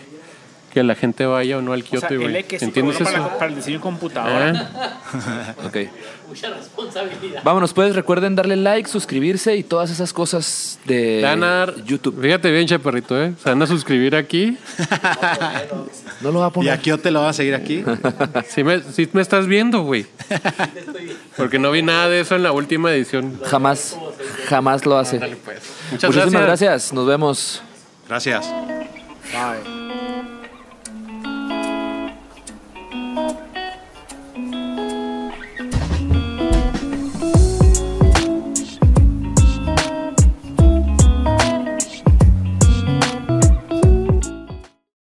Que 0.73 0.81
la 0.83 0.95
gente 0.95 1.25
vaya 1.27 1.59
o 1.59 1.61
no 1.61 1.73
al 1.73 1.83
O 1.83 1.97
sea, 1.99 2.09
el. 2.09 2.35
X 2.35 2.59
sí, 2.59 2.65
¿Entiendes 2.65 2.95
eso? 2.99 3.03
para, 3.03 3.37
para 3.37 3.45
el 3.47 3.55
diseño 3.55 3.79
computadora. 3.79 4.49
¿Eh? 4.49 5.53
Ok. 5.67 5.77
Vámonos, 7.43 7.73
pues 7.73 7.95
recuerden 7.95 8.35
darle 8.35 8.55
like, 8.55 8.89
suscribirse 8.89 9.55
y 9.55 9.61
todas 9.61 9.91
esas 9.91 10.13
cosas 10.13 10.79
de 10.85 11.23
a 11.25 11.67
YouTube. 11.85 12.19
Fíjate 12.19 12.49
bien, 12.51 12.65
chaparrito, 12.65 13.21
¿eh? 13.21 13.33
Se 13.43 13.49
van 13.49 13.61
a 13.61 13.67
suscribir 13.67 14.15
aquí. 14.15 14.57
No 16.21 16.31
lo 16.31 16.39
va 16.39 16.45
a 16.47 16.49
Y 16.49 16.51
poner. 16.51 16.73
aquí 16.73 16.89
yo 16.89 16.97
te 16.97 17.11
lo 17.11 17.21
va 17.21 17.29
a 17.29 17.33
seguir 17.33 17.53
aquí. 17.53 17.83
Sí 18.47 18.63
me, 18.63 18.81
sí 18.81 19.07
me 19.13 19.21
estás 19.21 19.45
viendo, 19.45 19.83
güey. 19.83 20.07
Porque 21.37 21.59
no 21.59 21.69
vi 21.71 21.83
nada 21.83 22.09
de 22.09 22.21
eso 22.21 22.35
en 22.35 22.41
la 22.43 22.51
última 22.51 22.91
edición. 22.91 23.39
Jamás, 23.45 23.95
jamás 24.47 24.85
lo 24.87 24.97
hace. 24.97 25.19
Muchas 25.19 26.09
Muchísimas 26.09 26.13
gracias. 26.13 26.41
gracias. 26.41 26.93
Nos 26.93 27.05
vemos. 27.05 27.61
Gracias. 28.07 28.47
Bye. 29.31 29.82